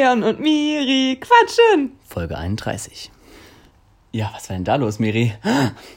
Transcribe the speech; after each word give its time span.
Leon 0.00 0.22
und 0.22 0.40
Miri 0.40 1.20
quatschen. 1.20 1.92
Folge 2.08 2.38
31. 2.38 3.10
Ja, 4.12 4.30
was 4.34 4.48
war 4.48 4.56
denn 4.56 4.64
da 4.64 4.76
los, 4.76 4.98
Miri? 4.98 5.34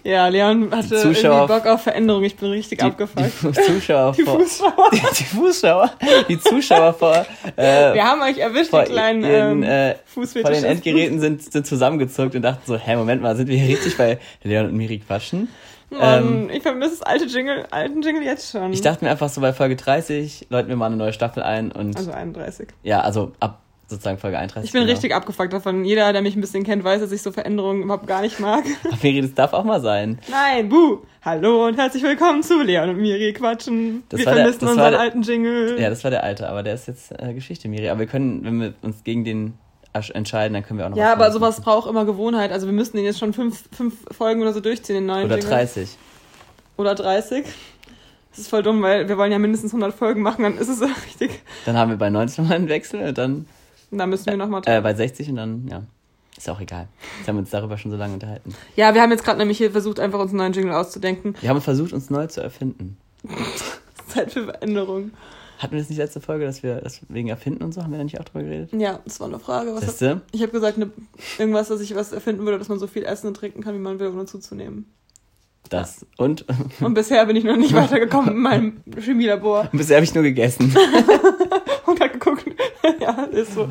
Ja, 0.04 0.28
Leon 0.28 0.76
hatte 0.76 0.96
irgendwie 0.96 1.22
Bock 1.24 1.66
auf 1.66 1.84
Veränderung. 1.84 2.22
Ich 2.26 2.36
bin 2.36 2.50
richtig 2.50 2.80
die, 2.80 2.86
abgefuckt. 2.86 3.32
Die 3.42 3.52
Zuschauer 3.54 4.12
die 4.12 4.24
vor. 4.24 4.42
Fußschauer. 4.42 4.90
Die, 4.92 5.00
die 5.18 5.24
Fußschauer. 5.24 5.92
Die 6.28 6.40
Zuschauer 6.40 6.94
vor. 6.94 7.26
Äh, 7.56 7.94
Wir 7.94 8.04
haben 8.04 8.22
euch 8.22 8.40
erwischt, 8.40 8.74
die 8.74 8.92
kleinen 8.92 9.24
ähm, 9.24 9.64
äh. 9.64 9.96
Vor 10.06 10.26
den 10.26 10.66
Endgeräten 10.66 11.22
sind, 11.22 11.50
sind 11.52 11.66
zusammengezuckt 11.66 12.36
und 12.36 12.42
dachten 12.42 12.62
so, 12.66 12.78
hä, 12.78 12.98
Moment 12.98 13.22
mal, 13.22 13.38
sind 13.38 13.48
wir 13.48 13.58
hier 13.58 13.78
richtig 13.78 13.96
bei 13.98 14.20
Leon 14.44 14.66
und 14.66 14.76
Miri 14.76 15.00
quatschen? 15.00 15.48
Mann, 15.90 16.50
ich 16.50 16.62
vermisse 16.62 16.98
das 17.00 17.02
alte 17.04 17.26
Jingle, 17.26 17.66
alten 17.72 18.02
Jingle 18.02 18.24
jetzt 18.24 18.52
schon. 18.52 18.64
Ähm, 18.64 18.74
Ich 18.74 18.82
dachte 18.82 19.06
mir 19.06 19.12
einfach 19.12 19.30
so 19.30 19.40
bei 19.42 19.54
Folge 19.54 19.76
30 19.76 20.48
läuten 20.50 20.68
wir 20.70 20.76
mal 20.76 20.88
eine 20.88 20.98
neue 20.98 21.14
Staffel 21.14 21.42
ein 21.42 21.72
und 21.72 21.96
also 21.96 22.12
31. 22.12 22.70
ja, 22.84 23.00
also 23.02 23.32
ab 23.40 23.63
sozusagen 23.88 24.18
Folge 24.18 24.38
31. 24.40 24.68
Ich 24.68 24.72
bin 24.74 24.82
genau. 24.82 24.92
richtig 24.94 25.14
abgefuckt 25.14 25.54
davon. 25.54 25.86
Jeder, 25.86 26.12
der 26.14 26.22
mich 26.22 26.36
ein 26.36 26.42
bisschen 26.42 26.64
kennt, 26.64 26.84
weiß, 26.84 27.02
dass 27.02 27.12
ich 27.12 27.22
so 27.22 27.32
Veränderungen 27.32 27.84
überhaupt 27.84 28.08
gar 28.08 28.22
nicht 28.22 28.40
mag. 28.40 28.64
Aber 28.86 28.98
Miri, 29.02 29.22
das 29.22 29.34
darf 29.34 29.54
auch 29.54 29.64
mal 29.64 29.82
sein. 29.82 30.20
Nein, 30.30 30.70
buh! 30.70 31.00
Hallo 31.24 31.68
und 31.68 31.78
herzlich 31.78 32.04
willkommen 32.04 32.44
zu 32.44 32.62
Leon 32.62 32.90
und 32.90 32.98
Miri 32.98 33.34
quatschen. 33.34 34.04
Das 34.10 34.20
wir 34.20 34.26
der- 34.26 34.36
vermissen 34.36 34.62
war 34.64 34.70
unseren 34.72 34.92
der- 34.92 35.00
alten 35.00 35.22
Jingle. 35.22 35.80
Ja, 35.80 35.90
das 35.90 36.04
war 36.04 36.12
der 36.12 36.24
alte, 36.24 36.50
aber 36.50 36.64
der 36.64 36.74
ist 36.76 36.88
jetzt 36.88 37.12
äh, 37.22 37.34
Geschichte, 37.34 37.68
Miri. 37.68 37.90
Aber 37.90 38.00
wir 38.00 38.08
können, 38.08 38.44
wenn 38.44 38.60
wir 38.62 38.74
uns 38.82 39.04
gegen 39.04 39.24
den 39.24 39.54
Asch 39.94 40.10
entscheiden, 40.10 40.54
dann 40.56 40.64
können 40.64 40.80
wir 40.80 40.86
auch 40.88 40.90
noch 40.90 40.98
Ja, 40.98 41.12
aber 41.14 41.32
sowas 41.32 41.58
machen. 41.60 41.66
braucht 41.66 41.90
immer 41.90 42.06
Gewohnheit. 42.06 42.52
Also 42.52 42.66
wir 42.66 42.74
müssten 42.74 42.98
den 42.98 43.06
jetzt 43.06 43.20
schon 43.20 43.32
fünf, 43.34 43.64
fünf 43.72 43.94
Folgen 44.12 44.42
oder 44.42 44.52
so 44.54 44.60
durchziehen, 44.60 44.96
den 44.96 45.06
neuen 45.06 45.26
Oder 45.26 45.36
Jingle. 45.38 45.52
30. 45.52 45.98
Oder 46.78 46.96
30. 46.96 47.46
Das 48.32 48.40
ist 48.40 48.48
voll 48.48 48.64
dumm, 48.64 48.82
weil 48.82 49.08
wir 49.08 49.18
wollen 49.20 49.32
ja 49.32 49.38
mindestens 49.38 49.72
100 49.74 49.94
Folgen 49.94 50.24
machen, 50.24 50.42
dann 50.42 50.58
ist 50.58 50.68
es 50.68 50.80
so 50.80 50.86
richtig. 51.06 51.40
Dann 51.66 51.78
haben 51.78 51.92
wir 51.92 51.98
bei 51.98 52.10
19 52.10 52.48
mal 52.48 52.56
einen 52.56 52.68
Wechsel 52.70 53.08
und 53.08 53.18
dann 53.20 53.46
da 53.98 54.06
müssen 54.06 54.26
wir 54.28 54.38
nochmal... 54.38 54.62
äh, 54.66 54.82
bei 54.82 54.94
60 54.94 55.30
und 55.30 55.36
dann, 55.36 55.68
ja. 55.68 55.84
Ist 56.36 56.50
auch 56.50 56.60
egal. 56.60 56.88
Jetzt 57.20 57.28
haben 57.28 57.36
wir 57.36 57.42
uns 57.42 57.52
darüber 57.52 57.78
schon 57.78 57.92
so 57.92 57.98
lange 57.98 58.16
unterhalten. 58.16 58.56
Ja, 58.76 58.94
wir 58.96 59.02
haben 59.02 59.12
jetzt 59.12 59.24
gerade 59.24 59.38
nämlich 59.38 59.60
hier 59.60 59.72
versucht, 59.72 60.00
einfach 60.00 60.20
uns 60.20 60.32
einen 60.32 60.40
neuen 60.40 60.54
Jingle 60.54 60.74
auszudenken. 60.74 61.36
Wir 61.40 61.50
haben 61.50 61.62
versucht, 61.62 61.94
uns 61.94 62.10
neu 62.10 62.26
zu 62.28 62.42
erfinden. 62.42 62.98
Zeit 64.08 64.32
für 64.32 64.46
Veränderung. 64.46 65.12
Hatten 65.60 65.74
wir 65.74 65.80
das 65.80 65.90
nicht 65.90 66.00
letzte 66.00 66.20
Folge, 66.20 66.46
dass 66.46 66.64
wir 66.64 66.82
das 66.82 67.02
wegen 67.08 67.30
Erfinden 67.30 67.64
und 67.64 67.74
so, 67.74 67.84
haben 67.84 67.92
wir 67.92 67.98
da 67.98 68.04
nicht 68.04 68.20
auch 68.20 68.26
drüber 68.26 68.44
geredet? 68.44 68.74
Ja, 68.74 69.00
das 69.06 69.20
war 69.20 69.28
eine 69.28 69.40
Frage. 69.40 69.74
Was 69.74 70.02
hab, 70.02 70.22
ich 70.32 70.42
habe 70.42 70.52
gesagt, 70.52 70.78
ne, 70.78 70.92
irgendwas, 71.38 71.70
dass 71.70 71.80
ich 71.80 71.96
was 71.96 72.12
erfinden 72.12 72.44
würde, 72.46 72.58
dass 72.58 72.68
man 72.68 72.80
so 72.80 72.88
viel 72.88 73.06
essen 73.06 73.28
und 73.28 73.36
trinken 73.36 73.62
kann, 73.62 73.76
wie 73.76 73.80
man 73.80 74.00
will, 74.00 74.10
ohne 74.10 74.26
zuzunehmen. 74.26 74.86
Das. 75.70 76.06
Und 76.18 76.46
Und 76.82 76.94
bisher 76.96 77.26
bin 77.26 77.36
ich 77.36 77.44
noch 77.44 77.56
nicht 77.56 77.74
weitergekommen 77.74 78.32
in 78.36 78.42
meinem 78.42 78.84
Chemielabor 79.00 79.70
bisher 79.72 79.98
habe 79.98 80.04
ich 80.04 80.14
nur 80.14 80.24
gegessen. 80.24 80.76
und 81.86 82.00
geguckt. 82.00 82.23
ja, 83.00 83.24
ist 83.32 83.54
so. 83.54 83.68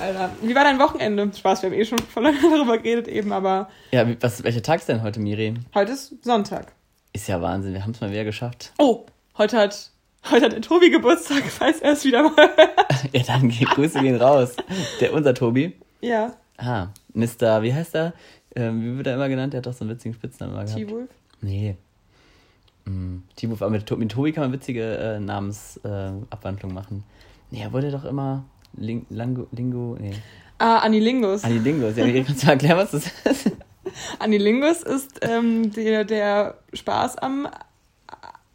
Alter, 0.00 0.30
wie 0.42 0.54
war 0.54 0.64
dein 0.64 0.78
Wochenende? 0.78 1.30
Spaß, 1.34 1.62
wir 1.62 1.70
haben 1.70 1.76
eh 1.78 1.84
schon 1.84 1.98
voll 1.98 2.22
lange 2.24 2.38
darüber 2.42 2.78
geredet 2.78 3.08
eben, 3.08 3.32
aber 3.32 3.68
Ja, 3.92 4.06
was, 4.20 4.42
welcher 4.44 4.62
Tag 4.62 4.80
ist 4.80 4.88
denn 4.88 5.02
heute, 5.02 5.20
Miri? 5.20 5.54
heute 5.74 5.92
ist 5.92 6.22
Sonntag. 6.24 6.72
Ist 7.12 7.28
ja 7.28 7.40
Wahnsinn, 7.40 7.72
wir 7.72 7.82
haben 7.82 7.92
es 7.92 8.00
mal 8.00 8.10
wieder 8.10 8.24
geschafft. 8.24 8.72
Oh, 8.78 9.06
heute 9.38 9.56
hat, 9.58 9.90
heute 10.30 10.44
hat 10.46 10.52
der 10.52 10.60
Tobi 10.60 10.90
Geburtstag, 10.90 11.42
falls 11.48 11.80
er 11.80 11.92
es 11.92 12.04
wieder 12.04 12.22
mal. 12.24 12.50
Ja, 13.12 13.22
dann 13.26 13.48
Grüße 13.48 14.00
gehen 14.00 14.16
raus. 14.16 14.56
Der, 15.00 15.12
unser 15.14 15.34
Tobi. 15.34 15.74
ja, 16.00 16.34
Ah, 16.58 16.88
Mr., 17.12 17.62
wie 17.62 17.74
heißt 17.74 17.94
er? 17.94 18.14
Ähm, 18.54 18.82
wie 18.82 18.96
wird 18.96 19.06
er 19.08 19.14
immer 19.16 19.28
genannt? 19.28 19.52
Der 19.52 19.58
hat 19.58 19.66
doch 19.66 19.74
so 19.74 19.84
einen 19.84 19.90
witzigen 19.90 20.14
Spitznamen 20.14 20.54
immer 20.54 20.64
gehabt. 20.64 20.78
T-Wolf. 20.80 21.08
Nee. 21.42 21.76
Hm, 22.86 23.24
T-Wolf, 23.36 23.60
aber 23.60 23.70
mit, 23.72 23.90
mit 23.98 24.10
Tobi 24.10 24.32
kann 24.32 24.44
man 24.44 24.52
witzige 24.52 24.96
äh, 24.96 25.20
Namensabwandlung 25.20 26.70
äh, 26.70 26.74
machen. 26.74 27.04
Nee, 27.50 27.60
er 27.62 27.72
wurde 27.72 27.90
doch 27.90 28.04
immer 28.04 28.44
Ling, 28.74 29.06
Lango, 29.10 29.46
Lingo, 29.52 29.96
nee. 30.00 30.14
Ah, 30.58 30.78
Anilingus. 30.78 31.44
Anilingus. 31.44 31.96
Ja, 31.96 32.06
kannst 32.22 32.42
du 32.42 32.46
mal 32.46 32.52
erklären, 32.52 32.78
was 32.78 32.90
das 32.92 33.06
ist? 33.06 33.52
Anilingus 34.18 34.82
ist 34.82 35.18
ähm, 35.22 35.70
der, 35.72 36.04
der 36.04 36.58
Spaß 36.72 37.18
am 37.18 37.46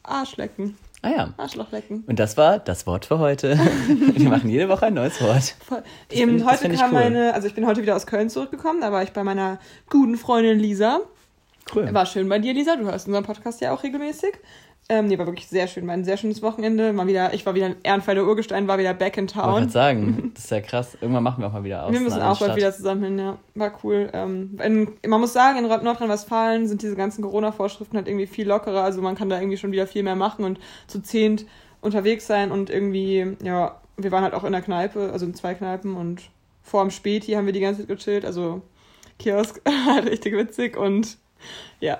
Arschlecken. 0.03 0.77
Ah 1.03 1.09
ja. 1.09 1.33
Arschlochlecken. 1.37 2.03
Und 2.05 2.19
das 2.19 2.37
war 2.37 2.59
das 2.59 2.85
Wort 2.85 3.05
für 3.05 3.17
heute. 3.19 3.57
Wir 3.87 4.29
machen 4.29 4.49
jede 4.49 4.69
Woche 4.69 4.87
ein 4.87 4.93
neues 4.93 5.19
Wort. 5.21 5.55
Voll. 5.65 5.83
Das 6.09 6.17
Eben 6.19 6.37
find- 6.39 6.51
heute 6.51 6.69
kam 6.69 6.91
cool. 6.93 6.99
meine, 6.99 7.33
also 7.33 7.47
ich 7.47 7.55
bin 7.55 7.65
heute 7.65 7.81
wieder 7.81 7.95
aus 7.95 8.05
Köln 8.05 8.29
zurückgekommen, 8.29 8.81
da 8.81 8.91
war 8.91 9.01
ich 9.01 9.11
bei 9.11 9.23
meiner 9.23 9.59
guten 9.89 10.15
Freundin 10.17 10.59
Lisa. 10.59 11.01
Cool. 11.73 11.91
War 11.93 12.05
schön 12.05 12.27
bei 12.29 12.37
dir, 12.39 12.53
Lisa. 12.53 12.75
Du 12.75 12.83
hörst 12.85 13.07
unseren 13.07 13.23
Podcast 13.23 13.61
ja 13.61 13.71
auch 13.73 13.81
regelmäßig. 13.83 14.33
Ähm, 14.93 15.05
nee, 15.07 15.17
war 15.17 15.25
wirklich 15.25 15.47
sehr 15.47 15.67
schön. 15.67 15.87
War 15.87 15.93
ein 15.93 16.03
sehr 16.03 16.17
schönes 16.17 16.41
Wochenende. 16.41 16.91
Mal 16.91 17.07
wieder, 17.07 17.33
ich 17.33 17.45
war 17.45 17.55
wieder 17.55 17.67
in 17.67 17.75
Ehrenfall 17.81 18.15
der 18.15 18.25
Urgestein, 18.25 18.67
war 18.67 18.77
wieder 18.77 18.93
back 18.93 19.15
in 19.15 19.23
Ich 19.25 19.35
wollte 19.37 19.47
town. 19.61 19.69
sagen, 19.69 20.31
das 20.35 20.43
ist 20.43 20.49
ja 20.49 20.59
krass. 20.59 20.97
Irgendwann 20.99 21.23
machen 21.23 21.39
wir 21.41 21.47
auch 21.47 21.53
mal 21.53 21.63
wieder 21.63 21.85
aus. 21.85 21.93
Wir 21.93 22.01
müssen 22.01 22.21
auch 22.21 22.37
bald 22.37 22.57
wieder 22.57 22.73
zusammen 22.73 23.03
hin, 23.03 23.17
ja. 23.19 23.37
War 23.55 23.71
cool. 23.85 24.09
Ähm, 24.11 24.57
in, 24.61 24.89
man 25.09 25.21
muss 25.21 25.31
sagen, 25.31 25.59
in 25.59 25.67
Nord- 25.69 25.83
Nordrhein-Westfalen 25.83 26.67
sind 26.67 26.81
diese 26.81 26.97
ganzen 26.97 27.21
Corona-Vorschriften 27.21 27.95
halt 27.95 28.09
irgendwie 28.09 28.27
viel 28.27 28.49
lockerer. 28.49 28.83
Also 28.83 29.01
man 29.01 29.15
kann 29.15 29.29
da 29.29 29.39
irgendwie 29.39 29.55
schon 29.57 29.71
wieder 29.71 29.87
viel 29.87 30.03
mehr 30.03 30.17
machen 30.17 30.43
und 30.43 30.59
zu 30.87 31.01
zehnt 31.01 31.45
unterwegs 31.79 32.27
sein 32.27 32.51
und 32.51 32.69
irgendwie, 32.69 33.37
ja, 33.43 33.79
wir 33.95 34.11
waren 34.11 34.23
halt 34.23 34.33
auch 34.33 34.43
in 34.43 34.51
der 34.51 34.61
Kneipe, 34.61 35.09
also 35.13 35.25
in 35.25 35.33
zwei 35.35 35.53
Kneipen 35.53 35.95
und 35.95 36.21
vor 36.63 36.81
dem 36.83 36.91
Späti 36.91 37.31
haben 37.31 37.45
wir 37.45 37.53
die 37.53 37.61
ganze 37.61 37.87
Zeit 37.87 37.97
gechillt. 37.97 38.25
Also 38.25 38.61
Kiosk, 39.19 39.61
halt 39.87 40.09
richtig 40.09 40.35
witzig 40.35 40.75
und 40.75 41.17
ja. 41.79 41.99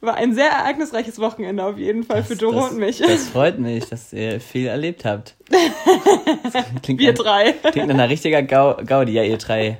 War 0.00 0.14
ein 0.14 0.34
sehr 0.34 0.50
ereignisreiches 0.50 1.18
Wochenende 1.18 1.64
auf 1.64 1.78
jeden 1.78 2.04
Fall 2.04 2.18
Das- 2.18 2.28
für 2.28 2.36
Doro 2.36 2.60
das, 2.60 2.70
und 2.70 2.78
mich. 2.78 2.98
Das 2.98 3.28
freut 3.28 3.58
mich, 3.58 3.86
dass 3.88 4.12
ihr 4.12 4.40
viel 4.40 4.66
erlebt 4.66 5.04
habt. 5.04 5.34
Klingt 6.82 7.00
wir 7.00 7.12
nach- 7.12 7.18
drei. 7.18 7.52
Klingt 7.52 7.88
nach 7.88 7.94
einer 7.94 8.08
richtiger 8.08 8.42
Gau 8.42 8.76
Gaudi, 8.84 9.12
ja, 9.12 9.22
ihr 9.22 9.38
drei 9.38 9.78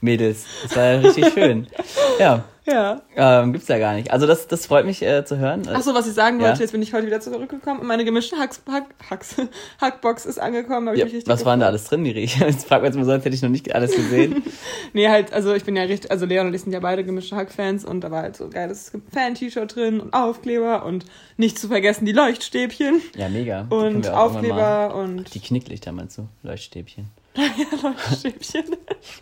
Mädels. 0.00 0.44
Das 0.62 0.76
war 0.76 0.84
ja 0.84 0.98
richtig 1.00 1.32
schön. 1.34 1.66
Ja, 2.18 2.44
Ja. 2.70 3.00
ähm, 3.16 3.52
gibt's 3.52 3.68
ja 3.68 3.78
gar 3.78 3.94
nicht. 3.94 4.10
Also 4.10 4.26
das, 4.26 4.46
das 4.46 4.66
freut 4.66 4.84
mich 4.84 5.02
äh, 5.02 5.24
zu 5.24 5.38
hören. 5.38 5.66
Achso, 5.68 5.94
was 5.94 6.06
ich 6.06 6.14
sagen 6.14 6.38
Ja. 6.40 6.48
wollte, 6.48 6.60
jetzt 6.62 6.72
bin 6.72 6.82
ich 6.82 6.92
heute 6.92 7.06
wieder 7.06 7.20
zurückgekommen 7.20 7.80
und 7.80 7.86
meine 7.86 8.04
gemischte 8.04 8.36
Hacks, 8.36 8.60
Hack, 8.70 8.86
Hacks, 9.10 9.36
Hackbox 9.80 10.26
ist 10.26 10.38
angekommen. 10.38 10.94
Ja, 10.96 11.06
was 11.26 11.44
war 11.44 11.54
denn 11.54 11.60
da 11.60 11.66
alles 11.66 11.84
drin, 11.84 12.02
Miri? 12.02 12.24
Jetzt 12.24 12.64
fragt 12.68 12.82
man 12.82 12.92
jetzt 12.92 12.98
mal 12.98 13.04
so, 13.04 13.12
als 13.12 13.24
hätte 13.24 13.34
ich 13.34 13.42
noch 13.42 13.48
nicht 13.48 13.74
alles 13.74 13.94
gesehen. 13.94 14.42
Nee, 14.94 15.08
halt, 15.08 15.34
also 15.34 15.52
ich 15.52 15.64
bin 15.64 15.76
ja 15.76 15.82
richtig, 15.82 16.10
also 16.10 16.24
Leon 16.24 16.46
und 16.46 16.54
ich 16.54 16.62
sind 16.62 16.72
ja 16.72 16.80
beide 16.80 17.04
gemischte 17.04 17.36
Hack-Fans 17.36 17.84
und 17.84 18.00
da 18.00 18.10
war 18.10 18.22
halt 18.22 18.36
so 18.36 18.44
ein 18.44 18.50
geiles 18.50 18.90
Fan-T-Shirt 19.12 19.74
drin 19.76 20.00
und 20.00 20.14
Aufkleber 20.14 20.84
und 20.86 21.04
nicht 21.36 21.58
zu 21.58 21.68
vergessen 21.68 22.06
die 22.06 22.12
Leuchtstäbchen 22.12 23.02
Ja, 23.14 23.28
mega. 23.28 23.64
Die 23.70 23.74
und 23.74 24.08
Aufkleber 24.08 24.94
und 24.94 25.34
Die 25.34 25.40
Knicklichter 25.40 25.92
meinst 25.92 26.16
du? 26.16 26.26
Leuchtstäbchen. 26.42 27.10
Leuchtstäbchen. 27.82 28.64
Wir 28.68 28.76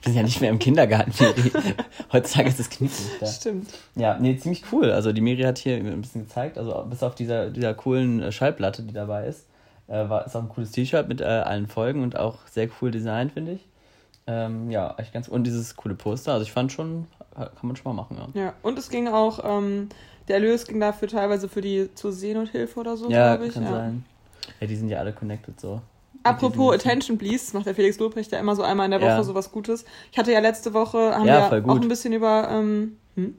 sind 0.05 0.15
ja 0.15 0.23
nicht 0.23 0.41
mehr 0.41 0.51
im 0.51 0.59
Kindergarten, 0.59 1.13
Miri. 1.19 1.53
Heutzutage 2.13 2.49
ist 2.49 2.61
es 2.61 2.71
Knicklichter. 2.71 3.27
Stimmt. 3.27 3.69
Ja, 3.95 4.19
nee, 4.19 4.37
ziemlich 4.37 4.65
cool. 4.73 4.91
Also 4.91 5.13
die 5.13 5.21
Miri 5.21 5.43
hat 5.43 5.59
hier 5.59 5.77
ein 5.77 6.01
bisschen 6.01 6.23
gezeigt, 6.25 6.59
also 6.59 6.85
bis 6.89 7.03
auf 7.03 7.15
dieser, 7.15 7.51
dieser 7.51 7.75
coolen 7.75 8.23
äh, 8.23 8.33
Schallplatte, 8.33 8.83
die 8.83 8.95
dabei 8.95 9.27
ist, 9.27 9.47
äh, 9.89 10.09
war, 10.09 10.27
ist 10.27 10.35
auch 10.37 10.43
ein 10.43 10.49
cooles 10.49 10.71
T-Shirt 10.73 11.09
mit 11.09 11.21
äh, 11.21 11.25
allen 11.25 11.67
Folgen 11.67 12.03
und 12.03 12.17
auch 12.19 12.39
sehr 12.51 12.69
cool 12.81 12.91
designt, 12.91 13.33
finde 13.33 13.53
ich. 13.53 13.67
Ähm, 14.27 14.71
ja, 14.71 14.95
echt 14.99 15.13
ganz. 15.13 15.29
Und 15.29 15.45
dieses 15.45 15.77
coole 15.77 15.95
Poster, 15.95 16.33
also 16.33 16.43
ich 16.45 16.51
fand 16.53 16.73
schon, 16.73 17.07
kann 17.35 17.51
man 17.63 17.77
schon 17.77 17.95
mal 17.95 18.03
machen, 18.03 18.17
ja. 18.35 18.43
Ja, 18.43 18.53
und 18.63 18.79
es 18.79 18.89
ging 18.91 19.07
auch, 19.09 19.39
ähm, 19.45 19.89
der 20.27 20.37
Erlös 20.37 20.67
ging 20.67 20.81
dafür 20.81 21.07
teilweise 21.07 21.49
für 21.49 21.61
die 21.61 21.95
zur 21.95 22.13
Seenothilfe 22.13 22.81
oder 22.81 22.97
so, 22.97 23.09
Ja, 23.09 23.37
glaube 23.37 23.47
ich. 23.49 23.55
kann 23.55 23.63
ja. 23.63 23.71
sein. 23.71 24.05
Ja, 24.61 24.67
die 24.67 24.77
sind 24.77 24.89
ja 24.89 24.99
alle 24.99 25.13
connected 25.13 25.61
so. 25.61 25.81
Apropos 26.29 26.75
Attention 26.75 27.19
Please, 27.19 27.55
macht 27.57 27.67
der 27.67 27.75
Felix 27.75 27.99
Lobrecht 27.99 28.33
ja 28.33 28.39
immer 28.39 28.57
so 28.57 28.63
einmal 28.63 28.87
in 28.87 28.91
der 28.93 29.01
Woche 29.01 29.11
Ja. 29.11 29.23
so 29.23 29.35
was 29.35 29.53
Gutes. 29.53 29.85
Ich 30.13 30.19
hatte 30.19 30.33
ja 30.33 30.41
letzte 30.41 30.75
Woche, 30.75 31.15
haben 31.15 31.27
Ja, 31.27 31.51
wir 31.51 31.69
auch 31.69 31.81
ein 31.81 31.89
bisschen 31.89 32.13
über, 32.13 32.49
ähm, 32.51 32.97
hm? 33.15 33.37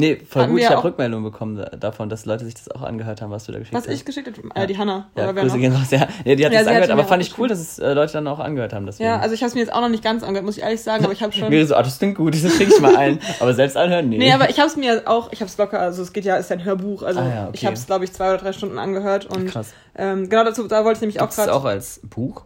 Nee, 0.00 0.16
voll 0.28 0.42
Hatten 0.42 0.52
gut. 0.52 0.60
Ich 0.60 0.66
habe 0.66 0.78
auch- 0.78 0.84
Rückmeldungen 0.84 1.30
bekommen 1.30 1.56
da- 1.56 1.76
davon, 1.76 2.08
dass 2.08 2.24
Leute 2.26 2.44
sich 2.44 2.54
das 2.54 2.70
auch 2.70 2.82
angehört 2.82 3.22
haben, 3.22 3.30
was 3.30 3.44
du 3.44 3.52
da 3.52 3.58
geschickt 3.58 3.74
was 3.76 3.86
hast. 3.86 3.94
ich 3.94 4.04
geschickt 4.04 4.28
habe, 4.36 4.48
äh, 4.54 4.66
die 4.66 4.76
Hanna. 4.78 5.08
ja, 5.16 5.24
oder 5.30 5.42
Grüße 5.42 5.58
gehen 5.58 5.72
raus. 5.72 5.90
Ja, 5.90 6.08
nee, 6.24 6.36
die 6.36 6.44
hat 6.46 6.52
Ja, 6.52 6.58
das 6.60 6.68
angehört, 6.68 6.90
aber 6.90 7.02
mir 7.02 7.08
fand 7.08 7.22
ich 7.22 7.38
cool, 7.38 7.46
dass 7.48 7.60
es 7.60 7.78
äh, 7.78 7.92
Leute 7.92 8.14
dann 8.14 8.26
auch 8.26 8.38
angehört 8.40 8.72
haben. 8.72 8.86
Deswegen. 8.86 9.08
Ja, 9.08 9.18
also 9.20 9.34
ich 9.34 9.42
habe 9.42 9.48
es 9.48 9.54
mir 9.54 9.60
jetzt 9.60 9.72
auch 9.72 9.80
noch 9.80 9.88
nicht 9.88 10.02
ganz 10.02 10.22
angehört, 10.22 10.44
muss 10.44 10.56
ich 10.56 10.62
ehrlich 10.62 10.80
sagen, 10.82 11.04
aber 11.04 11.12
ich 11.12 11.22
habe 11.22 11.32
schon. 11.32 11.48
Miri 11.48 11.64
so, 11.66 11.74
ah, 11.76 11.82
das 11.82 11.98
klingt 11.98 12.16
gut, 12.16 12.34
das 12.34 12.56
krieg 12.56 12.68
ich 12.68 12.80
mal 12.80 12.96
ein. 12.96 13.18
Aber 13.38 13.54
selbst 13.54 13.76
anhören, 13.76 14.08
nee. 14.08 14.18
Nee, 14.18 14.32
aber 14.32 14.50
ich 14.50 14.58
habe 14.58 14.68
es 14.68 14.76
mir 14.76 15.02
auch, 15.06 15.30
ich 15.32 15.40
habe 15.40 15.48
es 15.48 15.56
locker, 15.58 15.78
also 15.80 16.02
es 16.02 16.12
geht 16.12 16.24
ja, 16.24 16.36
ist 16.36 16.50
ja 16.50 16.56
ein 16.56 16.64
Hörbuch, 16.64 17.02
also 17.02 17.20
Ah 17.20 17.28
ja, 17.28 17.42
okay. 17.48 17.50
ich 17.54 17.66
habe 17.66 17.74
es, 17.74 17.86
glaube 17.86 18.04
ich, 18.04 18.12
zwei 18.12 18.28
oder 18.30 18.38
drei 18.38 18.52
Stunden 18.52 18.78
angehört 18.78 19.26
und 19.26 19.46
Krass. 19.46 19.72
ähm, 19.96 20.28
genau 20.28 20.44
dazu, 20.44 20.66
da 20.66 20.84
wollte 20.84 20.98
ich 20.98 21.00
nämlich 21.02 21.20
auch 21.20 21.30
gerade. 21.30 21.52
auch 21.52 21.64
als 21.64 22.00
Buch? 22.08 22.44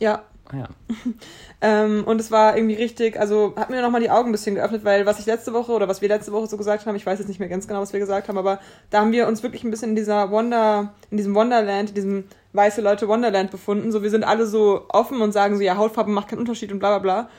Ja, 0.00 0.22
Ah 0.52 0.56
ja. 0.56 0.68
Ähm, 1.62 2.04
und 2.04 2.18
es 2.18 2.30
war 2.30 2.56
irgendwie 2.56 2.76
richtig, 2.76 3.20
also 3.20 3.52
hat 3.54 3.68
mir 3.68 3.82
nochmal 3.82 4.00
die 4.00 4.08
Augen 4.08 4.30
ein 4.30 4.32
bisschen 4.32 4.54
geöffnet, 4.54 4.82
weil 4.82 5.04
was 5.04 5.20
ich 5.20 5.26
letzte 5.26 5.52
Woche 5.52 5.72
oder 5.72 5.88
was 5.88 6.00
wir 6.00 6.08
letzte 6.08 6.32
Woche 6.32 6.46
so 6.46 6.56
gesagt 6.56 6.86
haben, 6.86 6.96
ich 6.96 7.04
weiß 7.04 7.18
jetzt 7.18 7.28
nicht 7.28 7.38
mehr 7.38 7.50
ganz 7.50 7.68
genau, 7.68 7.82
was 7.82 7.92
wir 7.92 8.00
gesagt 8.00 8.28
haben, 8.28 8.38
aber 8.38 8.60
da 8.88 9.00
haben 9.00 9.12
wir 9.12 9.28
uns 9.28 9.42
wirklich 9.42 9.62
ein 9.62 9.70
bisschen 9.70 9.90
in 9.90 9.96
dieser 9.96 10.30
Wonder, 10.30 10.94
in 11.10 11.18
diesem 11.18 11.34
Wonderland, 11.34 11.90
in 11.90 11.94
diesem 11.94 12.24
weiße 12.54 12.80
Leute 12.80 13.08
Wonderland 13.08 13.50
befunden. 13.50 13.92
So, 13.92 14.02
wir 14.02 14.08
sind 14.08 14.24
alle 14.24 14.46
so 14.46 14.86
offen 14.88 15.20
und 15.20 15.32
sagen 15.32 15.56
so, 15.56 15.62
ja, 15.62 15.76
Hautfarbe 15.76 16.10
macht 16.10 16.28
keinen 16.28 16.38
Unterschied 16.38 16.72
und 16.72 16.78
bla 16.78 16.98
bla 16.98 16.98
bla. 16.98 17.30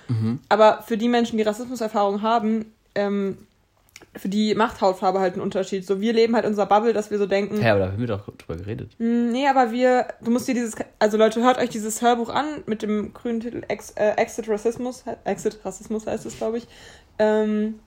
Aber 0.49 0.83
für 0.85 0.97
die 0.97 1.09
Menschen, 1.09 1.37
die 1.37 1.43
Rassismuserfahrung 1.43 2.21
haben, 2.21 2.71
ähm, 2.93 3.39
für 4.15 4.27
die 4.29 4.55
macht 4.55 4.81
Hautfarbe 4.81 5.19
halt 5.19 5.33
einen 5.33 5.41
Unterschied. 5.41 5.85
So, 5.85 6.01
wir 6.01 6.11
leben 6.13 6.35
halt 6.35 6.43
in 6.45 6.49
unserer 6.51 6.65
Bubble, 6.65 6.93
dass 6.93 7.11
wir 7.11 7.17
so 7.17 7.27
denken. 7.27 7.61
Ja, 7.61 7.71
aber 7.71 7.79
da 7.79 7.91
haben 7.91 7.99
wir 7.99 8.07
doch 8.07 8.25
drüber 8.37 8.57
geredet. 8.57 8.91
"Hm, 8.97 9.31
Nee, 9.31 9.47
aber 9.47 9.71
wir, 9.71 10.07
du 10.21 10.31
musst 10.31 10.47
dir 10.47 10.53
dieses, 10.53 10.75
also 10.99 11.17
Leute, 11.17 11.41
hört 11.41 11.57
euch 11.57 11.69
dieses 11.69 12.01
Hörbuch 12.01 12.29
an 12.29 12.45
mit 12.65 12.81
dem 12.81 13.13
grünen 13.13 13.39
Titel 13.39 13.61
Ex, 13.67 13.91
äh, 13.91 14.11
Exit 14.17 14.49
Rassismus, 14.49 15.03
Exit 15.23 15.59
Rassismus 15.63 16.07
heißt 16.07 16.25
es, 16.25 16.37
glaube 16.37 16.57
ich. 16.57 16.67
Ähm, 17.19 17.79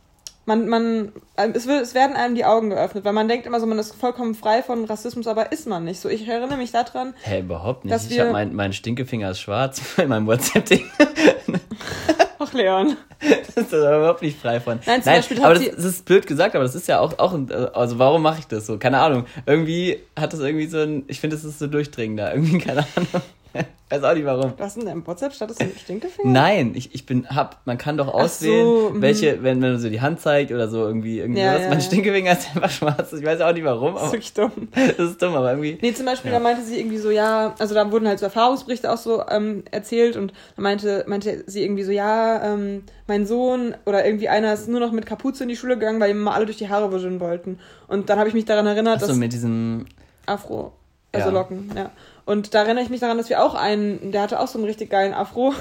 man, 0.46 0.69
man, 0.69 1.12
ähm, 1.37 1.52
es, 1.55 1.67
wird, 1.67 1.82
es 1.82 1.94
werden 1.94 2.17
einem 2.17 2.35
die 2.35 2.44
Augen 2.44 2.70
geöffnet, 2.70 3.05
weil 3.05 3.12
man 3.12 3.29
denkt 3.29 3.46
immer 3.46 3.61
so, 3.61 3.67
man 3.67 3.79
ist 3.79 3.94
vollkommen 3.94 4.35
frei 4.35 4.62
von 4.62 4.85
Rassismus, 4.85 5.26
aber 5.26 5.52
ist 5.52 5.67
man 5.67 5.85
nicht. 5.85 6.00
So, 6.00 6.08
ich 6.08 6.26
erinnere 6.29 6.56
mich 6.58 6.73
daran, 6.73 7.14
Hä, 7.23 7.41
überhaupt 7.41 7.85
nicht. 7.85 7.94
Dass 7.94 8.05
ich 8.06 8.11
wir- 8.17 8.23
habe 8.25 8.32
mein, 8.32 8.55
mein 8.55 8.73
Stinkefinger 8.73 9.31
ist 9.31 9.41
schwarz 9.41 9.81
bei 9.96 10.06
meinem 10.06 10.26
WhatsApp-Ding. 10.26 10.85
ach 12.38 12.52
Leon, 12.52 12.96
Das 13.46 13.56
ist 13.64 13.73
da 13.73 13.96
überhaupt 13.96 14.23
nicht 14.23 14.38
frei 14.38 14.61
von. 14.61 14.81
Nein, 14.87 15.02
zum 15.02 15.12
Beispiel 15.12 15.38
hat 15.38 15.44
aber 15.44 15.55
das, 15.55 15.76
das 15.76 15.85
ist 15.85 16.05
blöd 16.05 16.26
gesagt, 16.26 16.55
aber 16.55 16.64
das 16.64 16.75
ist 16.75 16.88
ja 16.88 17.00
auch, 17.00 17.19
auch 17.19 17.32
ein, 17.32 17.50
also 17.73 17.99
warum 17.99 18.23
mache 18.23 18.41
ich 18.41 18.46
das 18.46 18.67
so? 18.67 18.79
Keine 18.79 18.99
Ahnung. 18.99 19.25
Irgendwie 19.46 20.00
hat 20.19 20.32
das 20.32 20.41
irgendwie 20.41 20.67
so 20.67 20.79
ein, 20.79 21.05
ich 21.06 21.20
finde, 21.20 21.37
das 21.37 21.44
ist 21.44 21.58
so 21.58 21.67
durchdringender. 21.67 22.35
Irgendwie, 22.35 22.58
keine 22.58 22.81
Ahnung. 22.96 23.23
Weiß 23.91 24.03
auch 24.03 24.15
nicht 24.15 24.25
warum. 24.25 24.55
was 24.56 24.77
in 24.77 24.87
deinem 24.87 25.06
WhatsApp 25.06 25.35
statt 25.35 25.51
es 25.51 25.61
ein 25.61 25.71
Stinkefinger? 25.79 26.29
Nein, 26.29 26.73
ich, 26.75 26.95
ich 26.95 27.06
bin, 27.06 27.29
hab, 27.29 27.65
man 27.65 27.79
kann 27.79 27.97
doch 27.97 28.09
Ach 28.09 28.15
auswählen, 28.15 28.67
so, 28.67 28.91
mhm. 28.91 29.03
welche, 29.03 29.43
wenn, 29.43 29.62
wenn 29.62 29.73
man 29.73 29.79
so 29.79 29.89
die 29.89 30.01
Hand 30.01 30.21
zeigt 30.21 30.51
oder 30.51 30.69
so 30.69 30.85
irgendwie, 30.85 31.21
irgendwie 31.21 31.41
Ja, 31.41 31.55
was. 31.55 31.62
ja, 31.62 31.69
mein 31.69 31.79
ja. 31.79 31.85
Stinkefinger 31.85 32.33
ist 32.33 32.49
einfach 32.55 32.71
schwarz. 32.71 33.12
Ich 33.12 33.25
weiß 33.25 33.41
auch 33.43 33.53
nicht 33.53 33.65
warum, 33.65 33.95
Das 33.95 34.06
ist 34.06 34.12
wirklich 34.12 34.33
dumm. 34.33 34.51
das 34.97 35.11
ist 35.11 35.23
dumm, 35.23 35.35
aber 35.35 35.51
irgendwie. 35.51 35.79
Nee, 35.81 35.93
zum 35.93 36.06
Beispiel, 36.06 36.31
da 36.31 36.41
meinte 36.41 36.62
sie 36.65 36.79
irgendwie 36.81 36.99
so, 36.99 37.11
ja, 37.11 37.55
also 37.59 37.75
da 37.75 37.93
wurden 37.93 38.09
halt 38.09 38.19
so 38.19 38.25
Erfahrungsberichte 38.25 38.91
auch 38.91 38.97
so 38.97 39.23
ähm, 39.29 39.62
erzählt 39.71 40.17
und 40.17 40.33
da 40.56 40.62
meinte, 40.62 41.05
meinte 41.06 41.45
sie 41.47 41.62
irgendwie 41.62 41.85
so, 41.85 41.93
ja, 41.93 42.43
ähm, 42.55 42.85
mein 43.06 43.27
Sohn 43.27 43.77
oder 43.85 44.05
irgendwie 44.05 44.29
einer 44.29 44.55
ist 44.55 44.69
nur 44.69 44.81
noch 44.81 44.93
mit 44.93 45.06
Kapuze 45.06 45.45
in 45.45 45.49
die 45.51 45.56
Schule 45.56 45.75
gegangen, 45.75 46.01
weil 46.01 46.11
ihm 46.11 46.21
mal 46.21 46.33
alle 46.33 46.47
durch 46.47 46.59
die 46.59 46.69
Haare 46.69 46.91
wuscheln 46.91 47.21
wollten. 47.21 47.59
Und 47.87 48.09
dann 48.09 48.19
habe 48.19 48.29
ich 48.29 48.35
mich 48.35 48.47
daran 48.47 48.67
erinnert, 48.67 48.97
Achso, 48.97 49.09
dass 49.09 49.17
mit 49.17 49.33
diesem, 49.33 49.87
Afro, 50.27 50.73
also. 51.12 51.31
Locken, 51.31 51.71
ja. 51.77 51.91
Und 52.25 52.55
da 52.55 52.62
erinnere 52.62 52.85
ich 52.85 52.91
mich 52.91 53.00
daran, 53.00 53.19
dass 53.19 53.29
wir 53.29 53.43
auch 53.43 53.55
einen, 53.55 54.12
der 54.12 54.23
hatte 54.23 54.41
auch 54.41 54.47
so 54.49 54.59
einen 54.59 54.67
richtig 54.67 54.91
geilen 54.91 55.12
Afro 55.12 55.53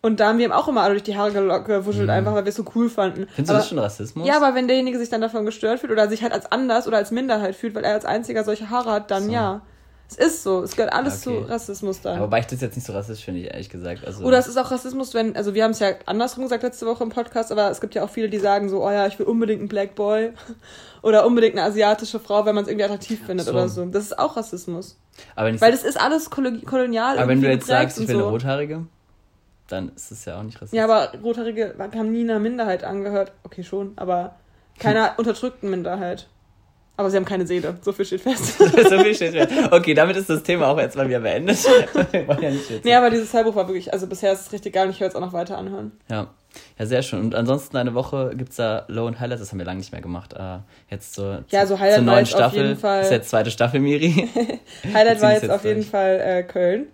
und 0.00 0.20
da 0.20 0.28
haben 0.28 0.38
wir 0.38 0.44
ihm 0.44 0.52
auch 0.52 0.68
immer 0.68 0.82
alle 0.82 0.94
durch 0.94 1.02
die 1.02 1.16
Haare 1.16 1.32
gewuschelt, 1.64 2.10
einfach 2.10 2.34
weil 2.34 2.44
wir 2.44 2.50
es 2.50 2.56
so 2.56 2.64
cool 2.74 2.88
fanden. 2.88 3.22
Mhm. 3.22 3.28
findest 3.34 3.50
aber, 3.50 3.58
du 3.58 3.62
das 3.62 3.68
schon 3.68 3.78
Rassismus? 3.78 4.26
Ja, 4.28 4.36
aber 4.36 4.54
wenn 4.54 4.68
derjenige 4.68 4.98
sich 4.98 5.08
dann 5.08 5.20
davon 5.20 5.44
gestört 5.44 5.80
fühlt 5.80 5.90
oder 5.90 6.08
sich 6.08 6.22
halt 6.22 6.32
als 6.32 6.50
anders 6.52 6.86
oder 6.86 6.98
als 6.98 7.10
Minderheit 7.10 7.56
fühlt, 7.56 7.74
weil 7.74 7.84
er 7.84 7.94
als 7.94 8.04
einziger 8.04 8.44
solche 8.44 8.70
Haare 8.70 8.92
hat, 8.92 9.10
dann 9.10 9.24
So. 9.24 9.32
ja. 9.32 9.62
Es 10.16 10.26
ist 10.34 10.42
so. 10.42 10.62
Es 10.62 10.76
gehört 10.76 10.92
alles 10.92 11.26
Okay. 11.26 11.40
zu 11.44 11.48
Rassismus 11.50 12.00
dann. 12.00 12.16
Aber 12.16 12.26
wobei 12.26 12.40
ich 12.40 12.46
das 12.46 12.60
jetzt 12.60 12.76
nicht 12.76 12.86
so 12.86 12.92
rassistisch 12.92 13.24
finde, 13.24 13.40
ich 13.40 13.46
ehrlich 13.48 13.68
gesagt. 13.68 14.06
Also, 14.06 14.24
Oder 14.24 14.38
es 14.38 14.46
ist 14.46 14.56
auch 14.56 14.70
Rassismus, 14.70 15.14
wenn, 15.14 15.34
also 15.36 15.54
wir 15.54 15.64
haben 15.64 15.70
es 15.72 15.78
ja 15.80 15.90
andersrum 16.06 16.44
gesagt 16.44 16.62
letzte 16.62 16.86
Woche 16.86 17.02
im 17.04 17.10
Podcast, 17.10 17.50
aber 17.52 17.70
es 17.70 17.80
gibt 17.80 17.94
ja 17.94 18.04
auch 18.04 18.10
viele, 18.10 18.28
die 18.28 18.38
sagen 18.38 18.68
so, 18.68 18.84
oh 18.84 18.90
ja, 18.90 19.06
ich 19.06 19.18
will 19.18 19.26
unbedingt 19.26 19.60
einen 19.60 19.68
Black 19.68 19.94
Boy 19.94 20.32
oder 21.02 21.26
unbedingt 21.26 21.56
eine 21.56 21.66
asiatische 21.66 22.20
Frau, 22.20 22.46
wenn 22.46 22.54
man 22.54 22.64
es 22.64 22.68
irgendwie 22.70 22.84
attraktiv 22.84 23.24
findet 23.26 23.46
so. 23.46 23.52
oder 23.52 23.68
so. 23.68 23.84
Das 23.86 24.04
ist 24.04 24.18
auch 24.18 24.36
Rassismus. 24.36 24.96
aber 25.34 25.60
Weil 25.60 25.72
das 25.72 25.82
ist 25.84 26.00
alles 26.00 26.30
kolo- 26.30 26.64
kolonial. 26.64 27.18
aber 27.18 27.28
wenn 27.28 27.40
du 27.42 27.48
jetzt 27.48 27.66
sagst, 27.66 27.98
ich 28.00 28.08
will 28.08 28.16
eine. 28.16 28.24
Rothaarige, 28.24 28.86
dann 29.68 29.92
ist 29.96 30.10
es 30.12 30.24
ja 30.26 30.38
auch 30.38 30.42
nicht 30.42 30.56
rassistisch. 30.56 30.76
Ja, 30.76 30.84
aber 30.84 31.12
Rothaarige 31.22 31.74
haben 31.78 32.12
nie 32.12 32.22
einer 32.22 32.38
Minderheit 32.38 32.84
angehört. 32.84 33.32
Okay, 33.44 33.62
schon, 33.64 33.92
aber 33.96 34.34
keiner 34.78 35.14
unterdrückten 35.16 35.70
Minderheit. 35.70 36.28
Aber 36.96 37.10
sie 37.10 37.16
haben 37.16 37.24
keine 37.24 37.44
Seele, 37.46 37.76
so 37.82 37.92
viel 37.92 38.04
steht 38.04 38.20
fest. 38.20 38.56
so 38.58 38.68
viel 39.00 39.14
steht 39.16 39.32
fest. 39.32 39.52
Okay, 39.72 39.94
damit 39.94 40.16
ist 40.16 40.30
das 40.30 40.44
Thema 40.44 40.68
auch 40.68 40.78
jetzt 40.78 40.96
mal 40.96 41.08
wieder 41.08 41.18
beendet. 41.20 41.58
Wir 42.12 42.24
ja 42.40 42.50
nicht 42.50 42.84
nee, 42.84 42.94
aber 42.94 43.10
dieses 43.10 43.32
Hörbuch 43.32 43.56
war 43.56 43.66
wirklich, 43.66 43.92
also 43.92 44.06
bisher 44.06 44.32
ist 44.32 44.42
es 44.42 44.52
richtig 44.52 44.74
geil 44.74 44.86
und 44.86 44.92
ich 44.92 45.00
werde 45.00 45.10
es 45.10 45.16
auch 45.16 45.20
noch 45.20 45.32
weiter 45.32 45.58
anhören. 45.58 45.90
Ja. 46.08 46.28
ja, 46.78 46.86
sehr 46.86 47.02
schön. 47.02 47.18
Und 47.20 47.34
ansonsten 47.34 47.76
eine 47.78 47.94
Woche 47.94 48.32
gibt's 48.36 48.54
da 48.56 48.84
Low 48.86 49.06
und 49.08 49.18
Highlights, 49.18 49.40
das 49.42 49.50
haben 49.50 49.58
wir 49.58 49.66
lange 49.66 49.78
nicht 49.78 49.90
mehr 49.90 50.02
gemacht. 50.02 50.34
Äh, 50.34 50.58
jetzt 50.88 51.14
so 51.14 51.38
Ja, 51.48 51.66
so 51.66 51.80
Highlight 51.80 51.96
zur 51.96 52.04
neuen 52.04 52.18
jetzt 52.26 52.34
auf 52.34 52.38
Staffel. 52.40 52.62
jeden 52.68 52.78
Fall- 52.78 52.98
Das 52.98 53.06
ist 53.08 53.12
jetzt 53.12 53.30
zweite 53.30 53.50
Staffel, 53.50 53.80
Miri. 53.80 54.28
Highlight 54.94 55.20
war 55.20 55.32
es 55.34 55.42
jetzt 55.42 55.50
auf 55.50 55.64
jeden 55.64 55.80
durch. 55.80 55.90
Fall 55.90 56.20
äh, 56.24 56.42
Köln. 56.44 56.86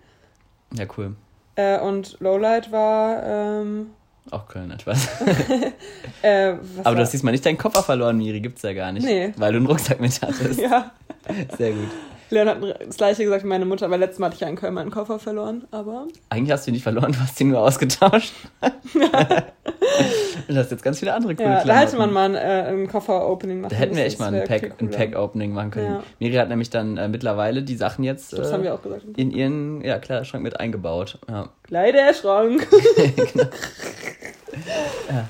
ja, 0.73 0.85
cool. 0.97 1.15
Äh, 1.57 1.79
und 1.79 2.17
Lowlight 2.21 2.71
war, 2.71 3.21
ähm, 3.23 3.91
Auch 4.29 4.47
Köln, 4.47 4.67
nein, 4.67 4.79
Spaß. 4.79 5.07
äh, 6.21 6.53
Aber 6.83 6.95
du 6.95 7.01
hast 7.01 7.11
diesmal 7.11 7.31
nicht 7.31 7.45
deinen 7.45 7.57
Koffer 7.57 7.81
verloren, 7.81 8.17
Miri, 8.17 8.39
gibt's 8.39 8.61
ja 8.61 8.73
gar 8.73 8.91
nicht. 8.91 9.03
Nee. 9.03 9.33
Weil 9.35 9.53
du 9.53 9.57
einen 9.57 9.65
Rucksack 9.65 9.99
mit 9.99 10.21
hattest. 10.21 10.59
Ja, 10.61 10.91
Sehr 11.57 11.71
gut. 11.71 11.89
Leon 12.31 12.47
hat 12.47 12.57
das 12.87 12.97
gleiche 12.97 13.23
gesagt 13.23 13.43
wie 13.43 13.47
meine 13.47 13.65
Mutter, 13.65 13.89
weil 13.89 13.99
letztes 13.99 14.19
Mal 14.19 14.27
hatte 14.27 14.35
ich 14.35 14.41
ja 14.41 14.47
in 14.47 14.55
Köln 14.55 14.73
meinen 14.73 14.91
Koffer 14.91 15.19
verloren, 15.19 15.65
aber 15.71 16.07
Eigentlich 16.29 16.51
hast 16.51 16.65
du 16.65 16.71
ihn 16.71 16.73
nicht 16.73 16.83
verloren, 16.83 17.11
du 17.13 17.19
hast 17.19 17.39
ihn 17.39 17.49
nur 17.49 17.61
ausgetauscht. 17.61 18.33
Und 20.47 20.57
hast 20.57 20.71
jetzt 20.71 20.83
ganz 20.83 20.99
viele 20.99 21.13
andere 21.13 21.35
coole 21.35 21.49
ja, 21.49 21.63
da 21.63 21.79
hätte 21.79 21.97
man 21.97 22.11
mal 22.11 22.25
ein, 22.25 22.35
äh, 22.35 22.71
ein 22.71 22.87
Koffer-Opening 22.87 23.61
machen 23.61 23.71
Da 23.71 23.77
hätten 23.77 23.95
wir 23.95 24.05
echt 24.05 24.19
mal 24.19 24.27
ein 24.27 24.33
wär 24.33 24.43
Pack-. 24.43 24.77
Pack-Opening 24.77 25.53
machen 25.53 25.71
können. 25.71 25.87
Ja. 25.87 26.03
Miri 26.19 26.35
hat 26.35 26.49
nämlich 26.49 26.69
dann 26.69 26.97
äh, 26.97 27.07
mittlerweile 27.07 27.63
die 27.63 27.75
Sachen 27.75 28.03
jetzt 28.03 28.33
Das 28.33 28.51
haben 28.51 28.61
äh, 28.61 28.65
wir 28.65 28.73
auch 28.73 28.81
gesagt. 28.81 29.03
in 29.15 29.31
ihren 29.31 29.81
ja, 29.81 29.99
Kleiderschrank 29.99 30.43
mit 30.43 30.59
eingebaut. 30.59 31.19
Ja. 31.29 31.49
Kleiderschrank. 31.63 32.67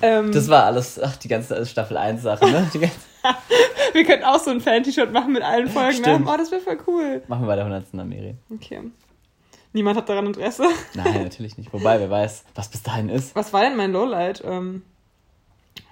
ähm, 0.01 0.31
Das 0.31 0.49
war 0.49 0.65
alles, 0.65 0.99
ach, 1.01 1.15
die 1.17 1.27
ganze 1.27 1.65
Staffel 1.65 1.97
1 1.97 2.21
Sache, 2.21 2.45
ne? 2.49 2.69
Wir 3.93 4.05
könnten 4.05 4.25
auch 4.25 4.39
so 4.39 4.49
ein 4.51 4.61
Fan-T-Shirt 4.61 5.11
machen 5.11 5.33
mit 5.33 5.43
allen 5.43 5.67
Folgen. 5.67 6.01
Ne? 6.01 6.23
Oh, 6.25 6.37
das 6.37 6.51
wäre 6.51 6.61
voll 6.61 6.77
cool. 6.87 7.21
machen 7.27 7.43
wir 7.43 7.47
bei 7.47 7.55
der 7.55 7.65
100. 7.65 7.87
dann, 7.93 8.09
Miri. 8.09 8.35
Okay. 8.53 8.81
Niemand 9.73 9.97
hat 9.97 10.09
daran 10.09 10.25
Interesse. 10.27 10.63
Nein, 10.95 11.23
natürlich 11.23 11.57
nicht. 11.57 11.71
Wobei, 11.71 11.99
wer 11.99 12.09
weiß, 12.09 12.45
was 12.55 12.69
bis 12.69 12.81
dahin 12.83 13.09
ist. 13.09 13.35
Was 13.35 13.53
war 13.53 13.61
denn 13.61 13.75
mein 13.75 13.91
Lowlight? 13.91 14.41
Ähm, 14.45 14.83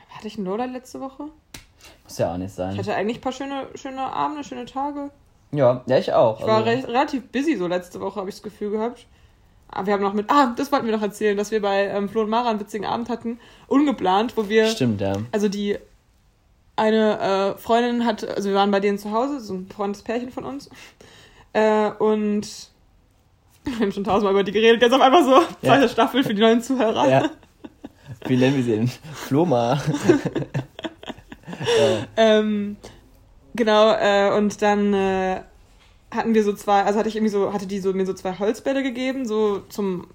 hatte 0.09 0.27
ich 0.27 0.37
ein 0.37 0.45
Lowlight 0.45 0.71
letzte 0.71 0.99
Woche? 1.01 1.25
Muss 2.03 2.17
ja 2.17 2.33
auch 2.33 2.37
nicht 2.37 2.49
Ich 2.49 2.55
sein. 2.55 2.77
hatte 2.77 2.95
eigentlich 2.95 3.17
ein 3.17 3.21
paar 3.21 3.31
schöne, 3.31 3.67
schöne 3.75 4.01
Abende, 4.01 4.43
schöne 4.43 4.65
Tage. 4.65 5.11
Ja, 5.51 5.83
ja, 5.87 5.97
ich 5.97 6.11
auch. 6.13 6.39
Ich 6.41 6.45
war 6.47 6.57
Also, 6.57 6.69
recht, 6.69 6.87
relativ 6.87 7.23
busy 7.31 7.55
so 7.57 7.67
letzte 7.67 7.99
Woche, 8.01 8.19
habe 8.19 8.29
ich 8.29 8.35
das 8.35 8.43
Gefühl 8.43 8.71
gehabt. 8.71 9.05
Aber 9.71 9.85
wir 9.87 9.93
haben 9.93 10.01
noch 10.01 10.13
mit, 10.13 10.29
ah, 10.29 10.53
das 10.55 10.71
wollten 10.71 10.87
wir 10.87 10.95
noch 10.95 11.03
erzählen, 11.03 11.37
dass 11.37 11.51
wir 11.51 11.61
bei 11.61 11.85
ähm, 11.87 12.09
Flo 12.09 12.21
und 12.21 12.29
Mara 12.29 12.49
einen 12.49 12.59
witzigen 12.59 12.85
Abend 12.87 13.09
hatten, 13.09 13.39
ungeplant, 13.67 14.35
wo 14.35 14.49
wir, 14.49 14.65
Stimmt, 14.67 14.99
ja. 15.01 15.13
also 15.31 15.47
die 15.47 15.77
eine 16.75 17.55
äh, 17.55 17.57
Freundin 17.59 18.05
hat, 18.05 18.27
also 18.27 18.49
wir 18.49 18.55
waren 18.55 18.71
bei 18.71 18.79
denen 18.79 18.97
zu 18.97 19.11
Hause, 19.11 19.39
so 19.41 19.53
ein 19.53 19.67
freundes 19.67 20.01
Pärchen 20.01 20.31
von 20.31 20.45
uns, 20.45 20.69
äh, 21.53 21.89
und 21.91 22.47
wir 23.65 23.79
haben 23.79 23.91
schon 23.91 24.03
tausendmal 24.03 24.33
über 24.33 24.43
die 24.43 24.53
geredet, 24.53 24.81
jetzt 24.81 24.93
auf 24.93 25.01
einmal 25.01 25.23
so, 25.23 25.33
Ja. 25.33 25.43
zweite 25.61 25.89
Staffel 25.89 26.23
für 26.23 26.33
die 26.33 26.41
neuen 26.41 26.61
Zuhörer. 26.61 27.07
ja. 27.09 27.29
Wie 28.25 28.35
nennen 28.37 28.55
wir 28.57 28.63
sie 28.63 28.71
denn? 28.71 28.91
Floma. 29.13 29.73
äh, 29.75 29.79
Ähm, 32.17 32.77
genau, 33.55 33.91
äh, 33.93 34.31
und 34.37 34.61
dann 34.61 34.93
äh, 34.93 35.41
hatten 36.11 36.33
wir 36.33 36.43
so 36.43 36.53
zwei, 36.53 36.83
also 36.83 36.97
hatte 36.99 37.09
ich 37.09 37.15
irgendwie 37.15 37.31
so, 37.31 37.53
hatte 37.53 37.67
die 37.67 37.79
so 37.79 37.93
mir 37.93 38.05
so 38.05 38.13
zwei 38.13 38.33
Holzbälle 38.37 38.83
gegeben, 38.83 39.25
so 39.25 39.59
zum 39.69 40.07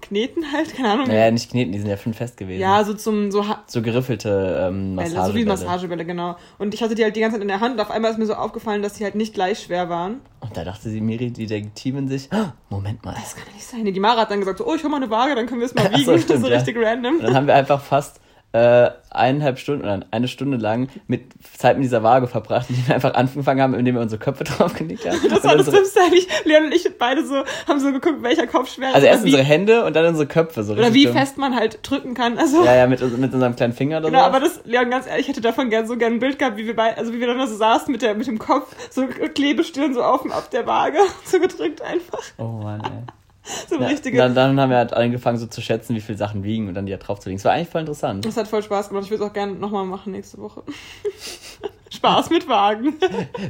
Kneten 0.00 0.50
halt, 0.52 0.74
keine 0.74 0.90
Ahnung. 0.90 1.06
naja, 1.06 1.30
nicht 1.30 1.48
kneten, 1.52 1.70
die 1.72 1.78
sind 1.78 1.88
ja 1.88 1.96
schon 1.96 2.12
fest 2.12 2.36
gewesen. 2.36 2.60
Ja, 2.60 2.82
so 2.82 2.92
zum, 2.92 3.30
so 3.30 3.44
So 3.68 3.82
geriffelte 3.82 4.66
ähm, 4.68 4.96
Bälle, 4.96 5.10
Massagebälle. 5.10 5.26
so 5.26 5.34
wie 5.34 5.44
Massagebälle, 5.44 6.04
genau. 6.04 6.36
Und 6.58 6.74
ich 6.74 6.82
hatte 6.82 6.96
die 6.96 7.04
halt 7.04 7.14
die 7.14 7.20
ganze 7.20 7.36
Zeit 7.36 7.42
in 7.42 7.46
der 7.48 7.60
Hand 7.60 7.74
und 7.74 7.80
auf 7.80 7.90
einmal 7.92 8.10
ist 8.10 8.18
mir 8.18 8.26
so 8.26 8.34
aufgefallen, 8.34 8.82
dass 8.82 8.94
die 8.94 9.04
halt 9.04 9.14
nicht 9.14 9.32
gleich 9.32 9.60
schwer 9.60 9.88
waren. 9.88 10.20
Und 10.40 10.56
da 10.56 10.64
dachte 10.64 10.88
sie, 10.90 11.00
Miri, 11.00 11.30
die 11.30 11.46
Detektivin 11.46 12.08
sich, 12.08 12.32
"Ah, 12.32 12.52
Moment 12.68 13.04
mal. 13.04 13.14
Das 13.14 13.36
kann 13.36 13.44
ja 13.46 13.52
nicht 13.54 13.64
sein. 13.64 13.84
Die 13.84 14.00
Mara 14.00 14.22
hat 14.22 14.30
dann 14.32 14.40
gesagt, 14.40 14.58
so, 14.58 14.66
oh, 14.66 14.74
ich 14.74 14.82
hol 14.82 14.90
mal 14.90 14.96
eine 14.96 15.08
Waage, 15.10 15.36
dann 15.36 15.46
können 15.46 15.60
wir 15.60 15.66
es 15.66 15.74
mal 15.74 15.84
Ach 15.92 15.96
wiegen. 15.96 16.04
so, 16.04 16.18
stimmt, 16.18 16.40
so 16.44 16.48
ja. 16.48 16.56
richtig 16.56 16.76
random. 16.76 17.16
Und 17.18 17.22
dann 17.22 17.34
haben 17.36 17.46
wir 17.46 17.54
einfach 17.54 17.80
fast 17.80 18.20
äh, 18.52 18.90
eineinhalb 19.10 19.58
Stunden 19.58 19.82
oder 19.82 20.00
eine 20.10 20.28
Stunde 20.28 20.58
lang 20.58 20.88
mit 21.06 21.22
Zeit 21.56 21.76
mit 21.76 21.84
dieser 21.84 22.02
Waage 22.02 22.26
verbracht, 22.26 22.66
indem 22.68 22.88
wir 22.88 22.94
einfach 22.94 23.14
angefangen 23.14 23.60
haben, 23.62 23.74
indem 23.74 23.94
wir 23.94 24.02
unsere 24.02 24.20
Köpfe 24.20 24.44
draufgelegt 24.44 25.08
haben. 25.08 25.18
Das 25.30 25.44
war 25.44 25.56
das 25.56 25.70
Dümmste 25.70 26.00
eigentlich. 26.00 26.28
Leon 26.44 26.64
und 26.66 26.74
ich 26.74 26.88
beide 26.98 27.24
so, 27.24 27.44
haben 27.66 27.80
so 27.80 27.92
geguckt, 27.92 28.22
welcher 28.22 28.46
Kopf 28.46 28.72
schwer 28.74 28.90
ist. 28.90 28.94
also 28.94 29.06
erst 29.06 29.24
unsere 29.24 29.42
Hände 29.42 29.84
und 29.84 29.96
dann 29.96 30.06
unsere 30.06 30.26
Köpfe. 30.26 30.62
So 30.64 30.74
oder 30.74 30.92
wie 30.92 31.04
dumm. 31.04 31.14
fest 31.14 31.38
man 31.38 31.54
halt 31.56 31.78
drücken 31.82 32.14
kann. 32.14 32.36
Also, 32.38 32.64
Ja, 32.64 32.74
ja, 32.76 32.86
mit, 32.86 33.00
mit 33.18 33.32
unserem 33.32 33.56
kleinen 33.56 33.72
Finger 33.72 33.98
oder 33.98 34.08
Genau, 34.08 34.20
so. 34.20 34.26
aber 34.26 34.40
das, 34.40 34.60
Leon, 34.64 34.90
ganz 34.90 35.06
ehrlich, 35.06 35.22
ich 35.22 35.28
hätte 35.28 35.40
davon 35.40 35.70
gern 35.70 35.86
so 35.86 35.96
gern 35.96 36.14
ein 36.14 36.18
Bild 36.20 36.38
gehabt, 36.38 36.56
wie 36.58 36.66
wir 36.66 36.76
bei, 36.76 36.96
also 36.96 37.12
wie 37.12 37.20
wir 37.20 37.26
dann 37.26 37.38
da 37.38 37.46
so 37.46 37.56
saßen 37.56 37.90
mit, 37.90 38.02
der, 38.02 38.14
mit 38.14 38.26
dem 38.26 38.38
Kopf, 38.38 38.74
so 38.90 39.06
Klebestirn 39.34 39.94
so 39.94 40.02
auf, 40.02 40.24
auf 40.30 40.48
der 40.50 40.66
Waage, 40.66 40.98
so 41.24 41.40
gedrückt 41.40 41.80
einfach. 41.80 42.20
Oh 42.38 42.44
Mann, 42.62 42.80
ey. 42.82 43.12
So 43.68 43.76
ein 43.76 43.82
Ja, 43.82 43.88
richtige. 43.88 44.16
dann, 44.18 44.34
dann 44.34 44.60
haben 44.60 44.70
wir 44.70 44.76
halt 44.76 44.92
angefangen 44.92 45.38
so 45.38 45.46
zu 45.46 45.60
schätzen, 45.60 45.94
wie 45.96 46.00
viele 46.00 46.18
Sachen 46.18 46.44
wiegen 46.44 46.68
und 46.68 46.74
dann 46.74 46.86
die 46.86 46.92
da 46.92 46.98
draufzulegen. 46.98 47.38
Es 47.38 47.44
war 47.44 47.52
eigentlich 47.52 47.68
voll 47.68 47.80
interessant. 47.80 48.24
das 48.24 48.36
hat 48.36 48.48
voll 48.48 48.62
Spaß 48.62 48.88
gemacht. 48.88 49.04
Ich 49.04 49.10
würde 49.10 49.24
es 49.24 49.30
auch 49.30 49.34
gerne 49.34 49.52
nochmal 49.54 49.84
machen 49.84 50.12
nächste 50.12 50.38
Woche. 50.38 50.62
Spaß 51.92 52.30
mit 52.30 52.48
Wagen. 52.48 52.94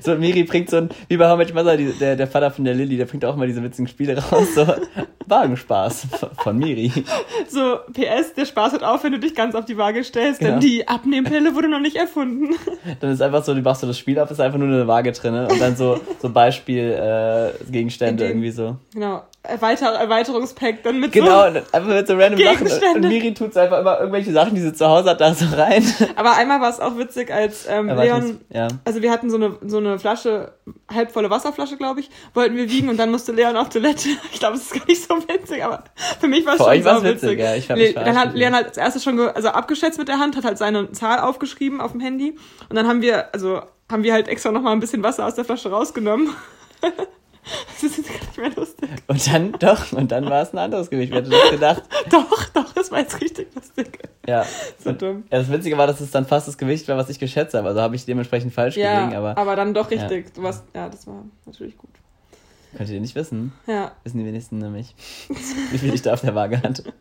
So, 0.02 0.14
Miri 0.16 0.44
bringt 0.44 0.70
so 0.70 0.78
ein, 0.78 0.88
wie 1.08 1.16
bei 1.16 1.28
How 1.28 1.38
Much 1.38 1.54
Mother, 1.54 1.76
die, 1.76 1.92
der, 1.92 2.16
der 2.16 2.26
Vater 2.26 2.50
von 2.50 2.64
der 2.64 2.74
Lilly, 2.74 2.96
der 2.96 3.04
bringt 3.06 3.24
auch 3.24 3.36
mal 3.36 3.46
diese 3.46 3.62
witzigen 3.62 3.86
Spiele 3.88 4.16
raus. 4.18 4.54
So, 4.54 4.66
Wagenspaß 5.26 6.06
von 6.42 6.58
Miri. 6.58 6.92
So, 7.48 7.76
PS, 7.92 8.34
der 8.34 8.44
Spaß 8.46 8.72
hört 8.72 8.84
auf, 8.84 9.04
wenn 9.04 9.12
du 9.12 9.18
dich 9.18 9.34
ganz 9.34 9.54
auf 9.54 9.64
die 9.64 9.76
Waage 9.78 10.02
stellst, 10.04 10.40
denn 10.40 10.54
Ja. 10.54 10.58
die 10.58 10.88
Abnehmpille 10.88 11.54
wurde 11.54 11.68
noch 11.68 11.80
nicht 11.80 11.96
erfunden. 11.96 12.54
Dann 13.00 13.10
ist 13.12 13.22
einfach 13.22 13.44
so, 13.44 13.54
du 13.54 13.60
machst 13.62 13.80
so 13.82 13.86
das 13.86 13.98
Spiel 13.98 14.18
auf, 14.18 14.30
ist 14.30 14.40
einfach 14.40 14.58
nur 14.58 14.68
eine 14.68 14.86
Waage 14.86 15.12
drin 15.12 15.34
und 15.34 15.60
dann 15.60 15.76
so, 15.76 16.00
so 16.20 16.28
Beispiel 16.30 16.90
äh, 16.92 17.70
Gegenstände 17.70 18.26
irgendwie 18.26 18.50
so. 18.50 18.76
Genau. 18.92 19.22
Erweiter 19.44 19.86
Erweiterungspack 19.86 20.84
dann 20.84 21.00
mit 21.00 21.10
Genau, 21.10 21.50
so. 21.50 21.58
einfach 21.72 21.88
mit 21.88 22.06
so 22.06 22.14
random 22.14 22.40
Sachen. 22.40 22.94
Und. 22.94 23.08
Miri 23.08 23.34
tut 23.34 23.56
einfach 23.56 23.80
immer 23.80 23.98
irgendwelche 23.98 24.30
Sachen, 24.32 24.54
die 24.54 24.60
sie 24.60 24.72
zu 24.72 24.86
Hause 24.88 25.10
hat, 25.10 25.20
da 25.20 25.34
so 25.34 25.46
rein. 25.56 25.84
Aber 26.14 26.36
einmal 26.36 26.60
war 26.60 26.70
es 26.70 26.78
auch 26.78 26.96
witzig, 26.96 27.32
als 27.32 27.66
ähm, 27.68 27.88
Leon 27.88 28.31
ja. 28.50 28.68
Also 28.84 29.02
wir 29.02 29.10
hatten 29.10 29.30
so 29.30 29.36
eine, 29.36 29.56
so 29.66 29.78
eine 29.78 29.98
Flasche, 29.98 30.52
halbvolle 30.92 31.30
Wasserflasche, 31.30 31.76
glaube 31.76 32.00
ich, 32.00 32.10
wollten 32.34 32.56
wir 32.56 32.70
wiegen 32.70 32.88
und 32.88 32.96
dann 32.96 33.10
musste 33.10 33.32
Leon 33.32 33.56
auf 33.56 33.68
Toilette. 33.68 34.08
Ich 34.32 34.38
glaube, 34.38 34.56
es 34.56 34.62
ist 34.62 34.74
gar 34.74 34.86
nicht 34.86 35.02
so 35.02 35.16
witzig, 35.16 35.64
aber 35.64 35.84
für 36.20 36.28
mich 36.28 36.44
war 36.44 36.54
es 36.54 36.58
schon 36.58 36.68
euch 36.68 36.84
war's 36.84 37.02
sau 37.02 37.08
witzig, 37.08 37.38
ja, 37.38 37.54
ich 37.54 37.68
Le 37.68 37.92
dann 37.92 38.18
hat 38.18 38.34
Leon 38.34 38.54
halt 38.54 38.66
als 38.66 38.76
erstes 38.76 39.04
schon 39.04 39.18
also 39.20 39.48
abgeschätzt 39.48 39.98
mit 39.98 40.08
der 40.08 40.18
Hand, 40.18 40.36
hat 40.36 40.44
halt 40.44 40.58
seine 40.58 40.90
Zahl 40.92 41.20
aufgeschrieben 41.20 41.80
auf 41.80 41.92
dem 41.92 42.00
Handy 42.00 42.36
und 42.68 42.76
dann 42.76 42.88
haben 42.88 43.02
wir, 43.02 43.32
also 43.34 43.62
haben 43.90 44.02
wir 44.02 44.12
halt 44.12 44.28
extra 44.28 44.50
noch 44.50 44.62
mal 44.62 44.72
ein 44.72 44.80
bisschen 44.80 45.02
Wasser 45.02 45.26
aus 45.26 45.34
der 45.34 45.44
Flasche 45.44 45.70
rausgenommen. 45.70 46.30
das 47.74 47.82
ist 47.82 47.98
jetzt 47.98 48.08
gar 48.08 48.20
nicht 48.20 48.38
mehr 48.38 48.50
lustig. 48.50 48.88
Und 49.06 49.26
dann, 49.26 49.52
doch, 49.52 49.92
und 49.92 50.12
dann 50.12 50.26
war 50.26 50.42
es 50.42 50.52
ein 50.52 50.58
anderes 50.58 50.90
Gewicht. 50.90 51.12
Wer 51.12 51.20
hätte 51.20 51.30
das 51.30 51.50
gedacht? 51.50 51.82
Doch, 52.10 52.44
doch, 52.50 52.72
das 52.72 52.90
war 52.90 53.00
jetzt 53.00 53.20
richtig 53.20 53.48
lustig. 53.54 53.98
Ja. 54.26 54.44
So 54.78 54.90
und, 54.90 55.02
dumm. 55.02 55.24
Ja, 55.30 55.38
das 55.38 55.50
Witzige 55.50 55.76
war, 55.78 55.86
dass 55.86 56.00
es 56.00 56.10
dann 56.10 56.26
fast 56.26 56.46
das 56.46 56.58
Gewicht 56.58 56.86
war, 56.88 56.96
was 56.96 57.08
ich 57.08 57.18
geschätzt 57.18 57.54
habe. 57.54 57.68
Also 57.68 57.80
habe 57.80 57.96
ich 57.96 58.04
dementsprechend 58.04 58.52
falsch 58.52 58.76
Ja, 58.76 59.00
gelegen, 59.00 59.16
aber, 59.16 59.36
aber, 59.36 59.56
dann 59.56 59.74
doch 59.74 59.90
richtig. 59.90 60.34
Du 60.34 60.42
warst, 60.42 60.64
ja, 60.74 60.88
das 60.88 61.06
war 61.06 61.24
natürlich 61.46 61.76
gut. 61.78 61.90
könnt 62.76 62.90
ihr 62.90 63.00
nicht 63.00 63.14
wissen. 63.14 63.52
Ja. 63.66 63.92
Wissen 64.04 64.18
die 64.18 64.26
wenigsten 64.26 64.58
nämlich, 64.58 64.94
wie 65.70 65.78
viel 65.78 65.94
ich 65.94 66.02
da 66.02 66.12
auf 66.12 66.20
der 66.20 66.34
Waage 66.34 66.62
hatte. 66.62 66.92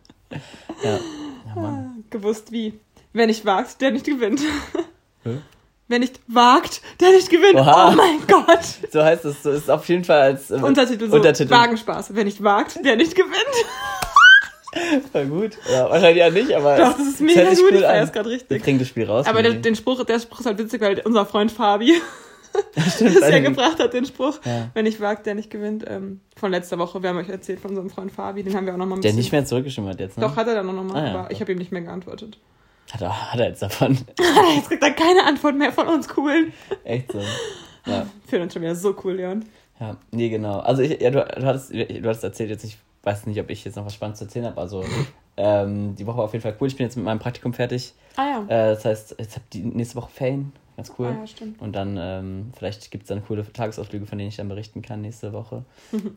Ja. 0.84 1.00
Ja, 1.48 1.62
Mann. 1.62 2.04
Gewusst 2.10 2.52
wie. 2.52 2.80
Wer 3.14 3.28
nicht 3.28 3.46
wagt, 3.46 3.82
der 3.82 3.92
nicht 3.92 4.06
gewinnt. 4.06 4.40
Hä? 5.24 5.38
Wer 5.92 6.00
nicht 6.00 6.22
wagt, 6.28 6.82
der 7.02 7.10
nicht 7.10 7.30
gewinnt. 7.30 7.56
Oha. 7.56 7.92
Oh 7.92 7.96
mein 7.98 8.26
Gott. 8.26 8.64
So 8.94 9.04
heißt 9.04 9.26
es. 9.26 9.44
So 9.44 9.52
ist 9.52 9.70
auf 9.70 9.86
jeden 9.90 10.06
Fall 10.06 10.22
als 10.22 10.50
äh, 10.50 10.54
Untertitel 10.54 11.10
so. 11.10 11.18
Untertitel. 11.18 11.52
Wagenspaß. 11.52 12.16
Wer 12.16 12.24
nicht 12.24 12.42
wagt, 12.42 12.80
der 12.86 12.96
nicht 12.96 13.14
gewinnt. 13.14 13.36
Voll 15.12 15.26
gut. 15.26 15.58
Ja, 15.70 15.90
wahrscheinlich 15.90 16.20
ja 16.20 16.30
nicht, 16.30 16.54
aber. 16.54 16.78
Doch, 16.78 16.98
das 16.98 17.08
ist 17.08 17.20
mega 17.20 17.44
gut. 17.44 17.72
Ich 17.72 17.76
an. 17.76 17.82
feier's 17.82 18.14
gerade 18.14 18.30
Wir 18.30 18.36
richtig. 18.36 18.64
kriegen 18.64 18.80
das 18.80 18.88
Spiel 18.88 19.06
raus. 19.06 19.28
Aber 19.28 19.44
der, 19.44 19.56
den 19.56 19.76
Spruch, 19.76 20.06
der 20.06 20.22
Spruch 20.22 20.40
ist 20.40 20.46
halt 20.46 20.60
witzig, 20.60 20.80
weil 20.80 21.02
unser 21.04 21.26
Freund 21.26 21.52
Fabi 21.52 21.94
Stimmt, 22.96 23.22
das 23.22 23.30
ja 23.30 23.40
gebracht 23.40 23.80
hat, 23.80 23.94
den 23.94 24.06
Spruch. 24.06 24.40
Ja. 24.46 24.70
Wer 24.74 24.84
nicht 24.84 25.02
wagt, 25.02 25.26
der 25.26 25.36
nicht 25.36 25.50
gewinnt. 25.50 25.84
Ähm, 25.88 26.22
von 26.38 26.52
letzter 26.52 26.80
Woche. 26.80 27.04
Wir 27.04 27.10
haben 27.10 27.18
euch 27.18 27.28
erzählt 27.28 27.60
von 27.60 27.72
unserem 27.72 27.90
Freund 27.90 28.14
Fabi. 28.14 28.44
Den 28.44 28.56
haben 28.56 28.66
wir 28.66 28.74
auch 28.74 28.78
noch 28.78 28.86
mal 28.86 28.96
ein 28.96 29.02
Der 29.02 29.12
nicht 29.12 29.34
mehr 29.34 29.44
zurückgeschrieben 29.44 29.90
hat 29.90 30.00
jetzt, 30.00 30.18
ne? 30.18 30.26
Doch, 30.26 30.38
hat 30.38 30.48
er 30.48 30.56
dann 30.56 30.70
auch 30.70 30.74
noch 30.74 30.84
mal. 30.86 31.02
Ah, 31.02 31.06
ja, 31.06 31.14
aber 31.14 31.24
doch. 31.24 31.32
ich 31.32 31.42
habe 31.42 31.52
ihm 31.52 31.58
nicht 31.58 31.74
mehr 31.74 31.82
geantwortet. 31.82 32.38
Hat 32.92 33.02
er, 33.02 33.32
hat 33.32 33.40
er 33.40 33.48
jetzt 33.48 33.62
davon. 33.62 33.98
Jetzt 34.56 34.68
kriegt 34.68 34.84
er 34.84 34.92
keine 34.92 35.26
Antwort 35.26 35.56
mehr 35.56 35.72
von 35.72 35.88
uns 35.88 36.10
coolen. 36.10 36.54
Echt 36.84 37.12
so. 37.12 37.22
Ja. 37.86 38.06
Für 38.28 38.42
uns 38.42 38.54
schon 38.54 38.62
wieder 38.62 38.76
so 38.76 38.96
cool, 39.04 39.14
Leon. 39.14 39.46
Ja, 39.80 39.98
nee, 40.12 40.30
genau. 40.30 40.60
Also 40.60 40.82
ich, 40.82 41.02
ja, 41.02 41.10
du, 41.10 41.24
du, 41.24 41.46
hattest, 41.46 41.74
du 41.74 42.04
hattest 42.04 42.24
erzählt 42.24 42.50
jetzt, 42.50 42.64
ich 42.64 42.78
weiß 43.04 43.26
nicht, 43.26 43.40
ob 43.40 43.50
ich 43.50 43.64
jetzt 43.66 43.76
noch 43.76 43.86
was 43.86 43.96
Spannendes 43.96 44.20
zu 44.20 44.26
erzählen 44.26 44.46
habe. 44.46 44.62
Also 44.62 44.84
ähm, 45.38 45.96
die 45.96 46.06
Woche 46.06 46.18
war 46.18 46.26
auf 46.26 46.34
jeden 46.34 46.44
Fall 46.44 46.56
cool. 46.60 46.68
Ich 46.68 46.76
bin 46.76 46.86
jetzt 46.86 46.96
mit 46.96 47.06
meinem 47.06 47.20
Praktikum 47.20 47.54
fertig. 47.54 47.94
Ah 48.16 48.26
ja. 48.26 48.44
Äh, 48.44 48.76
das 48.76 48.86
heißt, 48.86 49.16
jetzt 49.18 49.36
habe 49.36 49.46
die 49.54 49.62
nächste 49.64 49.96
Woche 49.96 50.12
Ferien. 50.12 50.54
Ganz 50.78 50.94
cool. 50.98 51.08
Ah 51.08 51.20
ja, 51.20 51.28
stimmt. 51.28 51.62
Und 51.62 51.74
dann, 51.74 51.98
ähm, 52.00 52.52
vielleicht 52.56 52.92
gibt 52.92 53.04
es 53.04 53.08
dann 53.08 53.26
coole 53.26 53.46
Tagesausflüge, 53.52 54.06
von 54.06 54.18
denen 54.18 54.30
ich 54.30 54.38
dann 54.38 54.48
berichten 54.48 54.82
kann 54.82 55.02
nächste 55.02 55.34
Woche. 55.34 55.66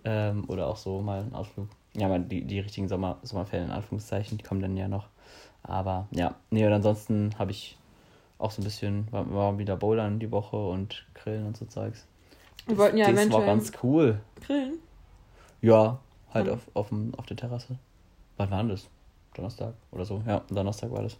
ähm, 0.04 0.44
oder 0.48 0.66
auch 0.66 0.76
so 0.76 1.00
mal 1.00 1.20
einen 1.20 1.34
Ausflug. 1.34 1.68
Ja, 1.96 2.08
mal 2.08 2.20
die, 2.20 2.44
die 2.44 2.60
richtigen 2.60 2.88
Sommer, 2.88 3.18
Sommerferien, 3.22 3.68
in 3.68 3.74
Anführungszeichen, 3.74 4.38
die 4.38 4.44
kommen 4.44 4.60
dann 4.60 4.76
ja 4.76 4.88
noch. 4.88 5.06
Aber 5.64 6.06
ja, 6.12 6.35
nee, 6.50 6.64
und 6.66 6.73
ansonsten 6.73 7.35
habe 7.38 7.50
ich 7.50 7.76
auch 8.38 8.50
so 8.50 8.61
ein 8.61 8.64
bisschen, 8.64 9.11
war, 9.11 9.33
war 9.33 9.59
wieder 9.59 9.76
Bouldern 9.76 10.21
die 10.21 10.30
Woche 10.30 10.56
und 10.56 11.04
Grillen 11.14 11.47
und 11.47 11.56
so 11.56 11.64
Zeugs. 11.64 12.06
Wir 12.66 12.76
wollten 12.78 12.97
ja 12.99 13.11
das 13.11 13.30
war 13.30 13.42
ganz 13.42 13.73
cool. 13.83 14.21
grillen. 14.40 14.78
Ja, 15.62 15.99
halt 16.33 16.47
Mhm. 16.47 16.52
auf, 16.52 16.61
auf, 16.75 16.88
dem, 16.88 17.14
auf 17.16 17.26
der 17.26 17.37
Terrasse. 17.37 17.78
Wann 18.37 18.50
war 18.50 18.59
denn 18.59 18.68
das? 18.68 18.88
Donnerstag 19.35 19.75
oder 19.90 20.04
so? 20.04 20.23
Ja, 20.26 20.42
Donnerstag 20.50 20.90
war 20.90 21.02
das. 21.02 21.16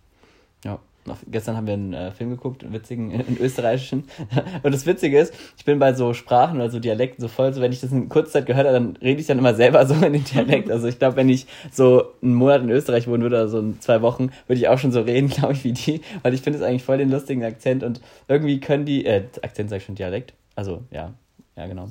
Noch, 1.06 1.18
gestern 1.30 1.56
haben 1.56 1.66
wir 1.66 1.75
einen 1.75 1.92
äh, 1.92 2.11
Film 2.12 2.30
geguckt, 2.30 2.64
einen 2.64 2.73
witzigen, 2.73 3.12
einen 3.12 3.37
österreichischen. 3.38 4.04
Und 4.62 4.73
das 4.75 4.87
Witzige 4.87 5.18
ist, 5.18 5.34
ich 5.58 5.64
bin 5.64 5.78
bei 5.78 5.92
so 5.92 6.14
Sprachen 6.14 6.56
oder 6.56 6.70
so 6.70 6.80
Dialekten 6.80 7.20
so 7.20 7.28
voll, 7.28 7.52
so 7.52 7.61
wenn 7.61 7.73
ich 7.73 7.80
das 7.80 7.92
in 7.92 8.08
kurzer 8.08 8.32
Zeit 8.32 8.46
gehört 8.46 8.66
habe, 8.66 8.75
dann 8.75 8.96
rede 8.96 9.20
ich 9.20 9.26
dann 9.26 9.38
immer 9.38 9.54
selber 9.54 9.87
so 9.87 9.94
in 9.94 10.14
den 10.14 10.25
Dialekt. 10.25 10.70
Also 10.70 10.88
ich 10.88 10.99
glaube, 10.99 11.16
wenn 11.16 11.28
ich 11.28 11.46
so 11.70 12.04
einen 12.23 12.34
Monat 12.34 12.62
in 12.62 12.70
Österreich 12.70 13.06
wohnen 13.06 13.23
würde 13.23 13.37
oder 13.37 13.49
so 13.49 13.58
in 13.58 13.80
zwei 13.80 14.00
Wochen, 14.02 14.30
würde 14.46 14.58
ich 14.61 14.68
auch 14.68 14.78
schon 14.78 14.92
so 14.92 15.02
reden, 15.02 15.28
glaube 15.28 15.52
ich, 15.52 15.64
wie 15.64 15.73
die. 15.73 16.00
Weil 16.23 16.32
ich 16.32 16.40
finde 16.40 16.58
es 16.58 16.64
eigentlich 16.64 16.84
voll 16.84 16.99
den 16.99 17.11
lustigen 17.11 17.44
Akzent 17.44 17.82
und 17.82 18.00
irgendwie 18.28 18.61
können 18.61 18.87
die, 18.87 19.04
äh, 19.04 19.25
Akzent 19.42 19.70
sag 19.70 19.78
ich 19.78 19.84
schon 19.84 19.94
Dialekt. 19.94 20.32
Also, 20.56 20.82
ja, 20.90 21.12
ja, 21.56 21.66
genau. 21.66 21.88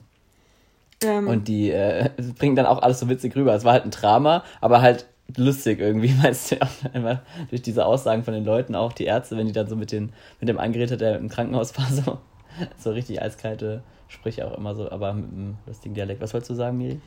Ähm, 1.03 1.27
Und 1.27 1.47
die 1.47 1.69
äh, 1.69 2.09
bringen 2.37 2.55
dann 2.55 2.65
auch 2.65 2.81
alles 2.81 2.99
so 2.99 3.09
witzig 3.09 3.35
rüber. 3.35 3.53
Es 3.53 3.63
war 3.63 3.73
halt 3.73 3.85
ein 3.85 3.91
Drama, 3.91 4.43
aber 4.61 4.81
halt 4.81 5.05
lustig 5.37 5.79
irgendwie, 5.79 6.13
meinst 6.21 6.51
du, 6.51 6.61
auch 6.61 6.67
immer 6.93 7.21
durch 7.49 7.61
diese 7.61 7.85
Aussagen 7.85 8.23
von 8.23 8.33
den 8.33 8.45
Leuten, 8.45 8.75
auch 8.75 8.93
die 8.93 9.05
Ärzte, 9.05 9.37
wenn 9.37 9.47
die 9.47 9.53
dann 9.53 9.67
so 9.67 9.75
mit, 9.75 9.91
den, 9.91 10.13
mit 10.39 10.49
dem 10.49 10.59
angeredet 10.59 10.91
hat, 10.93 11.01
der 11.01 11.17
im 11.17 11.29
Krankenhaus 11.29 11.77
war, 11.77 11.87
so, 11.91 12.17
so 12.77 12.91
richtig 12.91 13.21
eiskalte 13.21 13.83
Sprüche 14.07 14.45
auch 14.47 14.57
immer 14.57 14.75
so, 14.75 14.91
aber 14.91 15.13
mit 15.13 15.25
einem 15.31 15.57
lustigen 15.65 15.95
Dialekt. 15.95 16.21
Was 16.21 16.33
wolltest 16.33 16.51
du 16.51 16.55
sagen, 16.55 16.77
Miri? 16.77 16.99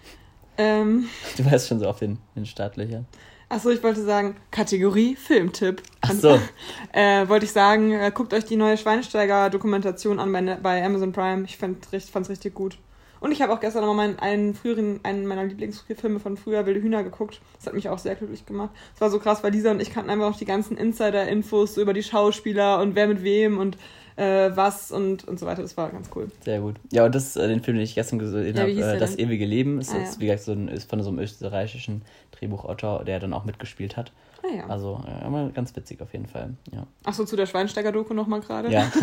ähm, 0.59 1.09
Du 1.37 1.45
weißt 1.45 1.69
schon 1.69 1.79
so 1.79 1.87
auf 1.89 1.99
den, 1.99 2.19
den 2.35 2.47
Startlöchern. 2.47 3.07
achso, 3.49 3.69
ich 3.71 3.83
wollte 3.83 4.03
sagen, 4.03 4.37
Kategorie 4.51 5.15
Filmtipp. 5.15 5.83
Ach 6.01 6.13
so. 6.13 6.41
Äh, 6.93 7.29
wollte 7.29 7.45
ich 7.45 7.53
sagen, 7.53 7.93
äh, 7.93 8.11
guckt 8.13 8.33
euch 8.33 8.47
die 8.47 8.57
neue 8.57 8.79
Schweinsteiger-Dokumentation 8.79 10.19
an 10.19 10.33
bei, 10.33 10.41
Ne- 10.41 10.59
bei 10.63 10.83
Amazon 10.83 11.13
Prime. 11.13 11.45
Ich 11.45 11.59
fand 11.59 11.87
es 11.93 12.29
richtig 12.31 12.55
gut. 12.55 12.79
Und 13.27 13.33
ich 13.33 13.43
habe 13.43 13.53
auch 13.53 13.59
gestern 13.59 13.85
nochmal 13.85 14.07
meinen, 14.07 14.21
einen 14.21 14.55
früheren, 14.55 15.01
einen 15.03 15.27
meiner 15.27 15.43
Lieblingsfilme 15.43 16.21
von 16.21 16.37
früher, 16.37 16.65
Wilde 16.65 16.81
Hühner, 16.81 17.03
geguckt. 17.03 17.41
Das 17.57 17.67
hat 17.67 17.75
mich 17.75 17.89
auch 17.89 17.99
sehr 17.99 18.15
glücklich 18.15 18.47
gemacht. 18.47 18.71
Es 18.95 19.01
war 19.01 19.11
so 19.11 19.19
krass, 19.19 19.43
weil 19.43 19.51
Lisa 19.51 19.73
und 19.73 19.83
ich 19.83 19.91
kannten 19.93 20.11
einfach 20.11 20.27
auch 20.33 20.39
die 20.39 20.45
ganzen 20.45 20.77
Insider-Infos 20.77 21.75
so 21.75 21.83
über 21.83 21.93
die 21.93 22.05
Schauspieler 22.05 22.81
und 22.81 22.95
wer 22.95 23.09
mit 23.09 23.25
wem 23.25 23.59
und 23.59 23.79
äh, 24.15 24.51
was 24.55 24.93
und, 24.93 25.27
und 25.27 25.41
so 25.41 25.47
weiter. 25.47 25.63
Das 25.63 25.77
war 25.77 25.91
ganz 25.91 26.09
cool. 26.15 26.29
Sehr 26.45 26.61
gut. 26.61 26.77
Ja, 26.93 27.05
und 27.05 27.17
das, 27.17 27.35
äh, 27.35 27.49
den 27.49 27.65
Film, 27.65 27.79
den 27.79 27.83
ich 27.85 27.97
gestern 27.97 28.21
gesehen 28.21 28.57
habe, 28.61 28.71
äh, 28.71 28.97
Das 29.01 29.17
denn? 29.17 29.27
ewige 29.27 29.45
Leben, 29.45 29.81
ist, 29.81 29.93
Ah, 29.93 29.99
ist 29.99 30.15
ja. 30.15 30.21
wie 30.21 30.27
gesagt 30.27 30.45
so 30.45 30.53
ein, 30.53 30.69
ist 30.69 30.89
von 30.89 31.03
so 31.03 31.09
einem 31.11 31.19
österreichischen 31.19 32.03
Drehbuchautor, 32.31 33.03
der 33.05 33.19
dann 33.19 33.33
auch 33.33 33.45
mitgespielt 33.45 33.97
hat. 33.97 34.13
Ah 34.43 34.55
ja. 34.55 34.67
Also, 34.67 35.01
ja, 35.07 35.27
immer 35.27 35.51
ganz 35.51 35.75
witzig 35.75 36.01
auf 36.03 36.13
jeden 36.13 36.27
Fall. 36.27 36.55
Ja. 36.73 36.87
Achso, 37.05 37.25
zu 37.25 37.37
der 37.37 37.47
Schweinsteiger-Doku 37.47 38.15
nochmal 38.15 38.41
gerade. 38.41 38.71
ja. 38.71 38.91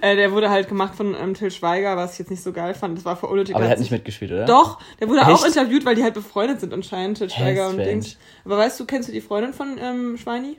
Äh, 0.00 0.16
der 0.16 0.32
wurde 0.32 0.50
halt 0.50 0.68
gemacht 0.68 0.94
von 0.96 1.14
ähm, 1.14 1.34
Till 1.34 1.50
Schweiger, 1.50 1.96
was 1.96 2.14
ich 2.14 2.18
jetzt 2.18 2.30
nicht 2.30 2.42
so 2.42 2.52
geil 2.52 2.74
fand. 2.74 2.98
Das 2.98 3.04
war 3.04 3.16
für 3.16 3.26
unnötig. 3.26 3.54
Aber 3.54 3.64
er 3.64 3.68
Da 3.68 3.72
hat 3.72 3.78
nicht 3.78 3.92
mitgespielt, 3.92 4.32
oder? 4.32 4.44
Doch, 4.44 4.78
der 5.00 5.08
wurde 5.08 5.22
auch 5.22 5.44
Echt? 5.44 5.56
interviewt, 5.56 5.86
weil 5.86 5.94
die 5.94 6.02
halt 6.02 6.14
befreundet 6.14 6.60
sind 6.60 6.74
anscheinend, 6.74 7.18
Til 7.18 7.30
Schweiger 7.30 7.68
und 7.68 7.74
strange. 7.74 7.88
Dings. 7.90 8.18
Aber 8.44 8.58
weißt 8.58 8.78
du, 8.80 8.86
kennst 8.86 9.08
du 9.08 9.12
die 9.12 9.20
Freundin 9.20 9.54
von 9.54 9.78
ähm, 9.80 10.18
Schweini? 10.18 10.58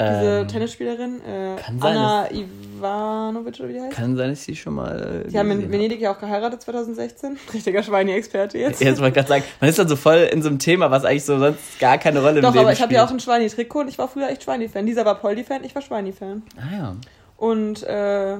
Diese 0.00 0.40
Ähm, 0.42 0.48
Tennisspielerin? 0.48 1.20
Äh, 1.24 1.56
kann 1.60 1.78
sein, 1.80 1.96
Anna 1.96 2.28
Ivanovic 2.30 3.58
oder 3.58 3.68
wie 3.68 3.72
die 3.72 3.80
heißt? 3.80 3.92
Kann 3.96 4.16
sein, 4.16 4.30
dass 4.30 4.44
sie 4.44 4.54
schon 4.54 4.74
mal. 4.74 5.24
Äh, 5.26 5.28
Die 5.28 5.38
haben 5.38 5.50
in 5.50 5.70
Venedig 5.72 6.00
ja 6.00 6.12
auch 6.12 6.18
geheiratet 6.20 6.62
2016. 6.62 7.36
Richtiger 7.54 7.82
Schweini-Experte 7.82 8.58
jetzt. 8.58 8.80
Jetzt 8.80 8.98
wollte 9.00 9.08
ich 9.08 9.14
gerade 9.14 9.28
sagen, 9.28 9.44
man 9.60 9.70
ist 9.70 9.78
dann 9.78 9.88
so 9.88 9.96
voll 9.96 10.28
in 10.32 10.42
so 10.42 10.48
einem 10.48 10.58
Thema, 10.58 10.90
was 10.90 11.04
eigentlich 11.04 11.24
so 11.24 11.38
sonst 11.38 11.80
gar 11.80 11.98
keine 11.98 12.20
Rolle 12.20 12.36
im 12.36 12.42
Doch, 12.42 12.52
Leben 12.52 12.64
aber 12.64 12.72
ich 12.72 12.80
habe 12.80 12.92
ja 12.94 13.02
auch 13.02 13.08
spielt. 13.08 13.20
ein 13.20 13.24
Schweini-Trikot 13.24 13.80
und 13.80 13.88
ich 13.88 13.98
war 13.98 14.08
früher 14.08 14.28
echt 14.28 14.44
Schweini-Fan. 14.44 14.86
Lisa 14.86 15.04
war 15.04 15.16
Poldi-Fan, 15.16 15.64
ich 15.64 15.74
war 15.74 15.82
Schweini-Fan. 15.82 16.42
Ah 16.56 16.76
ja. 16.76 16.96
Und 17.36 17.82
äh, 17.84 18.36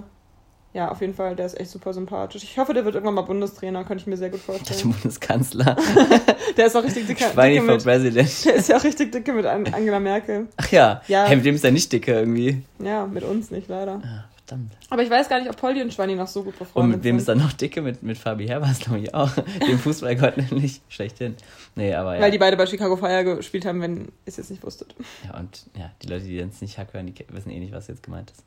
ja, 0.75 0.91
auf 0.91 1.01
jeden 1.01 1.15
Fall, 1.15 1.35
der 1.35 1.47
ist 1.47 1.59
echt 1.59 1.71
super 1.71 1.93
sympathisch. 1.93 2.43
Ich 2.45 2.59
hoffe, 2.59 2.75
der 2.75 2.85
wird 2.85 2.95
irgendwann 2.95 3.15
mal 3.15 3.23
Bundestrainer, 3.23 3.85
könnte 3.85 4.03
ich 4.03 4.07
mir 4.07 4.17
sehr 4.17 4.31
gut 4.31 4.41
Der 4.47 4.55
vorstellen. 4.57 4.93
Bundeskanzler. 4.93 5.77
Der 6.57 6.67
ist 6.67 6.77
auch 6.77 6.83
richtig 6.83 7.07
dicke 7.07 7.25
for 7.25 7.45
mit, 7.45 7.85
President. 7.85 8.29
der 8.47 8.55
ist 8.57 8.69
ja 8.69 8.77
auch 8.79 8.83
richtig 8.85 9.13
dicke 9.13 9.33
mit 9.33 9.47
An- 9.47 9.73
Angela 9.73 10.01
Merkel. 10.01 10.49
Ach 10.57 10.71
ja. 10.73 11.03
Ja. 11.07 11.27
Hey, 11.27 11.37
mit 11.37 11.45
dem 11.45 11.55
ist 11.55 11.65
er 11.65 11.71
nicht 11.71 11.93
dicke 11.93 12.13
irgendwie. 12.13 12.63
Ja, 12.83 13.07
mit 13.07 13.23
uns 13.23 13.51
nicht, 13.53 13.69
leider. 13.69 14.01
Ah, 14.05 14.25
verdammt. 14.45 14.73
Aber 14.91 15.03
ich 15.05 15.11
weiß 15.11 15.29
gar 15.29 15.39
nicht, 15.39 15.49
ob 15.49 15.57
Poldi 15.57 15.83
und 15.83 15.95
Schweini 15.95 16.17
noch 16.17 16.27
so 16.27 16.43
gut 16.43 16.55
Und 16.55 16.59
befreundet 16.59 16.97
mit 16.97 17.05
wem 17.05 17.19
ist 17.19 17.27
sind. 17.27 17.39
er 17.39 17.45
noch 17.45 17.53
dicke? 17.53 17.81
Mit, 17.81 18.03
mit 18.03 18.19
Fabi 18.19 18.49
Herbers, 18.49 18.81
glaube 18.81 18.99
ich 19.01 19.15
auch. 19.15 19.31
Dem 19.69 19.79
Fußballgott 19.79 20.37
nämlich 20.37 20.81
schlechthin. 20.89 21.37
Nee, 21.77 21.95
aber 21.95 22.17
ja. 22.17 22.23
Weil 22.23 22.33
die 22.33 22.39
beide 22.39 22.57
bei 22.57 22.67
Chicago 22.67 22.97
Fire 22.97 23.23
gespielt 23.37 23.65
haben, 23.65 23.81
wenn 23.81 23.97
ihr 24.07 24.09
es 24.27 24.37
jetzt 24.37 24.51
nicht 24.51 24.65
wusstet. 24.65 24.97
Ja, 25.25 25.39
und 25.39 25.65
ja, 25.79 25.91
die 26.03 26.09
Leute, 26.09 26.25
die 26.25 26.35
jetzt 26.37 26.61
nicht 26.61 26.77
Hack 26.77 26.93
hören, 26.93 27.07
die 27.07 27.15
wissen 27.29 27.51
eh 27.51 27.61
nicht, 27.61 27.73
was 27.73 27.87
jetzt 27.87 28.03
gemeint 28.03 28.33
ist. 28.33 28.43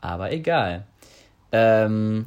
Aber 0.00 0.30
egal. 0.30 0.84
Ähm, 1.52 2.26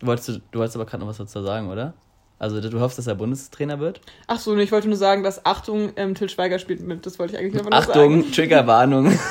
du 0.00 0.06
wolltest, 0.06 0.40
du, 0.50 0.58
wolltest 0.58 0.76
aber 0.76 0.86
gerade 0.86 1.02
noch 1.02 1.08
was 1.08 1.18
dazu 1.18 1.42
sagen, 1.42 1.70
oder? 1.70 1.94
Also 2.38 2.60
du 2.60 2.80
hoffst, 2.80 2.98
dass 2.98 3.06
er 3.06 3.14
Bundestrainer 3.14 3.78
wird? 3.78 4.00
Ach 4.26 4.38
so, 4.38 4.54
nee, 4.54 4.62
ich 4.62 4.72
wollte 4.72 4.88
nur 4.88 4.96
sagen, 4.96 5.22
dass 5.22 5.46
Achtung, 5.46 5.92
ähm, 5.96 6.14
Till 6.14 6.28
Schweiger 6.28 6.58
spielt 6.58 6.80
mit. 6.80 7.06
Das 7.06 7.18
wollte 7.18 7.34
ich 7.34 7.40
eigentlich 7.40 7.62
nur 7.62 7.72
Achtung, 7.72 8.22
sagen. 8.22 8.32
Triggerwarnung. 8.32 9.18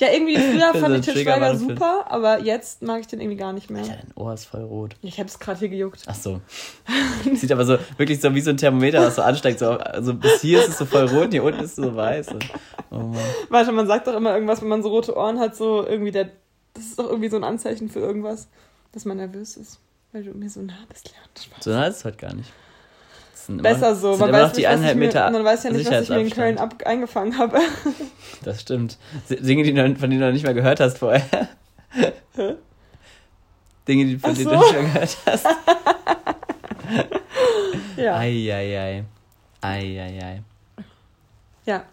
Ja, 0.00 0.08
irgendwie 0.10 0.36
früher 0.36 0.72
fand 0.72 0.96
ich 0.96 1.04
Til 1.04 1.12
Trigger 1.12 1.36
Schweiger 1.36 1.56
super, 1.56 2.06
aber 2.08 2.40
jetzt 2.40 2.82
mag 2.82 3.00
ich 3.00 3.06
den 3.06 3.20
irgendwie 3.20 3.36
gar 3.36 3.52
nicht 3.52 3.68
mehr. 3.68 3.82
Alter, 3.82 3.96
dein 3.96 4.12
Ohr 4.16 4.32
ist 4.32 4.46
voll 4.46 4.62
rot. 4.62 4.96
Ich 5.02 5.20
hab's 5.20 5.38
gerade 5.38 5.58
hier 5.58 5.68
gejuckt. 5.68 6.04
Ach 6.06 6.14
so. 6.14 6.40
Sieht 7.34 7.52
aber 7.52 7.66
so 7.66 7.76
wirklich 7.98 8.18
so 8.18 8.34
wie 8.34 8.40
so 8.40 8.48
ein 8.50 8.56
Thermometer, 8.56 9.00
was 9.02 9.16
so 9.16 9.22
ansteigt. 9.22 9.58
So, 9.58 9.72
also 9.72 10.14
bis 10.14 10.40
hier 10.40 10.60
ist 10.60 10.70
es 10.70 10.78
so 10.78 10.86
voll 10.86 11.06
rot, 11.06 11.32
hier 11.32 11.44
unten 11.44 11.60
ist 11.60 11.78
es 11.78 11.84
so 11.84 11.94
weiß. 11.94 12.28
Und, 12.28 12.46
oh. 12.90 13.12
Warte, 13.50 13.72
man 13.72 13.86
sagt 13.86 14.06
doch 14.06 14.16
immer 14.16 14.32
irgendwas, 14.32 14.62
wenn 14.62 14.68
man 14.68 14.82
so 14.82 14.88
rote 14.88 15.14
Ohren 15.14 15.38
hat, 15.38 15.54
so 15.54 15.86
irgendwie 15.86 16.12
der. 16.12 16.30
Das 16.74 16.84
ist 16.84 16.98
doch 16.98 17.08
irgendwie 17.08 17.28
so 17.28 17.36
ein 17.36 17.44
Anzeichen 17.44 17.88
für 17.88 18.00
irgendwas, 18.00 18.48
dass 18.92 19.04
man 19.04 19.16
nervös 19.16 19.56
ist. 19.56 19.80
Weil 20.12 20.24
du 20.24 20.32
mir 20.32 20.50
so 20.50 20.60
nah 20.60 20.74
bist, 20.88 21.08
Leon. 21.08 21.28
So 21.60 21.70
nah 21.70 21.86
ist 21.86 21.98
es 21.98 22.04
heute 22.04 22.16
gar 22.16 22.34
nicht. 22.34 22.52
Sind 23.34 23.62
Besser 23.62 23.94
so, 23.94 24.16
man 24.16 24.28
immer 24.28 24.42
weiß, 24.42 24.56
nicht, 24.56 24.68
was 24.68 24.82
ich 24.82 24.94
mir, 24.96 25.12
man 25.12 25.44
weiß 25.44 25.62
ja 25.64 25.70
nicht, 25.70 25.90
was 25.90 26.02
ich 26.02 26.10
mir 26.10 26.20
in 26.20 26.30
Köln 26.30 26.58
ab, 26.58 26.74
eingefangen 26.84 27.38
habe. 27.38 27.60
Das 28.44 28.60
stimmt. 28.62 28.96
Dinge, 29.28 29.64
die 29.64 29.74
du, 29.74 29.94
von 29.96 30.08
denen 30.08 30.20
du 30.20 30.26
noch 30.26 30.32
nicht 30.32 30.46
mal 30.46 30.54
gehört 30.54 30.80
hast 30.80 30.98
vorher. 30.98 31.48
Hä? 32.34 32.54
Dinge, 33.86 34.06
die, 34.06 34.18
von 34.18 34.30
Ach 34.30 34.36
denen 34.36 34.48
so. 34.48 34.54
du 34.54 34.60
nicht 34.60 34.72
mehr 34.72 34.82
gehört 34.82 35.16
hast. 35.26 35.46
ja. 37.96 38.16
Eieiei. 38.16 39.04
Eieiei. 39.60 40.42
Ja. 41.66 41.84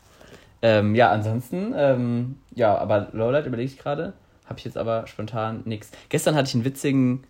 Ähm, 0.61 0.95
ja, 0.95 1.11
ansonsten, 1.11 1.73
ähm, 1.75 2.37
ja, 2.55 2.77
aber 2.77 3.09
Lowlight 3.11 3.45
überlege 3.45 3.69
ich 3.71 3.77
gerade. 3.77 4.13
Habe 4.47 4.59
ich 4.59 4.65
jetzt 4.65 4.77
aber 4.77 5.07
spontan 5.07 5.61
nichts. 5.65 5.91
Gestern 6.09 6.35
hatte 6.35 6.47
ich 6.47 6.55
einen 6.55 6.65
witzigen 6.65 7.23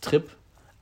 Trip. 0.00 0.28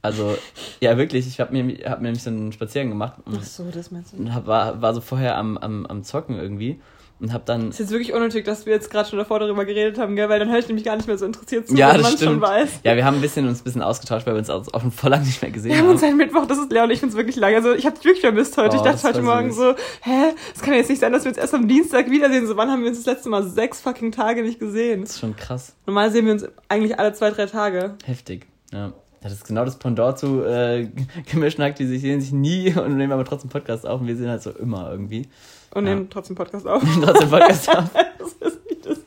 Also, 0.01 0.39
ja, 0.81 0.97
wirklich, 0.97 1.27
ich 1.27 1.41
habe 1.41 1.53
mir, 1.53 1.91
hab 1.91 2.01
mir 2.01 2.07
nämlich 2.09 2.23
so 2.23 2.31
einen 2.31 2.53
Spaziergang 2.53 2.91
gemacht 2.91 3.15
Ach 3.27 3.43
so, 3.43 3.69
das 3.71 3.91
meinst 3.91 4.13
du. 4.13 4.19
und 4.19 4.33
hab, 4.33 4.47
war, 4.47 4.81
war 4.81 4.95
so 4.95 5.01
vorher 5.01 5.37
am, 5.37 5.59
am, 5.59 5.87
am 5.87 6.05
Zocken 6.05 6.37
irgendwie 6.37 6.81
und 7.21 7.33
habe 7.33 7.43
dann 7.47 7.71
Ist 7.71 7.81
jetzt 7.81 7.91
wirklich 7.91 8.13
unnötig, 8.13 8.45
dass 8.45 8.65
wir 8.67 8.73
jetzt 8.73 8.91
gerade 8.91 9.09
schon 9.09 9.19
davor 9.19 9.41
darüber 9.41 9.65
geredet 9.65 9.99
haben, 9.99 10.15
gell? 10.17 10.29
Weil 10.29 10.39
dann 10.39 10.51
höre 10.51 10.59
ich 10.59 10.69
nämlich 10.69 10.85
gar 10.85 10.97
nicht 10.97 11.09
mehr 11.09 11.19
so 11.19 11.27
interessiert 11.27 11.67
zu, 11.69 11.75
Ja, 11.75 11.93
wenn 11.95 12.03
man 12.03 12.17
schon 12.19 12.41
weiß. 12.41 12.81
Ja, 12.85 12.95
wir 12.97 13.05
haben 13.05 13.17
ein 13.17 13.21
bisschen, 13.21 13.49
uns 13.49 13.61
ein 13.61 13.65
bisschen 13.65 13.83
ausgetauscht, 13.83 14.27
weil 14.27 14.35
wir 14.35 14.39
uns 14.39 14.51
auch, 14.51 14.65
schon 14.81 14.93
voll 14.93 15.11
lange 15.11 15.25
nicht 15.25 15.43
mehr 15.43 15.51
gesehen 15.51 15.71
Wir 15.73 15.79
haben 15.79 15.87
haben. 15.87 15.95
uns 15.95 16.03
einen 16.03 16.17
Mittwoch, 16.17 16.47
das 16.47 16.59
ist 16.59 16.71
Leon, 16.73 16.91
ich 16.91 17.01
finde 17.01 17.13
es 17.13 17.17
wirklich 17.17 17.37
lang. 17.37 17.55
Also 17.55 17.73
ich 17.75 17.87
habe 17.87 17.97
dich 17.97 18.05
wirklich 18.05 18.21
vermisst 18.23 18.57
heute. 18.57 18.77
Oh, 18.77 18.79
ich 18.79 18.83
dachte 18.83 19.03
heute 19.09 19.23
Morgen 19.23 19.49
süß. 19.49 19.57
so, 19.57 19.75
hä, 20.03 20.33
es 20.55 20.61
kann 20.63 20.73
ja 20.75 20.79
jetzt 20.79 20.91
nicht 20.91 21.01
sein, 21.01 21.13
dass 21.13 21.25
wir 21.25 21.31
uns 21.31 21.39
erst 21.39 21.55
am 21.55 21.67
Dienstag 21.67 22.11
wiedersehen. 22.11 22.47
So, 22.47 22.57
wann 22.57 22.71
haben 22.71 22.83
wir 22.83 22.89
uns 22.89 22.99
das 22.99 23.07
letzte 23.07 23.29
Mal 23.31 23.43
sechs 23.43 23.81
fucking 23.81 24.13
Tage 24.13 24.43
nicht 24.43 24.61
gesehen? 24.61 25.01
Das 25.03 25.11
ist 25.11 25.21
schon 25.21 25.35
krass. 25.37 25.75
Normal 25.87 26.11
sehen 26.13 26.27
wir 26.27 26.33
uns 26.33 26.47
eigentlich 26.69 26.99
alle 26.99 27.13
zwei, 27.15 27.31
drei 27.31 27.47
Tage. 27.47 27.95
Heftig. 28.05 28.47
Ja. 28.73 28.93
Das 29.21 29.33
ist 29.33 29.45
genau 29.49 29.65
das 29.65 29.77
Pendant 29.81 30.17
zu 30.19 30.45
äh, 30.45 30.89
gemischten 31.31 31.65
Hack, 31.65 31.75
die 31.75 31.87
sich 31.87 32.01
sehen 32.01 32.21
sich 32.21 32.31
nie 32.31 32.73
und 32.75 32.97
nehmen 32.97 33.13
aber 33.13 33.25
trotzdem 33.25 33.51
Podcast 33.51 33.85
auf 33.85 34.01
und 34.01 34.07
wir 34.07 34.17
sehen 34.17 34.29
halt 34.29 34.43
so 34.43 34.51
immer 34.51 34.93
irgendwie. 34.93 35.27
Und 35.75 35.87
Ja. 35.87 35.95
nehmen 35.95 36.09
trotzdem 36.11 36.37
Podcast 36.37 36.67
auf. 36.67 36.83
trotzdem 37.03 37.31
Podcast 37.31 37.69
auf. 37.77 37.85
das 38.19 38.33
ist 38.53 38.65
nicht 38.71 38.87
das. 38.87 38.99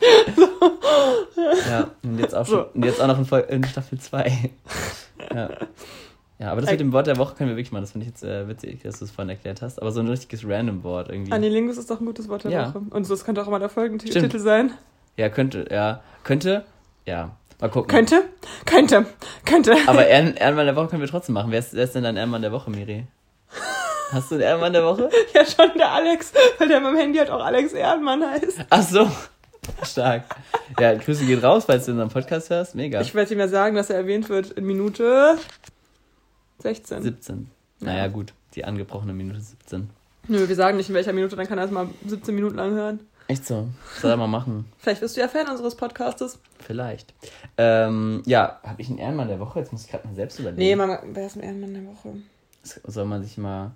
Ja, 1.69 1.89
und 2.03 2.19
jetzt 2.19 2.35
auch, 2.35 2.45
So. 2.45 2.55
schon, 2.57 2.65
und 2.73 2.85
jetzt 2.85 3.01
auch 3.01 3.07
noch 3.07 3.17
in, 3.17 3.25
Vol- 3.25 3.47
in 3.49 3.63
Staffel 3.63 3.99
2. 3.99 4.51
Ja. 5.33 5.49
ja, 6.39 6.51
aber 6.51 6.61
das 6.61 6.71
mit 6.71 6.79
dem 6.79 6.91
Wort 6.93 7.07
der 7.07 7.17
Woche 7.17 7.35
können 7.35 7.49
wir 7.49 7.55
wirklich 7.57 7.71
machen. 7.71 7.83
Das 7.83 7.91
finde 7.91 8.05
ich 8.05 8.11
jetzt 8.11 8.23
äh, 8.23 8.47
witzig, 8.47 8.83
dass 8.83 8.99
du 8.99 9.05
es 9.05 9.11
vorhin 9.11 9.29
erklärt 9.29 9.61
hast. 9.61 9.81
Aber 9.81 9.91
so 9.91 9.99
ein 10.01 10.07
richtiges 10.07 10.47
Random-Wort 10.47 11.09
irgendwie. 11.09 11.31
Anilingus 11.31 11.77
ist 11.77 11.89
doch 11.89 11.99
ein 11.99 12.05
gutes 12.05 12.27
Wort 12.29 12.43
der 12.43 12.51
Ja. 12.51 12.69
Woche. 12.69 12.81
Und 12.89 13.05
so, 13.05 13.13
das 13.13 13.23
könnte 13.25 13.41
auch 13.41 13.47
immer 13.47 13.59
der 13.59 13.69
Folgentitel 13.69 14.39
sein. 14.39 14.71
Ja, 15.17 15.29
könnte, 15.29 15.67
ja. 15.71 16.01
Könnte, 16.23 16.65
ja. 17.05 17.31
Mal 17.59 17.69
gucken. 17.69 17.89
Könnte, 17.89 18.23
könnte, 18.65 19.05
könnte. 19.45 19.75
Aber 19.87 20.05
Ehren, 20.07 20.35
Ehrenmann 20.35 20.65
der 20.65 20.75
Woche 20.75 20.87
können 20.87 21.01
wir 21.01 21.09
trotzdem 21.09 21.33
machen. 21.33 21.51
Wer 21.51 21.59
ist, 21.59 21.73
wer 21.73 21.83
ist 21.83 21.93
denn 21.95 22.03
dein 22.03 22.17
Ehrenmann 22.17 22.41
der 22.41 22.51
Woche, 22.51 22.71
Miri? 22.71 23.05
Hast 24.11 24.29
du 24.29 24.35
einen 24.35 24.43
Ehrenmann 24.43 24.73
der 24.73 24.83
Woche? 24.83 25.09
Ja, 25.33 25.45
schon 25.45 25.77
der 25.77 25.91
Alex, 25.91 26.33
weil 26.57 26.67
der 26.67 26.77
in 26.77 26.83
meinem 26.83 26.97
Handy 26.97 27.17
halt 27.17 27.29
auch 27.29 27.43
Alex 27.43 27.71
Ehrenmann 27.73 28.23
heißt. 28.23 28.65
Ach 28.69 28.83
so. 28.83 29.09
Stark. 29.83 30.23
Ja, 30.79 30.95
Grüße 30.95 31.25
gehen 31.25 31.39
raus, 31.39 31.65
falls 31.65 31.85
du 31.85 31.91
unseren 31.91 32.09
Podcast 32.09 32.49
hörst. 32.49 32.75
Mega. 32.75 32.99
Ich 32.99 33.13
werde 33.15 33.33
ihm 33.33 33.39
ja 33.39 33.47
sagen, 33.47 33.75
dass 33.75 33.89
er 33.89 33.97
erwähnt 33.97 34.27
wird 34.27 34.51
in 34.51 34.65
Minute 34.65 35.37
16. 36.59 37.03
17. 37.03 37.49
Naja, 37.79 38.07
gut. 38.07 38.33
Die 38.55 38.65
angebrochene 38.65 39.13
Minute 39.13 39.39
17. 39.39 39.89
Nö, 40.27 40.47
wir 40.47 40.55
sagen 40.55 40.77
nicht 40.77 40.89
in 40.89 40.95
welcher 40.95 41.13
Minute, 41.13 41.35
dann 41.35 41.47
kann 41.47 41.57
er 41.57 41.65
es 41.65 41.71
mal 41.71 41.87
17 42.05 42.35
Minuten 42.35 42.55
lang 42.57 42.71
hören. 42.73 42.99
Echt 43.27 43.45
so. 43.45 43.69
Soll 44.01 44.11
er 44.11 44.17
mal 44.17 44.27
machen. 44.27 44.65
Vielleicht 44.77 45.01
bist 45.01 45.15
du 45.15 45.21
ja 45.21 45.27
Fan 45.27 45.47
unseres 45.47 45.75
Podcastes. 45.75 46.39
Vielleicht. 46.59 47.13
Ähm, 47.57 48.23
ja, 48.25 48.59
habe 48.63 48.81
ich 48.81 48.89
einen 48.89 48.97
Ehrenmann 48.97 49.29
der 49.29 49.39
Woche? 49.39 49.59
Jetzt 49.59 49.71
muss 49.71 49.85
ich 49.85 49.89
gerade 49.89 50.05
mal 50.07 50.15
selbst 50.15 50.39
überlegen. 50.39 50.59
Nee, 50.59 50.75
Mama, 50.75 50.99
wer 51.05 51.27
ist 51.27 51.37
ein 51.37 51.43
Ehrenmann 51.43 51.73
der 51.73 51.85
Woche? 51.85 52.15
Soll 52.63 53.05
man 53.05 53.23
sich 53.23 53.37
mal 53.37 53.71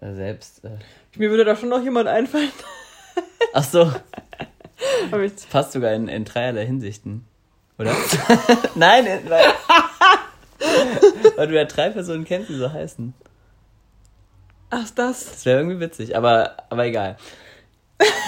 selbst. 0.00 0.64
Äh... 0.64 0.78
Mir 1.16 1.30
würde 1.30 1.44
da 1.44 1.56
schon 1.56 1.68
noch 1.68 1.82
jemand 1.82 2.08
einfallen. 2.08 2.50
Ach 3.52 3.64
so, 3.64 3.92
das 5.10 5.46
passt 5.46 5.72
sogar 5.72 5.92
in, 5.92 6.08
in 6.08 6.24
dreierlei 6.24 6.66
Hinsichten. 6.66 7.26
Oder? 7.78 7.94
Nein, 8.74 9.06
in- 9.06 9.30
weil, 9.30 9.44
weil 11.36 11.46
du 11.48 11.54
ja 11.54 11.64
drei 11.64 11.90
Personen 11.90 12.24
kennst, 12.24 12.48
die 12.48 12.56
so 12.56 12.72
heißen. 12.72 13.14
ach, 14.70 14.90
das. 14.94 15.24
Das 15.30 15.46
wäre 15.46 15.58
irgendwie 15.60 15.80
witzig, 15.80 16.16
aber, 16.16 16.56
aber 16.70 16.84
egal. 16.86 17.16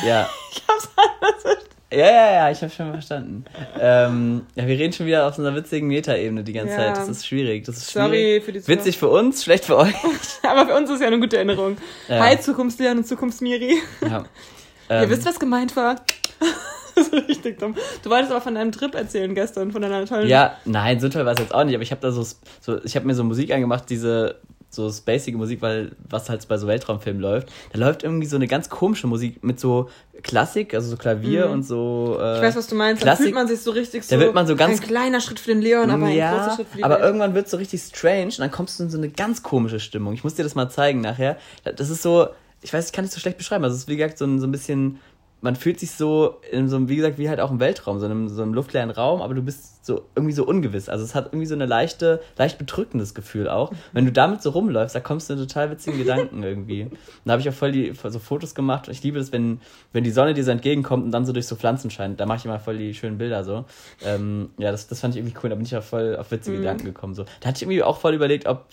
Ja. 0.04 0.28
Ich 0.52 0.62
hab's 0.68 0.88
anders 0.96 1.42
verstanden. 1.42 1.69
Ja, 1.92 1.98
ja, 2.06 2.32
ja, 2.32 2.50
ich 2.52 2.62
habe 2.62 2.70
schon 2.72 2.92
verstanden. 2.92 3.44
Ähm, 3.80 4.42
ja, 4.54 4.64
wir 4.66 4.78
reden 4.78 4.92
schon 4.92 5.06
wieder 5.06 5.26
auf 5.26 5.34
so 5.34 5.42
einer 5.42 5.56
witzigen 5.56 5.88
Metaebene 5.88 6.44
die 6.44 6.52
ganze 6.52 6.72
Ja. 6.74 6.78
Zeit. 6.78 6.96
Das 6.98 7.08
ist 7.08 7.26
schwierig. 7.26 7.64
Das 7.64 7.78
ist 7.78 7.90
schwierig. 7.90 8.06
Sorry 8.10 8.40
für 8.44 8.52
die 8.52 8.68
Witzig 8.68 8.96
für 8.98 9.08
uns, 9.08 9.42
schlecht 9.42 9.64
für 9.64 9.76
euch. 9.76 9.94
Aber 10.48 10.66
für 10.68 10.76
uns 10.76 10.88
ist 10.88 11.00
ja 11.00 11.08
eine 11.08 11.18
gute 11.18 11.36
Erinnerung. 11.36 11.76
Ja. 12.06 12.20
Hi, 12.20 12.38
Zukunftsleon 12.40 12.98
und 12.98 13.06
Zukunftsmiri. 13.08 13.78
Ja. 14.02 14.24
Ihr 14.88 14.96
Ähm, 15.02 15.10
wisst, 15.10 15.24
was 15.26 15.40
gemeint 15.40 15.74
war? 15.74 15.96
das 16.94 17.08
ist 17.08 17.12
richtig 17.28 17.58
dumm. 17.58 17.74
Du 18.04 18.10
wolltest 18.10 18.30
aber 18.30 18.40
von 18.40 18.54
deinem 18.54 18.70
Trip 18.72 18.94
erzählen 18.94 19.34
gestern, 19.34 19.72
von 19.72 19.82
deiner 19.82 20.04
tollen. 20.06 20.28
Ja, 20.28 20.56
nein, 20.64 21.00
so 21.00 21.08
toll 21.08 21.24
war 21.26 21.32
es 21.32 21.40
jetzt 21.40 21.54
auch 21.54 21.64
nicht, 21.64 21.74
aber 21.74 21.82
ich 21.82 21.90
habe 21.90 22.00
da 22.00 22.12
so, 22.12 22.24
so 22.60 22.82
ich 22.84 22.94
habe 22.94 23.06
mir 23.06 23.14
so 23.14 23.24
Musik 23.24 23.52
angemacht, 23.52 23.84
diese 23.90 24.36
so 24.72 24.90
spacige 24.90 25.36
Musik, 25.36 25.60
weil 25.62 25.92
was 26.08 26.30
halt 26.30 26.46
bei 26.46 26.56
so 26.56 26.66
Weltraumfilmen 26.68 27.20
läuft. 27.20 27.48
Da 27.72 27.78
läuft 27.80 28.04
irgendwie 28.04 28.26
so 28.26 28.36
eine 28.36 28.46
ganz 28.46 28.68
komische 28.68 29.06
Musik 29.08 29.42
mit 29.42 29.58
so 29.58 29.90
Klassik, 30.22 30.74
also 30.74 30.90
so 30.90 30.96
Klavier 30.96 31.46
Mhm. 31.46 31.52
und 31.52 31.62
so. 31.64 32.16
Äh, 32.20 32.36
Ich 32.36 32.42
weiß, 32.42 32.56
was 32.56 32.66
du 32.68 32.74
meinst. 32.76 33.02
Da 33.02 33.06
Klassik- 33.06 33.24
fühlt 33.24 33.34
man 33.34 33.48
sich 33.48 33.60
so 33.60 33.72
richtig 33.72 34.04
so. 34.04 34.14
Da 34.14 34.20
wird 34.20 34.34
man 34.34 34.46
so 34.46 34.54
ganz- 34.54 34.80
Ein 34.80 34.86
kleiner 34.86 35.20
Schritt 35.20 35.40
für 35.40 35.50
den 35.52 35.60
Leon, 35.60 35.90
aber 35.90 36.06
ein 36.06 36.16
ja, 36.16 36.36
großer 36.36 36.56
Schritt 36.56 36.68
für 36.68 36.76
die 36.78 36.84
aber 36.84 36.94
Welt. 36.96 37.04
irgendwann 37.04 37.34
wird 37.34 37.46
es 37.46 37.50
so 37.50 37.56
richtig 37.56 37.82
strange 37.82 38.26
und 38.26 38.38
dann 38.38 38.50
kommst 38.50 38.78
du 38.78 38.84
in 38.84 38.90
so 38.90 38.98
eine 38.98 39.08
ganz 39.08 39.42
komische 39.42 39.80
Stimmung. 39.80 40.14
Ich 40.14 40.22
muss 40.24 40.34
dir 40.34 40.42
das 40.44 40.54
mal 40.54 40.68
zeigen 40.68 41.00
nachher. 41.00 41.36
Das 41.76 41.90
ist 41.90 42.02
so, 42.02 42.28
ich 42.62 42.72
weiß, 42.72 42.86
ich 42.86 42.92
kann 42.92 43.06
es 43.06 43.12
so 43.12 43.18
schlecht 43.20 43.38
beschreiben. 43.38 43.64
Also 43.64 43.74
es 43.74 43.82
ist 43.82 43.88
wie 43.88 43.96
gesagt 43.96 44.18
so 44.18 44.24
ein, 44.26 44.38
so 44.38 44.46
ein 44.46 44.52
bisschen, 44.52 44.98
man 45.42 45.56
fühlt 45.56 45.80
sich 45.80 45.92
so 45.92 46.36
in 46.50 46.68
so 46.68 46.76
einem, 46.76 46.88
wie 46.88 46.96
gesagt, 46.96 47.16
wie 47.16 47.28
halt 47.28 47.40
auch 47.40 47.50
im 47.50 47.60
Weltraum, 47.60 47.98
so 47.98 48.04
einem, 48.04 48.28
so 48.28 48.42
einem 48.42 48.52
luftleeren 48.52 48.90
Raum, 48.90 49.22
aber 49.22 49.34
du 49.34 49.42
bist 49.42 49.86
so 49.86 50.02
irgendwie 50.14 50.34
so 50.34 50.44
ungewiss. 50.46 50.90
Also 50.90 51.02
es 51.04 51.14
hat 51.14 51.28
irgendwie 51.28 51.46
so 51.46 51.54
eine 51.54 51.64
leichte, 51.64 52.20
leicht 52.36 52.58
bedrückendes 52.58 53.14
Gefühl 53.14 53.48
auch. 53.48 53.72
Wenn 53.92 54.04
du 54.04 54.12
damit 54.12 54.42
so 54.42 54.50
rumläufst, 54.50 54.94
da 54.94 55.00
kommst 55.00 55.30
du 55.30 55.34
in 55.34 55.38
total 55.38 55.70
witzigen 55.70 55.98
Gedanken 55.98 56.42
irgendwie. 56.42 56.82
Und 56.82 56.98
da 57.24 57.32
habe 57.32 57.40
ich 57.40 57.48
auch 57.48 57.54
voll 57.54 57.72
die 57.72 57.92
so 57.94 58.18
Fotos 58.18 58.54
gemacht. 58.54 58.88
Ich 58.88 59.02
liebe 59.02 59.18
es, 59.18 59.32
wenn, 59.32 59.60
wenn 59.94 60.04
die 60.04 60.10
Sonne 60.10 60.34
dir 60.34 60.44
so 60.44 60.50
entgegenkommt 60.50 61.04
und 61.04 61.10
dann 61.10 61.24
so 61.24 61.32
durch 61.32 61.46
so 61.46 61.56
Pflanzen 61.56 61.90
scheint. 61.90 62.20
Da 62.20 62.26
mache 62.26 62.38
ich 62.38 62.44
immer 62.44 62.58
voll 62.60 62.76
die 62.76 62.92
schönen 62.92 63.16
Bilder 63.16 63.42
so. 63.42 63.64
Ähm, 64.04 64.50
ja, 64.58 64.70
das, 64.70 64.88
das 64.88 65.00
fand 65.00 65.14
ich 65.14 65.20
irgendwie 65.20 65.36
cool. 65.42 65.48
Da 65.48 65.56
bin 65.56 65.64
ich 65.64 65.70
ja 65.70 65.80
voll 65.80 66.16
auf 66.16 66.30
witzige 66.30 66.58
Mhm. 66.58 66.60
Gedanken 66.60 66.84
gekommen. 66.84 67.14
So. 67.14 67.24
Da 67.40 67.48
hatte 67.48 67.56
ich 67.56 67.62
irgendwie 67.62 67.82
auch 67.82 67.96
voll 67.98 68.12
überlegt, 68.12 68.46
ob, 68.46 68.66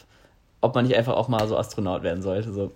ob 0.60 0.76
man 0.76 0.86
nicht 0.86 0.98
einfach 0.98 1.16
auch 1.16 1.30
mal 1.30 1.48
so 1.48 1.56
Astronaut 1.58 2.04
werden 2.04 2.22
sollte. 2.22 2.52
So. 2.52 2.72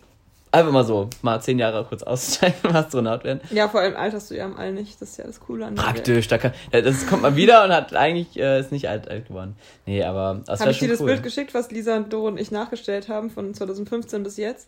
Einfach 0.53 0.71
mal 0.73 0.83
so, 0.83 1.09
mal 1.21 1.41
zehn 1.41 1.59
Jahre 1.59 1.85
kurz 1.85 2.03
aussteigen 2.03 2.55
und 2.63 2.75
Astronaut 2.75 3.23
werden. 3.23 3.39
Ja, 3.51 3.69
vor 3.69 3.79
allem 3.79 3.95
alterst 3.95 4.31
du 4.31 4.35
ja 4.35 4.43
am 4.45 4.57
All 4.57 4.73
nicht. 4.73 5.01
Das 5.01 5.11
ist 5.11 5.17
ja 5.17 5.25
das 5.25 5.39
Coole 5.39 5.65
an. 5.65 5.75
Praktisch, 5.75 6.27
da 6.27 6.37
kann, 6.37 6.51
das 6.71 7.07
kommt 7.07 7.21
mal 7.21 7.37
wieder 7.37 7.63
und 7.63 7.71
hat 7.71 7.95
eigentlich 7.95 8.37
äh, 8.37 8.59
ist 8.59 8.71
nicht 8.73 8.89
alt, 8.89 9.07
alt 9.09 9.29
geworden. 9.29 9.55
Nee, 9.85 10.03
aber 10.03 10.41
das 10.45 10.59
Habe 10.59 10.71
ich 10.71 10.79
dir 10.79 10.89
das 10.89 10.99
cool. 10.99 11.07
Bild 11.07 11.23
geschickt, 11.23 11.53
was 11.53 11.71
Lisa, 11.71 11.97
Doro 12.01 12.27
und 12.27 12.37
ich 12.37 12.51
nachgestellt 12.51 13.07
haben 13.07 13.29
von 13.29 13.53
2015 13.53 14.23
bis 14.23 14.35
jetzt? 14.35 14.67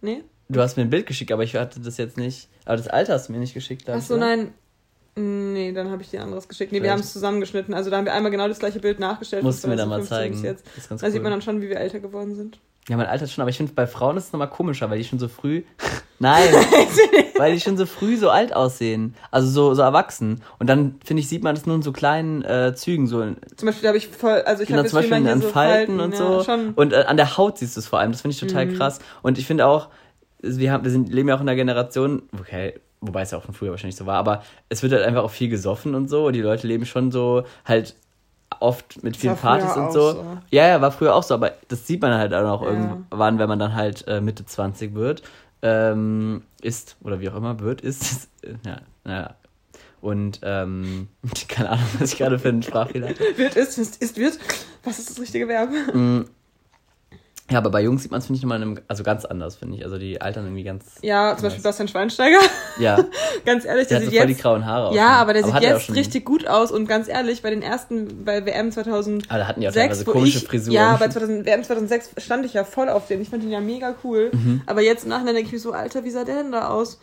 Nee? 0.00 0.22
Du 0.48 0.60
hast 0.60 0.76
mir 0.76 0.82
ein 0.84 0.90
Bild 0.90 1.06
geschickt, 1.06 1.32
aber 1.32 1.42
ich 1.42 1.56
hatte 1.56 1.80
das 1.80 1.96
jetzt 1.96 2.16
nicht. 2.16 2.48
Aber 2.66 2.76
das 2.76 2.86
Alter 2.86 3.14
hast 3.14 3.28
du 3.28 3.32
mir 3.32 3.38
nicht 3.38 3.54
geschickt. 3.54 3.88
Ach 3.88 4.00
so, 4.00 4.16
nein. 4.16 4.52
Nee, 5.16 5.72
dann 5.72 5.90
habe 5.90 6.02
ich 6.02 6.10
dir 6.10 6.22
anderes 6.22 6.48
geschickt. 6.48 6.70
Nee, 6.72 6.78
wir 6.78 6.82
Vielleicht. 6.82 6.92
haben 6.92 7.00
es 7.00 7.12
zusammengeschnitten. 7.12 7.72
Also 7.72 7.88
da 7.90 7.96
haben 7.96 8.04
wir 8.04 8.12
einmal 8.14 8.30
genau 8.30 8.46
das 8.48 8.58
gleiche 8.58 8.80
Bild 8.80 8.98
nachgestellt. 9.00 9.42
Musst 9.42 9.64
du 9.64 9.68
mir 9.68 9.76
da 9.76 9.86
mal 9.86 10.02
2015 10.02 10.32
bis 10.32 10.40
zeigen. 10.42 10.54
Jetzt. 10.54 10.66
Das 10.66 10.76
ist 10.84 10.88
ganz 10.88 11.00
Da 11.00 11.06
cool. 11.06 11.12
sieht 11.12 11.22
man 11.22 11.32
dann 11.32 11.42
schon, 11.42 11.62
wie 11.62 11.68
wir 11.68 11.78
älter 11.78 12.00
geworden 12.00 12.34
sind. 12.34 12.58
Ja, 12.88 12.96
mein 12.98 13.06
Alter 13.06 13.24
ist 13.24 13.32
schon, 13.32 13.42
aber 13.42 13.50
ich 13.50 13.56
finde 13.56 13.72
bei 13.72 13.86
Frauen 13.86 14.16
ist 14.16 14.26
es 14.26 14.32
nochmal 14.32 14.50
komischer, 14.50 14.90
weil 14.90 14.98
die 14.98 15.04
schon 15.04 15.18
so 15.18 15.28
früh. 15.28 15.62
Nein! 16.18 16.48
weil 17.38 17.54
die 17.54 17.60
schon 17.60 17.76
so 17.76 17.86
früh 17.86 18.16
so 18.16 18.30
alt 18.30 18.54
aussehen. 18.54 19.14
Also 19.30 19.48
so, 19.48 19.74
so 19.74 19.82
erwachsen. 19.82 20.42
Und 20.58 20.68
dann, 20.68 20.96
finde 21.04 21.20
ich, 21.22 21.28
sieht 21.28 21.42
man 21.42 21.54
das 21.54 21.66
nur 21.66 21.76
in 21.76 21.82
so 21.82 21.92
kleinen 21.92 22.42
äh, 22.44 22.74
Zügen. 22.74 23.06
So 23.06 23.20
Zum 23.56 23.66
Beispiel 23.66 23.88
habe 23.88 23.98
ich 23.98 24.08
voll, 24.08 24.42
also 24.42 24.62
ich 24.62 24.68
Genau, 24.68 24.82
zum 24.84 24.98
Beispiel 24.98 25.26
an 25.26 25.40
so 25.40 25.48
Falten 25.48 25.98
und 25.98 26.12
ja, 26.12 26.18
so. 26.18 26.44
Schon. 26.44 26.72
Und 26.74 26.92
äh, 26.92 27.04
an 27.06 27.16
der 27.16 27.36
Haut 27.36 27.58
siehst 27.58 27.76
du 27.76 27.80
es 27.80 27.86
vor 27.86 27.98
allem. 28.00 28.12
Das 28.12 28.20
finde 28.20 28.34
ich 28.34 28.40
total 28.40 28.66
Mhm. 28.66 28.74
krass. 28.74 29.00
Und 29.22 29.38
ich 29.38 29.46
finde 29.46 29.66
auch, 29.66 29.88
wir, 30.40 30.70
haben, 30.72 30.84
wir 30.84 30.90
sind, 30.90 31.10
leben 31.12 31.28
ja 31.28 31.36
auch 31.36 31.40
in 31.40 31.48
einer 31.48 31.56
Generation, 31.56 32.22
okay, 32.38 32.74
wobei 33.00 33.22
es 33.22 33.30
ja 33.30 33.38
auch 33.38 33.42
von 33.44 33.54
früher 33.54 33.70
wahrscheinlich 33.70 33.96
so 33.96 34.06
war, 34.06 34.16
aber 34.18 34.42
es 34.68 34.82
wird 34.82 34.92
halt 34.92 35.04
einfach 35.04 35.22
auch 35.22 35.30
viel 35.30 35.48
gesoffen 35.48 35.94
und 35.94 36.08
so. 36.08 36.26
Und 36.26 36.34
die 36.34 36.42
Leute 36.42 36.66
leben 36.66 36.86
schon 36.86 37.10
so 37.10 37.44
halt 37.64 37.94
oft 38.60 39.02
mit 39.02 39.16
vielen 39.16 39.36
Partys 39.36 39.76
und 39.76 39.92
so. 39.92 40.12
so. 40.12 40.24
Ja, 40.50 40.66
ja, 40.68 40.80
war 40.80 40.92
früher 40.92 41.14
auch 41.14 41.22
so, 41.22 41.34
aber 41.34 41.52
das 41.68 41.86
sieht 41.86 42.00
man 42.02 42.14
halt 42.14 42.32
auch 42.32 42.62
Ja. 42.62 42.68
irgendwann, 42.68 43.38
wenn 43.38 43.48
man 43.48 43.58
dann 43.58 43.74
halt 43.74 44.06
äh, 44.08 44.20
Mitte 44.20 44.44
20 44.46 44.94
wird. 44.94 45.22
Ähm, 45.62 46.42
ist, 46.60 46.96
oder 47.02 47.20
wie 47.20 47.28
auch 47.30 47.36
immer, 47.36 47.58
wird, 47.60 47.80
ist, 47.80 48.28
äh, 48.42 48.54
ja, 48.66 48.80
Ja. 49.06 49.34
Und, 50.00 50.40
ähm, 50.42 51.08
keine 51.48 51.70
Ahnung, 51.70 51.86
was 51.98 52.12
ich 52.12 52.18
gerade 52.18 52.38
für 52.38 52.50
einen 52.50 52.62
Sprachfehler 52.62 53.08
hatte. 53.08 53.24
Wird, 53.36 53.56
ist, 53.56 53.78
ist, 53.78 54.02
ist, 54.02 54.18
wird. 54.18 54.38
Was 54.84 54.98
ist 54.98 55.08
das 55.10 55.18
richtige 55.18 55.48
Verb? 55.48 55.70
Ja, 57.50 57.58
aber 57.58 57.68
bei 57.68 57.82
Jungs 57.82 58.02
sieht 58.02 58.10
man 58.10 58.20
es, 58.20 58.26
finde 58.26 58.38
ich, 58.38 58.42
nochmal 58.42 58.62
in 58.62 58.68
einem, 58.68 58.80
also 58.88 59.02
ganz 59.02 59.26
anders, 59.26 59.56
finde 59.56 59.76
ich. 59.76 59.84
Also 59.84 59.98
die 59.98 60.18
altern 60.18 60.46
irgendwie 60.46 60.64
ganz. 60.64 60.84
Ja, 61.02 61.36
zum 61.36 61.44
Beispiel 61.44 61.62
Bastian 61.62 61.88
Schweinsteiger. 61.88 62.38
Ja. 62.78 62.96
ganz 63.44 63.66
ehrlich, 63.66 63.88
Der 63.88 63.98
der 63.98 64.06
sieht 64.06 64.14
so 64.14 64.20
voll 64.20 64.28
jetzt. 64.30 64.38
die 64.38 64.42
grauen 64.42 64.64
Haare 64.64 64.88
auch 64.88 64.94
Ja, 64.94 65.16
aber 65.16 65.34
der 65.34 65.44
sieht 65.44 65.52
hat 65.52 65.62
er 65.62 65.76
auch 65.76 65.80
jetzt 65.80 65.94
richtig 65.94 66.24
gut 66.24 66.46
aus 66.46 66.72
und 66.72 66.88
ganz 66.88 67.06
ehrlich, 67.06 67.42
bei 67.42 67.50
den 67.50 67.60
ersten, 67.60 68.24
bei 68.24 68.46
WM 68.46 68.72
2006, 68.72 69.28
Aber 69.28 69.38
da 69.40 69.46
hatten 69.48 69.60
die 69.60 69.68
auch 69.68 69.72
teilweise 69.72 70.04
komische 70.06 70.38
ich, 70.38 70.44
Frisuren. 70.44 70.74
Ja, 70.74 70.96
bei 70.96 71.08
2000, 71.08 71.44
WM 71.44 71.62
2006 71.62 72.10
stand 72.16 72.46
ich 72.46 72.54
ja 72.54 72.64
voll 72.64 72.88
auf 72.88 73.08
den. 73.08 73.20
Ich 73.20 73.28
fand 73.28 73.42
ihn 73.42 73.50
ja 73.50 73.60
mega 73.60 73.94
cool. 74.04 74.30
Mhm. 74.32 74.62
Aber 74.64 74.80
jetzt 74.80 75.04
im 75.04 75.10
Nachhinein 75.10 75.34
denke 75.34 75.48
ich 75.48 75.52
mir 75.52 75.58
so, 75.60 75.72
Alter, 75.72 76.02
wie 76.04 76.10
sah 76.10 76.24
der 76.24 76.36
denn 76.36 76.52
da 76.52 76.68
aus? 76.68 76.98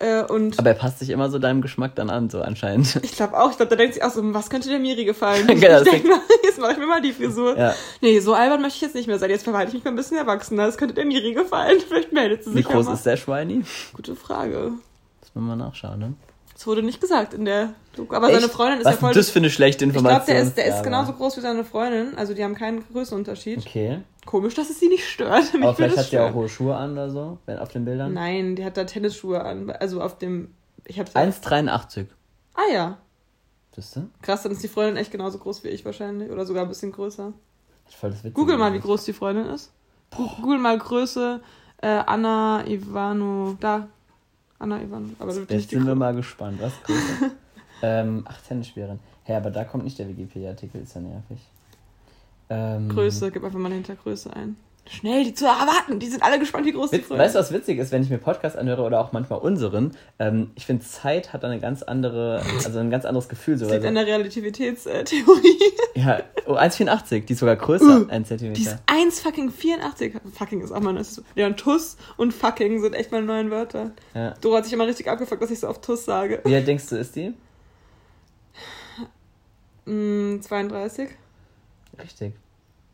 Äh, 0.00 0.22
und 0.22 0.58
Aber 0.58 0.68
er 0.68 0.74
passt 0.76 1.00
sich 1.00 1.10
immer 1.10 1.28
so 1.28 1.38
deinem 1.40 1.60
Geschmack 1.60 1.96
dann 1.96 2.08
an, 2.08 2.30
so 2.30 2.40
anscheinend. 2.40 3.00
ich 3.02 3.12
glaube 3.12 3.36
auch, 3.38 3.50
ich 3.50 3.56
glaube, 3.56 3.70
da 3.70 3.76
denkt 3.76 3.94
sich 3.94 4.02
auch 4.04 4.10
so, 4.10 4.22
was 4.34 4.48
könnte 4.48 4.68
der 4.68 4.78
Miri 4.78 5.04
gefallen? 5.04 5.46
Genau, 5.48 5.60
ich 5.60 5.84
das 5.84 5.84
denke 5.84 6.08
jetzt 6.44 6.58
mache 6.60 6.72
ich 6.72 6.78
mir 6.78 6.86
mal 6.86 7.00
die 7.00 7.12
Frisur. 7.12 7.58
Ja. 7.58 7.74
Nee, 8.00 8.20
so 8.20 8.34
albern 8.34 8.60
möchte 8.62 8.76
ich 8.76 8.82
jetzt 8.82 8.94
nicht 8.94 9.08
mehr 9.08 9.18
sein. 9.18 9.30
Jetzt 9.30 9.44
verhalte 9.44 9.68
ich 9.70 9.74
mich 9.74 9.84
mal 9.84 9.90
ein 9.90 9.96
bisschen 9.96 10.16
erwachsener. 10.16 10.66
Das 10.66 10.76
könnte 10.76 10.94
der 10.94 11.04
Miri 11.04 11.32
gefallen. 11.32 11.80
Vielleicht 11.88 12.12
meldet 12.12 12.44
sie 12.44 12.50
Wie 12.52 12.58
sich 12.58 12.66
groß 12.66 12.84
ja 12.86 12.90
mal. 12.90 12.94
ist 12.96 13.06
der 13.06 13.16
Schweini? 13.16 13.64
Gute 13.92 14.14
Frage. 14.14 14.72
Muss 15.20 15.34
man 15.34 15.44
mal 15.44 15.56
nachschauen, 15.56 15.98
ne? 15.98 16.14
Das 16.54 16.66
wurde 16.66 16.82
nicht 16.82 17.00
gesagt 17.00 17.34
in 17.34 17.44
der 17.44 17.74
Doku. 17.98 18.14
Aber 18.14 18.26
seine 18.28 18.38
Echt? 18.46 18.50
Freundin 18.54 18.78
ist 18.80 18.84
Was 18.86 18.94
ja 18.94 19.00
voll... 19.00 19.10
ist 19.10 19.16
das 19.16 19.30
für 19.30 19.38
eine 19.40 19.50
schlechte 19.50 19.84
ich 19.84 19.92
glaube, 19.92 20.06
Information? 20.08 20.36
der 20.36 20.42
ist, 20.44 20.56
der 20.56 20.66
ist 20.66 20.76
Ja, 20.76 20.82
genauso 20.82 21.12
groß 21.12 21.36
wie 21.36 21.40
seine 21.40 21.64
Freundin. 21.64 22.16
Also 22.16 22.32
die 22.34 22.42
haben 22.44 22.54
keinen 22.54 22.82
Größenunterschied. 22.92 23.58
Okay. 23.58 24.00
Komisch, 24.24 24.54
dass 24.54 24.70
es 24.70 24.78
sie 24.80 24.88
nicht 24.88 25.06
stört. 25.08 25.52
Mich 25.54 25.62
Aber 25.62 25.74
vielleicht 25.74 25.96
hat 25.98 26.06
sie 26.06 26.18
auch 26.18 26.32
hohe 26.34 26.48
Schuhe 26.48 26.74
an 26.76 26.92
oder 26.92 27.10
so, 27.10 27.38
wenn 27.46 27.58
auf 27.58 27.68
den 27.70 27.84
Bildern. 27.84 28.14
Nein, 28.14 28.56
die 28.56 28.64
hat 28.64 28.76
da 28.76 28.84
Tennisschuhe 28.84 29.42
an. 29.44 29.70
Also 29.70 30.00
auf 30.00 30.16
dem... 30.18 30.54
Ich 30.84 30.98
hab's 30.98 31.14
1,83. 31.14 32.06
Ah 32.54 32.60
ja. 32.72 32.98
Siehst 33.74 33.96
du? 33.96 34.08
Krass, 34.22 34.42
dann 34.42 34.52
ist 34.52 34.62
die 34.62 34.68
Freundin 34.68 34.96
echt 34.96 35.10
genauso 35.12 35.38
groß 35.38 35.64
wie 35.64 35.68
ich 35.68 35.84
wahrscheinlich. 35.84 36.30
Oder 36.30 36.46
sogar 36.46 36.62
ein 36.62 36.68
bisschen 36.68 36.92
größer. 36.92 37.32
Voll 37.98 38.10
das 38.10 38.18
Witzige. 38.20 38.32
Google 38.34 38.58
mal, 38.58 38.72
wie 38.72 38.80
groß 38.80 39.04
die 39.04 39.12
Freundin 39.12 39.46
ist. 39.46 39.70
Gu- 40.16 40.28
Google 40.42 40.58
mal 40.58 40.78
Größe 40.78 41.40
äh, 41.82 41.86
Anna 41.86 42.64
Ivano. 42.66 43.56
Da. 43.60 43.88
Anna 44.58 44.80
Ivano. 44.82 45.10
Aber 45.18 45.32
Jetzt 45.32 45.70
sind 45.70 45.86
wir 45.86 45.94
mal 45.94 46.14
gespannt. 46.14 46.58
Was 46.60 46.72
größer? 46.82 47.30
ähm, 47.82 48.24
ach, 48.28 48.40
Tennisspielerin. 48.42 48.98
Hä, 49.24 49.34
aber 49.34 49.50
da 49.50 49.64
kommt 49.64 49.84
nicht 49.84 49.98
der 49.98 50.08
Wikipedia-Artikel, 50.08 50.82
ist 50.82 50.94
ja 50.94 51.00
nervig. 51.00 51.38
Ähm, 52.50 52.88
Größe. 52.88 53.30
Gib 53.30 53.44
einfach 53.44 53.58
mal 53.58 53.72
hinter 53.72 53.94
Größe 53.94 54.34
ein. 54.34 54.56
Schnell, 54.90 55.22
die 55.22 55.34
zu 55.34 55.44
erwarten. 55.44 55.98
Die 55.98 56.06
sind 56.06 56.22
alle 56.22 56.38
gespannt, 56.38 56.64
wie 56.64 56.72
groß 56.72 56.90
die 56.90 56.98
Witz, 56.98 57.06
Freundin 57.06 57.26
weißt 57.26 57.34
du, 57.34 57.40
was 57.40 57.52
witzig 57.52 57.78
ist, 57.78 57.92
wenn 57.92 58.02
ich 58.02 58.08
mir 58.08 58.16
Podcasts 58.16 58.56
anhöre 58.56 58.82
oder 58.82 59.00
auch 59.00 59.12
manchmal 59.12 59.38
unseren? 59.40 59.94
Ähm, 60.18 60.50
ich 60.54 60.64
finde, 60.64 60.84
Zeit 60.84 61.34
hat 61.34 61.44
eine 61.44 61.60
ganz 61.60 61.82
andere, 61.82 62.40
also 62.64 62.78
ein 62.78 62.90
ganz 62.90 63.04
anderes 63.04 63.28
Gefühl. 63.28 63.58
So, 63.58 63.66
Das 63.66 63.74
liegt 63.74 63.84
also, 63.84 63.98
an 63.98 64.06
der 64.06 64.18
Relativitätstheorie. 64.18 65.60
ja, 65.94 66.20
oh, 66.46 66.54
1,84, 66.54 67.26
die 67.26 67.32
ist 67.34 67.38
sogar 67.40 67.56
größer, 67.56 68.00
Uh, 68.00 68.04
Die 68.06 68.16
ist 68.16 68.28
Zentimeter. 68.28 68.78
1 68.86 69.20
fucking 69.20 69.50
84. 69.50 70.14
Fucking 70.32 70.62
ist 70.62 70.72
auch 70.72 70.80
mal 70.80 70.96
ist 70.96 71.14
so. 71.16 71.22
Ja, 71.34 71.46
und 71.46 71.58
Tuss 71.58 71.98
und 72.16 72.32
fucking 72.32 72.80
sind 72.80 72.94
echt 72.94 73.12
meine 73.12 73.26
neuen 73.26 73.50
Wörter. 73.50 73.90
Ja. 74.14 74.34
Dora 74.40 74.58
hat 74.58 74.64
sich 74.64 74.72
immer 74.72 74.86
richtig 74.86 75.08
abgefuckt, 75.08 75.42
dass 75.42 75.50
ich 75.50 75.60
so 75.60 75.68
oft 75.68 75.82
Tuss 75.82 76.06
sage. 76.06 76.40
Wie 76.44 76.54
alt 76.54 76.66
denkst 76.66 76.86
du, 76.88 76.96
ist 76.96 77.14
die? 77.14 77.34
Mm, 79.88 80.40
32. 80.40 81.08
Richtig, 82.00 82.34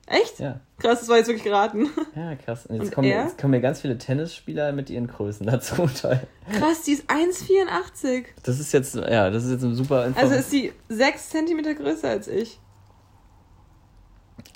Echt? 0.07 0.39
ja. 0.39 0.61
Krass, 0.79 1.01
das 1.01 1.09
war 1.09 1.17
jetzt 1.19 1.27
wirklich 1.29 1.45
geraten. 1.45 1.89
Ja, 2.17 2.35
krass. 2.37 2.67
Und 2.67 2.77
jetzt, 2.77 2.87
Und 2.87 2.95
kommen, 2.95 3.09
er? 3.11 3.25
jetzt 3.25 3.39
kommen 3.39 3.51
mir 3.53 3.61
ganz 3.61 3.81
viele 3.81 3.99
Tennisspieler 3.99 4.73
mit 4.73 4.89
ihren 4.91 5.07
Größen 5.09 5.47
dazu. 5.51 5.89
Toll. 6.01 6.21
Krass, 6.53 6.83
die 6.83 6.93
ist 6.93 7.11
1,84. 7.11 8.25
Das 8.43 8.61
ist 8.61 8.73
jetzt, 8.73 8.95
ja, 8.95 9.31
das 9.31 9.45
ist 9.45 9.51
jetzt 9.53 9.63
ein 9.65 9.75
super 9.75 10.07
Info. 10.07 10.21
Also 10.21 10.35
ist 10.35 10.51
sie 10.51 10.73
6 10.89 11.31
cm 11.31 11.77
größer 11.77 12.09
als 12.09 12.29
ich. 12.29 12.59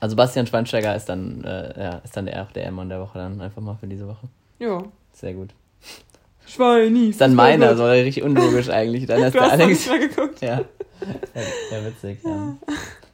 Also 0.01 0.14
Bastian 0.16 0.46
Schweinsteiger 0.46 0.94
ist 0.94 1.07
dann, 1.09 1.42
äh, 1.44 1.83
ja, 1.83 1.90
ist 2.05 2.16
dann 2.16 2.27
der, 2.27 2.44
der 2.55 2.66
Emon 2.66 2.88
der 2.88 3.01
Woche 3.01 3.18
dann 3.18 3.40
einfach 3.40 3.61
mal 3.62 3.74
für 3.77 3.87
diese 3.88 4.07
Woche. 4.07 4.29
Jo. 4.61 4.92
Sehr 5.12 5.35
gut. 5.35 5.51
Schweini. 6.46 7.09
Ist 7.11 7.20
dann 7.20 7.35
meiner, 7.35 7.77
so 7.77 7.85
richtig 7.87 8.22
unlogisch 8.22 8.68
eigentlich. 8.70 9.07
Dann 9.07 9.22
ist 9.24 9.35
Du 9.35 9.40
der 9.40 9.51
Alex. 9.53 9.68
nicht 9.68 9.88
mehr 9.90 10.09
geguckt. 10.09 10.40
Ja. 10.40 10.61
Ja. 11.01 11.43
Ja, 11.79 11.87
witzig, 11.87 12.19
ja. 12.25 12.57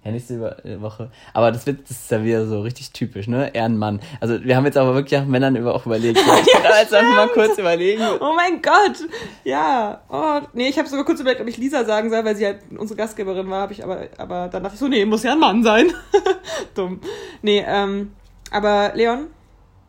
Ja, 0.04 0.10
nächste 0.10 0.34
äh, 0.64 0.80
Woche. 0.82 1.10
Aber 1.32 1.50
das, 1.50 1.66
wird, 1.66 1.84
das 1.84 1.92
ist 1.92 2.10
ja 2.10 2.22
wieder 2.22 2.46
so 2.46 2.60
richtig 2.60 2.92
typisch, 2.92 3.26
ne? 3.26 3.54
Ehrenmann. 3.54 4.00
Also 4.20 4.42
wir 4.44 4.54
haben 4.54 4.66
jetzt 4.66 4.76
aber 4.76 4.94
wirklich 4.94 5.18
nach 5.18 5.26
Männern 5.26 5.56
über 5.56 5.74
auch 5.74 5.86
überlegt. 5.86 6.18
Ich 6.46 6.52
kann 6.52 6.72
jetzt 6.78 6.92
einfach 6.92 7.14
mal 7.16 7.28
kurz 7.28 7.56
überlegen. 7.58 8.02
Oh 8.20 8.34
mein 8.36 8.60
Gott. 8.60 9.08
Ja. 9.44 10.02
Oh, 10.10 10.40
nee, 10.52 10.68
ich 10.68 10.78
habe 10.78 10.88
sogar 10.88 11.04
kurz 11.06 11.20
überlegt, 11.20 11.40
ob 11.40 11.48
ich 11.48 11.56
Lisa 11.56 11.84
sagen 11.86 12.10
soll, 12.10 12.22
weil 12.24 12.36
sie 12.36 12.44
halt 12.44 12.58
unsere 12.76 12.98
Gastgeberin 12.98 13.48
war, 13.48 13.62
habe 13.62 13.72
ich 13.72 13.82
aber 13.82 14.08
aber 14.18 14.48
dann 14.48 14.62
dachte 14.62 14.74
ich 14.74 14.80
so, 14.80 14.88
nee, 14.88 15.04
muss 15.06 15.22
ja 15.22 15.32
ein 15.32 15.38
Mann 15.38 15.62
sein. 15.62 15.90
Dumm. 16.74 17.00
Nee, 17.40 17.64
ähm 17.66 18.12
aber 18.50 18.92
Leon, 18.94 19.28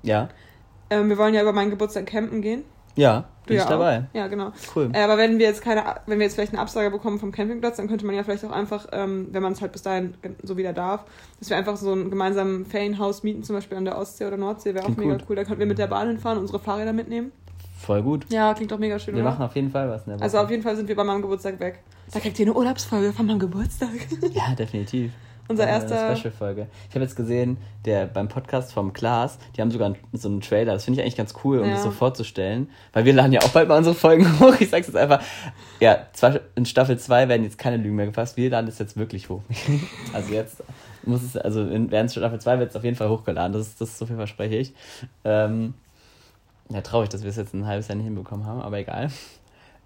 Ja. 0.01 0.29
ähm, 0.89 1.09
wir 1.09 1.17
wollen 1.17 1.33
ja 1.33 1.41
über 1.41 1.53
meinen 1.53 1.69
Geburtstag 1.71 2.05
campen 2.07 2.41
gehen. 2.41 2.63
Ja, 2.95 3.25
bin 3.45 3.57
ja 3.57 3.63
ich 3.63 3.69
dabei. 3.69 3.99
Auch. 3.99 4.15
Ja, 4.15 4.27
genau. 4.27 4.51
Cool. 4.75 4.89
Äh, 4.93 5.01
aber 5.01 5.17
wenn 5.17 5.37
wir 5.39 5.45
jetzt 5.47 5.61
keine, 5.61 5.83
wenn 6.05 6.19
wir 6.19 6.25
jetzt 6.25 6.35
vielleicht 6.35 6.53
eine 6.53 6.61
Absage 6.61 6.89
bekommen 6.91 7.19
vom 7.19 7.31
Campingplatz, 7.31 7.77
dann 7.77 7.87
könnte 7.87 8.05
man 8.05 8.15
ja 8.15 8.23
vielleicht 8.23 8.45
auch 8.45 8.51
einfach, 8.51 8.87
ähm, 8.91 9.27
wenn 9.31 9.43
man 9.43 9.53
es 9.53 9.61
halt 9.61 9.71
bis 9.71 9.81
dahin 9.81 10.15
so 10.43 10.57
wieder 10.57 10.73
darf, 10.73 11.05
dass 11.39 11.49
wir 11.49 11.57
einfach 11.57 11.77
so 11.77 11.93
ein 11.93 12.09
gemeinsames 12.09 12.67
Ferienhaus 12.67 13.23
mieten, 13.23 13.43
zum 13.43 13.55
Beispiel 13.55 13.77
an 13.77 13.85
der 13.85 13.97
Ostsee 13.97 14.25
oder 14.25 14.37
Nordsee, 14.37 14.73
wäre 14.73 14.83
auch 14.83 14.87
Klingt 14.87 14.99
mega 14.99 15.13
gut. 15.17 15.25
cool. 15.29 15.35
Da 15.35 15.43
könnten 15.43 15.59
wir 15.59 15.67
mit 15.67 15.77
der 15.77 15.87
Bahn 15.87 16.07
hinfahren, 16.07 16.39
unsere 16.39 16.59
Fahrräder 16.59 16.93
mitnehmen. 16.93 17.31
Voll 17.77 18.01
gut. 18.01 18.25
Ja, 18.29 18.53
klingt 18.53 18.71
doch 18.71 18.79
mega 18.79 18.97
schön, 18.97 19.15
Wir 19.15 19.21
oder? 19.21 19.31
machen 19.31 19.43
auf 19.43 19.55
jeden 19.55 19.69
Fall 19.69 19.89
was. 19.89 20.07
Also 20.21 20.39
auf 20.39 20.49
jeden 20.49 20.63
Fall 20.63 20.75
sind 20.75 20.87
wir 20.87 20.95
bei 20.95 21.03
meinem 21.03 21.21
Geburtstag 21.21 21.59
weg. 21.59 21.83
Da 22.11 22.19
kriegt 22.19 22.39
ihr 22.39 22.45
eine 22.45 22.53
Urlaubsfolge 22.55 23.13
von 23.13 23.25
meinem 23.25 23.39
Geburtstag. 23.39 23.89
Ja, 24.33 24.55
definitiv. 24.55 25.11
Unser 25.47 25.63
Eine 25.63 25.73
erster. 25.73 26.15
Special-Folge. 26.15 26.67
Ich 26.89 26.95
habe 26.95 27.03
jetzt 27.05 27.15
gesehen, 27.15 27.57
der 27.85 28.07
beim 28.07 28.27
Podcast 28.27 28.73
vom 28.73 28.93
Klaas, 28.93 29.37
die 29.55 29.61
haben 29.61 29.69
sogar 29.69 29.93
so 30.13 30.27
einen 30.27 30.41
Trailer. 30.41 30.73
Das 30.73 30.85
finde 30.85 30.99
ich 30.99 31.03
eigentlich 31.03 31.15
ganz 31.17 31.35
cool, 31.43 31.59
um 31.59 31.65
Ja. 31.67 31.73
das 31.73 31.83
so 31.83 31.91
vorzustellen. 31.91 32.69
Weil 32.93 33.05
wir 33.05 33.13
laden 33.13 33.31
ja 33.31 33.41
auch 33.41 33.49
bald 33.49 33.67
mal 33.67 33.77
unsere 33.77 33.93
Folgen 33.95 34.25
hoch. 34.39 34.55
Ich 34.59 34.69
sag's 34.71 34.87
jetzt 34.87 34.95
einfach. 34.97 35.21
Ja, 35.79 36.07
in 36.55 36.65
Staffel 36.65 36.97
2 36.97 37.27
werden 37.29 37.43
jetzt 37.43 37.57
keine 37.59 37.77
Lügen 37.77 37.95
mehr 37.95 38.07
gefasst. 38.07 38.37
Wir 38.37 38.49
laden 38.49 38.67
es 38.67 38.79
jetzt 38.79 38.97
wirklich 38.97 39.29
hoch. 39.29 39.41
Also 40.13 40.33
jetzt 40.33 40.63
muss 41.03 41.21
es, 41.21 41.37
also 41.37 41.61
in, 41.61 41.91
während 41.91 42.11
Staffel 42.11 42.39
2 42.39 42.57
wird 42.59 42.69
es 42.71 42.75
auf 42.75 42.83
jeden 42.83 42.95
Fall 42.95 43.09
hochgeladen. 43.09 43.53
Das, 43.53 43.67
ist- 43.67 43.79
das 43.81 43.89
ist 43.89 43.97
so 43.99 44.05
viel 44.07 44.15
verspreche 44.15 44.55
ich. 44.55 44.73
Ähm, 45.23 45.75
ja, 46.69 46.81
traurig, 46.81 47.09
dass 47.09 47.21
wir 47.21 47.29
es 47.29 47.35
jetzt 47.35 47.53
ein 47.53 47.67
halbes 47.67 47.87
Jahr 47.87 47.95
nicht 47.95 48.05
hinbekommen 48.05 48.47
haben, 48.47 48.61
aber 48.61 48.79
egal. 48.79 49.11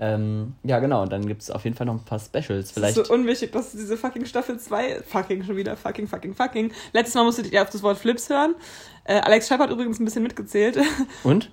Ähm, 0.01 0.53
ja, 0.63 0.79
genau. 0.79 1.01
Und 1.03 1.11
dann 1.11 1.27
gibt 1.27 1.41
es 1.41 1.51
auf 1.51 1.65
jeden 1.65 1.75
Fall 1.75 1.85
noch 1.85 1.93
ein 1.95 2.05
paar 2.05 2.19
Specials. 2.19 2.71
Vielleicht. 2.71 2.97
Das 2.97 3.03
ist 3.03 3.07
so 3.07 3.13
unwichtig, 3.13 3.51
dass 3.51 3.71
diese 3.71 3.97
fucking 3.97 4.25
Staffel 4.25 4.57
2, 4.57 5.01
fucking 5.03 5.43
schon 5.43 5.57
wieder, 5.57 5.75
fucking, 5.75 6.07
fucking, 6.07 6.33
fucking. 6.33 6.71
Letztes 6.93 7.15
Mal 7.15 7.23
musstet 7.25 7.51
ihr 7.51 7.61
auf 7.61 7.69
das 7.69 7.83
Wort 7.83 7.97
Flips 7.97 8.29
hören. 8.29 8.55
Äh, 9.03 9.19
Alex 9.19 9.47
Scheib 9.47 9.59
hat 9.59 9.69
übrigens 9.71 9.99
ein 9.99 10.05
bisschen 10.05 10.23
mitgezählt. 10.23 10.77
Und? 11.23 11.51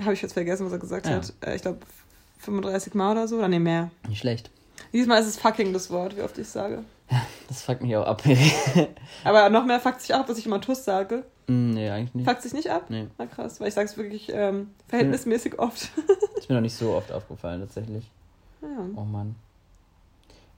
Habe 0.00 0.14
ich 0.14 0.22
jetzt 0.22 0.32
vergessen, 0.32 0.64
was 0.64 0.72
er 0.72 0.78
gesagt 0.78 1.06
Ja. 1.06 1.12
hat. 1.16 1.32
Äh, 1.44 1.56
ich 1.56 1.62
glaube 1.62 1.80
35 2.38 2.94
Mal 2.94 3.12
oder 3.12 3.28
so. 3.28 3.36
Oder 3.36 3.48
nee, 3.48 3.58
mehr. 3.58 3.90
Nicht 4.08 4.20
schlecht. 4.20 4.50
Diesmal 4.92 5.20
ist 5.20 5.28
es 5.28 5.36
fucking 5.36 5.72
das 5.74 5.90
Wort, 5.90 6.16
wie 6.16 6.22
oft 6.22 6.36
ich 6.38 6.48
sage. 6.48 6.84
Das 7.48 7.62
fuckt 7.62 7.82
mich 7.82 7.96
auch 7.96 8.06
ab. 8.06 8.22
Aber 9.24 9.50
noch 9.50 9.64
mehr 9.64 9.80
fuckt 9.80 10.00
sich 10.00 10.14
ab, 10.14 10.26
dass 10.26 10.38
ich 10.38 10.46
immer 10.46 10.60
Tuss 10.60 10.84
sage. 10.84 11.24
Hm, 11.48 11.70
nee, 11.70 11.90
eigentlich 11.90 12.14
nicht. 12.14 12.28
Fuckt 12.28 12.42
sich 12.42 12.52
nicht 12.52 12.70
ab? 12.70 12.86
Nee. 12.88 13.08
Na 13.18 13.26
krass, 13.26 13.60
weil 13.60 13.68
ich 13.68 13.74
sage 13.74 13.88
es 13.88 13.96
wirklich 13.96 14.30
ähm, 14.32 14.70
verhältnismäßig 14.88 15.58
oft. 15.58 15.90
Ist 16.36 16.48
mir 16.48 16.54
noch 16.54 16.62
nicht 16.62 16.74
so 16.76 16.94
oft 16.94 17.12
aufgefallen, 17.12 17.60
tatsächlich. 17.60 18.10
ja. 18.62 18.68
Oh 18.96 19.04
Mann. 19.04 19.34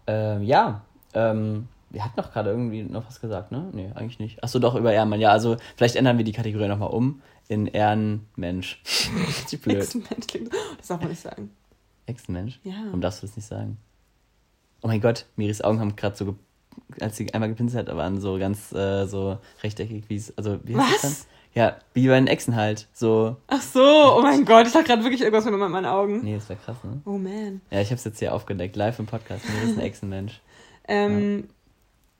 Ähm, 0.07 0.43
ja, 0.43 0.83
ähm, 1.15 1.69
wir 1.91 2.05
hatten 2.05 2.17
doch 2.17 2.33
gerade 2.33 2.51
irgendwie 2.51 2.83
noch 2.83 3.07
was 3.07 3.21
gesagt, 3.21 3.53
ne? 3.53 3.69
Nee, 3.73 3.91
eigentlich 3.95 4.19
nicht. 4.19 4.43
Achso, 4.45 4.59
doch, 4.59 4.75
über 4.75 4.93
Ehrenmann. 4.93 5.21
Ja, 5.21 5.31
also 5.31 5.57
vielleicht 5.77 5.97
ändern 5.97 6.19
wir 6.19 6.25
die 6.25 6.33
Kategorie 6.33 6.69
nochmal 6.69 6.91
um 6.91 7.23
in 7.49 7.67
Ehrenmensch. 7.67 8.83
Richtig 9.27 9.63
blöd. 9.63 9.77
Ex-Mensch 9.77 10.27
klingt. 10.27 10.53
Das 10.79 10.89
darf 10.89 11.01
man 11.01 11.11
nicht 11.11 11.23
sagen. 11.23 11.51
Ex-Mensch? 12.07 12.61
Ja. 12.65 12.75
Warum 12.87 13.01
darfst 13.01 13.23
du 13.23 13.27
das 13.27 13.37
nicht 13.37 13.47
sagen? 13.47 13.79
Oh 14.85 14.89
mein 14.89 15.01
Gott, 15.01 15.25
Miris 15.37 15.63
Augen 15.63 15.81
haben 15.81 15.97
gerade 15.97 16.15
so, 16.15 16.37
als 17.01 17.17
sie 17.17 17.33
einmal 17.33 17.49
gepinselt 17.49 17.89
hat, 17.89 17.97
waren 17.97 18.21
so 18.21 18.39
ganz 18.39 18.71
äh, 18.73 19.07
so 19.07 19.39
rechteckig, 19.63 20.05
wie 20.09 20.17
es, 20.17 20.37
also 20.37 20.59
wie 20.63 20.77
heißt 20.77 20.93
Was? 20.93 21.01
das 21.03 21.19
dann? 21.21 21.27
Ja, 21.55 21.77
wie 21.95 22.07
bei 22.07 22.17
den 22.17 22.27
Echsen 22.27 22.55
halt. 22.55 22.87
So, 22.93 23.37
Ach 23.47 23.63
so, 23.63 23.81
oh 23.81 24.21
mein 24.21 24.45
Gott, 24.45 24.67
ich 24.67 24.75
dachte 24.75 24.89
gerade 24.89 25.03
wirklich 25.03 25.23
irgendwas 25.23 25.47
mit 25.47 25.55
meinen 25.55 25.87
Augen. 25.87 26.21
nee, 26.23 26.35
das 26.35 26.51
wäre 26.51 26.59
krass, 26.63 26.77
ne? 26.85 27.01
Oh 27.07 27.17
man. 27.17 27.63
Ja, 27.71 27.81
ich 27.81 27.87
habe 27.87 27.95
es 27.95 28.05
jetzt 28.05 28.19
hier 28.19 28.35
aufgedeckt, 28.35 28.77
live 28.77 28.99
im 28.99 29.07
Podcast. 29.07 29.49
Miris 29.49 29.71
ist 29.71 29.79
ein 29.79 29.85
Echsenmensch. 29.85 30.41
Ähm, 30.87 31.49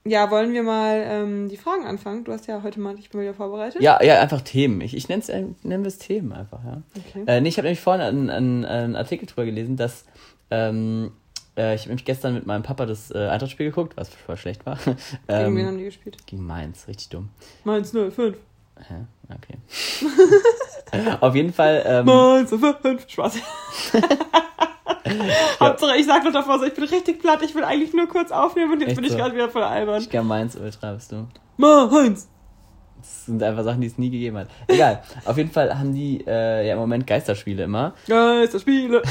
ja. 0.07 0.31
wollen 0.31 0.55
wir 0.55 0.63
mal 0.63 1.05
ähm, 1.07 1.51
die 1.51 1.59
Fragen 1.59 1.85
anfangen? 1.85 2.25
Du 2.25 2.33
hast 2.33 2.47
ja 2.47 2.63
heute 2.63 2.81
mal, 2.81 2.99
ich 2.99 3.11
bin 3.11 3.21
wieder 3.21 3.35
vorbereitet. 3.35 3.83
Ja, 3.83 4.03
ja, 4.03 4.23
einfach 4.23 4.41
Themen. 4.41 4.81
Ich, 4.81 4.97
ich 4.97 5.11
nenne 5.11 5.21
es 5.21 5.29
nennen 5.29 5.85
wir 5.85 5.89
es 5.89 5.99
Themen 5.99 6.33
einfach, 6.33 6.65
ja. 6.65 6.81
Okay. 6.97 7.25
Äh, 7.27 7.43
nee, 7.43 7.51
ich 7.51 7.59
habe 7.59 7.67
nämlich 7.67 7.83
vorhin 7.83 8.01
einen, 8.01 8.31
einen, 8.31 8.65
einen 8.65 8.97
Artikel 8.97 9.27
drüber 9.27 9.45
gelesen, 9.45 9.77
dass 9.77 10.07
ähm, 10.51 11.13
äh, 11.57 11.75
ich 11.75 11.83
habe 11.83 11.91
nämlich 11.91 12.05
gestern 12.05 12.35
mit 12.35 12.47
meinem 12.47 12.63
Papa 12.63 12.87
das 12.87 13.11
äh, 13.11 13.29
Eintrachtspiel 13.29 13.67
geguckt, 13.67 13.97
was 13.97 14.09
voll 14.09 14.37
schlecht 14.37 14.67
war. 14.67 14.77
Gegen 14.85 14.97
wen 15.29 15.59
ähm, 15.59 15.67
haben 15.67 15.79
die 15.79 15.85
gespielt? 15.85 16.27
gegen 16.27 16.45
Mainz, 16.47 16.89
richtig 16.89 17.09
dumm. 17.11 17.31
Mainz 17.65 17.93
05. 17.93 18.37
Hä? 18.77 18.95
Okay. 19.29 19.59
Auf 21.21 21.35
jeden 21.35 21.53
Fall. 21.53 21.83
Ähm, 21.87 22.07
Mainz 22.07 22.51
05. 22.51 23.09
Spaß. 23.09 23.39
Hauptsache, 25.61 25.97
ich 25.97 26.07
sag 26.07 26.25
noch 26.25 26.33
davor 26.33 26.59
so, 26.59 26.65
ich 26.65 26.75
bin 26.75 26.85
richtig 26.85 27.21
platt, 27.21 27.41
ich 27.43 27.55
will 27.55 27.63
eigentlich 27.63 27.93
nur 27.93 28.09
kurz 28.09 28.33
aufnehmen 28.33 28.73
und 28.73 28.81
jetzt 28.81 28.91
Echt 28.91 28.97
bin 28.97 29.05
ich 29.05 29.13
so? 29.13 29.19
gerade 29.19 29.35
wieder 29.35 29.49
voll 29.49 29.63
albern. 29.63 30.01
Ich 30.01 30.11
glaube, 30.11 30.27
Mainz 30.27 30.57
Ultra 30.57 30.93
bist 30.93 31.13
du. 31.13 31.29
Ma, 31.57 31.89
Heinz! 31.93 32.29
Das 32.99 33.27
sind 33.27 33.43
einfach 33.43 33.65
Sachen, 33.65 33.83
die 33.83 33.87
es 33.87 33.99
nie 33.99 34.09
gegeben 34.09 34.39
hat. 34.39 34.49
Egal. 34.67 35.03
Auf 35.27 35.37
jeden 35.37 35.51
Fall 35.51 35.79
haben 35.79 35.93
die 35.93 36.25
äh, 36.27 36.67
ja 36.67 36.73
im 36.73 36.79
Moment 36.79 37.07
Geisterspiele 37.07 37.65
immer. 37.65 37.95
Geisterspiele. 38.09 39.03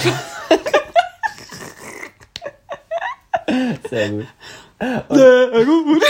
Sehr 3.90 4.10
gut. 4.10 4.26
Sehr 5.10 5.66
gut. 5.66 6.04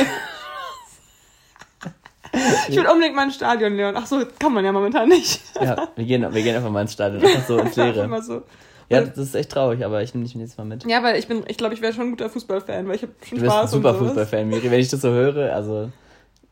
Ich 2.67 2.76
will 2.76 2.88
unbedingt 2.88 3.15
mal 3.15 3.26
ins 3.26 3.36
Stadion, 3.36 3.76
Leon. 3.76 3.96
Ach 3.96 4.08
so, 4.08 4.24
kann 4.39 4.54
man 4.54 4.65
ja 4.65 4.72
momentan 4.72 5.08
nicht. 5.08 5.41
Ja, 5.62 5.88
wir 5.96 6.06
gehen, 6.06 6.22
wir 6.34 6.41
gehen 6.41 6.56
einfach 6.56 6.72
mal 6.72 6.82
ins 6.82 6.93
Stadion. 6.93 7.24
Einfach 7.24 7.48
so 7.48 7.58
ins 7.60 7.76
Leere. 7.76 8.04
Immer 8.04 8.22
so. 8.22 8.41
Ja, 8.89 9.02
das 9.02 9.17
ist 9.17 9.36
echt 9.36 9.52
traurig, 9.52 9.84
aber 9.86 10.02
ich 10.02 10.13
nehme 10.13 10.26
dich 10.26 10.36
nächstes 10.36 10.58
Mal 10.58 10.65
mit. 10.65 10.86
Ja, 10.86 11.04
weil 11.04 11.17
ich 11.17 11.28
bin, 11.28 11.43
ich 11.48 11.58
glaube, 11.58 11.74
ich 11.74 11.82
wäre 11.82 11.93
schon 11.93 12.08
ein 12.08 12.10
guter 12.12 12.30
Fußballfan, 12.30 12.88
weil 12.88 12.96
ich 12.96 13.04
habe 13.04 13.13
schon 13.28 13.38
Du 13.38 13.43
bist 13.43 13.54
ein 13.54 13.60
Spaß 13.60 13.72
super 13.72 13.89
und 13.89 13.96
sowas. 13.96 14.08
Fußballfan, 14.10 14.48
Miri. 14.50 14.72
Wenn 14.72 14.80
ich 14.80 14.89
das 14.89 15.02
so 15.02 15.10
höre, 15.10 15.54
also 15.54 15.91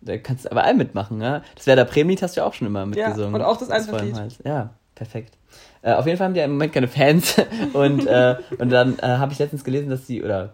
da 0.01 0.17
kannst 0.17 0.45
du 0.45 0.51
aber 0.51 0.63
all 0.63 0.73
mitmachen, 0.73 1.21
ja. 1.21 1.41
Das 1.55 1.67
wäre 1.67 1.77
der 1.77 1.85
Premiet, 1.85 2.21
hast 2.21 2.35
du 2.35 2.41
ja 2.41 2.47
auch 2.47 2.53
schon 2.53 2.67
immer 2.67 2.85
mitgesungen. 2.85 3.35
und 3.35 3.41
auch 3.41 3.57
das 3.57 3.69
allem. 3.69 4.15
Hals. 4.15 4.39
Ja, 4.43 4.71
perfekt. 4.95 5.37
Äh, 5.83 5.93
auf 5.93 6.05
jeden 6.05 6.17
Fall 6.17 6.25
haben 6.25 6.33
die 6.33 6.39
ja 6.39 6.45
im 6.45 6.51
Moment 6.51 6.73
keine 6.73 6.87
Fans. 6.87 7.35
und, 7.73 8.05
äh, 8.05 8.35
und 8.57 8.69
dann 8.69 8.97
äh, 8.99 9.03
habe 9.03 9.33
ich 9.33 9.39
letztens 9.39 9.63
gelesen, 9.63 9.89
dass 9.89 10.05
die, 10.05 10.23
oder 10.23 10.53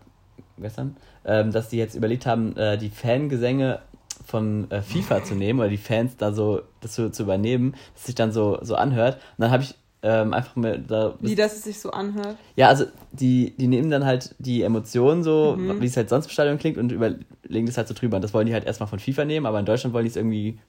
gestern, 0.61 0.95
ähm, 1.25 1.51
dass 1.51 1.69
die 1.69 1.77
jetzt 1.77 1.95
überlegt 1.95 2.25
haben, 2.25 2.55
äh, 2.57 2.77
die 2.77 2.89
Fangesänge 2.89 3.79
von 4.25 4.69
äh, 4.71 4.81
FIFA 4.81 5.23
zu 5.23 5.35
nehmen 5.43 5.59
oder 5.59 5.69
die 5.69 5.77
Fans 5.77 6.17
da 6.17 6.33
so 6.33 6.61
das 6.81 6.95
so 6.95 7.09
zu 7.09 7.23
übernehmen, 7.23 7.75
dass 7.93 8.05
sich 8.05 8.15
dann 8.15 8.31
so, 8.31 8.57
so 8.61 8.75
anhört. 8.75 9.15
Und 9.15 9.41
dann 9.43 9.51
habe 9.51 9.63
ich 9.63 9.75
ähm, 10.03 10.33
einfach 10.33 10.55
mir 10.55 10.77
da 10.77 11.15
Wie 11.21 11.33
dass 11.35 11.53
es 11.55 11.63
sich 11.63 11.79
so 11.79 11.89
anhört. 11.91 12.37
ja, 12.55 12.67
also 12.67 12.85
die, 13.11 13.55
die 13.57 13.67
nehmen 13.67 13.89
dann 13.89 14.05
halt 14.05 14.35
die 14.37 14.61
Emotionen 14.61 15.23
so, 15.23 15.55
Mhm. 15.57 15.81
wie 15.81 15.85
es 15.87 15.97
halt 15.97 16.09
sonst 16.09 16.25
im 16.25 16.31
Stadion 16.31 16.59
klingt 16.59 16.77
und 16.77 16.91
überlegen 16.91 17.65
das 17.65 17.77
halt 17.77 17.87
so 17.87 17.93
drüber. 17.95 18.17
Und 18.17 18.21
das 18.21 18.33
wollen 18.33 18.45
die 18.47 18.53
halt 18.53 18.65
erstmal 18.65 18.87
von 18.87 18.99
FIFA 18.99 19.25
nehmen, 19.25 19.45
aber 19.47 19.59
in 19.59 19.65
Deutschland 19.65 19.93
wollen 19.93 20.05
die 20.05 20.09
es 20.11 20.15
irgendwie 20.15 20.59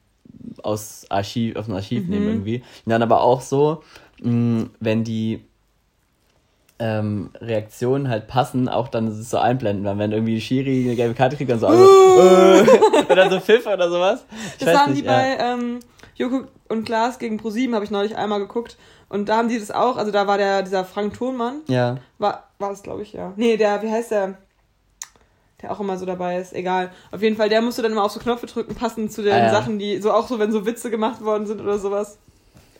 aus 0.63 1.07
Archiv, 1.11 1.57
aus 1.57 1.67
dem 1.67 1.75
Archiv 1.75 2.05
Mhm. 2.05 2.11
nehmen 2.11 2.29
irgendwie. 2.29 2.57
Und 2.85 2.91
dann 2.91 3.03
aber 3.03 3.21
auch 3.23 3.41
so, 3.43 3.83
mh, 4.23 4.67
wenn 4.81 5.05
die 5.05 5.45
ähm, 6.81 7.31
Reaktionen 7.41 8.09
halt 8.09 8.29
passen, 8.29 8.69
auch 8.69 8.89
dann 8.89 9.09
ist 9.09 9.19
es 9.19 9.31
so 9.31 9.39
einblenden, 9.39 9.85
dann 9.85 9.99
wenn 9.99 10.13
irgendwie 10.13 10.41
Schiri 10.41 10.85
eine 10.85 10.95
gelbe 10.97 11.15
Karte 11.15 11.37
kriegt, 11.37 11.51
dann 11.51 11.59
so 11.59 11.67
alle, 11.67 12.63
äh, 12.63 13.15
dann 13.15 13.31
so 13.31 13.41
Pfiff 13.41 13.67
oder 13.67 13.91
sowas. 13.91 14.25
Ich 14.59 14.65
Das 14.65 14.79
haben 14.79 14.93
nicht, 14.93 15.03
die 15.03 15.07
ja. 15.07 15.13
bei 15.13 15.39
ähm, 15.41 15.81
Joko 16.15 16.43
und 16.69 16.85
Klaas 16.85 17.19
gegen 17.19 17.37
ProSieben, 17.39 17.75
habe 17.75 17.85
ich 17.85 17.91
neulich 17.91 18.17
einmal 18.17 18.39
geguckt. 18.39 18.77
Und 19.09 19.29
da 19.29 19.39
haben 19.39 19.49
die 19.49 19.59
das 19.59 19.71
auch, 19.71 19.97
also 19.97 20.13
da 20.13 20.27
war 20.27 20.39
der, 20.39 20.63
dieser 20.63 20.85
Frank 20.85 21.15
Thonmann, 21.15 21.63
Ja, 21.67 21.97
war, 22.19 22.45
war 22.59 22.71
das 22.71 22.83
glaube 22.83 23.03
ich, 23.03 23.13
ja. 23.13 23.33
Nee, 23.37 23.57
der, 23.57 23.83
wie 23.83 23.91
heißt 23.91 24.11
der? 24.11 24.35
Der 25.63 25.73
auch 25.73 25.81
immer 25.81 25.97
so 25.99 26.07
dabei 26.07 26.37
ist, 26.39 26.53
egal. 26.53 26.91
Auf 27.11 27.21
jeden 27.23 27.37
Fall, 27.37 27.49
der 27.49 27.61
musste 27.63 27.83
dann 27.83 27.91
immer 27.91 28.05
auf 28.05 28.13
so 28.13 28.21
Knöpfe 28.21 28.47
drücken, 28.47 28.77
passend 28.77 29.11
zu 29.13 29.23
den 29.23 29.33
Ah, 29.33 29.39
ja. 29.39 29.51
Sachen, 29.51 29.79
die, 29.81 30.01
so 30.01 30.13
auch 30.13 30.29
so, 30.29 30.39
wenn 30.39 30.53
so 30.53 30.65
Witze 30.67 30.91
gemacht 30.91 31.25
worden 31.25 31.47
sind 31.47 31.61
oder 31.61 31.79
sowas. 31.79 32.19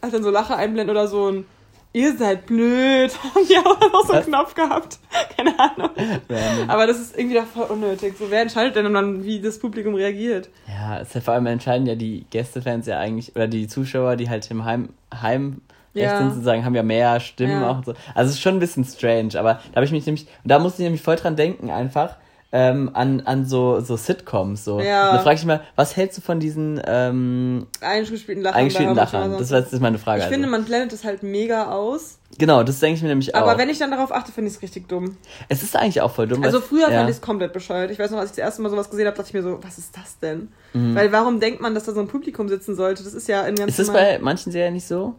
Hat 0.01 0.13
dann 0.13 0.23
so 0.23 0.31
Lache 0.31 0.55
einblenden 0.55 0.95
oder 0.95 1.09
so 1.09 1.29
ein 1.29 1.47
Ihr 1.93 2.17
seid 2.17 2.47
blöd. 2.47 3.11
Haben 3.35 3.47
die 3.49 3.57
auch 3.57 3.81
noch 3.93 4.07
so 4.07 4.13
einen 4.13 4.21
Was? 4.21 4.27
Knopf 4.27 4.55
gehabt. 4.55 4.99
Keine 5.37 5.59
Ahnung. 5.59 5.91
random. 6.29 6.71
Aber 6.71 6.87
das 6.87 6.99
ist 7.01 7.17
irgendwie 7.19 7.37
doch 7.37 7.47
voll 7.47 7.67
unnötig. 7.67 8.15
So, 8.19 8.31
wer 8.31 8.43
entscheidet 8.43 8.77
denn 8.77 8.93
dann, 8.93 9.25
wie 9.25 9.41
das 9.41 9.59
Publikum 9.59 9.95
reagiert? 9.95 10.51
Ja, 10.69 11.01
es 11.01 11.09
ist 11.09 11.15
ja 11.15 11.21
vor 11.23 11.35
allem 11.35 11.47
entscheiden 11.47 11.87
ja 11.87 11.95
die 11.95 12.27
Gästefans 12.31 12.87
ja 12.87 12.99
eigentlich, 12.99 13.35
oder 13.35 13.49
die 13.49 13.67
Zuschauer, 13.69 14.17
die 14.17 14.29
halt 14.29 14.51
im 14.51 14.65
Heim, 14.65 14.91
Heim 15.23 15.63
Ja. 15.95 16.15
sind 16.17 16.31
sozusagen, 16.35 16.65
haben 16.65 16.75
ja 16.75 16.83
mehr 16.83 17.19
Stimmen 17.21 17.63
Ja. 17.63 17.71
auch 17.71 17.83
so. 17.85 17.95
Also 18.15 18.29
es 18.29 18.37
ist 18.37 18.43
schon 18.43 18.57
ein 18.57 18.61
bisschen 18.61 18.85
strange, 18.85 19.31
aber 19.39 19.55
da 19.73 19.77
habe 19.77 19.85
ich 19.87 19.91
mich 19.93 20.05
nämlich, 20.07 20.27
und 20.45 20.51
da 20.51 20.59
musste 20.59 20.83
ich 20.83 20.85
nämlich 20.87 21.03
voll 21.03 21.17
dran 21.17 21.37
denken 21.37 21.71
einfach, 21.71 22.17
ähm, 22.51 22.91
an, 22.95 23.21
an 23.21 23.45
so, 23.45 23.81
so 23.81 23.97
Sitcoms. 23.97 24.65
So. 24.65 24.81
Ja. 24.81 25.11
Und 25.11 25.17
da 25.17 25.23
frage 25.23 25.37
ich 25.37 25.45
mich 25.45 25.59
mal, 25.59 25.63
was 25.77 25.97
hältst 25.97 26.17
du 26.19 26.23
von 26.23 26.41
diesen 26.41 26.81
ähm, 26.87 27.67
Eingespielten 27.81 28.43
Lachen. 28.43 28.57
eingespielten 28.57 28.97
Lachern? 28.97 29.37
Das, 29.39 29.49
das 29.49 29.73
ist 29.73 29.81
meine 29.81 29.99
Frage. 29.99 30.19
Ich 30.19 30.25
also. 30.25 30.33
finde, 30.33 30.49
man 30.49 30.65
blendet 30.65 30.93
es 30.95 31.05
halt 31.05 31.23
mega 31.23 31.71
aus. 31.71 32.19
genau, 32.39 32.63
das 32.63 32.81
denke 32.81 32.97
ich 32.97 33.03
mir 33.03 33.09
nämlich 33.09 33.35
auch. 33.35 33.43
Aber 33.43 33.59
wenn 33.59 33.69
ich 33.69 33.79
dann 33.79 33.91
darauf 33.91 34.13
achte, 34.13 34.33
finde 34.33 34.49
ich 34.49 34.57
es 34.57 34.63
richtig 34.63 34.89
dumm. 34.89 35.19
es 35.51 35.63
ist 35.63 35.77
eigentlich 35.77 36.01
auch 36.01 36.11
voll 36.11 36.27
dumm. 36.27 36.43
Also 36.43 36.61
früher 36.61 36.91
ja. 36.91 36.99
fand 36.99 37.11
ich 37.11 37.17
es 37.17 37.23
komplett 37.23 37.53
bescheuert. 37.53 37.91
Ich 37.91 37.99
weiß 37.99 38.11
noch, 38.13 38.19
als 38.19 38.31
ich 38.31 38.37
das 38.37 38.45
erste 38.45 38.63
Mal 38.63 38.71
sowas 38.71 38.89
gesehen 38.89 39.07
habe, 39.07 39.17
dachte 39.17 39.29
ich 39.29 39.35
mir 39.35 39.43
so, 39.43 39.59
was 39.63 39.77
ist 39.77 39.95
das 39.97 40.19
denn? 40.19 40.49
Mhm. 40.73 40.95
Weil 40.95 41.13
warum 41.13 41.41
denkt 41.41 41.61
man, 41.61 41.75
dass 41.75 41.85
da 41.85 41.93
so 41.93 42.01
ein 42.01 42.09
Publikum 42.09 42.49
sitzen 42.49 42.75
sollte? 42.75 43.05
Das 43.05 43.13
ist 43.13 43.29
ja 43.29 43.43
in 43.43 43.57
ganz 43.57 43.73
Ist 43.73 43.79
das 43.79 43.93
bei 43.93 44.19
manchen 44.21 44.53
Serien 44.53 44.73
nicht 44.73 44.87
so? 44.87 45.17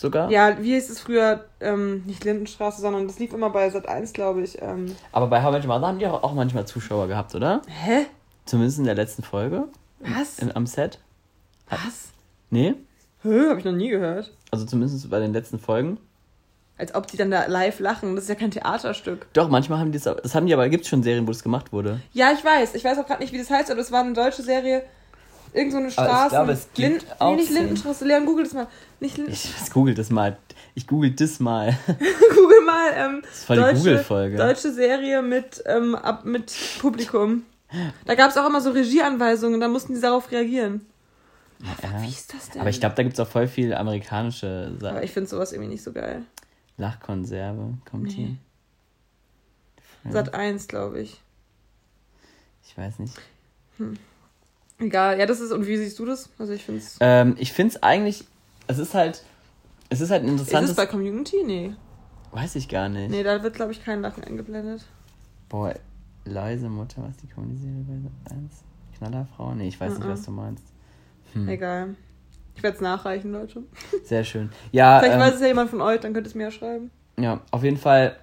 Sogar? 0.00 0.30
Ja, 0.30 0.56
wie 0.62 0.72
hieß 0.72 0.88
es 0.88 0.98
früher? 0.98 1.44
Ähm, 1.60 2.04
nicht 2.06 2.24
Lindenstraße, 2.24 2.80
sondern 2.80 3.06
das 3.06 3.18
lief 3.18 3.34
immer 3.34 3.50
bei 3.50 3.68
Sat 3.68 3.86
1, 3.86 4.14
glaube 4.14 4.40
ich. 4.40 4.56
Ähm, 4.62 4.96
Aber 5.12 5.26
bei 5.26 5.42
How 5.42 5.52
Mother 5.52 5.86
haben 5.86 5.98
die 5.98 6.06
auch, 6.06 6.22
auch 6.22 6.32
manchmal 6.32 6.66
Zuschauer 6.66 7.06
gehabt, 7.06 7.34
oder? 7.34 7.60
hä? 7.68 8.06
Zumindest 8.46 8.78
in 8.78 8.86
der 8.86 8.94
letzten 8.94 9.22
Folge 9.22 9.68
Was? 9.98 10.38
im, 10.38 10.50
am 10.52 10.66
Set. 10.66 11.00
Was? 11.68 12.12
Nee? 12.48 12.76
Hä? 13.22 13.48
Hab 13.50 13.58
ich 13.58 13.64
noch 13.66 13.72
nie 13.72 13.90
gehört. 13.90 14.32
Also 14.50 14.64
zumindest 14.64 15.10
bei 15.10 15.20
den 15.20 15.34
letzten 15.34 15.58
Folgen. 15.58 15.98
Als 16.78 16.94
ob 16.94 17.06
die 17.06 17.18
dann 17.18 17.30
da 17.30 17.44
live 17.44 17.78
lachen. 17.78 18.14
Das 18.14 18.24
ist 18.24 18.30
ja 18.30 18.36
kein 18.36 18.52
Theaterstück. 18.52 19.26
Doch, 19.34 19.50
manchmal 19.50 19.80
haben 19.80 19.92
die 19.92 19.98
das, 19.98 20.16
das 20.22 20.34
haben 20.34 20.46
die 20.46 20.54
aber, 20.54 20.66
gibt 20.70 20.84
es 20.84 20.88
schon 20.88 21.02
Serien, 21.02 21.26
wo 21.26 21.30
das 21.30 21.42
gemacht 21.42 21.74
wurde. 21.74 22.00
Ja, 22.14 22.32
ich 22.32 22.42
weiß. 22.42 22.74
Ich 22.74 22.84
weiß 22.84 22.96
auch 22.98 23.06
gerade 23.06 23.20
nicht, 23.20 23.34
wie 23.34 23.38
das 23.38 23.50
heißt, 23.50 23.70
aber 23.70 23.82
es 23.82 23.92
war 23.92 24.00
eine 24.00 24.14
deutsche 24.14 24.42
Serie. 24.42 24.82
Irgend 25.52 25.72
so 25.72 25.78
eine 25.78 25.86
Aber 25.86 25.88
ich 25.88 25.94
Straße. 25.94 26.28
glaube, 26.30 26.52
es 26.52 26.68
gibt 26.74 27.20
auch 27.20 27.30
nee, 27.30 27.36
nicht 27.42 27.50
Lindenstraße. 27.50 28.04
Leon, 28.04 28.26
google 28.26 28.44
das 28.44 28.54
mal. 28.54 28.66
Nicht 29.00 29.16
Linden 29.16 29.32
Ich, 29.32 29.70
google 29.72 29.94
das 29.94 30.10
mal. 30.10 30.36
Ich 30.74 30.86
google 30.86 31.10
das 31.10 31.40
mal. 31.40 31.76
Google 31.86 32.64
mal 32.64 32.90
ähm, 32.94 33.22
ist 33.30 33.44
voll 33.44 33.56
die 33.56 33.78
Google-Folge. 33.78 34.36
deutsche 34.36 34.72
Serie 34.72 35.20
mit, 35.22 35.62
ähm, 35.66 35.94
ab, 35.96 36.24
mit 36.24 36.52
Publikum. 36.78 37.42
Da 38.04 38.14
gab 38.14 38.30
es 38.30 38.36
auch 38.36 38.46
immer 38.48 38.60
so 38.60 38.70
Regieanweisungen, 38.70 39.60
da 39.60 39.68
mussten 39.68 39.94
die 39.94 40.00
darauf 40.00 40.30
reagieren. 40.30 40.86
Ja. 41.82 42.02
Wie 42.02 42.08
ist 42.08 42.32
das 42.32 42.50
denn? 42.50 42.60
Aber 42.60 42.70
ich 42.70 42.80
glaube, 42.80 42.94
da 42.94 43.02
gibt 43.02 43.14
es 43.14 43.20
auch 43.20 43.28
voll 43.28 43.46
viel 43.48 43.74
amerikanische 43.74 44.68
Aber 44.78 44.80
Sachen. 44.80 45.02
ich 45.02 45.10
finde 45.12 45.28
sowas 45.28 45.52
irgendwie 45.52 45.70
nicht 45.70 45.82
so 45.82 45.92
geil. 45.92 46.22
Lachkonserve 46.78 47.74
kommt 47.90 48.04
Nee. 48.04 48.10
hier. 48.12 48.36
Ja, 50.04 50.12
Sat 50.12 50.34
1, 50.34 50.68
glaube 50.68 51.00
ich. 51.00 51.20
Ich 52.66 52.76
weiß 52.78 52.98
nicht. 53.00 53.14
Egal, 54.80 55.18
ja, 55.18 55.26
das 55.26 55.40
ist, 55.40 55.52
und 55.52 55.66
wie 55.66 55.76
siehst 55.76 55.98
du 55.98 56.06
das? 56.06 56.30
Also 56.38 56.52
ich 56.52 56.64
finde 56.64 56.80
es. 56.80 56.96
Ähm, 57.00 57.36
ich 57.38 57.52
finde 57.52 57.74
es 57.76 57.82
eigentlich, 57.82 58.24
es 58.66 58.78
ist 58.78 58.94
halt, 58.94 59.22
es 59.90 60.00
ist 60.00 60.10
halt 60.10 60.22
ein 60.22 60.26
Ist 60.28 60.32
interessantes. 60.40 60.70
es 60.70 60.76
bei 60.76 60.86
Community? 60.86 61.36
Nee. 61.44 61.74
weiß 62.32 62.56
ich 62.56 62.68
gar 62.68 62.88
nicht. 62.88 63.10
Nee, 63.10 63.22
da 63.22 63.42
wird, 63.42 63.54
glaube 63.54 63.72
ich, 63.72 63.84
kein 63.84 64.00
Lachen 64.02 64.24
eingeblendet. 64.24 64.84
Boah, 65.48 65.74
leise 66.24 66.68
Mutter, 66.68 67.02
was 67.06 67.16
die 67.18 67.26
Comedy-Serie 67.26 67.84
bei 67.86 67.94
Sat 68.30 68.38
1? 68.38 68.52
Knallerfrau? 68.98 69.54
Nee, 69.54 69.68
ich 69.68 69.80
weiß 69.80 69.94
nicht, 69.94 70.06
Mhm. 70.06 70.10
was 70.10 70.22
du 70.22 70.30
meinst. 70.30 70.64
Hm. 71.32 71.48
Egal. 71.48 71.94
Ich 72.56 72.62
werde 72.62 72.76
es 72.76 72.80
nachreichen, 72.82 73.32
Leute. 73.32 73.62
Sehr 74.04 74.24
schön. 74.24 74.50
Ja, 74.72 74.98
Vielleicht 75.00 75.14
ähm, 75.14 75.20
weiß 75.20 75.34
es 75.36 75.40
ja 75.40 75.46
jemand 75.48 75.70
von 75.70 75.80
euch, 75.80 76.00
dann 76.00 76.12
könnt 76.12 76.26
ihr 76.26 76.30
es 76.30 76.34
mir 76.34 76.44
ja 76.44 76.50
schreiben. 76.50 76.90
Ja, 77.18 77.40
auf 77.50 77.64
jeden 77.64 77.76
Fall. 77.78 78.16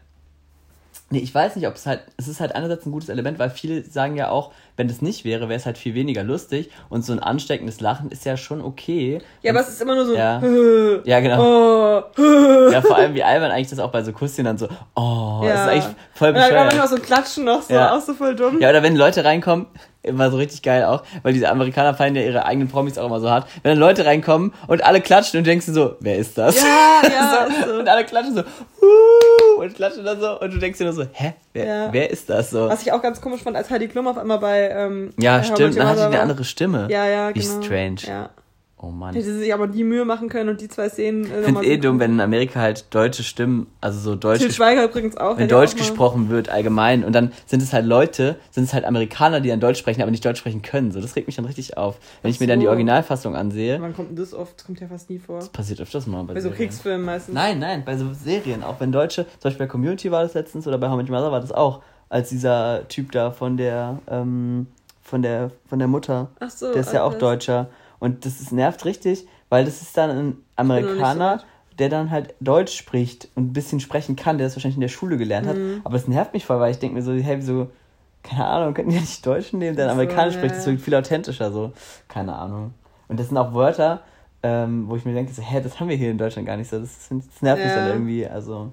Nee, 1.10 1.20
ich 1.20 1.34
weiß 1.34 1.56
nicht, 1.56 1.66
ob 1.68 1.76
es 1.76 1.86
halt. 1.86 2.02
Es 2.18 2.28
ist 2.28 2.42
halt 2.42 2.54
einerseits 2.54 2.86
ein 2.86 2.92
gutes 2.92 3.08
Element, 3.08 3.40
weil 3.40 3.50
viele 3.50 3.82
sagen 3.84 4.18
ja 4.18 4.30
auch, 4.30 4.52
wenn 4.76 4.90
das 4.90 5.02
nicht 5.02 5.24
wäre, 5.24 5.48
wäre 5.48 5.58
es 5.58 5.66
halt 5.66 5.78
viel 5.78 5.94
weniger 5.94 6.22
lustig. 6.22 6.70
Und 6.90 7.06
so 7.06 7.14
ein 7.14 7.20
ansteckendes 7.20 7.80
Lachen 7.80 8.12
ist 8.12 8.26
ja 8.26 8.36
schon 8.36 8.62
okay. 8.62 9.22
Ja, 9.42 9.52
Und- 9.52 9.58
aber 9.58 9.66
es 9.66 9.74
ist 9.74 9.82
immer 9.82 9.96
nur 9.96 10.06
so. 10.06 10.16
Ja. 10.16 10.42
Ja, 11.06 11.20
genau. 11.22 11.42
Oh. 11.42 12.04
Ja, 12.72 12.82
vor 12.82 12.98
allem 12.98 13.14
wie 13.14 13.24
albern 13.24 13.52
eigentlich 13.52 13.70
das 13.70 13.80
auch 13.80 13.92
bei 13.92 14.04
so 14.04 14.12
Kusschen 14.12 14.44
dann 14.46 14.58
so, 14.58 14.68
oh, 14.96 15.42
das 15.44 15.62
ist 15.62 15.68
eigentlich 15.68 15.96
voll 16.14 16.30
Und 16.30 16.36
dann 16.36 16.44
kann 16.50 16.54
man 16.54 16.62
immer 16.64 16.70
bescheuert. 16.84 16.90
so 16.90 16.96
ein 16.98 17.02
Klatschen 17.02 17.46
noch, 17.46 17.62
so 17.62 17.74
Ja. 17.74 17.96
auch 17.96 18.02
so 18.02 18.14
voll 18.14 18.36
dumm. 18.36 18.60
Ja, 18.60 18.70
oder 18.70 18.84
wenn 18.84 18.96
Leute 18.96 19.24
reinkommen, 19.24 19.68
immer 20.08 20.32
so 20.32 20.38
richtig 20.38 20.62
geil 20.62 20.86
auch, 20.86 21.04
weil 21.24 21.34
diese 21.34 21.50
Amerikaner 21.50 21.94
feiern 21.94 22.16
ja 22.16 22.22
ihre 22.24 22.46
eigenen 22.46 22.68
Promis 22.70 22.98
auch 22.98 23.06
immer 23.06 23.20
so 23.20 23.30
hart. 23.30 23.48
Wenn 23.64 23.72
dann 23.72 23.80
Leute 23.80 24.06
reinkommen 24.06 24.54
und 24.68 24.84
alle 24.84 25.02
klatschen 25.02 25.38
und 25.38 25.46
du 25.46 25.50
denkst 25.52 25.66
dir 25.68 25.74
so, 25.74 25.96
wer 26.00 26.18
ist 26.18 26.38
das? 26.38 26.60
Ja, 26.62 27.02
ja, 27.10 27.48
so. 27.68 27.74
Und 27.80 27.88
alle 27.88 28.06
klatschen 28.06 28.36
so, 28.36 28.42
uh, 28.42 29.62
und 29.62 29.76
klatschen 29.76 30.04
dann 30.06 30.20
so 30.20 30.40
und 30.40 30.54
du 30.54 30.58
denkst 30.58 30.78
dir 30.78 30.86
nur 30.86 30.94
so, 30.94 31.06
hä, 31.12 31.34
wer, 31.54 31.66
Ja. 31.66 31.94
wer 31.94 32.10
ist 32.10 32.30
das 32.30 32.50
so? 32.50 32.68
Was 32.70 32.82
ich 32.82 32.92
auch 32.92 33.02
ganz 33.02 33.22
komisch 33.22 33.42
fand, 33.44 33.56
als 33.56 33.70
Heidi 33.70 33.88
Klum 33.88 34.08
auf 34.08 34.18
einmal 34.18 34.40
bei. 34.40 34.70
Ähm, 34.70 35.14
Ja, 35.20 35.44
stimmt, 35.44 35.78
dann 35.78 35.88
hat 35.88 35.98
sie 35.98 36.06
eine 36.06 36.20
andere 36.22 36.44
Stimme. 36.44 36.88
Ja, 36.90 37.06
ja, 37.08 37.30
Wie 37.36 37.40
genau. 37.40 37.62
strange. 37.62 37.96
Ja. 38.08 38.30
Oh 38.88 38.92
Mann. 38.92 39.14
Hätte 39.14 39.26
sie 39.26 39.40
sich 39.40 39.54
aber 39.54 39.68
die 39.68 39.84
Mühe 39.84 40.06
machen 40.06 40.30
können 40.30 40.50
und 40.50 40.62
die 40.62 40.70
zwei 40.70 40.88
Szenen. 40.88 41.26
Äh, 41.26 41.40
Ich 41.40 41.46
finde 41.46 41.62
es 41.62 41.68
eh 41.68 41.78
dumm, 41.78 42.00
wenn 42.00 42.12
in 42.14 42.22
Amerika 42.22 42.62
halt 42.62 42.86
deutsche 42.96 43.24
Stimmen, 43.24 43.68
also 43.82 44.00
so 44.00 44.16
deutsch, 44.16 44.40
Til 44.40 44.52
Schweiger 44.52 44.86
übrigens 44.86 45.18
auch. 45.18 45.38
wenn 45.38 45.46
auch 45.46 45.50
Deutsch 45.50 45.74
mal- 45.74 45.80
gesprochen 45.80 46.30
wird 46.30 46.48
allgemein 46.50 47.04
und 47.04 47.14
dann 47.14 47.32
sind 47.46 47.62
es 47.62 47.74
halt 47.74 47.86
Leute, 47.86 48.38
sind 48.52 48.64
es 48.64 48.74
halt 48.74 48.86
Amerikaner, 48.86 49.42
die 49.42 49.50
dann 49.50 49.60
Deutsch 49.60 49.80
sprechen, 49.80 50.02
aber 50.02 50.12
nicht 50.12 50.24
Deutsch 50.24 50.40
sprechen 50.40 50.62
können. 50.62 50.92
So, 50.92 51.02
das 51.02 51.16
regt 51.16 51.28
mich 51.28 51.36
dann 51.36 51.46
richtig 51.46 51.76
auf. 51.78 51.98
Wenn 52.22 52.32
ich 52.32 52.40
mir 52.40 52.48
dann 52.48 52.60
die. 52.62 52.68
Originalfassung 52.68 53.36
ansehe, 53.36 53.82
Wann 53.82 53.96
kommt 53.96 54.10
denn 54.10 54.16
das 54.18 54.34
oft? 54.34 54.58
Das 54.58 54.66
kommt 54.66 54.80
ja 54.80 54.88
fast 54.88 55.10
nie 55.10 55.20
vor. 55.20 55.40
passiert 55.52 55.82
öfters 55.82 56.06
mal 56.08 56.24
bei, 56.24 56.34
Bei 56.36 56.42
so. 56.42 56.50
Kriegsfilmen 56.52 57.06
meistens. 57.06 57.34
Nein, 57.34 57.60
nein, 57.60 57.84
bei 57.86 57.98
so 57.98 58.14
Serien, 58.14 58.64
auch 58.64 58.80
wenn 58.80 58.92
Deutsche, 58.92 59.26
zum 59.26 59.42
Beispiel 59.44 59.66
bei 59.66 59.72
Community 59.72 60.12
war 60.12 60.24
das 60.24 60.34
letztens 60.34 60.68
oder 60.68 60.78
bei 60.78 60.88
How 60.90 60.96
Much 60.98 61.10
Mother 61.10 61.32
war 61.32 61.42
das 61.42 61.52
auch, 61.52 61.82
als 62.10 62.30
dieser 62.30 62.88
Typ 62.88 63.12
da 63.12 63.32
von 63.32 63.58
der, 63.58 64.00
ähm, 64.10 64.68
von 65.02 65.22
der, 65.22 65.52
von 65.70 65.80
der 65.80 65.88
Mutter, 65.88 66.28
Ach 66.40 66.50
so. 66.50 66.72
der 66.74 66.82
ist 66.82 66.94
ja 66.94 67.04
auch. 67.04 67.14
Deutscher 67.16 67.68
und 68.00 68.26
das 68.26 68.40
ist, 68.42 68.52
nervt 68.52 68.86
richtig, 68.86 69.28
weil 69.50 69.66
das 69.66 69.82
ist 69.82 69.98
dann 69.98 70.10
ein 70.10 70.32
so 70.34 70.38
Amerikaner, 70.56 71.32
weit. 71.34 71.46
der 71.80 71.90
dann 71.90 72.12
halt 72.12 72.34
Deutsch 72.40 72.76
spricht 72.78 73.28
und 73.36 73.48
ein 73.48 73.54
bisschen 73.54 73.80
sprechen 73.80 74.16
kann, 74.16 74.38
der 74.38 74.48
das 74.48 74.56
wahrscheinlich 74.56 74.78
in 74.78 74.82
der 74.82 74.88
Schule 74.88 75.18
gelernt 75.18 75.48
hat. 75.48 75.58
Mhm. 75.58 75.82
Aber 75.84 75.94
das 75.98 76.08
nervt 76.08 76.34
mich 76.34 76.46
voll, 76.46 76.60
weil 76.60 76.72
ich 76.72 76.80
denke 76.80 76.96
mir 76.96 77.02
so, 77.04 77.14
hey, 77.14 77.38
wieso, 77.38 77.70
keine 78.24 78.46
Ahnung, 78.46 78.74
könnten 78.74 78.92
die 78.92 79.00
nicht 79.00 79.26
Deutsch 79.26 79.54
nehmen, 79.54 79.76
der 79.76 79.86
So, 79.86 79.92
Amerikanisch 79.92 80.34
ja, 80.36 80.40
spricht, 80.42 80.56
das 80.56 80.66
wirkt 80.66 80.82
viel 80.82 80.96
authentischer, 80.96 81.52
so. 81.52 81.72
Keine 82.08 82.34
Ahnung. 82.36 82.74
Und 83.08 83.20
das 83.20 83.28
sind 83.30 83.38
auch 83.38 83.54
Wörter, 83.54 84.02
ähm, 84.44 84.86
wo 84.88 84.96
ich 84.96 85.06
mir 85.06 85.14
denke, 85.14 85.34
so, 85.34 85.42
hä, 85.42 85.62
das 85.62 85.80
haben 85.80 85.88
wir 85.90 85.96
hier 85.96 86.12
in 86.12 86.18
Deutschland 86.18 86.48
gar 86.48 86.58
nicht 86.58 86.70
so. 86.70 86.80
Das, 86.80 87.10
das 87.10 87.42
nervt 87.42 87.64
mich 87.64 87.74
Ja. 87.74 87.82
dann 87.82 87.88
irgendwie, 87.88 88.28
also, 88.28 88.72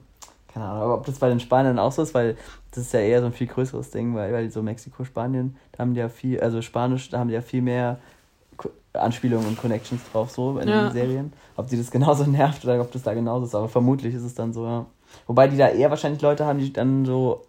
keine 0.53 0.67
Ahnung. 0.67 0.83
Aber 0.83 0.95
ob 0.95 1.07
das 1.07 1.19
bei 1.19 1.29
den 1.29 1.41
Spaniern 1.41 1.79
auch 1.79 1.93
so 1.93 2.03
ist, 2.03 2.15
weil 2.15 2.37
das 2.73 2.85
ist 2.85 2.93
ja 2.93 3.01
eher 3.01 3.21
so 3.21 3.27
ein 3.27 3.33
viel 3.33 3.47
größeres 3.47 3.91
Ding, 3.91 4.15
weil, 4.15 4.33
weil 4.33 4.51
so 4.51 4.63
Mexiko, 4.63 5.05
Spanien, 5.05 5.57
da 5.73 5.81
haben 5.81 5.95
die 5.95 6.01
ja 6.01 6.09
viel, 6.09 6.41
also 6.41 6.61
Spanisch, 6.63 7.11
da 7.11 7.19
haben 7.21 7.29
die 7.29 7.35
ja 7.35 7.43
viel 7.43 7.63
mehr 7.63 7.99
Anspielungen 8.95 9.47
und 9.47 9.59
Connections 9.61 10.01
drauf, 10.13 10.31
so 10.31 10.59
in 10.59 10.69
Ja. 10.69 10.85
den 10.85 10.93
Serien. 10.93 11.33
Ob 11.57 11.69
die 11.69 11.77
das 11.77 11.91
genauso 11.91 12.25
nervt 12.25 12.65
oder 12.65 12.81
ob 12.81 12.93
das 12.93 13.03
da 13.03 13.15
genauso 13.15 13.47
ist, 13.47 13.55
aber 13.55 13.69
vermutlich 13.69 14.15
ist 14.15 14.23
es 14.25 14.35
dann 14.35 14.53
so, 14.53 14.65
ja. 14.65 14.87
Wobei 15.27 15.49
die 15.49 15.57
da 15.57 15.69
eher 15.69 15.91
wahrscheinlich 15.91 16.23
Leute 16.23 16.45
haben, 16.47 16.59
die 16.59 16.73
dann 16.73 17.05
so 17.05 17.43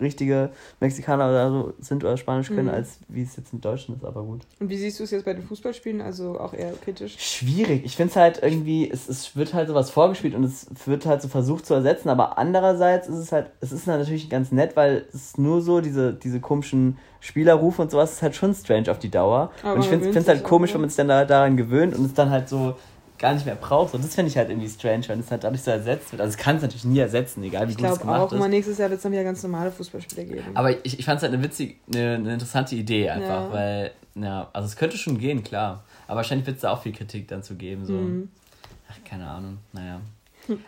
richtige 0.00 0.50
Mexikaner 0.80 1.28
oder 1.28 1.50
so 1.50 1.72
sind 1.80 2.04
oder 2.04 2.16
Spanisch 2.16 2.48
können, 2.48 2.68
Mhm. 2.68 2.74
als 2.74 2.98
wie 3.08 3.22
es 3.22 3.36
jetzt 3.36 3.52
in 3.52 3.60
Deutschland 3.60 4.00
ist, 4.02 4.06
aber 4.06 4.22
gut. 4.22 4.40
Und 4.58 4.68
wie 4.70 4.76
siehst 4.76 4.98
du 5.00 5.04
es 5.04 5.10
jetzt 5.10 5.24
bei 5.24 5.34
den 5.34 5.42
Fußballspielen? 5.44 6.00
Also 6.00 6.38
auch 6.38 6.54
eher 6.54 6.72
kritisch. 6.84 7.16
Schwierig. 7.18 7.84
Ich 7.84 7.96
finde 7.96 8.10
es 8.10 8.16
halt 8.16 8.40
irgendwie, 8.42 8.90
es, 8.90 9.08
es 9.08 9.36
wird 9.36 9.54
halt 9.54 9.68
sowas 9.68 9.90
vorgespielt 9.90 10.34
und 10.34 10.44
es 10.44 10.66
wird 10.86 11.06
halt 11.06 11.22
so 11.22 11.28
versucht 11.28 11.66
zu 11.66 11.74
ersetzen, 11.74 12.08
aber 12.08 12.38
andererseits 12.38 13.08
ist 13.08 13.18
es 13.18 13.32
halt, 13.32 13.50
es 13.60 13.72
ist 13.72 13.86
natürlich 13.86 14.28
ganz 14.30 14.52
nett, 14.52 14.76
weil 14.76 15.04
es 15.12 15.38
nur 15.38 15.60
so, 15.62 15.80
diese, 15.80 16.12
diese 16.12 16.40
komischen 16.40 16.98
Spielerrufe 17.20 17.82
und 17.82 17.90
sowas 17.90 18.12
ist 18.12 18.22
halt 18.22 18.34
schon 18.34 18.54
strange 18.54 18.90
auf 18.90 18.98
die 18.98 19.10
Dauer. 19.10 19.50
Aber 19.62 19.74
und 19.74 19.80
ich 19.80 19.88
finde 19.88 20.08
es 20.08 20.26
halt 20.28 20.42
komisch, 20.42 20.70
ne? 20.70 20.74
wenn 20.74 20.80
man 20.82 20.90
sich 20.90 20.96
dann 20.96 21.08
da, 21.08 21.24
daran 21.24 21.56
gewöhnt 21.56 21.94
und 21.94 22.04
es 22.06 22.14
dann 22.14 22.30
halt 22.30 22.48
so 22.48 22.76
gar 23.20 23.34
nicht 23.34 23.46
mehr 23.46 23.54
braucht. 23.54 23.94
Und 23.94 24.02
das 24.02 24.14
finde 24.16 24.30
ich 24.30 24.36
halt 24.36 24.48
irgendwie 24.50 24.68
strange, 24.68 25.06
wenn 25.08 25.20
es 25.20 25.30
halt 25.30 25.44
dadurch 25.44 25.62
so 25.62 25.70
ersetzt 25.70 26.10
wird. 26.10 26.20
Also 26.20 26.30
es 26.32 26.36
kann 26.36 26.56
es 26.56 26.62
natürlich 26.62 26.84
nie 26.84 26.98
ersetzen, 26.98 27.42
egal 27.44 27.68
wie 27.68 27.72
Ich 27.72 27.76
gut 27.76 27.84
es 27.86 27.90
glaube 27.92 28.00
gemacht 28.00 28.20
auch, 28.20 28.32
ist. 28.32 28.38
mal 28.40 28.48
nächstes 28.48 28.78
Jahr 28.78 28.90
wird 28.90 28.96
es 28.98 29.02
dann 29.04 29.12
wieder 29.12 29.22
ganz 29.24 29.42
normale 29.44 29.70
Fußballspiele 29.70 30.24
geben. 30.24 30.44
Aber 30.54 30.84
ich, 30.84 30.98
ich 30.98 31.04
fand 31.04 31.18
es 31.18 31.22
halt 31.22 31.32
eine 31.34 31.42
witzig, 31.42 31.78
eine, 31.94 32.14
eine 32.14 32.32
interessante 32.32 32.74
Idee 32.74 33.10
einfach, 33.10 33.28
Ja. 33.44 33.52
weil, 33.52 33.90
ja, 34.16 34.48
also 34.52 34.66
es 34.66 34.74
könnte 34.76 34.96
schon 34.98 35.18
gehen, 35.18 35.44
klar. 35.44 35.84
Aber 36.08 36.16
wahrscheinlich 36.16 36.46
wird 36.46 36.56
es 36.56 36.62
da 36.62 36.72
auch 36.72 36.82
viel 36.82 36.92
Kritik 36.92 37.28
dann 37.28 37.42
zu 37.44 37.54
geben. 37.54 37.84
So. 37.84 37.92
Mhm. 37.92 38.28
Ach, 38.90 38.96
keine 39.08 39.28
Ahnung, 39.28 39.58
naja. 39.72 40.00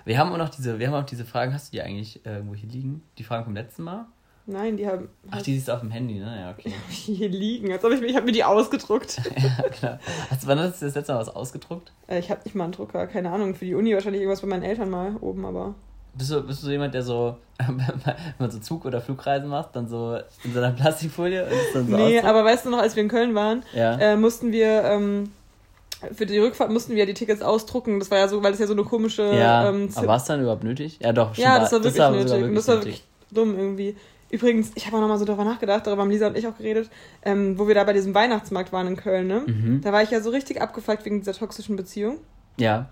Wir 0.04 0.18
haben 0.18 0.30
auch 0.32 0.36
noch 0.38 0.50
diese, 0.50 0.78
wir 0.78 0.86
haben 0.88 0.94
auch 0.94 1.06
diese 1.06 1.24
Fragen, 1.24 1.52
hast 1.52 1.68
du 1.72 1.76
die 1.78 1.82
eigentlich 1.82 2.24
irgendwo 2.24 2.54
hier 2.54 2.68
liegen? 2.68 3.02
Die 3.18 3.24
Fragen 3.24 3.44
vom 3.44 3.54
letzten 3.54 3.82
Mal? 3.82 4.04
Nein, 4.46 4.76
die 4.76 4.86
haben 4.86 5.08
Ach, 5.30 5.40
die 5.40 5.54
siehst 5.54 5.68
du 5.68 5.72
auf 5.72 5.80
dem 5.80 5.90
Handy, 5.92 6.14
ne? 6.18 6.36
Ja, 6.40 6.50
okay. 6.50 6.72
hier 6.88 7.28
liegen. 7.28 7.70
Als 7.72 7.84
ob 7.84 7.92
ich, 7.92 8.02
ich 8.02 8.16
habe 8.16 8.26
mir 8.26 8.32
die 8.32 8.42
ausgedruckt. 8.44 9.20
ja, 9.36 9.68
klar. 9.68 9.98
Hast, 10.30 10.46
wann 10.46 10.58
hast 10.58 10.82
du 10.82 10.86
das 10.86 10.94
letzte 10.96 11.12
Mal 11.12 11.20
was 11.20 11.28
ausgedruckt? 11.34 11.92
Äh, 12.08 12.18
ich 12.18 12.30
habe 12.30 12.40
nicht 12.44 12.54
mal 12.54 12.64
einen 12.64 12.72
Drucker, 12.72 13.06
keine 13.06 13.30
Ahnung. 13.30 13.54
Für 13.54 13.64
die 13.64 13.74
Uni 13.74 13.94
wahrscheinlich 13.94 14.20
irgendwas 14.20 14.40
bei 14.40 14.48
meinen 14.48 14.64
Eltern 14.64 14.90
mal 14.90 15.14
oben, 15.20 15.44
aber. 15.44 15.74
Bist 16.14 16.30
du, 16.30 16.42
bist 16.42 16.60
du 16.60 16.66
so 16.66 16.72
jemand, 16.72 16.92
der 16.92 17.02
so, 17.04 17.36
wenn 17.58 18.14
man 18.38 18.50
so 18.50 18.58
Zug- 18.58 18.84
oder 18.84 19.00
Flugreisen 19.00 19.48
macht, 19.48 19.76
dann 19.76 19.88
so 19.88 20.18
in 20.44 20.52
so 20.52 20.58
einer 20.58 20.72
Plastikfolie 20.72 21.44
und 21.44 21.50
dann 21.72 21.88
so 21.88 21.96
nee, 21.96 22.02
ausdruckt? 22.18 22.24
aber 22.24 22.44
weißt 22.44 22.66
du 22.66 22.70
noch, 22.70 22.78
als 22.80 22.96
wir 22.96 23.02
in 23.04 23.08
Köln 23.08 23.34
waren, 23.34 23.62
Ja. 23.74 23.96
äh, 23.98 24.16
mussten 24.16 24.50
wir. 24.52 24.82
Ähm, 24.84 25.30
für 26.16 26.26
die 26.26 26.36
Rückfahrt 26.38 26.68
mussten 26.72 26.96
wir 26.96 27.06
die 27.06 27.14
Tickets 27.14 27.42
ausdrucken. 27.42 28.00
Das 28.00 28.10
war 28.10 28.18
ja 28.18 28.26
so, 28.26 28.42
weil 28.42 28.52
es 28.52 28.58
ja 28.58 28.66
so 28.66 28.72
eine 28.72 28.82
komische. 28.82 29.22
ja, 29.22 29.68
ähm, 29.68 29.88
aber 29.94 30.08
war 30.08 30.16
es 30.16 30.24
dann 30.24 30.40
überhaupt 30.42 30.64
nötig? 30.64 30.98
Ja, 31.00 31.12
doch, 31.12 31.36
Ja, 31.36 31.60
das 31.60 31.70
war 31.70 31.78
wirklich 31.78 31.92
sogar 31.94 32.10
nötig. 32.10 32.42
und 32.42 32.54
das 32.56 32.66
war 32.66 32.74
nötig. 32.74 32.86
wirklich 32.88 33.04
dumm 33.30 33.56
irgendwie. 33.56 33.96
Übrigens, 34.32 34.72
ich 34.74 34.86
habe 34.86 34.96
auch 34.96 35.02
nochmal 35.02 35.18
so 35.18 35.26
darüber 35.26 35.44
nachgedacht, 35.44 35.86
darüber 35.86 36.02
haben 36.02 36.10
Lisa 36.10 36.26
und 36.26 36.38
ich 36.38 36.46
auch 36.46 36.56
geredet, 36.56 36.88
ähm, 37.22 37.58
wo 37.58 37.68
wir 37.68 37.74
da 37.74 37.84
bei 37.84 37.92
diesem 37.92 38.14
Weihnachtsmarkt 38.14 38.72
waren 38.72 38.86
in 38.86 38.96
Köln, 38.96 39.26
ne? 39.26 39.44
Mhm. 39.46 39.82
Da 39.82 39.92
war 39.92 40.02
ich 40.02 40.10
ja 40.10 40.22
so 40.22 40.30
richtig 40.30 40.62
abgefuckt 40.62 41.04
wegen 41.04 41.18
dieser 41.18 41.34
toxischen 41.34 41.76
Beziehung. 41.76 42.18
Ja. 42.58 42.88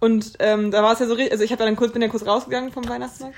Und 0.00 0.32
ähm, 0.40 0.72
da 0.72 0.82
war 0.82 0.92
es 0.92 0.98
ja 0.98 1.06
so 1.06 1.14
richtig, 1.14 1.30
also 1.30 1.44
ich 1.44 1.52
hab 1.52 1.60
ja 1.60 1.66
dann 1.66 1.76
kurz, 1.76 1.92
bin 1.92 2.02
ja 2.02 2.08
kurz 2.08 2.26
rausgegangen 2.26 2.72
vom 2.72 2.88
Weihnachtsmarkt. 2.88 3.36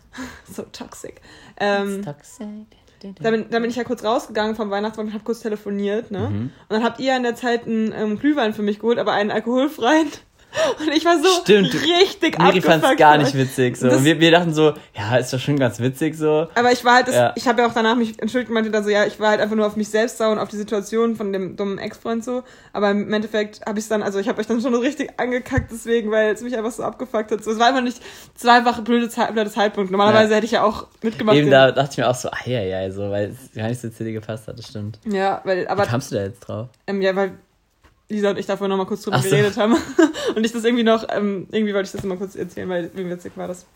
so 0.44 0.64
toxic. 0.64 1.22
Ähm, 1.58 2.04
da 2.04 3.30
bin, 3.30 3.46
da 3.48 3.58
bin 3.58 3.70
ich 3.70 3.76
ja 3.76 3.84
kurz 3.84 4.04
rausgegangen 4.04 4.54
vom 4.54 4.68
Weihnachtsmarkt 4.68 5.08
und 5.08 5.14
hab 5.14 5.24
kurz 5.24 5.40
telefoniert, 5.40 6.10
ne? 6.10 6.28
Mhm. 6.28 6.40
Und 6.42 6.52
dann 6.68 6.84
habt 6.84 7.00
ihr 7.00 7.16
in 7.16 7.22
der 7.22 7.36
Zeit 7.36 7.66
einen 7.66 7.92
ähm, 7.96 8.18
Glühwein 8.18 8.52
für 8.52 8.62
mich 8.62 8.80
geholt, 8.80 8.98
aber 8.98 9.12
einen 9.12 9.30
alkoholfreien. 9.30 10.08
Und 10.80 10.92
ich 10.92 11.04
war 11.04 11.16
so 11.18 11.28
Stimmt. 11.42 11.74
richtig 11.74 12.38
Miri 12.38 12.60
fand 12.60 12.84
es 12.84 12.96
gar 12.96 13.16
nicht 13.18 13.34
witzig. 13.34 13.76
So. 13.76 13.88
Und 13.90 14.04
wir, 14.04 14.20
wir 14.20 14.30
dachten 14.30 14.52
so, 14.52 14.74
ja, 14.94 15.16
ist 15.16 15.32
doch 15.32 15.38
schon 15.38 15.58
ganz 15.58 15.80
witzig 15.80 16.16
so. 16.16 16.46
Aber 16.54 16.72
ich 16.72 16.84
war 16.84 16.96
halt, 16.96 17.08
das, 17.08 17.14
Ja. 17.14 17.32
ich 17.36 17.46
habe 17.48 17.62
ja 17.62 17.68
auch 17.68 17.74
danach 17.74 17.96
mich 17.96 18.20
entschuldigt 18.20 18.50
und 18.50 18.54
meinte 18.54 18.70
dann 18.70 18.84
so, 18.84 18.90
ja, 18.90 19.04
ich 19.06 19.18
war 19.18 19.30
halt 19.30 19.40
einfach 19.40 19.56
nur 19.56 19.66
auf 19.66 19.76
mich 19.76 19.88
selbst 19.88 20.18
sauer 20.18 20.32
und 20.32 20.38
auf 20.38 20.48
die 20.48 20.56
Situation 20.56 21.16
von 21.16 21.32
dem 21.32 21.56
dummen 21.56 21.78
Ex-Freund 21.78 22.24
so. 22.24 22.42
Aber 22.72 22.90
im 22.90 23.12
Endeffekt 23.12 23.60
habe 23.66 23.78
ich 23.78 23.88
dann, 23.88 24.02
also 24.02 24.18
ich 24.18 24.28
habe 24.28 24.40
euch 24.40 24.46
dann 24.46 24.60
schon 24.60 24.74
richtig 24.74 25.10
angekackt 25.18 25.70
deswegen, 25.72 26.10
weil 26.10 26.32
es 26.32 26.42
mich 26.42 26.56
einfach 26.56 26.72
so 26.72 26.82
abgefuckt 26.82 27.30
hat. 27.30 27.42
So, 27.42 27.50
es 27.52 27.58
war 27.58 27.68
einfach 27.68 27.82
nicht, 27.82 28.00
es 28.36 28.44
war 28.44 28.54
einfach 28.54 28.78
ein 28.78 28.84
blöder 28.84 29.08
Zeitpunkt. 29.10 29.90
Normalerweise 29.90 30.30
Ja. 30.30 30.36
hätte 30.36 30.46
ich 30.46 30.52
ja 30.52 30.62
auch 30.64 30.86
mitgemacht. 31.02 31.36
Eben 31.36 31.50
da 31.50 31.70
dachte 31.72 31.90
ich 31.92 31.98
mir 31.98 32.08
auch 32.08 32.14
so, 32.14 32.28
ah 32.30 32.36
ja, 32.44 32.60
ja, 32.62 32.90
so, 32.90 33.10
weil 33.10 33.30
es 33.30 33.52
gar 33.54 33.68
nicht 33.68 33.80
so 33.80 33.88
zu 33.88 34.04
dir 34.04 34.12
gepasst 34.12 34.48
hat, 34.48 34.58
das 34.58 34.66
stimmt. 34.68 34.98
Ja, 35.10 35.40
weil, 35.44 35.62
Wie 35.62 35.68
aber, 35.68 35.84
kamst 35.86 36.10
du 36.10 36.16
da 36.16 36.22
jetzt 36.22 36.40
drauf? 36.40 36.68
ähm, 36.86 37.00
ja, 37.02 37.14
weil 37.16 37.32
Lisa 38.12 38.30
und 38.30 38.38
ich 38.38 38.46
davor 38.46 38.68
noch 38.68 38.76
mal 38.76 38.86
kurz 38.86 39.02
drüber 39.02 39.18
so. 39.18 39.28
geredet 39.28 39.56
haben. 39.56 39.76
und 40.36 40.44
ich 40.46 40.52
das 40.52 40.64
irgendwie 40.64 40.84
noch, 40.84 41.04
ähm, 41.08 41.48
irgendwie 41.50 41.74
wollte 41.74 41.86
ich 41.86 41.92
das 41.92 42.04
mal 42.04 42.16
kurz 42.16 42.36
erzählen, 42.36 42.68
weil 42.68 42.84
irgendwie 42.84 43.10
witzig 43.10 43.32
war 43.36 43.48
das. 43.48 43.66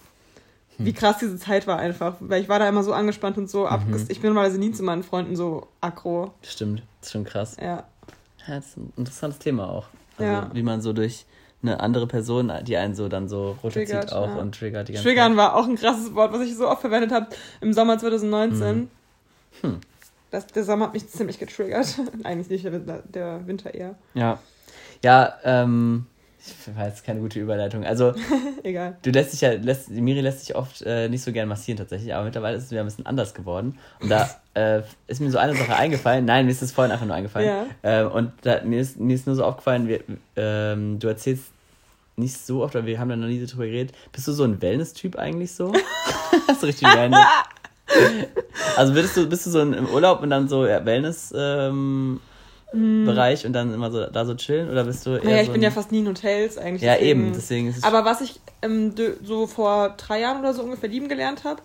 Hm. 0.77 0.87
Wie 0.87 0.93
krass 0.93 1.19
diese 1.19 1.39
Zeit 1.39 1.67
war 1.67 1.79
einfach. 1.79 2.15
Weil 2.21 2.43
ich 2.43 2.49
war 2.49 2.59
da 2.59 2.69
immer 2.69 2.83
so 2.85 2.93
angespannt 2.93 3.39
und 3.39 3.49
so 3.51 3.61
Mhm. 3.63 3.67
abges 3.67 4.11
Ich 4.11 4.21
bin 4.21 4.31
normalerweise 4.31 4.59
nie 4.61 4.73
zu 4.73 4.83
meinen 4.83 5.03
Freunden 5.03 5.35
so 5.37 5.67
aggro. 5.81 6.33
Stimmt, 6.43 6.83
das 7.01 7.09
ist 7.09 7.13
schon 7.13 7.25
krass. 7.25 7.57
Ja. 7.61 7.85
Ja, 8.47 8.55
das 8.57 8.67
ist 8.67 8.77
ein 8.77 8.93
interessantes 8.97 9.39
Thema 9.41 9.69
auch. 9.69 9.87
Also, 10.19 10.31
Ja. 10.33 10.51
wie 10.53 10.63
man 10.63 10.81
so 10.81 10.93
durch 10.93 11.25
eine 11.63 11.81
andere 11.81 12.07
Person, 12.07 12.53
die 12.65 12.77
einen 12.77 12.95
so 12.95 13.09
dann 13.09 13.29
so 13.29 13.57
runterzieht 13.63 13.89
Triggert, 13.89 14.13
auch 14.13 14.29
ja. 14.29 14.37
und 14.37 14.55
triggert 14.55 14.89
die 14.89 14.93
ganze 14.93 15.09
Triggern 15.09 15.37
war 15.37 15.57
auch 15.57 15.67
ein 15.67 15.75
krasses 15.77 16.15
Wort, 16.15 16.33
was 16.33 16.43
ich 16.43 16.55
so 16.57 16.69
oft 16.69 16.81
verwendet 16.83 17.11
habe 17.11 17.27
im 17.61 17.73
Sommer 17.73 17.99
2019. 17.99 18.89
Hm. 19.63 19.81
Das, 20.31 20.47
der 20.47 20.65
Sommer 20.65 20.87
hat 20.87 20.95
mich 20.95 21.09
ziemlich 21.09 21.39
getriggert. 21.39 22.01
Eigentlich 22.25 22.51
nicht, 22.51 22.65
der 22.65 22.73
Winter, 22.73 23.03
der 23.07 23.47
Winter 23.47 23.75
eher. 23.75 23.95
Ja. 24.15 24.39
Ja, 25.03 25.35
ähm, 25.45 26.07
ich 26.47 26.77
weiß, 26.77 27.03
keine 27.03 27.21
gute 27.21 27.41
Überleitung. 27.41 27.85
Also, 27.85 28.15
Egal. 28.63 28.97
du 29.03 29.11
lässt 29.11 29.33
dich 29.33 29.41
ja, 29.41 29.53
lässt, 29.53 29.91
Miri 29.91 30.21
lässt 30.21 30.41
sich 30.41 30.55
oft 30.55 30.83
äh, 30.83 31.09
nicht 31.09 31.23
so 31.23 31.33
gern 31.33 31.49
massieren 31.49 31.79
tatsächlich, 31.79 32.15
aber 32.15 32.25
mittlerweile 32.25 32.57
ist 32.57 32.65
es 32.65 32.71
wieder 32.71 32.81
ein 32.81 32.87
bisschen 32.87 33.07
anders 33.07 33.35
geworden. 33.35 33.79
Und 34.01 34.11
da 34.11 34.29
äh, 34.55 34.83
ist 35.07 35.21
mir 35.21 35.31
so 35.31 35.39
eine 35.39 35.55
Sache 35.55 35.75
eingefallen. 35.75 36.25
Nein, 36.25 36.47
mir 36.47 36.53
ist 36.53 36.63
es 36.63 36.73
vorhin 36.73 36.93
einfach 36.93 37.07
nur 37.07 37.15
eingefallen. 37.15 37.49
Ja. 37.49 37.67
Ähm, 37.83 38.11
und 38.11 38.33
da, 38.43 38.63
mir, 38.63 38.81
ist, 38.81 38.99
mir 38.99 39.15
ist 39.15 39.27
nur 39.27 39.37
so 39.37 39.45
aufgefallen, 39.45 39.89
wir, 39.89 40.01
ähm, 40.37 40.99
du 40.99 41.09
erzählst 41.09 41.45
nicht 42.17 42.39
so 42.39 42.63
oft, 42.63 42.75
weil 42.75 42.87
wir 42.87 42.99
haben 42.99 43.09
da 43.09 43.17
noch 43.17 43.27
nie 43.27 43.41
so 43.41 43.47
drüber 43.47 43.67
geredet. 43.67 43.95
Bist 44.13 44.27
du 44.27 44.33
so 44.33 44.45
ein 44.45 44.63
Wellness-Typ 44.63 45.17
eigentlich 45.17 45.53
so? 45.53 45.73
Hast 46.49 46.63
du 46.63 46.67
richtig 46.67 46.89
random. 46.89 47.21
Also 48.77 48.95
würdest 48.95 49.17
du, 49.17 49.27
bist 49.29 49.47
du 49.47 49.51
so 49.51 49.61
im 49.61 49.89
Urlaub 49.89 50.23
und 50.23 50.31
dann 50.31 50.49
so 50.49 50.67
ja, 50.67 50.85
Wellness 50.85 51.33
ähm, 51.37 52.21
Bereich 52.73 53.47
und 53.47 53.53
dann 53.53 53.73
immer 53.73 53.91
so 53.91 54.07
da 54.07 54.25
so 54.27 54.35
chillen 54.35 54.69
oder 54.71 54.85
bist 54.85 55.07
du 55.07 55.11
eher. 55.17 55.25
Naja, 55.25 55.41
ich 55.41 55.47
so 55.47 55.53
bin 55.53 55.63
ja 55.63 55.71
fast 55.71 55.93
nie 55.93 56.01
in 56.01 56.09
Hotels 56.09 56.59
eigentlich. 56.59 56.83
Ja, 56.83 56.95
deswegen- 56.95 57.21
eben, 57.27 57.33
deswegen 57.33 57.69
ist 57.69 57.79
es 57.79 57.85
Aber 57.85 58.05
was 58.05 58.21
ich 58.21 58.41
ähm, 58.63 58.93
so 59.23 59.47
vor 59.47 59.91
drei 59.97 60.21
Jahren 60.21 60.41
oder 60.41 60.53
so 60.53 60.63
ungefähr 60.63 60.89
lieben 60.89 61.09
gelernt 61.09 61.45
habe, 61.45 61.63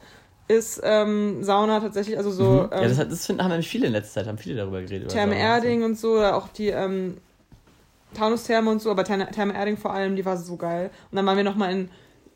ist 0.48 0.80
ähm, 0.84 1.44
Sauna 1.44 1.80
tatsächlich, 1.80 2.18
also 2.18 2.32
so 2.32 2.44
Mhm. 2.44 2.70
ja, 2.72 2.82
ähm, 2.84 2.90
das, 2.90 2.98
hat, 3.00 3.12
das 3.12 3.26
finden, 3.26 3.42
haben 3.44 3.50
nämlich 3.52 3.68
viele 3.68 3.88
in 3.88 3.94
letzter 3.94 4.22
Zeit, 4.22 4.28
haben 4.28 4.38
viele 4.38 4.56
darüber 4.56 4.82
geredet. 4.82 5.10
Therme 5.10 5.34
Sauna 5.34 5.56
und 5.56 5.62
so. 5.62 5.68
Erding 5.68 5.84
und 5.84 6.00
so, 6.00 6.12
oder 6.14 6.36
auch 6.36 6.48
die 6.50 6.68
ähm, 6.70 7.18
Taunustherme 8.14 8.70
und 8.70 8.82
so, 8.82 8.92
aber 8.92 9.04
Therme, 9.04 9.30
Therme 9.32 9.54
Erding 9.54 9.78
vor 9.78 9.94
allem, 9.94 10.16
die 10.16 10.26
war 10.26 10.38
so 10.38 10.58
geil. 10.58 10.92
Und 11.12 11.16
dann 11.16 11.26
waren 11.26 11.38
wir 11.38 11.44
nochmal 11.46 11.72
in 11.72 11.90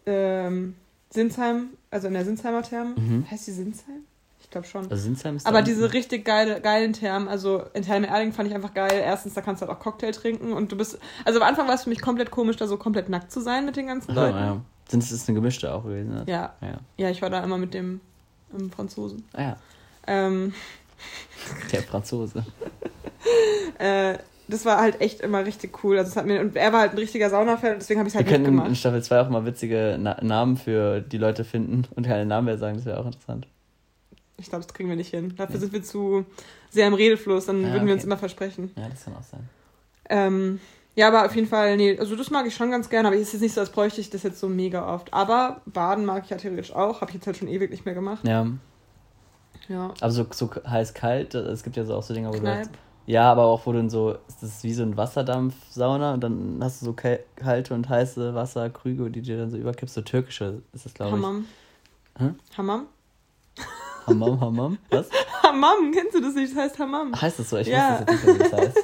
ähm, 0.05 0.75
Sinsheim, 1.15 1.69
also 1.89 2.07
in 2.07 2.13
der 2.13 2.23
Sinsheimer 2.25 2.61
Therme. 2.61 2.93
Mhm. 2.95 3.25
Heißt 3.29 3.47
die 3.47 3.51
Sinsheim? 3.51 4.03
Ich 4.41 4.51
glaube 4.51 4.67
schon. 4.67 4.89
Also 4.91 5.03
Sinsheim 5.03 5.35
ist 5.37 5.47
Aber 5.47 5.63
diese 5.63 5.91
richtig 5.93 6.23
geile, 6.23 6.61
geilen 6.61 6.93
Thermen, 6.93 7.27
also 7.27 7.63
in 7.73 7.81
Therme 7.83 8.07
Erding 8.07 8.31
fand 8.31 8.47
ich 8.47 8.53
einfach 8.55 8.73
geil. 8.75 8.91
Erstens, 9.03 9.33
da 9.33 9.41
kannst 9.41 9.61
du 9.61 9.67
halt 9.67 9.75
auch 9.75 9.81
Cocktail 9.81 10.11
trinken 10.11 10.53
und 10.53 10.71
du 10.71 10.77
bist, 10.77 10.99
also 11.25 11.41
am 11.41 11.47
Anfang 11.47 11.67
war 11.67 11.73
es 11.73 11.83
für 11.83 11.89
mich 11.89 12.01
komplett 12.01 12.29
komisch, 12.29 12.55
da 12.57 12.67
so 12.67 12.77
komplett 12.77 13.09
nackt 13.09 13.31
zu 13.31 13.41
sein 13.41 13.65
mit 13.65 13.75
den 13.75 13.87
ganzen 13.87 14.11
Aha, 14.11 14.21
Leuten. 14.27 14.37
ja. 14.37 14.61
Sind 14.87 15.01
es 15.01 15.11
ist 15.11 15.27
eine 15.27 15.35
gemischte 15.35 15.73
auch 15.73 15.83
gewesen? 15.83 16.13
Ne? 16.13 16.23
Ja, 16.27 16.53
ja. 16.61 16.77
ja, 16.97 17.09
ich 17.09 17.23
war 17.23 17.31
da 17.31 17.43
immer 17.43 17.57
mit 17.57 17.73
dem 17.73 18.01
ähm, 18.53 18.69
Franzosen. 18.69 19.23
Ah 19.33 19.41
ja, 19.41 19.57
Ähm, 20.05 20.53
der 21.71 21.81
Franzose. 21.81 22.45
äh, 23.79 24.17
das 24.47 24.65
war 24.65 24.79
halt 24.79 25.01
echt 25.01 25.21
immer 25.21 25.45
richtig 25.45 25.83
cool. 25.83 25.97
Also 25.97 26.15
hat 26.15 26.25
mir, 26.25 26.41
und 26.41 26.55
er 26.55 26.71
war 26.73 26.81
halt 26.81 26.91
ein 26.93 26.97
richtiger 26.97 27.29
Saunafan 27.29 27.73
und 27.73 27.81
deswegen 27.81 27.99
habe 27.99 28.07
ich 28.09 28.15
es 28.15 28.19
Wir 28.19 28.31
halt 28.31 28.43
können 28.45 28.65
in. 28.65 28.75
Staffel 28.75 29.01
2 29.03 29.21
auch 29.21 29.29
mal 29.29 29.45
witzige 29.45 29.97
Na 29.99 30.17
Namen 30.21 30.57
für 30.57 31.01
die 31.01 31.17
Leute 31.17 31.43
finden 31.43 31.85
und 31.95 32.05
keine 32.05 32.25
Namen 32.25 32.45
mehr 32.45 32.57
sagen, 32.57 32.77
das 32.77 32.85
wäre 32.85 32.99
auch 32.99 33.05
interessant. 33.05 33.47
Ich 34.37 34.49
glaube, 34.49 34.65
das 34.65 34.73
kriegen 34.73 34.89
wir 34.89 34.95
nicht 34.97 35.11
hin. 35.11 35.33
Dafür 35.37 35.59
sind 35.59 35.71
wir 35.73 35.81
zu 35.81 36.25
sehr 36.69 36.87
im 36.87 36.93
Redefluss, 36.93 37.45
dann 37.45 37.63
Ja, 37.63 37.71
würden 37.73 37.87
wir 37.87 37.93
uns 37.93 38.03
okay. 38.03 38.07
immer 38.11 38.17
versprechen. 38.17 38.71
Ja, 38.75 38.89
das 38.89 39.05
kann 39.05 39.15
auch 39.15 39.23
sein. 39.23 39.47
Ähm, 40.09 40.59
ja, 40.95 41.07
aber 41.07 41.25
auf 41.25 41.35
jeden 41.35 41.47
Fall, 41.47 41.77
nee, 41.77 41.97
also 41.97 42.15
das 42.15 42.29
mag 42.31 42.45
ich 42.45 42.53
schon 42.55 42.69
ganz 42.71 42.89
gerne, 42.89 43.07
aber 43.07 43.15
es 43.17 43.23
ist 43.23 43.33
jetzt 43.33 43.41
nicht 43.41 43.53
so, 43.53 43.61
als 43.61 43.69
bräuchte 43.69 44.01
ich 44.01 44.09
das 44.09 44.23
jetzt 44.23 44.39
so 44.39 44.47
mega 44.49 44.93
oft. 44.93 45.13
Aber 45.13 45.61
Baden 45.65 46.05
mag 46.05 46.23
ich 46.25 46.29
ja 46.29 46.37
theoretisch 46.37 46.73
auch, 46.73 47.01
habe 47.01 47.11
ich 47.11 47.15
jetzt 47.15 47.27
halt 47.27 47.37
schon 47.37 47.47
ewig 47.47 47.71
nicht 47.71 47.85
mehr 47.85 47.93
gemacht. 47.95 48.25
Ja, 48.27 48.45
Ja. 49.67 49.93
aber 49.99 50.11
so, 50.11 50.25
so 50.31 50.49
heiß 50.67 50.93
kalt, 50.93 51.33
es 51.33 51.63
gibt 51.63 51.75
ja 51.77 51.85
so 51.85 51.95
auch 51.95 52.03
so 52.03 52.13
Dinger, 52.13 52.29
wo 52.33 52.37
Kneipp. 52.37 52.65
du 52.67 52.69
Ja, 53.07 53.31
aber 53.31 53.43
auch 53.45 53.65
wo 53.65 53.71
du 53.71 53.79
in 53.79 53.89
so, 53.89 54.15
das 54.27 54.41
ist 54.41 54.63
wie 54.63 54.73
so 54.73 54.81
ein 54.83 54.97
Wasserdampfsauna 54.97 56.13
und 56.15 56.23
dann 56.23 56.59
hast 56.61 56.81
du 56.81 56.85
so 56.87 56.93
kalte 56.93 57.73
und 57.75 57.87
heiße 57.87 58.33
Wasserkrüge, 58.33 59.11
die 59.11 59.21
dir 59.21 59.37
dann 59.37 59.51
so 59.51 59.57
überkippst, 59.57 59.93
so 59.93 60.01
türkische 60.01 60.61
ist 60.73 60.85
das, 60.85 60.93
glaube 60.95 61.17
ich. 61.17 61.23
Hammam. 61.23 61.45
Hä? 62.17 62.29
Hammam? 62.57 62.85
Hammam, 64.07 64.39
Hammam? 64.41 64.77
Was? 64.89 65.09
Hammam, 65.43 65.91
kennst 65.93 66.15
du 66.15 66.21
das 66.21 66.33
nicht? 66.35 66.55
Das 66.55 66.63
heißt 66.63 66.79
Hammam. 66.79 67.19
Heißt 67.19 67.39
das 67.39 67.49
so? 67.49 67.57
Ich 67.57 67.67
Ja. 67.67 67.93
weiß 67.93 67.99
jetzt 68.01 68.23
nicht, 68.23 68.35
wie 68.35 68.39
das 68.39 68.53
heißt. 68.53 68.77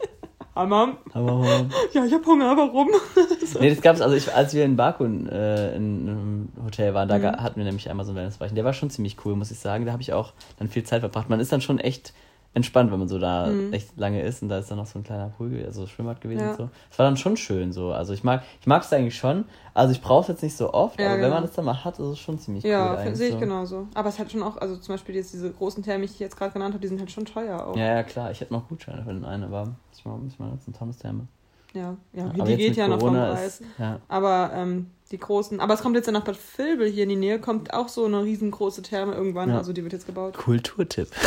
Hammam. 0.54 0.98
Hammam, 1.14 1.42
Hammam. 1.42 1.70
Ja, 1.92 2.04
ich 2.04 2.12
hab 2.12 2.26
Hunger, 2.26 2.54
warum? 2.56 2.88
Nee, 3.60 3.70
das 3.70 3.80
gab's, 3.82 4.00
also 4.00 4.14
ich, 4.16 4.32
als 4.34 4.54
wir 4.54 4.64
in 4.64 4.76
Baku 4.76 5.04
äh, 5.04 5.76
in 5.76 6.08
einem 6.08 6.48
Hotel 6.64 6.94
waren, 6.94 7.08
da 7.08 7.18
Mhm. 7.18 7.24
hatten 7.42 7.56
wir 7.56 7.64
nämlich 7.64 7.88
einmal 7.90 8.04
so 8.06 8.10
einen 8.12 8.16
Wellnessbereich. 8.18 8.52
Der 8.54 8.64
war 8.64 8.72
schon 8.72 8.88
ziemlich 8.90 9.16
cool, 9.24 9.34
muss 9.36 9.50
ich 9.50 9.58
sagen. 9.58 9.84
Da 9.86 9.92
habe 9.92 10.00
ich 10.02 10.12
auch 10.12 10.32
dann 10.58 10.68
viel 10.68 10.84
Zeit 10.84 11.00
verbracht. 11.00 11.28
Man 11.28 11.40
ist 11.40 11.52
dann 11.52 11.60
schon 11.60 11.78
echt 11.78 12.12
entspannt, 12.54 12.92
wenn 12.92 12.98
man 12.98 13.08
so 13.08 13.18
da 13.18 13.46
Mhm. 13.46 13.72
echt 13.72 13.96
lange 13.96 14.20
ist 14.22 14.42
und 14.42 14.48
da 14.48 14.58
ist 14.58 14.70
dann 14.70 14.78
noch 14.78 14.86
so 14.86 14.98
ein 14.98 15.04
kleiner 15.04 15.28
Pool, 15.28 15.62
also 15.64 15.86
Schwimmbad 15.86 16.20
gewesen 16.20 16.40
Ja. 16.42 16.50
und 16.50 16.56
so. 16.56 16.68
Es 16.90 16.98
war 16.98 17.06
dann 17.06 17.16
schon 17.16 17.36
schön 17.36 17.72
so. 17.72 17.92
Also 17.92 18.12
ich 18.12 18.24
mag, 18.24 18.42
ich 18.60 18.66
mag 18.66 18.82
es 18.82 18.92
eigentlich 18.92 19.16
schon. 19.16 19.44
Also 19.74 19.92
ich 19.92 20.02
brauche 20.02 20.22
es 20.22 20.28
jetzt 20.28 20.42
nicht 20.42 20.56
so 20.56 20.72
oft, 20.74 21.00
Ja, 21.00 21.06
aber 21.06 21.14
wenn 21.14 21.22
genau. 21.22 21.34
man 21.36 21.44
es 21.44 21.52
dann 21.52 21.64
mal 21.64 21.82
hat, 21.84 21.94
ist 21.98 22.06
es 22.06 22.18
schon 22.18 22.38
ziemlich 22.38 22.64
Ja, 22.64 22.90
cool. 22.90 22.96
eigentlich 22.98 23.16
sehe 23.18 23.28
ich 23.28 23.34
so. 23.34 23.40
genauso. 23.40 23.88
Aber 23.94 24.08
es 24.10 24.18
hat 24.18 24.30
schon 24.30 24.42
auch, 24.42 24.58
also 24.58 24.76
zum 24.76 24.94
Beispiel 24.94 25.14
jetzt 25.14 25.32
diese 25.32 25.50
großen 25.50 25.82
Thermen, 25.82 26.06
die 26.06 26.12
ich 26.12 26.18
jetzt 26.18 26.36
gerade 26.36 26.52
genannt 26.52 26.74
habe, 26.74 26.82
die 26.82 26.88
sind 26.88 26.98
halt 27.00 27.10
schon 27.10 27.24
teuer 27.24 27.66
auch. 27.66 27.76
Ja, 27.76 27.94
ja, 27.96 28.02
klar. 28.02 28.30
Ich 28.30 28.40
hätte 28.40 28.52
noch 28.52 28.68
Gutscheine 28.68 29.02
für 29.02 29.12
den 29.12 29.24
einen, 29.24 29.44
aber 29.44 29.68
ich 29.96 30.04
muss 30.04 30.38
mal 30.38 30.48
nutzen, 30.50 30.74
Therme. 31.00 31.26
Ja, 31.74 31.96
ja, 32.12 32.24
Aber 32.26 32.44
die 32.44 32.56
geht 32.56 32.76
ja 32.76 32.86
noch 32.88 33.00
vom 33.00 33.10
Corona 33.14 33.32
Preis. 33.34 33.60
Ja. 33.78 33.98
Aber 34.08 34.50
ähm, 34.54 34.90
die 35.10 35.18
großen, 35.18 35.58
aber 35.60 35.74
es 35.74 35.80
kommt 35.80 35.96
jetzt 35.96 36.06
ja 36.06 36.12
nach 36.12 36.24
Bad 36.24 36.38
Vilbel 36.56 36.88
hier 36.88 37.04
in 37.04 37.08
die 37.10 37.16
Nähe, 37.16 37.38
kommt 37.38 37.72
auch 37.72 37.88
so 37.88 38.04
eine 38.04 38.22
riesengroße 38.24 38.82
Therme 38.82 39.14
irgendwann, 39.14 39.48
Ja. 39.50 39.58
also 39.58 39.72
die 39.72 39.82
wird 39.82 39.92
jetzt 39.92 40.06
gebaut. 40.06 40.34
Kulturtipp. 40.36 41.08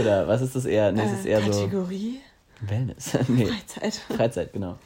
Oder 0.00 0.26
was 0.28 0.42
ist 0.42 0.54
das 0.56 0.64
eher? 0.64 0.92
Nee, 0.92 1.02
es 1.04 1.12
ist 1.20 1.26
Äh, 1.26 1.30
eher 1.30 1.40
so 1.42 1.50
Kategorie 1.64 2.20
Wellness. 2.60 3.16
nee, 3.28 3.46
Freizeit. 3.46 3.94
Freizeit, 4.16 4.52
genau. 4.52 4.76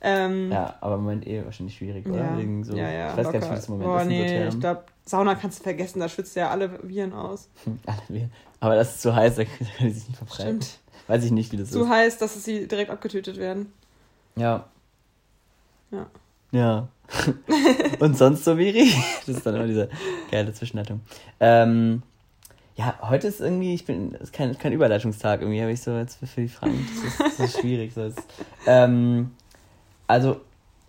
Ähm, 0.00 0.50
Ja, 0.50 0.76
aber 0.80 0.96
im 0.96 1.02
Moment 1.02 1.26
eh 1.26 1.44
wahrscheinlich 1.44 1.76
schwierig, 1.76 2.06
oder? 2.06 2.18
ja, 2.18 2.38
Wegen 2.38 2.64
so, 2.64 2.76
ja, 2.76 2.90
ja, 2.90 3.10
ich 3.10 3.16
weiß 3.18 3.24
gar 3.24 3.32
nicht, 3.32 3.40
locker. 3.42 3.50
wie 3.52 3.56
das 3.56 3.66
im 3.68 3.72
Moment 3.74 3.90
Boah, 3.90 3.96
ist 3.98 4.02
so 4.04 4.08
nee, 4.10 4.26
Thermen. 4.26 4.48
ich 4.48 4.60
glaube, 4.60 4.84
Sauna 5.04 5.34
kannst 5.36 5.58
du 5.60 5.62
vergessen, 5.62 6.00
da 6.00 6.08
schwitzt 6.08 6.36
ja 6.36 6.50
alle 6.50 6.78
Viren 6.82 7.12
aus. 7.12 7.48
Alle 7.86 7.98
wir- 8.08 8.28
Aber 8.60 8.74
das 8.74 8.94
ist 8.96 9.02
zu 9.02 9.14
heiß, 9.14 9.36
da 9.36 9.44
können 9.44 9.70
die 9.80 9.90
sich 9.90 10.08
nicht 10.08 10.16
verbreiten. 10.18 10.62
Stimmt. 10.62 10.78
Weiß 11.08 11.24
ich 11.24 11.32
nicht, 11.32 11.50
wie 11.52 11.56
das 11.56 11.70
Zu 11.70 11.82
ist. 11.82 11.88
heiß, 11.88 12.18
dass 12.18 12.44
sie 12.44 12.68
direkt 12.68 12.90
abgetötet 12.90 13.38
werden. 13.38 13.72
Ja. 14.36 14.66
Ja. 15.90 16.06
Ja. 16.52 16.88
Und 17.98 18.16
sonst 18.16 18.44
so, 18.44 18.54
Miri? 18.54 18.92
Das 19.26 19.36
ist 19.36 19.46
dann 19.46 19.56
immer 19.56 19.66
diese 19.66 19.88
geile 20.30 20.52
Zwischenleitung. 20.52 21.00
Ähm, 21.40 22.02
ja, 22.76 22.94
heute 23.02 23.26
ist 23.26 23.40
irgendwie, 23.40 23.74
ich 23.74 23.84
bin, 23.84 24.14
es 24.14 24.24
ist 24.24 24.32
kein, 24.32 24.56
kein 24.56 24.72
Überleitungstag. 24.72 25.40
Irgendwie 25.40 25.60
habe 25.60 25.72
ich 25.72 25.80
so 25.80 25.96
jetzt 25.96 26.18
für 26.24 26.40
die 26.42 26.48
Fragen, 26.48 26.86
das 26.94 27.04
ist, 27.04 27.38
das 27.38 27.54
ist 27.54 27.60
schwierig. 27.60 27.92
So 27.94 28.04
ist, 28.04 28.18
ähm, 28.66 29.32
also, 30.06 30.40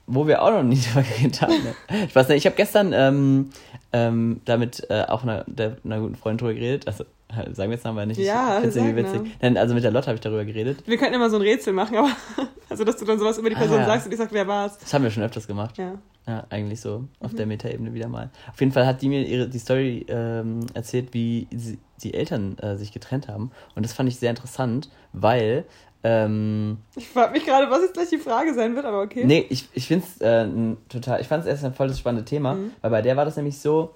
wo 0.05 0.28
wir 0.28 0.41
auch 0.41 0.51
noch 0.51 0.63
nie 0.63 0.80
drüber 0.93 1.03
geredet 1.03 1.41
haben. 1.41 1.53
Ne? 1.63 1.74
Ich 2.07 2.15
weiß 2.15 2.28
nicht, 2.28 2.38
ich 2.38 2.45
habe 2.45 2.55
gestern 2.55 2.91
ähm, 2.93 3.49
ähm, 3.93 4.41
damit 4.45 4.86
äh, 4.89 5.05
auch 5.07 5.24
einer, 5.24 5.45
der, 5.47 5.78
einer 5.84 5.99
guten 5.99 6.15
Freundin 6.15 6.38
drüber 6.39 6.53
geredet. 6.53 6.88
Also, 6.88 7.05
sagen 7.53 7.69
wir 7.69 7.75
jetzt 7.75 7.86
nochmal 7.86 8.07
nicht. 8.07 8.19
Ja, 8.19 8.59
ich 8.63 8.75
irgendwie 8.75 8.95
witzig. 8.95 9.21
Nein, 9.41 9.57
also 9.57 9.73
mit 9.75 9.84
der 9.84 9.91
Lotte 9.91 10.07
habe 10.07 10.15
ich 10.15 10.21
darüber 10.21 10.45
geredet. 10.45 10.84
Wir 10.88 10.97
könnten 10.97 11.13
immer 11.15 11.30
so 11.30 11.36
ein 11.36 11.41
Rätsel 11.43 11.73
machen, 11.73 11.97
aber 11.97 12.09
also 12.69 12.84
dass 12.84 12.97
du 12.97 13.05
dann 13.05 13.19
sowas 13.19 13.38
über 13.38 13.49
die 13.49 13.55
Person 13.55 13.77
Ah, 13.77 13.82
ja. 13.82 13.86
sagst 13.88 14.05
und 14.07 14.11
ich 14.11 14.17
sag, 14.17 14.32
wer 14.34 14.47
war's. 14.47 14.77
Das 14.80 14.93
haben 14.93 15.03
wir 15.03 15.11
schon 15.11 15.23
öfters 15.23 15.47
gemacht. 15.47 15.77
Ja. 15.77 15.93
Ja, 16.27 16.45
eigentlich 16.49 16.80
so. 16.82 17.05
Auf 17.21 17.32
Mhm. 17.34 17.38
der 17.38 17.45
Meta-Ebene 17.47 17.93
wieder 17.93 18.07
mal. 18.07 18.30
Auf 18.51 18.59
jeden 18.59 18.71
Fall 18.71 18.86
hat 18.86 19.01
die 19.01 19.09
mir 19.09 19.25
ihre, 19.25 19.47
die 19.49 19.57
Story 19.57 20.05
ähm, 20.09 20.59
erzählt, 20.75 21.13
wie 21.13 21.47
sie, 21.51 21.80
die 22.03 22.13
Eltern 22.13 22.57
äh, 22.59 22.75
sich 22.77 22.91
getrennt 22.91 23.27
haben. 23.27 23.49
Und 23.75 23.84
das 23.84 23.93
fand 23.93 24.09
ich 24.09 24.17
sehr 24.17 24.30
interessant, 24.30 24.89
weil. 25.13 25.65
Ähm, 26.03 26.77
Ich 26.95 27.09
frage 27.09 27.34
mich 27.34 27.45
gerade, 27.45 27.69
was 27.69 27.82
jetzt 27.82 27.93
gleich 27.93 28.09
die 28.09 28.17
Frage 28.19 28.53
sein 28.53 28.75
wird, 28.75 28.86
aber 28.86 29.01
okay. 29.01 29.23
Nee, 29.25 29.45
ich, 29.49 29.67
ich 29.73 29.88
finde 29.88 30.05
es 30.05 30.21
äh, 30.21 30.47
total. 30.88 31.19
Ich 31.21 31.27
fand 31.27 31.43
es 31.43 31.49
erst 31.49 31.65
ein 31.65 31.73
voll 31.73 31.88
das 31.89 31.99
spannende 31.99 32.25
Thema, 32.25 32.53
Mhm. 32.53 32.71
weil 32.82 32.91
bei 32.91 33.01
der 33.01 33.17
war 33.17 33.25
das 33.25 33.36
nämlich 33.36 33.59
so, 33.59 33.95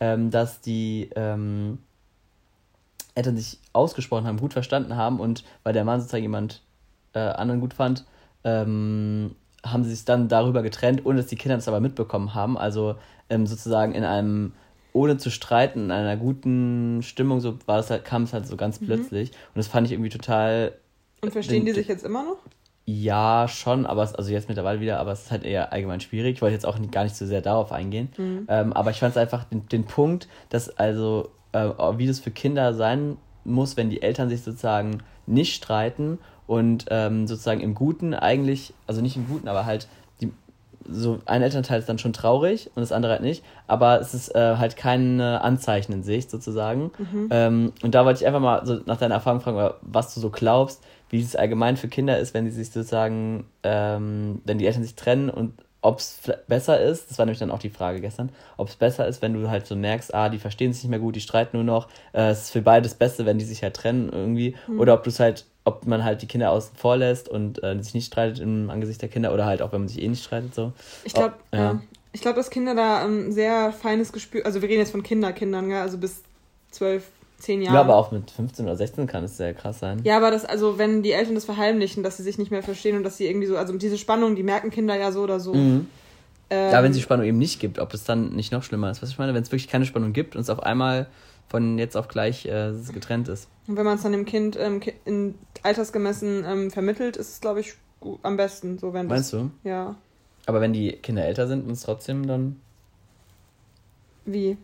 ähm, 0.00 0.30
dass 0.30 0.60
die 0.60 1.10
ähm, 1.14 1.78
Eltern 3.14 3.36
sich 3.36 3.58
ausgesprochen 3.72 4.26
haben, 4.26 4.38
gut 4.38 4.52
verstanden 4.52 4.96
haben 4.96 5.20
und 5.20 5.44
weil 5.62 5.72
der 5.72 5.84
Mann 5.84 6.00
sozusagen 6.00 6.22
jemand 6.24 6.62
äh, 7.12 7.20
anderen 7.20 7.60
gut 7.60 7.74
fand, 7.74 8.04
ähm, 8.42 9.34
haben 9.64 9.84
sie 9.84 9.90
sich 9.94 10.04
dann 10.04 10.28
darüber 10.28 10.62
getrennt, 10.62 11.06
ohne 11.06 11.18
dass 11.18 11.26
die 11.28 11.36
Kinder 11.36 11.56
das 11.56 11.68
aber 11.68 11.80
mitbekommen 11.80 12.34
haben. 12.34 12.58
Also 12.58 12.96
ähm, 13.30 13.46
sozusagen 13.46 13.94
in 13.94 14.04
einem, 14.04 14.52
ohne 14.92 15.16
zu 15.16 15.30
streiten, 15.30 15.84
in 15.86 15.90
einer 15.90 16.16
guten 16.16 17.02
Stimmung, 17.02 17.40
so 17.40 17.58
war 17.66 17.76
das 17.78 17.90
halt, 17.90 18.04
kam 18.04 18.24
es 18.24 18.32
halt 18.32 18.46
so 18.46 18.56
ganz 18.56 18.80
Mhm. 18.80 18.86
plötzlich. 18.86 19.30
Und 19.30 19.56
das 19.56 19.68
fand 19.68 19.86
ich 19.86 19.92
irgendwie 19.92 20.10
total 20.10 20.72
Und 21.22 21.32
verstehen 21.32 21.60
Den- 21.64 21.66
die 21.66 21.72
sich 21.80 21.88
jetzt 21.88 22.04
immer 22.04 22.24
noch? 22.24 22.36
ja, 22.86 23.48
schon, 23.48 23.86
aber 23.86 24.02
es, 24.02 24.14
also 24.14 24.30
jetzt 24.30 24.48
mittlerweile 24.48 24.78
wieder, 24.80 25.00
aber 25.00 25.12
es 25.12 25.22
ist 25.22 25.30
halt 25.30 25.44
eher 25.44 25.72
allgemein 25.72 26.00
schwierig. 26.00 26.34
Ich 26.36 26.42
wollte 26.42 26.52
jetzt 26.52 26.66
auch 26.66 26.78
nicht, 26.78 26.92
gar 26.92 27.04
nicht 27.04 27.16
so 27.16 27.24
sehr 27.24 27.40
darauf 27.40 27.72
eingehen. 27.72 28.10
Mhm. 28.18 28.44
Ähm, 28.48 28.72
aber 28.74 28.90
ich 28.90 28.98
fand 29.00 29.12
es 29.12 29.16
einfach 29.16 29.44
den, 29.44 29.66
den 29.68 29.84
Punkt, 29.84 30.28
dass 30.50 30.68
also, 30.68 31.30
äh, 31.54 31.98
wie 31.98 32.06
das 32.06 32.20
für 32.20 32.30
Kinder 32.30 32.74
sein 32.74 33.16
muss, 33.44 33.76
wenn 33.76 33.90
die 33.90 34.02
Eltern 34.02 34.28
sich 34.28 34.42
sozusagen 34.42 35.02
nicht 35.26 35.54
streiten 35.54 36.18
und 36.46 36.86
ähm, 36.90 37.26
sozusagen 37.26 37.60
im 37.60 37.74
Guten 37.74 38.12
eigentlich, 38.14 38.74
also 38.86 39.00
nicht 39.00 39.16
im 39.16 39.26
Guten, 39.26 39.48
aber 39.48 39.64
halt 39.64 39.88
die, 40.20 40.30
so 40.86 41.20
ein 41.24 41.42
Elternteil 41.42 41.78
ist 41.78 41.88
dann 41.88 41.98
schon 41.98 42.12
traurig 42.12 42.70
und 42.74 42.80
das 42.80 42.92
andere 42.92 43.12
halt 43.12 43.22
nicht, 43.22 43.42
aber 43.66 44.00
es 44.00 44.12
ist 44.12 44.34
äh, 44.34 44.56
halt 44.56 44.76
kein 44.76 45.20
Anzeichen 45.20 45.92
in 45.92 46.02
Sicht 46.02 46.30
sozusagen. 46.30 46.90
Mhm. 46.98 47.28
Ähm, 47.30 47.72
und 47.82 47.94
da 47.94 48.04
wollte 48.04 48.20
ich 48.20 48.26
einfach 48.26 48.40
mal 48.40 48.66
so 48.66 48.80
nach 48.84 48.98
deiner 48.98 49.14
Erfahrung 49.14 49.40
fragen, 49.40 49.74
was 49.80 50.14
du 50.14 50.20
so 50.20 50.30
glaubst, 50.30 50.82
wie 51.08 51.20
es 51.20 51.36
allgemein 51.36 51.76
für 51.76 51.88
Kinder 51.88 52.18
ist, 52.18 52.34
wenn 52.34 52.44
sie 52.50 52.56
sich 52.56 52.70
sozusagen, 52.70 53.46
ähm, 53.62 54.42
wenn 54.44 54.58
die 54.58 54.66
Eltern 54.66 54.82
sich 54.82 54.96
trennen 54.96 55.30
und 55.30 55.52
ob 55.84 55.98
es 55.98 56.18
besser 56.48 56.80
ist, 56.80 57.10
das 57.10 57.18
war 57.18 57.26
nämlich 57.26 57.38
dann 57.38 57.50
auch 57.50 57.58
die 57.58 57.68
Frage 57.70 58.00
gestern, 58.00 58.30
ob 58.56 58.68
es 58.68 58.76
besser 58.76 59.06
ist, 59.06 59.20
wenn 59.22 59.34
du 59.34 59.50
halt 59.50 59.66
so 59.66 59.76
merkst, 59.76 60.14
ah, 60.14 60.30
die 60.30 60.38
verstehen 60.38 60.72
sich 60.72 60.82
nicht 60.84 60.90
mehr 60.90 60.98
gut, 60.98 61.14
die 61.14 61.20
streiten 61.20 61.56
nur 61.58 61.64
noch, 61.64 61.88
äh, 62.14 62.30
es 62.30 62.44
ist 62.44 62.50
für 62.52 62.62
beide 62.62 62.84
das 62.84 62.94
Beste, 62.94 63.26
wenn 63.26 63.38
die 63.38 63.44
sich 63.44 63.62
halt 63.62 63.74
trennen 63.76 64.08
irgendwie, 64.10 64.56
Mhm. 64.66 64.80
oder 64.80 64.94
ob 64.94 65.04
du 65.04 65.10
es 65.10 65.20
halt, 65.20 65.44
ob 65.64 65.86
man 65.86 66.02
halt 66.02 66.22
die 66.22 66.26
Kinder 66.26 66.50
außen 66.52 66.74
vor 66.74 66.96
lässt 66.96 67.28
und 67.28 67.62
äh, 67.62 67.78
sich 67.82 67.92
nicht 67.94 68.06
streitet 68.06 68.40
im 68.40 68.70
Angesicht 68.70 69.02
der 69.02 69.10
Kinder 69.10 69.32
oder 69.34 69.44
halt 69.44 69.60
auch, 69.62 69.72
wenn 69.72 69.80
man 69.82 69.88
sich 69.88 70.00
eh 70.02 70.08
nicht 70.08 70.24
streitet, 70.24 70.54
so. 70.54 70.72
Ich 71.04 71.12
glaube, 71.12 71.34
Oh, 71.52 71.56
ja. 71.56 71.62
ja. 71.72 71.80
ich 72.12 72.22
glaube, 72.22 72.36
dass 72.36 72.48
Kinder 72.50 72.74
da 72.74 73.04
ein 73.04 73.30
sehr 73.32 73.70
feines 73.72 74.10
Gespür, 74.12 74.46
also 74.46 74.62
wir 74.62 74.68
reden 74.70 74.80
jetzt 74.80 74.92
von 74.92 75.02
Kinderkindern, 75.02 75.68
gell? 75.68 75.80
also 75.82 75.98
bis 75.98 76.22
12, 77.38 77.44
10 77.44 77.62
Ja. 77.62 77.72
Aber 77.72 77.96
auch 77.96 78.10
mit 78.12 78.30
15 78.30 78.64
oder 78.66 78.76
16 78.76 79.06
kann 79.06 79.24
es 79.24 79.36
sehr 79.36 79.54
krass 79.54 79.78
sein. 79.80 80.00
Ja, 80.04 80.16
aber 80.16 80.30
das, 80.30 80.44
also 80.44 80.78
wenn 80.78 81.02
die 81.02 81.12
Eltern 81.12 81.34
das 81.34 81.44
verheimlichen, 81.44 82.02
dass 82.02 82.16
sie 82.16 82.22
sich 82.22 82.38
nicht 82.38 82.50
mehr 82.50 82.62
verstehen 82.62 82.96
und 82.96 83.02
dass 83.02 83.16
sie 83.16 83.26
irgendwie 83.26 83.46
so, 83.46 83.56
also 83.56 83.76
diese 83.76 83.98
Spannung, 83.98 84.36
die 84.36 84.42
merken 84.42 84.70
Kinder 84.70 84.96
ja 84.96 85.12
so 85.12 85.22
oder 85.22 85.40
so. 85.40 85.54
Mhm. 85.54 85.88
Ähm, 86.50 86.72
Ja, 86.72 86.82
wenn 86.82 86.90
es 86.90 86.96
die 86.96 87.02
Spannung 87.02 87.26
eben 87.26 87.38
nicht 87.38 87.60
gibt, 87.60 87.78
ob 87.78 87.92
es 87.94 88.04
dann 88.04 88.30
nicht 88.30 88.52
noch 88.52 88.62
schlimmer 88.62 88.90
ist. 88.90 89.02
Was 89.02 89.10
ich 89.10 89.18
meine, 89.18 89.34
wenn 89.34 89.42
es 89.42 89.50
wirklich 89.50 89.68
keine 89.68 89.86
Spannung 89.86 90.12
gibt 90.12 90.36
und 90.36 90.42
es 90.42 90.50
auf 90.50 90.62
einmal 90.62 91.06
von 91.48 91.78
jetzt 91.78 91.96
auf 91.96 92.08
gleich 92.08 92.46
äh, 92.46 92.72
getrennt 92.92 93.28
ist. 93.28 93.48
Und 93.66 93.76
wenn 93.76 93.84
man 93.84 93.96
es 93.96 94.02
dann 94.02 94.12
dem 94.12 94.24
Kind 94.24 94.56
ähm, 94.58 94.80
in 95.04 95.34
altersgemessen 95.62 96.44
ähm, 96.46 96.70
vermittelt, 96.70 97.16
ist 97.16 97.30
es, 97.32 97.40
glaube 97.40 97.60
ich, 97.60 97.74
am 98.22 98.36
besten, 98.36 98.78
so 98.78 98.92
wenn 98.92 99.08
das, 99.08 99.16
Meinst 99.16 99.32
du? 99.32 99.50
Ja. 99.68 99.96
Aber 100.46 100.60
wenn 100.60 100.72
die 100.72 100.92
Kinder 100.92 101.24
älter 101.24 101.46
sind 101.46 101.64
und 101.64 101.72
es 101.72 101.82
trotzdem 101.82 102.26
dann, 102.26 102.56
Wie? 104.26 104.56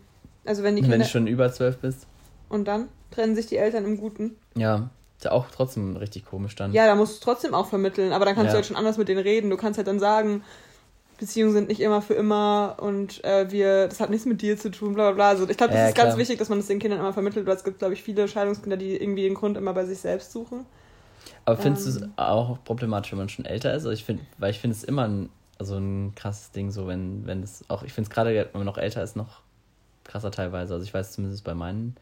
Also 0.45 0.63
wenn 0.63 0.75
die 0.75 0.81
wenn 0.83 0.89
Kinder. 0.91 1.05
du 1.05 1.11
schon 1.11 1.27
über 1.27 1.51
zwölf 1.51 1.77
bist, 1.77 2.07
und 2.51 2.65
dann 2.65 2.87
trennen 3.11 3.35
sich 3.35 3.47
die 3.47 3.57
Eltern 3.57 3.85
im 3.85 3.97
Guten. 3.97 4.35
ja, 4.55 4.89
ist 5.17 5.25
ja 5.25 5.31
auch 5.31 5.45
trotzdem 5.51 5.95
richtig 5.97 6.25
komisch 6.25 6.55
dann. 6.55 6.73
Ja, 6.73 6.85
da 6.87 6.95
musst 6.95 7.21
du 7.21 7.25
trotzdem 7.25 7.53
auch 7.53 7.67
vermitteln, 7.67 8.11
aber 8.11 8.25
dann 8.25 8.33
kannst 8.35 8.47
Ja. 8.47 8.53
du 8.53 8.55
halt 8.57 8.65
schon 8.65 8.75
anders 8.75 8.97
mit 8.97 9.07
denen 9.07 9.21
reden. 9.21 9.49
Du 9.51 9.57
kannst 9.57 9.77
halt 9.77 9.87
dann 9.87 9.99
sagen, 9.99 10.43
Beziehungen 11.19 11.53
sind 11.53 11.67
nicht 11.69 11.79
immer 11.79 12.01
für 12.01 12.15
immer 12.15 12.77
und 12.79 13.23
äh, 13.23 13.51
wir, 13.51 13.87
das 13.87 13.99
hat 13.99 14.09
nichts 14.09 14.25
mit 14.25 14.41
dir 14.41 14.57
zu 14.57 14.71
tun, 14.71 14.95
bla 14.95 15.11
bla 15.11 15.13
bla. 15.13 15.29
Also 15.29 15.47
ich 15.47 15.57
glaube, 15.57 15.73
das 15.73 15.81
Ja, 15.81 15.89
ist 15.89 15.95
ganz 15.95 16.09
klar. 16.09 16.17
wichtig, 16.17 16.39
dass 16.39 16.49
man 16.49 16.57
das 16.57 16.65
den 16.67 16.79
Kindern 16.79 16.99
immer 16.99 17.13
vermittelt, 17.13 17.45
weil 17.45 17.55
es 17.55 17.63
gibt, 17.63 17.77
glaube 17.79 17.93
ich, 17.93 18.01
viele 18.01 18.27
Scheidungskinder, 18.27 18.77
die 18.77 18.95
irgendwie 18.97 19.21
den 19.23 19.35
Grund 19.35 19.57
immer 19.57 19.73
bei 19.73 19.85
sich 19.85 19.99
selbst 19.99 20.31
suchen. 20.31 20.65
Aber 21.45 21.57
findest 21.57 21.85
du 21.85 21.89
es 21.91 22.01
Ähm. 22.01 22.13
auch 22.15 22.57
problematisch, 22.63 23.11
wenn 23.11 23.19
man 23.19 23.29
schon 23.29 23.45
älter 23.45 23.69
ist? 23.69 23.83
Also 23.83 23.91
ich 23.91 24.03
finde, 24.03 24.23
weil 24.39 24.49
ich 24.49 24.59
finde 24.59 24.75
es 24.75 24.83
immer 24.83 25.07
ein, 25.07 25.29
also 25.59 25.77
ein 25.77 26.13
krasses 26.15 26.49
Ding, 26.51 26.71
so 26.71 26.87
wenn, 26.87 27.27
wenn 27.27 27.43
es 27.43 27.63
auch, 27.67 27.83
ich 27.83 27.93
finde 27.93 28.09
es 28.09 28.13
gerade, 28.13 28.33
wenn 28.35 28.47
man 28.53 28.65
noch 28.65 28.79
älter 28.79 29.03
ist, 29.03 29.15
noch 29.15 29.41
krasser 30.03 30.31
teilweise. 30.31 30.73
Also 30.73 30.83
ich 30.83 30.93
weiß 30.93 31.11
zumindest 31.11 31.43
bei 31.43 31.53
meinen, 31.53 31.95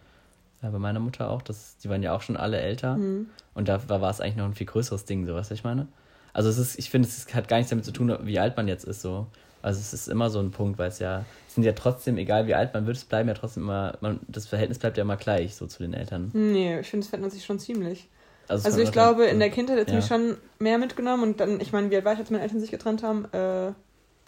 bei 0.62 0.80
meiner 0.80 1.00
Mutter 1.00 1.30
auch, 1.30 1.42
dass 1.42 1.78
die 1.78 1.90
waren 1.90 2.04
ja 2.04 2.14
auch 2.14 2.22
schon 2.22 2.38
alle 2.38 2.60
älter. 2.60 2.98
Mhm. 2.98 3.30
Und 3.54 3.68
da 3.68 3.88
war 3.90 4.02
war 4.02 4.10
es 4.12 4.22
eigentlich 4.22 4.36
noch 4.38 4.46
ein 4.46 4.54
viel 4.54 4.68
größeres 4.68 5.06
Ding, 5.06 5.26
so 5.26 5.34
weißt 5.34 5.50
du, 5.50 5.54
was 5.54 5.58
ich 5.60 5.64
meine? 5.64 5.88
Also 6.34 6.50
es 6.50 6.58
ist, 6.58 6.78
ich 6.78 6.90
finde, 6.90 7.08
es 7.08 7.34
hat 7.34 7.48
gar 7.48 7.58
nichts 7.58 7.70
damit 7.70 7.86
zu 7.86 7.92
tun, 7.92 8.16
wie 8.24 8.40
alt 8.40 8.56
man 8.58 8.68
jetzt 8.68 8.86
ist, 8.86 9.02
so. 9.02 9.28
Also 9.62 9.80
es 9.80 9.94
ist 9.94 10.08
immer 10.08 10.30
so 10.30 10.40
ein 10.40 10.52
Punkt, 10.52 10.78
weil 10.80 10.88
es 10.90 11.00
ja, 11.00 11.26
es 11.48 11.56
sind 11.56 11.64
ja 11.64 11.74
trotzdem, 11.74 12.18
egal 12.18 12.48
wie 12.48 12.56
alt 12.56 12.74
man 12.74 12.86
wird, 12.86 12.96
es 12.96 13.04
bleiben 13.04 13.28
ja 13.28 13.36
trotzdem 13.36 13.64
immer, 13.64 13.98
man, 14.00 14.20
das 14.28 14.48
Verhältnis 14.48 14.80
bleibt 14.80 14.96
ja 14.98 15.04
immer 15.04 15.18
gleich, 15.18 15.56
so 15.56 15.68
zu 15.68 15.80
den 15.84 15.94
Eltern. 15.94 16.30
Nee, 16.34 16.80
ich 16.80 16.88
finde, 16.88 17.04
es 17.04 17.10
verändert 17.10 17.34
sich 17.34 17.44
schon 17.44 17.60
ziemlich. 17.60 18.08
Also 18.48 18.70
kommt 18.70 18.84
ich 18.84 18.92
glaube, 18.92 19.26
in 19.26 19.40
der 19.40 19.50
Kindheit 19.50 19.80
hat 19.80 19.88
es 19.88 19.92
Ja. 19.94 19.98
mich 20.00 20.06
schon 20.08 20.38
mehr 20.60 20.78
mitgenommen 20.78 21.24
und 21.24 21.40
dann, 21.40 21.60
ich 21.60 21.74
meine, 21.74 21.90
wie 21.92 21.96
alt 21.98 22.06
war 22.06 22.14
ich, 22.14 22.20
als 22.20 22.30
meine 22.30 22.44
Eltern 22.44 22.60
sich 22.60 22.72
getrennt 22.72 23.04
haben? 23.04 23.26
Äh, 23.34 23.74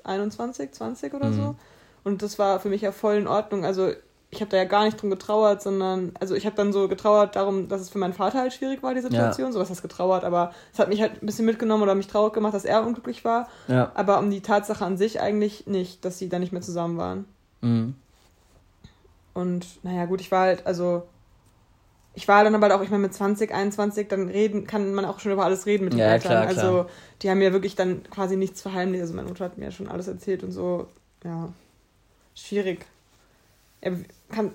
21, 0.04 0.72
20 0.72 1.14
oder 1.14 1.30
Mhm. 1.30 1.34
so. 1.34 1.56
Und 2.04 2.22
das 2.24 2.40
war 2.40 2.60
für 2.60 2.70
mich 2.70 2.82
ja 2.82 2.92
voll 2.92 3.16
in 3.16 3.28
Ordnung. 3.28 3.64
Also 3.64 3.92
ich 4.32 4.40
habe 4.40 4.50
da 4.50 4.58
ja 4.58 4.64
gar 4.64 4.86
nicht 4.86 5.00
drum 5.00 5.10
getrauert, 5.10 5.62
sondern, 5.62 6.14
also 6.20 6.36
ich 6.36 6.46
habe 6.46 6.56
dann 6.56 6.72
so 6.72 6.88
getrauert 6.88 7.36
darum, 7.36 7.68
dass 7.68 7.82
es 7.82 7.90
für 7.90 7.98
meinen 7.98 8.14
Vater 8.14 8.40
halt 8.40 8.54
schwierig 8.54 8.82
war, 8.82 8.94
die 8.94 9.02
Situation. 9.02 9.48
Ja. 9.48 9.52
So 9.52 9.60
was 9.60 9.70
heißt 9.70 9.82
getrauert, 9.82 10.24
aber 10.24 10.54
es 10.72 10.80
hat 10.80 10.88
mich 10.88 11.02
halt 11.02 11.22
ein 11.22 11.26
bisschen 11.26 11.46
mitgenommen 11.46 11.84
oder 11.84 11.96
mich 11.96 12.08
traurig 12.08 12.34
gemacht, 12.34 12.54
dass 12.54 12.64
er 12.64 12.86
unglücklich 12.86 13.26
war. 13.26 13.50
Ja. 13.68 13.92
Aber 13.94 14.20
um 14.20 14.32
die 14.32 14.42
Tatsache 14.42 14.86
an 14.86 14.98
sich 14.98 15.20
eigentlich 15.20 15.68
nicht, 15.68 16.06
dass 16.06 16.18
sie 16.18 16.30
da 16.30 16.40
nicht 16.40 16.54
mehr 16.54 16.62
zusammen 16.62 16.98
waren. 16.98 17.26
Mhm. 17.60 17.96
Und 19.34 19.84
naja, 19.84 20.06
gut, 20.06 20.22
ich 20.22 20.32
war 20.32 20.42
halt, 20.44 20.66
also 20.66 21.04
ich 22.14 22.30
war 22.30 22.46
dann 22.46 22.56
aber 22.56 22.74
auch, 22.74 22.82
ich 22.82 22.90
meine, 22.90 23.04
mit 23.04 23.14
20, 23.14 23.54
21, 23.54 24.08
dann 24.08 24.30
reden, 24.30 24.66
kann 24.66 24.94
man 24.94 25.04
auch 25.04 25.20
schon 25.20 25.34
über 25.34 25.44
alles 25.44 25.66
reden 25.66 25.84
mit 25.84 25.94
den 25.94 26.00
ja, 26.00 26.14
Eltern. 26.14 26.32
Klar, 26.32 26.48
klar. 26.48 26.64
Also 26.64 26.86
die 27.22 27.30
haben 27.30 27.40
mir 27.40 27.52
wirklich 27.52 27.76
dann 27.76 28.04
quasi 28.10 28.38
nichts 28.38 28.62
verheimlicht. 28.62 29.02
Also 29.02 29.14
meine 29.14 29.28
Mutter 29.28 29.44
hat 29.44 29.58
mir 29.58 29.72
schon 29.72 29.90
alles 29.90 30.08
erzählt 30.08 30.44
und 30.44 30.52
so. 30.52 30.88
Ja, 31.26 31.50
schwierig. 32.34 32.86
Kann, 33.82 34.52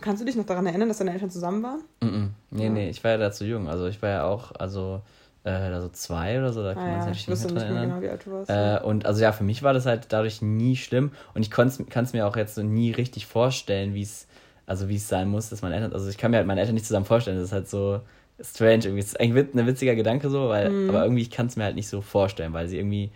kannst 0.00 0.22
du 0.22 0.26
dich 0.26 0.36
noch 0.36 0.46
daran 0.46 0.66
erinnern, 0.66 0.88
dass 0.88 0.98
deine 0.98 1.12
Eltern 1.12 1.30
zusammen 1.30 1.62
waren? 1.62 1.80
Mm, 2.00 2.06
-mm. 2.06 2.28
Nee, 2.50 2.64
ja. 2.64 2.70
nee, 2.70 2.90
ich 2.90 3.02
war 3.02 3.12
ja 3.12 3.18
da 3.18 3.32
zu 3.32 3.44
jung. 3.44 3.68
Also 3.68 3.86
ich 3.86 4.00
war 4.00 4.10
ja 4.10 4.24
auch, 4.24 4.52
also 4.52 5.02
äh, 5.44 5.70
da 5.70 5.80
so 5.80 5.88
zwei 5.88 6.38
oder 6.38 6.52
so, 6.52 6.62
da 6.62 6.74
kann 6.74 6.84
ah, 6.84 6.98
man 6.98 7.14
sich 7.14 7.26
ja, 7.26 7.34
nicht, 7.34 7.44
nicht 7.44 7.54
mehr 7.54 7.86
genau, 7.86 8.00
wie 8.00 8.08
alt 8.08 8.26
du 8.26 8.32
warst. 8.32 8.50
Äh, 8.50 8.80
und 8.84 9.06
also 9.06 9.20
ja, 9.22 9.32
für 9.32 9.44
mich 9.44 9.62
war 9.62 9.74
das 9.74 9.86
halt 9.86 10.06
dadurch 10.10 10.40
nie 10.40 10.76
schlimm 10.76 11.10
und 11.34 11.42
ich 11.42 11.50
kann 11.50 11.66
es 11.68 12.12
mir 12.12 12.26
auch 12.26 12.36
jetzt 12.36 12.54
so 12.54 12.62
nie 12.62 12.92
richtig 12.92 13.26
vorstellen, 13.26 13.94
wie 13.94 14.02
es 14.02 14.28
also 14.66 14.88
wie 14.88 14.96
es 14.96 15.08
sein 15.08 15.28
muss, 15.28 15.50
dass 15.50 15.62
meine 15.62 15.74
Eltern, 15.74 15.92
also 15.92 16.08
ich 16.08 16.18
kann 16.18 16.30
mir 16.30 16.38
halt 16.38 16.46
meine 16.46 16.60
Eltern 16.60 16.74
nicht 16.74 16.86
zusammen 16.86 17.04
vorstellen, 17.04 17.36
das 17.36 17.46
ist 17.46 17.52
halt 17.52 17.68
so 17.68 18.00
strange 18.40 18.84
irgendwie. 18.84 19.00
Das 19.00 19.08
ist 19.08 19.20
eigentlich 19.20 19.54
ein 19.54 19.66
witziger 19.66 19.94
Gedanke 19.94 20.30
so, 20.30 20.48
weil, 20.48 20.70
mhm. 20.70 20.88
aber 20.88 21.02
irgendwie, 21.02 21.22
ich 21.22 21.30
kann 21.30 21.46
es 21.46 21.56
mir 21.56 21.64
halt 21.64 21.76
nicht 21.76 21.88
so 21.88 22.00
vorstellen, 22.00 22.52
weil 22.52 22.68
sie 22.68 22.78
irgendwie, 22.78 23.10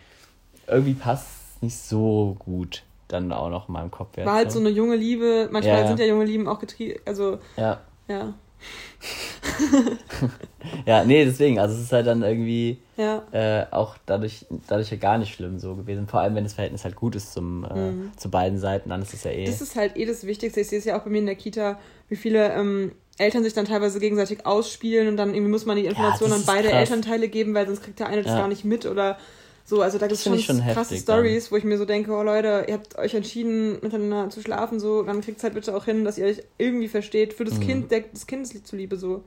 irgendwie 0.67 0.95
passt 0.95 1.63
nicht 1.63 1.77
so 1.77 2.37
gut 2.39 2.83
dann 3.09 3.33
auch 3.33 3.51
noch 3.51 3.69
in 3.69 3.75
meinem 3.75 3.91
Kopf. 3.91 4.17
Jetzt, 4.17 4.27
War 4.27 4.35
halt 4.35 4.53
so. 4.53 4.59
eine 4.59 4.71
junge 4.71 4.97
Liebe, 4.97 5.49
manchmal 5.51 5.81
ja. 5.81 5.87
sind 5.89 5.99
ja 6.01 6.07
junge 6.07 6.25
Lieben 6.25 6.49
auch 6.49 6.59
getrieben, 6.59 7.01
also, 7.05 7.39
ja. 7.57 7.81
ja. 8.09 8.35
ja, 10.87 11.05
nee, 11.05 11.25
deswegen, 11.25 11.59
also 11.59 11.75
es 11.75 11.83
ist 11.83 11.93
halt 11.93 12.07
dann 12.07 12.23
irgendwie 12.23 12.79
ja. 12.97 13.23
äh, 13.33 13.67
auch 13.71 13.97
dadurch, 14.07 14.47
dadurch 14.67 14.91
ja 14.91 14.97
gar 14.97 15.19
nicht 15.19 15.35
schlimm 15.35 15.59
so 15.59 15.75
gewesen. 15.75 16.07
Vor 16.09 16.21
allem, 16.21 16.35
wenn 16.35 16.45
das 16.45 16.55
Verhältnis 16.55 16.85
halt 16.85 16.97
gut 16.97 17.15
ist 17.15 17.33
zum, 17.33 17.65
äh, 17.65 17.91
mhm. 17.91 18.13
zu 18.17 18.31
beiden 18.31 18.59
Seiten, 18.59 18.91
dann 18.91 19.03
ist 19.03 19.15
es 19.15 19.25
ja 19.25 19.31
eh. 19.31 19.45
Das 19.45 19.61
ist 19.61 19.77
halt 19.77 19.97
eh 19.97 20.07
das 20.07 20.27
Wichtigste. 20.27 20.61
Ich 20.61 20.69
sehe 20.69 20.79
es 20.79 20.85
ja 20.85 20.99
auch 20.99 21.05
bei 21.05 21.11
mir 21.11 21.19
in 21.19 21.27
der 21.27 21.37
Kita, 21.37 21.79
wie 22.09 22.17
viele 22.17 22.53
ähm, 22.55 22.93
Eltern 23.19 23.45
sich 23.45 23.55
dann 23.55 23.67
teilweise 23.67 24.01
gegenseitig 24.01 24.45
ausspielen 24.45 25.09
und 25.09 25.17
dann 25.17 25.31
irgendwie 25.35 25.51
muss 25.51 25.67
man 25.67 25.77
die 25.77 25.87
Informationen 25.87 26.33
ja, 26.33 26.37
an 26.39 26.45
beide 26.47 26.69
krass. 26.69 26.81
Elternteile 26.81 27.29
geben, 27.29 27.55
weil 27.55 27.67
sonst 27.67 27.83
kriegt 27.83 27.99
der 27.99 28.09
eine 28.09 28.23
das 28.23 28.33
ja. 28.33 28.39
gar 28.39 28.49
nicht 28.49 28.65
mit 28.65 28.87
oder 28.87 29.19
so, 29.69 29.83
also 29.83 29.99
da 29.99 30.07
gibt 30.07 30.19
es 30.19 30.23
schon, 30.23 30.39
schon 30.39 30.61
krasse 30.61 30.97
Stories, 30.97 31.51
wo 31.51 31.57
ich 31.57 31.65
mir 31.65 31.77
so 31.77 31.85
denke, 31.85 32.13
oh 32.13 32.23
Leute, 32.23 32.67
ihr 32.69 32.75
habt 32.75 32.97
euch 32.97 33.15
entschieden, 33.15 33.73
miteinander 33.83 34.31
zu 34.31 34.41
schlafen, 34.41 34.79
so, 34.79 35.03
dann 35.03 35.21
kriegt 35.23 35.39
es 35.39 35.45
halt 35.45 35.55
bitte 35.55 35.77
auch 35.77 35.85
hin, 35.85 36.05
dass 36.05 36.19
ihr 36.19 36.27
euch 36.27 36.45
irgendwie 36.57 36.87
versteht, 36.87 37.35
für 37.35 37.45
das 37.45 37.55
mhm. 37.55 37.61
Kind, 37.61 37.91
der, 37.91 38.01
des 38.03 38.29
Kindes 38.29 38.63
zuliebe, 38.63 38.97
so. 38.97 39.25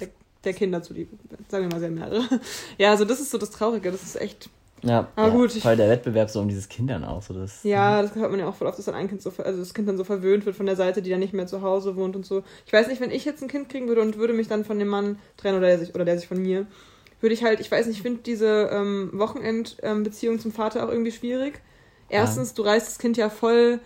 der, 0.00 0.08
der 0.42 0.54
Kinder 0.54 0.82
zuliebe, 0.82 1.14
sagen 1.48 1.64
wir 1.64 1.70
mal 1.70 1.80
sehr 1.80 1.90
mehrere. 1.90 2.22
Ja, 2.78 2.92
also 2.92 3.04
das 3.04 3.20
ist 3.20 3.30
so 3.30 3.36
das 3.36 3.50
Traurige, 3.50 3.92
das 3.92 4.02
ist 4.02 4.18
echt. 4.18 4.48
Ja, 4.82 5.08
aber 5.16 5.28
ja, 5.28 5.34
gut. 5.34 5.52
Voll 5.52 5.76
der 5.76 5.90
Wettbewerb 5.90 6.30
so 6.30 6.40
um 6.40 6.48
dieses 6.48 6.68
Kindern 6.68 7.04
auch. 7.04 7.22
So 7.22 7.34
das, 7.34 7.62
ja, 7.62 8.02
das 8.02 8.14
hört 8.14 8.30
man 8.30 8.40
ja 8.40 8.48
auch 8.48 8.54
voll 8.54 8.68
oft, 8.68 8.78
dass 8.78 8.86
dann 8.86 8.94
ein 8.94 9.08
Kind 9.08 9.20
so, 9.20 9.32
also 9.38 9.58
das 9.58 9.74
Kind 9.74 9.88
dann 9.88 9.96
so 9.96 10.04
verwöhnt 10.04 10.46
wird 10.46 10.56
von 10.56 10.66
der 10.66 10.76
Seite, 10.76 11.02
die 11.02 11.10
dann 11.10 11.20
nicht 11.20 11.32
mehr 11.32 11.46
zu 11.46 11.62
Hause 11.62 11.96
wohnt 11.96 12.16
und 12.16 12.24
so. 12.24 12.42
Ich 12.66 12.72
weiß 12.72 12.88
nicht, 12.88 13.00
wenn 13.00 13.10
ich 13.10 13.24
jetzt 13.24 13.42
ein 13.42 13.48
Kind 13.48 13.68
kriegen 13.68 13.88
würde 13.88 14.02
und 14.02 14.16
würde 14.18 14.34
mich 14.34 14.48
dann 14.48 14.64
von 14.64 14.78
dem 14.78 14.88
Mann 14.88 15.18
trennen 15.36 15.58
oder 15.58 15.68
der 15.68 15.78
sich, 15.78 15.94
oder 15.94 16.04
der 16.04 16.18
sich 16.18 16.28
von 16.28 16.40
mir, 16.40 16.66
würde 17.24 17.34
ich 17.34 17.42
halt, 17.42 17.58
ich 17.58 17.70
weiß 17.70 17.86
nicht, 17.86 17.96
ich 17.96 18.02
finde 18.02 18.20
diese 18.20 18.68
ähm, 18.70 19.08
Wochenendbeziehung 19.14 20.34
ähm, 20.34 20.40
zum 20.40 20.52
Vater 20.52 20.84
auch 20.84 20.90
irgendwie 20.90 21.10
schwierig. 21.10 21.62
Erstens, 22.10 22.50
ja. 22.50 22.56
du 22.56 22.62
reißt 22.62 22.86
das 22.86 22.98
Kind 22.98 23.16
ja 23.16 23.30
voll. 23.30 23.80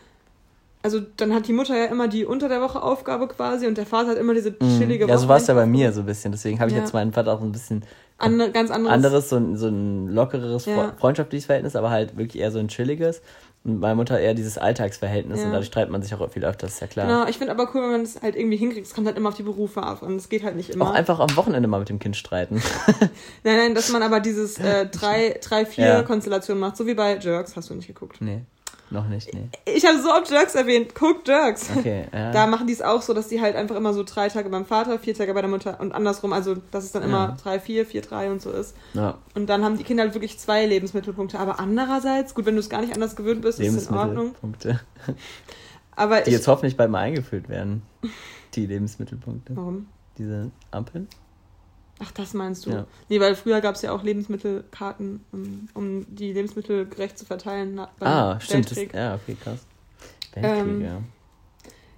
Also 0.82 1.01
dann 1.16 1.32
hat 1.32 1.47
die 1.47 1.53
Mutter 1.53 1.76
ja 1.76 1.84
immer 1.84 2.09
die 2.09 2.24
unter 2.24 2.49
der 2.49 2.61
Woche 2.61 2.82
Aufgabe 2.82 3.28
quasi 3.28 3.68
und 3.68 3.78
der 3.78 3.86
Vater 3.86 4.11
hat 4.11 4.18
immer 4.18 4.34
diese 4.34 4.51
mhm. 4.51 4.78
chillige 4.78 5.05
Woche. 5.05 5.12
Ja, 5.12 5.18
so 5.18 5.28
war 5.28 5.36
es 5.36 5.47
ja 5.47 5.55
bei 5.55 5.66
mir 5.66 5.93
so 5.93 6.01
ein 6.01 6.07
bisschen. 6.07 6.32
Deswegen 6.32 6.59
habe 6.59 6.70
ich 6.70 6.76
ja. 6.76 6.82
jetzt 6.82 6.93
meinen 6.93 7.12
Vater 7.12 7.32
auch 7.32 7.41
ein 7.41 7.53
bisschen 7.53 7.84
Ande, 8.18 8.51
ganz 8.51 8.72
anderes. 8.72 8.93
anderes, 8.93 9.28
so 9.28 9.36
ein, 9.36 9.57
so 9.57 9.68
ein 9.68 10.09
lockeres, 10.09 10.66
ja. 10.66 10.95
freundschaftliches 10.99 11.47
Verhältnis, 11.47 11.76
aber 11.76 11.91
halt 11.91 12.16
wirklich 12.16 12.43
eher 12.43 12.51
so 12.51 12.59
ein 12.59 12.66
chilliges. 12.66 13.22
Und 13.64 13.80
meine 13.80 13.96
Mutter 13.96 14.18
eher 14.18 14.34
dieses 14.34 14.56
Alltagsverhältnis 14.56 15.40
ja. 15.40 15.46
und 15.46 15.52
dadurch 15.52 15.66
streitet 15.66 15.90
man 15.90 16.00
sich 16.02 16.14
auch 16.14 16.30
viel 16.30 16.44
öfter, 16.44 16.68
ist 16.68 16.80
ja 16.80 16.86
klar. 16.86 17.06
Genau, 17.06 17.26
ich 17.28 17.38
finde 17.38 17.52
aber 17.52 17.68
cool, 17.74 17.82
wenn 17.82 17.90
man 17.90 18.02
es 18.02 18.22
halt 18.22 18.36
irgendwie 18.36 18.56
hinkriegt. 18.56 18.86
Es 18.86 18.94
kommt 18.94 19.06
halt 19.06 19.16
immer 19.16 19.30
auf 19.30 19.34
die 19.34 19.42
Berufe 19.42 19.82
ab 19.82 20.02
und 20.02 20.16
es 20.16 20.28
geht 20.28 20.44
halt 20.44 20.56
nicht 20.56 20.70
immer. 20.70 20.86
Auch 20.86 20.94
einfach 20.94 21.18
am 21.18 21.36
Wochenende 21.36 21.68
mal 21.68 21.80
mit 21.80 21.88
dem 21.88 21.98
Kind 21.98 22.16
streiten. 22.16 22.62
nein, 23.44 23.56
nein, 23.56 23.74
dass 23.74 23.90
man 23.90 24.02
aber 24.02 24.20
dieses 24.20 24.59
äh, 24.59 24.86
3-4-Konstellation 24.92 26.56
ja. 26.56 26.61
macht, 26.66 26.76
so 26.76 26.86
wie 26.86 26.94
bei 26.94 27.18
Jerks. 27.18 27.56
Hast 27.56 27.70
du 27.70 27.74
nicht 27.74 27.88
geguckt? 27.88 28.20
Nee. 28.20 28.42
Noch 28.91 29.07
nicht, 29.07 29.34
nee. 29.34 29.49
Ich 29.66 29.84
habe 29.84 30.01
so 30.01 30.11
oft 30.11 30.30
Jerks 30.30 30.55
erwähnt. 30.55 30.95
Guck 30.95 31.26
Jerks. 31.26 31.68
Okay, 31.76 32.07
ja. 32.12 32.32
Da 32.32 32.47
machen 32.47 32.66
die 32.66 32.72
es 32.72 32.80
auch 32.80 33.03
so, 33.03 33.12
dass 33.12 33.28
die 33.28 33.41
halt 33.41 33.55
einfach 33.55 33.76
immer 33.76 33.93
so 33.93 34.03
drei 34.03 34.28
Tage 34.28 34.49
beim 34.49 34.64
Vater, 34.64 34.99
vier 34.99 35.14
Tage 35.14 35.34
bei 35.34 35.43
der 35.43 35.51
Mutter 35.51 35.78
und 35.80 35.93
andersrum. 35.93 36.32
Also, 36.32 36.57
dass 36.70 36.84
es 36.84 36.93
dann 36.93 37.03
immer 37.03 37.28
ja. 37.28 37.36
drei, 37.43 37.61
vier, 37.61 37.84
vier, 37.84 38.01
drei 38.01 38.30
und 38.30 38.41
so 38.41 38.51
ist. 38.51 38.74
Ja. 38.95 39.18
Und 39.34 39.49
dann 39.49 39.64
haben 39.64 39.76
die 39.76 39.84
Kinder 39.84 40.05
halt 40.05 40.14
wirklich 40.14 40.39
zwei 40.39 40.64
Lebensmittelpunkte. 40.64 41.39
Aber 41.39 41.61
andererseits, 41.61 42.34
gut, 42.34 42.47
wenn 42.47 42.55
du 42.55 42.61
es 42.61 42.70
gar 42.70 42.80
nicht 42.80 42.95
anders 42.95 43.14
gewöhnt 43.14 43.43
bist, 43.43 43.61
ist 43.61 43.74
es 43.74 43.89
in 43.89 43.95
Ordnung. 43.95 44.32
Punkte. 44.34 44.80
Aber 45.97 46.20
die 46.20 46.30
ich, 46.30 46.36
jetzt 46.36 46.49
hoffentlich 46.49 46.76
bald 46.76 46.91
mal 46.91 47.01
eingeführt 47.01 47.49
werden. 47.49 47.82
Die 48.55 48.66
Lebensmittelpunkte. 48.66 49.57
Warum? 49.57 49.89
Diese 50.16 50.51
Ampeln. 50.70 51.09
Ach, 52.01 52.12
das 52.12 52.32
meinst 52.34 52.66
du? 52.66 52.70
Ja. 52.70 52.86
Nee, 53.09 53.20
weil 53.20 53.34
früher 53.34 53.61
gab 53.61 53.74
es 53.74 53.82
ja 53.82 53.92
auch 53.92 54.03
Lebensmittelkarten, 54.03 55.24
um, 55.32 55.68
um, 55.74 56.07
die 56.14 56.32
Lebensmittel 56.32 56.86
gerecht 56.86 57.18
zu 57.18 57.24
verteilen. 57.24 57.80
Ah, 58.01 58.38
stimmt. 58.40 58.70
Das, 58.70 58.78
ja, 58.92 59.14
okay, 59.16 59.36
krass. 59.42 59.61
Weltkrieg, 60.34 60.66
ähm, 60.66 60.82
ja. 60.82 61.03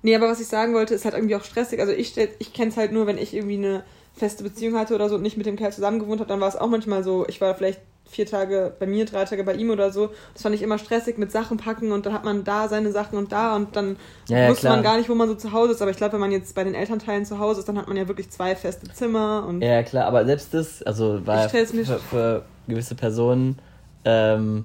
Nee, 0.03 0.16
aber 0.16 0.28
was 0.28 0.40
ich 0.40 0.46
sagen 0.46 0.72
wollte, 0.72 0.94
ist 0.94 1.05
halt 1.05 1.14
irgendwie 1.14 1.36
auch 1.36 1.44
stressig. 1.44 1.80
Also 1.80 1.92
ich, 1.92 2.16
ich 2.16 2.53
kenne 2.55 2.70
es 2.70 2.76
halt 2.78 2.92
nur, 2.92 3.07
wenn 3.07 3.18
ich 3.18 3.34
irgendwie 3.34 3.59
eine 3.59 3.84
feste 4.14 4.42
Beziehung 4.42 4.78
hatte 4.78 4.94
oder 4.94 5.09
so 5.09 5.16
und 5.16 5.22
nicht 5.22 5.36
mit 5.36 5.46
dem 5.46 5.57
Kerl 5.57 5.72
zusammen 5.72 5.98
gewohnt 5.98 6.20
habe, 6.20 6.28
dann 6.28 6.40
war 6.40 6.48
es 6.48 6.57
auch 6.57 6.68
manchmal 6.68 7.05
so, 7.05 7.26
ich 7.28 7.40
war 7.40 7.55
vielleicht 7.55 7.80
vier 8.11 8.26
Tage 8.26 8.74
bei 8.78 8.86
mir, 8.86 9.04
drei 9.04 9.24
Tage 9.24 9.44
bei 9.44 9.54
ihm 9.54 9.70
oder 9.70 9.92
so. 9.92 10.11
Das 10.34 10.42
fand 10.42 10.54
ich 10.54 10.62
immer 10.62 10.78
stressig 10.78 11.16
mit 11.16 11.30
Sachen 11.30 11.56
packen 11.56 11.92
und 11.92 12.06
dann 12.06 12.12
hat 12.12 12.24
man 12.24 12.44
da 12.44 12.68
seine 12.68 12.90
Sachen 12.90 13.16
und 13.16 13.30
da 13.30 13.54
und 13.54 13.76
dann 13.76 13.96
ja, 14.28 14.38
ja, 14.38 14.48
wusste 14.48 14.62
klar. 14.62 14.74
man 14.74 14.82
gar 14.82 14.96
nicht, 14.98 15.08
wo 15.08 15.14
man 15.14 15.28
so 15.28 15.36
zu 15.36 15.52
Hause 15.52 15.72
ist. 15.72 15.82
Aber 15.82 15.90
ich 15.90 15.96
glaube, 15.96 16.14
wenn 16.14 16.20
man 16.20 16.32
jetzt 16.32 16.54
bei 16.54 16.64
den 16.64 16.74
Elternteilen 16.74 17.24
zu 17.24 17.38
Hause 17.38 17.61
ist, 17.61 17.68
dann 17.68 17.78
hat 17.78 17.86
man 17.86 17.96
ja 17.96 18.08
wirklich 18.08 18.30
zwei 18.30 18.56
feste 18.56 18.92
Zimmer 18.92 19.46
und. 19.48 19.62
Ja, 19.62 19.82
klar, 19.82 20.06
aber 20.06 20.24
selbst 20.24 20.52
das, 20.52 20.82
also 20.82 21.24
war 21.26 21.48
für, 21.48 21.66
für, 21.66 22.44
gewisse 22.66 22.94
Personen, 22.94 23.58
ähm, 24.04 24.64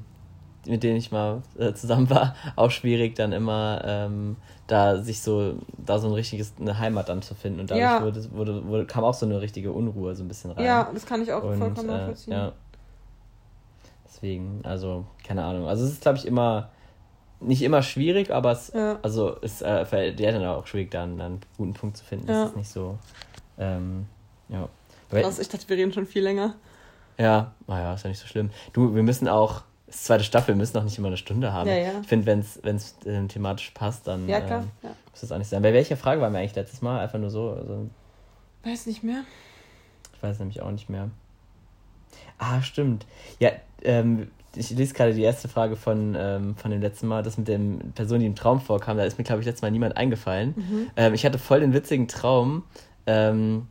mit 0.66 0.84
denen 0.84 0.98
ich 0.98 1.12
mal 1.12 1.43
äh, 1.58 1.74
zusammen 1.74 2.10
war, 2.10 2.36
auch 2.56 2.72
schwierig, 2.72 3.16
dann 3.16 3.32
immer 3.32 3.82
ähm, 3.86 4.38
da 4.68 4.98
sich 4.98 5.22
so, 5.22 5.56
da 5.78 6.00
so 6.00 6.08
ein 6.08 6.14
richtiges, 6.14 6.54
eine 6.60 6.80
Heimat 6.80 7.10
dann 7.10 7.22
zu 7.22 7.36
finden. 7.36 7.60
Und 7.60 7.70
dadurch 7.70 7.84
ja. 7.84 8.04
wurde, 8.04 8.32
wurde, 8.32 8.68
wurde, 8.68 8.86
kam 8.86 9.04
auch 9.04 9.14
so 9.14 9.26
eine 9.26 9.39
richtige 9.39 9.72
Unruhe 9.72 10.16
so 10.16 10.24
ein 10.24 10.28
bisschen 10.28 10.52
rein. 10.52 10.66
Ja, 10.66 10.89
das 10.91 11.06
kann 11.06 11.22
ich 11.22 11.32
auch 11.32 11.43
und, 11.43 11.58
vollkommen 11.58 11.89
äh, 11.89 11.91
nachvollziehen. 11.91 12.34
Äh, 12.34 12.38
ja. 12.38 12.52
Deswegen, 14.16 14.61
also, 14.63 15.05
keine 15.28 15.43
Ahnung. 15.43 15.68
Also 15.68 15.84
es 15.84 15.91
ist, 15.91 16.01
glaube 16.01 16.18
ich, 16.18 16.26
immer 16.26 16.70
nicht 17.41 17.61
immer 17.61 17.84
schwierig, 17.84 18.32
aber 18.32 18.51
es 18.51 18.72
ja. 18.74 18.97
also 19.01 19.36
ist 19.36 19.61
äh, 19.61 19.86
für 19.86 20.11
die 20.11 20.24
Eltern 20.24 20.45
auch 20.45 20.66
schwierig, 20.68 20.91
da 20.91 21.03
einen, 21.03 21.20
einen 21.20 21.41
guten 21.57 21.74
Punkt 21.74 21.97
zu 21.97 22.05
finden. 22.05 22.30
Ja. 22.30 22.43
Das 22.43 22.51
ist 22.51 22.57
nicht 22.57 22.70
so. 22.70 22.97
Ähm, 23.57 24.07
ja. 24.49 24.70
Krass, 25.09 25.39
ich 25.39 25.49
dachte, 25.49 25.68
wir 25.70 25.78
reden 25.78 25.93
schon 25.93 26.05
viel 26.05 26.24
länger. 26.24 26.55
Ja, 27.18 27.53
naja, 27.68 27.93
ist 27.93 28.03
ja 28.03 28.09
nicht 28.09 28.20
so 28.20 28.28
schlimm. 28.28 28.51
Du, 28.74 28.95
wir 28.95 29.03
müssen 29.03 29.28
auch, 29.28 29.63
das 29.88 30.03
zweite 30.03 30.24
Staffel, 30.24 30.55
wir 30.55 30.55
müssen 30.55 30.78
auch 30.78 30.84
nicht 30.84 30.97
immer 30.97 31.07
eine 31.07 31.18
Stunde 31.18 31.53
haben. 31.53 31.70
Ja, 31.70 31.76
ja. 31.76 31.91
Ich 32.01 32.07
finde, 32.07 32.26
wenn 32.26 32.39
es 32.76 32.95
äh, 33.05 33.28
thematisch 33.28 33.72
passt, 33.72 34.07
dann 34.07 34.28
ja, 34.28 34.41
klar. 34.41 34.61
Ähm, 34.61 34.72
ja. 34.84 34.89
muss 35.11 35.22
das 35.22 35.32
auch 35.32 35.38
nicht 35.38 35.49
sein. 35.49 35.61
Bei 35.61 35.74
welcher 35.74 35.97
Frage 35.97 36.22
waren 36.22 36.34
wir 36.34 36.39
eigentlich 36.39 36.55
letztes 36.55 36.82
Mal? 36.82 36.99
Einfach 36.99 37.20
nur 37.20 37.30
so. 37.30 37.51
Also, 37.51 37.89
weiß 38.63 38.88
nicht 38.88 39.03
mehr. 39.03 39.24
Ich 40.16 40.24
weiß 40.24 40.39
nämlich 40.39 40.61
auch 40.61 40.72
nicht 40.72 40.89
mehr. 40.89 41.09
Ah, 42.38 42.62
stimmt. 42.62 43.06
Ja, 43.40 43.52
ähm, 43.84 44.28
ich 44.56 44.70
lese 44.72 44.94
gerade 44.94 45.14
die 45.14 45.22
erste 45.22 45.48
Frage 45.48 45.76
von, 45.76 46.16
ähm, 46.18 46.56
von 46.56 46.72
dem 46.72 46.82
letzten 46.82 47.08
Mal, 47.08 47.24
das 47.24 47.38
mit 47.38 47.48
dem 47.48 47.92
Person, 47.94 48.20
die 48.20 48.26
im 48.26 48.36
Traum 48.36 48.62
vorkam. 48.62 48.98
Da 48.98 49.04
ist 49.04 49.18
mir, 49.18 49.24
glaube 49.24 49.42
ich, 49.42 49.46
letztes 49.46 49.62
Mal 49.62 49.72
niemand 49.72 49.98
eingefallen. 49.98 50.54
Mhm. 50.56 50.88
Ähm, 50.96 51.14
ich 51.14 51.26
hatte 51.26 51.38
voll 51.40 51.60
den 51.60 51.74
witzigen 51.74 52.08
Traum, 52.08 52.64
ähm, 53.06 53.68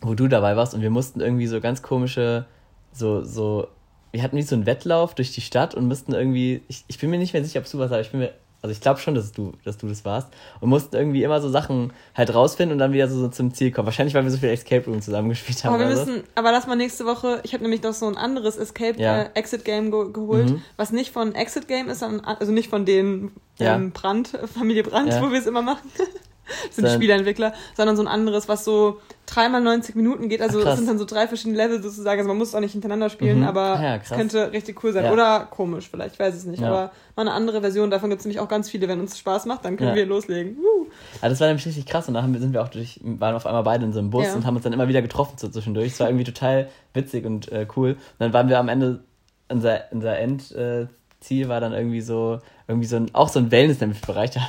wo 0.00 0.14
du 0.14 0.28
dabei 0.28 0.56
warst 0.56 0.74
und 0.74 0.82
wir 0.82 0.90
mussten 0.90 1.20
irgendwie 1.20 1.46
so 1.46 1.60
ganz 1.60 1.82
komische, 1.82 2.46
so, 2.92 3.22
so, 3.22 3.68
wir 4.10 4.22
hatten 4.22 4.36
wie 4.36 4.42
so 4.42 4.54
einen 4.54 4.66
Wettlauf 4.66 5.14
durch 5.14 5.32
die 5.32 5.40
Stadt 5.40 5.74
und 5.74 5.88
mussten 5.88 6.12
irgendwie, 6.12 6.62
ich, 6.68 6.84
ich 6.88 6.98
bin 6.98 7.10
mir 7.10 7.18
nicht 7.18 7.32
mehr 7.32 7.44
sicher, 7.44 7.60
ob 7.60 7.70
du 7.70 7.78
was, 7.78 7.92
aber 7.92 8.00
ich 8.00 8.10
bin 8.10 8.20
mir 8.20 8.32
also 8.62 8.72
ich 8.72 8.80
glaube 8.80 9.00
schon, 9.00 9.16
dass 9.16 9.32
du, 9.32 9.52
dass 9.64 9.76
du 9.76 9.88
das 9.88 10.04
warst. 10.04 10.28
Und 10.60 10.68
mussten 10.68 10.94
irgendwie 10.94 11.24
immer 11.24 11.40
so 11.40 11.48
Sachen 11.48 11.92
halt 12.14 12.32
rausfinden 12.32 12.74
und 12.74 12.78
dann 12.78 12.92
wieder 12.92 13.08
so, 13.08 13.18
so 13.18 13.28
zum 13.28 13.52
Ziel 13.52 13.72
kommen. 13.72 13.86
Wahrscheinlich, 13.86 14.14
weil 14.14 14.22
wir 14.22 14.30
so 14.30 14.38
viel 14.38 14.50
Escape 14.50 14.86
Room 14.86 15.02
zusammengespielt 15.02 15.64
haben. 15.64 15.74
Aber 15.74 15.88
wir 15.88 15.90
müssen, 15.90 16.16
so. 16.18 16.22
aber 16.36 16.52
lass 16.52 16.68
mal 16.68 16.76
nächste 16.76 17.04
Woche, 17.04 17.40
ich 17.42 17.54
habe 17.54 17.64
nämlich 17.64 17.82
noch 17.82 17.92
so 17.92 18.06
ein 18.06 18.16
anderes 18.16 18.56
Escape 18.56 19.00
ja. 19.00 19.22
äh, 19.22 19.30
Exit 19.34 19.64
Game 19.64 19.90
ge 19.90 20.12
geholt, 20.12 20.50
mhm. 20.50 20.62
was 20.76 20.92
nicht 20.92 21.10
von 21.10 21.34
Exit 21.34 21.66
Game 21.66 21.88
ist, 21.88 21.98
sondern 21.98 22.24
also 22.24 22.52
nicht 22.52 22.70
von 22.70 22.84
den 22.84 23.32
ja. 23.58 23.74
ähm, 23.74 23.90
Brand, 23.90 24.28
Familie 24.54 24.84
Brandt, 24.84 25.12
ja. 25.12 25.20
wo 25.20 25.32
wir 25.32 25.38
es 25.40 25.46
immer 25.46 25.62
machen. 25.62 25.90
sind 26.70 26.86
die 26.86 26.92
Spieleentwickler, 26.92 27.54
sondern 27.76 27.96
so 27.96 28.02
ein 28.02 28.08
anderes, 28.08 28.48
was 28.48 28.64
so 28.64 29.00
dreimal 29.26 29.60
90 29.60 29.94
Minuten 29.94 30.28
geht. 30.28 30.42
Also 30.42 30.60
es 30.60 30.76
sind 30.76 30.88
dann 30.88 30.98
so 30.98 31.04
drei 31.04 31.26
verschiedene 31.26 31.56
Level 31.56 31.82
sozusagen. 31.82 32.18
Also 32.18 32.28
man 32.28 32.38
muss 32.38 32.48
es 32.48 32.54
auch 32.54 32.60
nicht 32.60 32.72
hintereinander 32.72 33.08
spielen, 33.08 33.40
mhm. 33.40 33.46
aber 33.46 33.78
ah 33.78 33.82
ja, 33.82 33.96
es 33.96 34.10
könnte 34.10 34.52
richtig 34.52 34.82
cool 34.84 34.92
sein. 34.92 35.04
Ja. 35.04 35.12
Oder 35.12 35.46
komisch 35.50 35.88
vielleicht, 35.90 36.14
ich 36.14 36.20
weiß 36.20 36.34
es 36.34 36.44
nicht. 36.44 36.60
Ja. 36.60 36.68
Aber 36.68 36.92
mal 37.16 37.22
eine 37.22 37.32
andere 37.32 37.60
Version, 37.60 37.90
davon 37.90 38.10
gibt 38.10 38.20
es 38.20 38.26
nämlich 38.26 38.40
auch 38.40 38.48
ganz 38.48 38.68
viele. 38.68 38.88
Wenn 38.88 39.00
uns 39.00 39.18
Spaß 39.18 39.46
macht, 39.46 39.64
dann 39.64 39.76
können 39.76 39.94
wir 39.94 40.06
loslegen. 40.06 40.56
Uh. 40.58 40.86
Ja, 41.22 41.28
das 41.28 41.40
war 41.40 41.46
nämlich 41.46 41.66
richtig 41.66 41.86
krass 41.86 42.08
und 42.08 42.14
da 42.14 42.22
sind 42.22 42.52
wir 42.52 42.62
auch 42.62 42.68
durch, 42.68 43.00
waren 43.02 43.34
auf 43.34 43.46
einmal 43.46 43.62
beide 43.62 43.84
in 43.84 43.92
so 43.92 43.98
einem 43.98 44.10
Bus 44.10 44.34
und 44.34 44.44
haben 44.44 44.56
uns 44.56 44.64
dann 44.64 44.72
immer 44.72 44.88
wieder 44.88 45.02
getroffen 45.02 45.38
so 45.38 45.48
zwischendurch. 45.48 45.92
Es 45.92 46.00
war 46.00 46.08
irgendwie 46.08 46.24
total 46.24 46.68
witzig 46.94 47.24
und 47.24 47.50
äh, 47.52 47.66
cool. 47.76 47.92
Und 47.92 47.98
dann 48.18 48.32
waren 48.32 48.48
wir 48.48 48.58
am 48.58 48.68
Ende 48.68 49.04
unser, 49.48 49.82
unser 49.90 50.18
Endziel 50.18 51.48
war 51.48 51.60
dann 51.60 51.72
irgendwie 51.72 52.00
so, 52.00 52.40
irgendwie 52.66 52.86
so 52.86 52.96
ein, 52.96 53.14
auch 53.14 53.28
so 53.28 53.38
ein 53.38 53.50
Wellness-Bereich. 53.50 54.30
Da, 54.32 54.40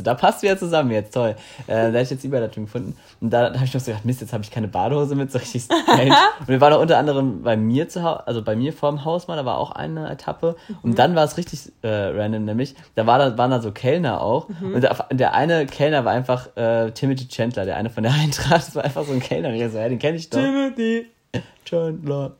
da 0.00 0.14
passt 0.14 0.42
wieder 0.42 0.56
zusammen 0.56 0.90
jetzt, 0.90 1.14
toll. 1.14 1.34
Äh, 1.66 1.74
da 1.74 1.84
habe 1.84 2.02
ich 2.02 2.10
jetzt 2.10 2.22
die 2.22 2.28
Überleitung 2.28 2.64
gefunden. 2.64 2.96
Und 3.20 3.30
da, 3.30 3.50
da 3.50 3.56
habe 3.56 3.64
ich 3.64 3.74
noch 3.74 3.80
so 3.80 3.90
gedacht, 3.90 4.04
Mist, 4.04 4.20
jetzt 4.20 4.32
habe 4.32 4.42
ich 4.42 4.50
keine 4.50 4.68
Badehose 4.68 5.14
mit, 5.14 5.30
so 5.32 5.38
richtig 5.38 5.62
strange. 5.62 6.14
und 6.40 6.48
wir 6.48 6.60
waren 6.60 6.72
auch 6.72 6.80
unter 6.80 6.98
anderem 6.98 7.42
bei 7.42 7.56
mir 7.56 7.88
zu 7.88 8.02
Hause, 8.02 8.26
also 8.26 8.42
bei 8.42 8.56
mir 8.56 8.72
vorm 8.72 9.04
Haus 9.04 9.28
mal, 9.28 9.36
da 9.36 9.44
war 9.44 9.58
auch 9.58 9.70
eine 9.72 10.10
Etappe. 10.10 10.56
Mhm. 10.68 10.76
Und 10.82 10.98
dann 10.98 11.14
war 11.14 11.24
es 11.24 11.36
richtig 11.36 11.72
äh, 11.82 11.88
random, 11.88 12.44
nämlich, 12.44 12.74
da, 12.94 13.06
war 13.06 13.18
da 13.18 13.36
waren 13.36 13.50
da 13.50 13.60
so 13.60 13.72
Kellner 13.72 14.20
auch. 14.20 14.48
Mhm. 14.48 14.74
Und 14.74 14.80
der, 14.82 15.06
der, 15.10 15.34
eine 15.34 15.66
Kellner 15.66 16.04
war 16.04 16.12
einfach 16.12 16.56
äh, 16.56 16.90
Timothy 16.92 17.28
Chandler, 17.28 17.64
der 17.64 17.76
eine 17.76 17.90
von 17.90 18.02
der 18.02 18.12
Eintracht. 18.22 18.68
Das 18.68 18.76
war 18.76 18.84
einfach 18.84 19.04
so 19.04 19.12
ein 19.12 19.20
Kellner. 19.20 19.48
Und 19.48 19.54
ich 19.54 19.72
so, 19.72 19.78
ja, 19.78 19.88
den 19.88 19.98
kenne 19.98 20.16
ich 20.16 20.30
doch. 20.30 20.38
Timothy 20.38 21.06
Chandler. 21.64 22.32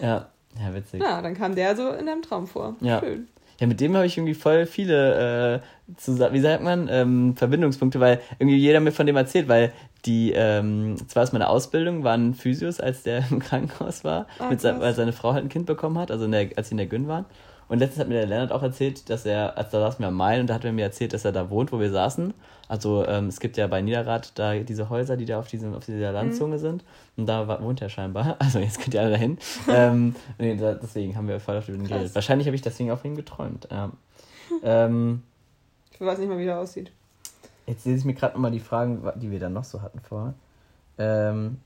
ja. 0.00 0.26
Ja, 0.60 0.74
witzig. 0.74 1.02
Ja, 1.02 1.22
dann 1.22 1.34
kam 1.34 1.54
der 1.54 1.76
so 1.76 1.90
in 1.90 2.06
deinem 2.06 2.22
Traum 2.22 2.46
vor. 2.46 2.76
Ja. 2.80 3.00
Schön. 3.00 3.28
Ja, 3.60 3.66
mit 3.66 3.80
dem 3.80 3.94
habe 3.94 4.06
ich 4.06 4.16
irgendwie 4.16 4.34
voll 4.34 4.66
viele, 4.66 5.60
äh, 5.62 5.94
zusammen, 5.96 6.34
wie 6.34 6.40
sagt 6.40 6.62
man, 6.62 6.88
ähm, 6.90 7.36
Verbindungspunkte, 7.36 8.00
weil 8.00 8.20
irgendwie 8.38 8.56
jeder 8.56 8.80
mir 8.80 8.92
von 8.92 9.06
dem 9.06 9.16
erzählt, 9.16 9.48
weil 9.48 9.72
die, 10.04 10.32
ähm, 10.32 10.96
zwar 11.08 11.22
ist 11.22 11.32
meine 11.32 11.48
Ausbildung, 11.48 12.04
waren 12.04 12.34
Physios, 12.34 12.80
als 12.80 13.02
der 13.02 13.24
im 13.30 13.38
Krankenhaus 13.38 14.04
war, 14.04 14.26
ah, 14.38 14.48
mit, 14.48 14.62
weil 14.64 14.94
seine 14.94 15.12
Frau 15.12 15.32
halt 15.32 15.44
ein 15.44 15.48
Kind 15.48 15.66
bekommen 15.66 15.98
hat, 15.98 16.10
also 16.10 16.26
der, 16.26 16.50
als 16.56 16.68
sie 16.68 16.72
in 16.72 16.78
der 16.78 16.86
Gün 16.86 17.08
waren. 17.08 17.26
Und 17.72 17.78
letztens 17.78 18.00
hat 18.00 18.08
mir 18.08 18.16
der 18.16 18.26
Lennart 18.26 18.52
auch 18.52 18.62
erzählt, 18.62 19.08
dass 19.08 19.24
er, 19.24 19.56
als 19.56 19.70
da 19.70 19.80
saßen 19.80 20.00
wir 20.00 20.08
am 20.08 20.14
Main 20.14 20.42
und 20.42 20.46
da 20.48 20.52
hat 20.52 20.64
er 20.66 20.74
mir 20.74 20.82
erzählt, 20.82 21.14
dass 21.14 21.24
er 21.24 21.32
da 21.32 21.48
wohnt, 21.48 21.72
wo 21.72 21.80
wir 21.80 21.90
saßen. 21.90 22.34
Also 22.68 23.06
ähm, 23.06 23.28
es 23.28 23.40
gibt 23.40 23.56
ja 23.56 23.66
bei 23.66 23.80
Niederrad 23.80 24.38
da 24.38 24.54
diese 24.56 24.90
Häuser, 24.90 25.16
die 25.16 25.24
da 25.24 25.38
auf, 25.38 25.48
diesem, 25.48 25.72
auf 25.72 25.86
dieser 25.86 26.12
Landzunge 26.12 26.56
mhm. 26.56 26.60
sind. 26.60 26.84
Und 27.16 27.24
da 27.24 27.62
wohnt 27.62 27.80
er 27.80 27.88
scheinbar. 27.88 28.36
Also 28.40 28.58
jetzt 28.58 28.78
könnt 28.78 28.92
ihr 28.92 29.00
alle 29.00 29.12
dahin. 29.12 29.38
ähm, 29.70 30.14
nee, 30.36 30.54
da, 30.54 30.74
deswegen 30.74 31.16
haben 31.16 31.28
wir 31.28 31.40
voll 31.40 31.56
auf 31.56 31.64
den 31.64 31.88
geredet. 31.88 32.14
Wahrscheinlich 32.14 32.46
habe 32.46 32.54
ich 32.54 32.60
deswegen 32.60 32.90
auf 32.90 33.06
ihn 33.06 33.14
geträumt. 33.14 33.66
Ja. 33.70 33.90
ähm, 34.62 35.22
ich 35.92 36.00
weiß 36.02 36.18
nicht 36.18 36.28
mal, 36.28 36.36
wie 36.36 36.44
er 36.44 36.58
aussieht. 36.58 36.92
Jetzt 37.66 37.84
sehe 37.84 37.96
ich 37.96 38.04
mir 38.04 38.12
gerade 38.12 38.34
nochmal 38.34 38.50
die 38.50 38.60
Fragen, 38.60 39.02
die 39.16 39.30
wir 39.30 39.40
dann 39.40 39.54
noch 39.54 39.64
so 39.64 39.80
hatten 39.80 40.00
vor. 40.00 40.34
Ähm, 40.98 41.56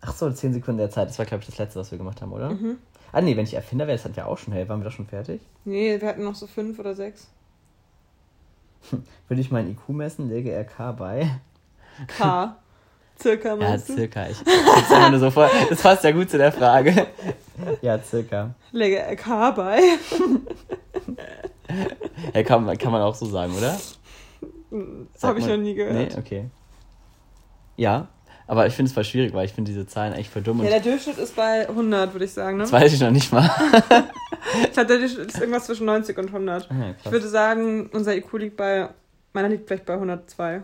ach 0.00 0.14
so, 0.14 0.30
10 0.30 0.54
Sekunden 0.54 0.78
der 0.78 0.88
Zeit. 0.88 1.10
Das 1.10 1.18
war, 1.18 1.26
glaube 1.26 1.42
ich, 1.42 1.50
das 1.50 1.58
letzte, 1.58 1.80
was 1.80 1.90
wir 1.90 1.98
gemacht 1.98 2.22
haben, 2.22 2.32
oder? 2.32 2.48
Mhm. 2.48 2.78
Ah, 3.12 3.20
nee, 3.20 3.36
wenn 3.36 3.44
ich 3.44 3.54
Erfinder 3.54 3.86
wäre, 3.86 3.96
das 3.96 4.04
hatten 4.04 4.16
wir 4.16 4.26
auch 4.26 4.38
schon. 4.38 4.52
Hey, 4.52 4.68
waren 4.68 4.80
wir 4.80 4.84
doch 4.84 4.92
schon 4.92 5.06
fertig? 5.06 5.40
Nee, 5.64 6.00
wir 6.00 6.08
hatten 6.08 6.24
noch 6.24 6.34
so 6.34 6.46
fünf 6.46 6.78
oder 6.78 6.94
sechs. 6.94 7.28
Würde 9.28 9.40
ich 9.40 9.50
mein 9.50 9.70
IQ 9.70 9.88
messen, 9.90 10.28
lege 10.28 10.52
er 10.52 10.64
K 10.64 10.92
bei. 10.92 11.30
K. 12.06 12.56
Circa, 13.20 13.56
meinst 13.56 13.88
Ja, 13.88 13.96
circa. 13.96 14.28
Ich, 14.28 14.40
ich 14.40 14.90
immer 14.90 15.10
nur 15.10 15.18
so 15.18 15.30
vor. 15.30 15.50
Das 15.68 15.82
passt 15.82 16.04
ja 16.04 16.12
gut 16.12 16.30
zu 16.30 16.38
der 16.38 16.52
Frage. 16.52 17.08
Ja, 17.82 17.98
circa. 17.98 18.54
Lege 18.70 19.00
er 19.00 19.16
K 19.16 19.50
bei. 19.50 19.80
ja, 22.34 22.42
kann, 22.44 22.78
kann 22.78 22.92
man 22.92 23.02
auch 23.02 23.16
so 23.16 23.26
sagen, 23.26 23.52
oder? 23.56 23.76
Habe 25.22 25.40
ich 25.40 25.46
noch 25.46 25.56
nie 25.56 25.74
gehört. 25.74 25.94
Nee, 25.94 26.18
okay. 26.18 26.44
Ja, 27.76 28.08
aber 28.48 28.66
ich 28.66 28.74
finde 28.74 28.88
es 28.88 28.94
voll 28.94 29.04
schwierig, 29.04 29.34
weil 29.34 29.44
ich 29.44 29.52
finde 29.52 29.70
diese 29.70 29.86
Zahlen 29.86 30.14
echt 30.14 30.32
voll 30.32 30.40
dumm. 30.40 30.62
Ja, 30.64 30.70
der 30.70 30.80
Durchschnitt 30.80 31.18
ist 31.18 31.36
bei 31.36 31.68
100, 31.68 32.14
würde 32.14 32.24
ich 32.24 32.32
sagen. 32.32 32.56
Ne? 32.56 32.62
Das 32.62 32.72
weiß 32.72 32.92
ich 32.94 33.00
noch 33.00 33.10
nicht 33.10 33.30
mal. 33.30 33.44
ich 34.64 34.72
glaube, 34.72 34.88
der 34.88 34.98
Durchschnitt 34.98 35.28
ist 35.28 35.38
irgendwas 35.38 35.66
zwischen 35.66 35.84
90 35.84 36.16
und 36.16 36.28
100. 36.28 36.70
Ah, 36.70 36.74
ja, 36.74 36.94
ich 37.04 37.12
würde 37.12 37.28
sagen, 37.28 37.90
unser 37.92 38.16
IQ 38.16 38.32
liegt 38.38 38.56
bei, 38.56 38.88
meiner 39.34 39.50
liegt 39.50 39.68
vielleicht 39.68 39.84
bei 39.84 39.92
102. 39.92 40.62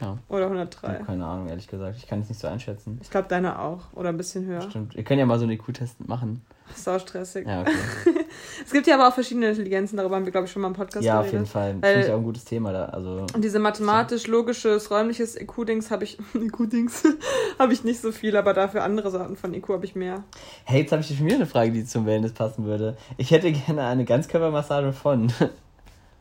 Ja. 0.00 0.18
Oder 0.28 0.46
103. 0.46 1.04
keine 1.06 1.24
Ahnung, 1.24 1.48
ehrlich 1.48 1.68
gesagt. 1.68 1.96
Ich 1.96 2.08
kann 2.08 2.20
es 2.20 2.28
nicht 2.28 2.40
so 2.40 2.48
einschätzen. 2.48 2.98
Ich 3.00 3.10
glaube, 3.10 3.28
deine 3.28 3.60
auch. 3.60 3.92
Oder 3.92 4.08
ein 4.08 4.16
bisschen 4.16 4.44
höher. 4.44 4.62
Stimmt. 4.62 4.96
Wir 4.96 5.04
können 5.04 5.20
ja 5.20 5.26
mal 5.26 5.38
so 5.38 5.44
einen 5.44 5.52
IQ-Test 5.52 6.08
machen. 6.08 6.44
Sau 6.74 6.98
stressig. 6.98 7.46
Ja, 7.46 7.60
okay. 7.60 7.70
es 8.64 8.72
gibt 8.72 8.86
ja 8.86 8.94
aber 8.94 9.08
auch 9.08 9.12
verschiedene 9.14 9.48
Intelligenzen, 9.50 9.96
darüber 9.96 10.16
haben 10.16 10.24
wir, 10.24 10.32
glaube 10.32 10.46
ich, 10.46 10.52
schon 10.52 10.62
mal 10.62 10.68
im 10.68 10.74
Podcast 10.74 11.04
Ja, 11.04 11.14
geredet. 11.14 11.28
auf 11.28 11.32
jeden 11.32 11.46
Fall. 11.46 11.70
Finde 11.80 12.06
ich 12.06 12.12
auch 12.12 12.18
ein 12.18 12.24
gutes 12.24 12.44
Thema 12.44 12.72
da. 12.72 12.86
Also, 12.86 13.26
und 13.34 13.42
diese 13.44 13.58
mathematisch-logisches, 13.58 14.90
räumliches 14.90 15.40
IQ-Dings 15.40 15.90
habe 15.90 16.04
ich, 16.04 16.18
IQ-Dings 16.34 17.04
habe 17.58 17.72
ich 17.72 17.84
nicht 17.84 18.00
so 18.00 18.12
viel, 18.12 18.36
aber 18.36 18.54
dafür 18.54 18.82
andere 18.84 19.10
Sorten 19.10 19.36
von 19.36 19.54
IQ 19.54 19.68
habe 19.70 19.84
ich 19.84 19.94
mehr. 19.94 20.24
Hey, 20.64 20.82
jetzt 20.82 20.92
habe 20.92 21.02
ich 21.02 21.08
schon 21.16 21.26
wieder 21.26 21.36
eine 21.36 21.46
Frage, 21.46 21.72
die 21.72 21.84
zum 21.84 22.06
Wellness 22.06 22.32
passen 22.32 22.64
würde. 22.64 22.96
Ich 23.16 23.30
hätte 23.30 23.52
gerne 23.52 23.84
eine 23.86 24.04
Ganzkörpermassage 24.04 24.92
von. 24.92 25.32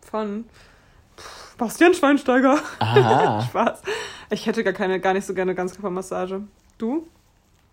Von? 0.02 0.46
Bastian 1.58 1.94
Schweinsteiger. 1.96 2.60
Aha. 2.80 3.42
Spaß. 3.42 3.82
Ich 4.30 4.46
hätte 4.46 4.64
gar 4.64 4.74
keine, 4.74 5.00
gar 5.00 5.14
nicht 5.14 5.26
so 5.26 5.34
gerne 5.34 5.56
Ganzkörpermassage. 5.56 6.44
Du? 6.78 7.08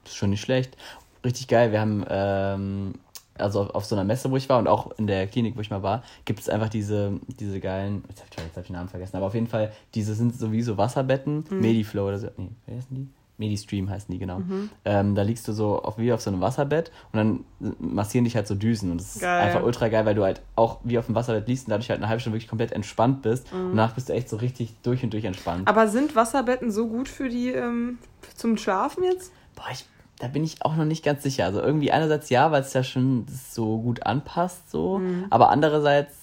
Das 0.03 0.13
ist 0.13 0.19
schon 0.19 0.31
nicht 0.31 0.41
schlecht 0.41 0.77
richtig 1.25 1.49
geil. 1.49 1.73
Wir 1.73 1.81
haben, 1.81 2.05
ähm, 2.09 2.95
also 3.39 3.61
auf, 3.61 3.71
auf, 3.71 3.85
so 3.85 3.95
einer 3.95 4.05
Messe, 4.05 4.31
wo 4.31 4.37
ich 4.37 4.49
war 4.49 4.59
und 4.59 4.69
auch 4.69 4.93
in 4.99 5.07
der 5.07 5.27
Klinik, 5.27 5.57
wo 5.57 5.61
ich 5.61 5.71
mal 5.71 5.83
war, 5.83 6.03
gibt 6.25 6.41
es 6.41 6.49
einfach 6.49 6.69
diese, 6.69 7.21
diese 7.41 7.61
geilen, 7.61 8.05
jetzt 8.09 8.21
habe 8.21 8.29
ich, 8.31 8.57
hab 8.57 8.63
ich 8.63 8.67
den 8.69 8.77
Namen 8.77 8.89
vergessen, 8.89 9.17
aber 9.17 9.27
auf 9.27 9.35
jeden 9.35 9.47
Fall, 9.47 9.73
diese 9.95 10.15
sind 10.15 10.39
sowieso 10.39 10.77
Wasserbetten, 10.77 11.45
mhm. 11.49 11.61
Mediflow 11.61 12.09
oder 12.09 12.19
so, 12.19 12.29
nee, 12.37 12.51
wie 12.67 12.75
heißen 12.75 12.97
die? 12.97 13.09
Medistream 13.39 13.91
heißen 13.91 14.13
die, 14.13 14.19
genau. 14.19 14.39
Mhm. 14.41 14.71
Ähm, 14.85 15.15
da 15.15 15.23
liegst 15.23 15.49
du 15.49 15.53
so 15.53 15.83
auf, 15.83 15.99
wie 15.99 16.13
auf 16.13 16.21
so 16.21 16.31
einem 16.31 16.41
Wasserbett 16.41 16.93
und 17.13 17.17
dann 17.19 17.45
massieren 17.81 18.25
dich 18.25 18.37
halt 18.37 18.47
so 18.47 18.55
Düsen. 18.55 18.91
Und 18.91 19.01
das 19.01 19.17
ist 19.17 19.23
geil. 19.23 19.43
einfach 19.43 19.65
ultra 19.65 19.89
geil, 19.89 20.05
weil 20.07 20.15
du 20.15 20.23
halt 20.23 20.43
auch 20.55 20.79
wie 20.85 20.99
auf 20.99 21.07
dem 21.07 21.15
Wasserbett 21.15 21.49
liegst 21.49 21.67
und 21.67 21.71
dadurch 21.71 21.91
halt 21.91 21.99
eine 21.99 22.09
halbe 22.09 22.21
Stunde 22.21 22.37
wirklich 22.37 22.49
komplett 22.49 22.73
entspannt 22.73 23.23
bist. 23.23 23.53
Mhm. 23.53 23.61
Und 23.61 23.77
danach 23.77 23.95
bist 23.95 24.09
du 24.09 24.13
echt 24.13 24.29
so 24.29 24.37
richtig 24.37 24.75
durch 24.83 25.03
und 25.03 25.13
durch 25.13 25.25
entspannt. 25.25 25.67
Aber 25.67 25.89
sind 25.89 26.15
Wasserbetten 26.15 26.71
so 26.71 26.87
gut 26.87 27.09
für 27.09 27.29
die 27.29 27.49
ähm, 27.49 27.99
zum 28.37 28.57
Schlafen 28.57 29.03
jetzt? 29.03 29.33
Boah, 29.57 29.67
ich 29.73 29.87
da 30.23 30.29
bin 30.29 30.45
ich 30.45 30.65
auch 30.65 30.77
noch 30.77 30.85
nicht 30.85 31.05
ganz 31.05 31.25
sicher. 31.25 31.47
Also 31.47 31.61
irgendwie 31.61 31.91
einerseits 31.91 32.31
ja, 32.31 32.53
weil 32.53 32.63
es 32.63 32.73
ja 32.75 32.85
schon 32.85 33.27
so 33.29 33.79
gut 33.79 34.07
anpasst, 34.07 34.71
so, 34.71 34.99
mhm. 34.99 35.27
aber 35.31 35.51
andererseits, 35.51 36.15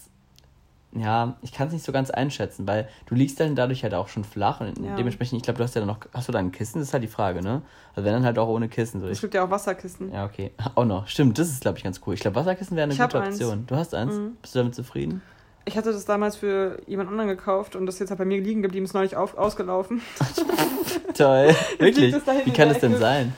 ja, 0.94 1.36
ich 1.42 1.52
kann 1.52 1.68
es 1.68 1.74
nicht 1.74 1.84
so 1.84 1.92
ganz 1.92 2.10
einschätzen, 2.10 2.66
weil 2.66 2.88
du 3.08 3.16
liegst 3.16 3.42
dann 3.42 3.56
dadurch 3.56 3.84
halt 3.84 3.94
auch 3.94 4.08
schon 4.08 4.24
flach 4.24 4.62
und 4.62 4.80
ja. 4.80 4.96
dementsprechend, 4.96 5.36
ich 5.36 5.44
glaube, 5.44 5.58
du 5.58 5.66
hast 5.66 5.76
ja 5.76 5.82
dann 5.82 5.90
noch, 5.90 6.00
hast 6.14 6.30
du 6.30 6.32
da 6.32 6.40
ein 6.40 6.54
Kissen? 6.54 6.80
Das 6.80 6.88
ist 6.88 6.94
halt 6.94 7.04
die 7.04 7.10
Frage, 7.10 7.42
ne? 7.42 7.62
Also 7.94 8.06
wenn 8.06 8.14
dann 8.14 8.24
halt 8.24 8.40
auch 8.40 8.48
ohne 8.48 8.70
Kissen. 8.70 9.02
So. 9.02 9.08
Es 9.08 9.20
gibt 9.20 9.34
ja 9.34 9.44
auch 9.44 9.50
Wasserkissen. 9.50 10.14
Ja, 10.14 10.24
okay. 10.24 10.52
Auch 10.76 10.86
noch. 10.86 11.06
Stimmt, 11.08 11.38
das 11.38 11.50
ist, 11.50 11.62
glaube 11.62 11.78
ich, 11.78 11.84
ganz 11.84 12.00
cool. 12.08 12.14
Ich 12.14 12.22
glaube, 12.22 12.36
Wasserkissen 12.36 12.78
wäre 12.78 12.86
eine 12.86 12.94
ich 12.94 13.00
gute 13.00 13.18
Option. 13.18 13.60
Eins. 13.60 13.66
Du 13.68 13.76
hast 13.76 13.94
eins? 13.94 14.16
Mhm. 14.16 14.38
Bist 14.42 14.56
du 14.56 14.60
damit 14.60 14.76
zufrieden? 14.76 15.22
Ich 15.66 15.76
hatte 15.76 15.92
das 15.92 16.06
damals 16.06 16.38
für 16.38 16.82
jemand 16.88 17.10
anderen 17.10 17.30
gekauft 17.30 17.76
und 17.76 17.86
das 17.86 17.96
ist 17.96 18.00
jetzt 18.00 18.10
halt 18.12 18.20
bei 18.20 18.26
mir 18.26 18.40
liegen 18.40 18.62
geblieben, 18.62 18.86
ist 18.86 18.94
neulich 18.94 19.18
auf, 19.18 19.38
ausgelaufen. 19.38 20.02
Toll. 21.14 21.54
Wirklich? 21.80 22.16
Wie 22.46 22.52
kann 22.52 22.70
das 22.70 22.80
denn 22.80 22.98
sein? 22.98 23.34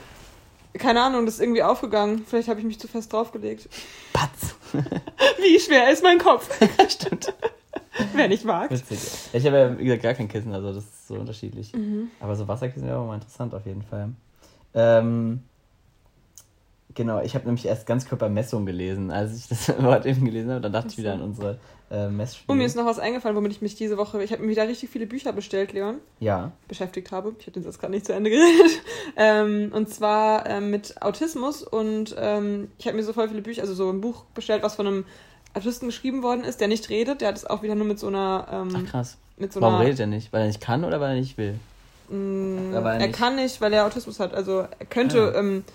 Keine 0.77 1.01
Ahnung, 1.01 1.25
das 1.25 1.35
ist 1.35 1.41
irgendwie 1.41 1.63
aufgegangen. 1.63 2.23
Vielleicht 2.25 2.47
habe 2.47 2.59
ich 2.59 2.65
mich 2.65 2.79
zu 2.79 2.87
fest 2.87 3.11
draufgelegt. 3.11 3.69
Patz. 4.13 4.55
Wie 4.73 5.59
schwer 5.59 5.91
ist 5.91 6.03
mein 6.03 6.17
Kopf? 6.17 6.49
Stimmt. 6.89 7.33
Wer 8.13 8.27
nicht 8.27 8.45
mag. 8.45 8.71
Witzig. 8.71 8.99
Ich 9.33 9.45
habe 9.45 9.57
ja, 9.57 9.77
wie 9.77 9.83
gesagt, 9.83 10.03
gar 10.03 10.13
kein 10.13 10.29
Kissen, 10.29 10.53
also 10.53 10.73
das 10.73 10.83
ist 10.83 11.07
so 11.07 11.15
unterschiedlich. 11.15 11.73
Mhm. 11.73 12.09
Aber 12.19 12.35
so 12.35 12.47
Wasserkissen 12.47 12.87
wäre 12.87 12.99
auch 12.99 13.07
mal 13.07 13.15
interessant 13.15 13.53
auf 13.53 13.65
jeden 13.65 13.81
Fall. 13.81 14.09
Ähm, 14.73 15.43
Genau, 16.95 17.21
ich 17.21 17.35
habe 17.35 17.45
nämlich 17.45 17.65
erst 17.65 17.85
Ganzkörpermessung 17.85 18.65
gelesen, 18.65 19.11
als 19.11 19.35
ich 19.35 19.47
das 19.47 19.69
Wort 19.83 20.05
eben 20.05 20.25
gelesen 20.25 20.51
habe. 20.51 20.61
Dann 20.61 20.73
dachte 20.73 20.89
ich 20.89 20.97
wieder 20.97 21.13
an 21.13 21.21
unsere 21.21 21.57
äh, 21.91 22.07
Messspiele. 22.07 22.51
Und 22.51 22.57
mir 22.57 22.65
ist 22.65 22.75
noch 22.75 22.85
was 22.85 22.99
eingefallen, 22.99 23.35
womit 23.35 23.51
ich 23.51 23.61
mich 23.61 23.75
diese 23.75 23.97
Woche, 23.97 24.23
ich 24.23 24.31
habe 24.31 24.41
mir 24.41 24.49
wieder 24.49 24.67
richtig 24.67 24.89
viele 24.89 25.05
Bücher 25.05 25.33
bestellt, 25.33 25.73
Leon. 25.73 25.97
Ja. 26.19 26.51
Beschäftigt 26.67 27.11
habe. 27.11 27.35
Ich 27.39 27.45
habe 27.45 27.51
den 27.51 27.63
jetzt 27.63 27.79
gerade 27.79 27.91
nicht 27.91 28.05
zu 28.05 28.13
Ende 28.13 28.29
geredet. 28.31 28.81
Ähm, 29.15 29.71
und 29.73 29.89
zwar 29.89 30.49
ähm, 30.49 30.69
mit 30.69 31.01
Autismus 31.01 31.63
und 31.63 32.15
ähm, 32.17 32.69
ich 32.77 32.87
habe 32.87 32.97
mir 32.97 33.03
so 33.03 33.13
voll 33.13 33.27
viele 33.27 33.41
Bücher, 33.41 33.61
also 33.61 33.73
so 33.73 33.89
ein 33.89 34.01
Buch 34.01 34.23
bestellt, 34.33 34.63
was 34.63 34.75
von 34.75 34.87
einem 34.87 35.05
Autisten 35.53 35.87
geschrieben 35.87 36.23
worden 36.23 36.43
ist, 36.43 36.61
der 36.61 36.67
nicht 36.67 36.89
redet. 36.89 37.21
Der 37.21 37.29
hat 37.29 37.35
es 37.35 37.45
auch 37.45 37.61
wieder 37.61 37.75
nur 37.75 37.85
mit 37.85 37.99
so 37.99 38.07
einer. 38.07 38.47
Ähm, 38.51 38.69
Ach 38.73 38.89
krass. 38.89 39.17
Mit 39.37 39.51
so 39.51 39.59
Warum 39.59 39.75
einer, 39.75 39.85
redet 39.85 39.99
er 39.99 40.07
nicht? 40.07 40.31
Weil 40.31 40.41
er 40.41 40.47
nicht 40.47 40.61
kann 40.61 40.85
oder 40.85 41.01
weil 41.01 41.15
er 41.15 41.19
nicht 41.19 41.37
will? 41.37 41.59
Mh, 42.09 42.17
mm, 42.17 42.73
er, 42.73 42.85
er 42.85 43.11
kann 43.11 43.35
nicht, 43.35 43.59
weil 43.59 43.73
er 43.73 43.85
Autismus 43.85 44.19
hat. 44.19 44.33
Also 44.33 44.59
er 44.59 44.85
könnte. 44.89 45.33
Ah. 45.35 45.71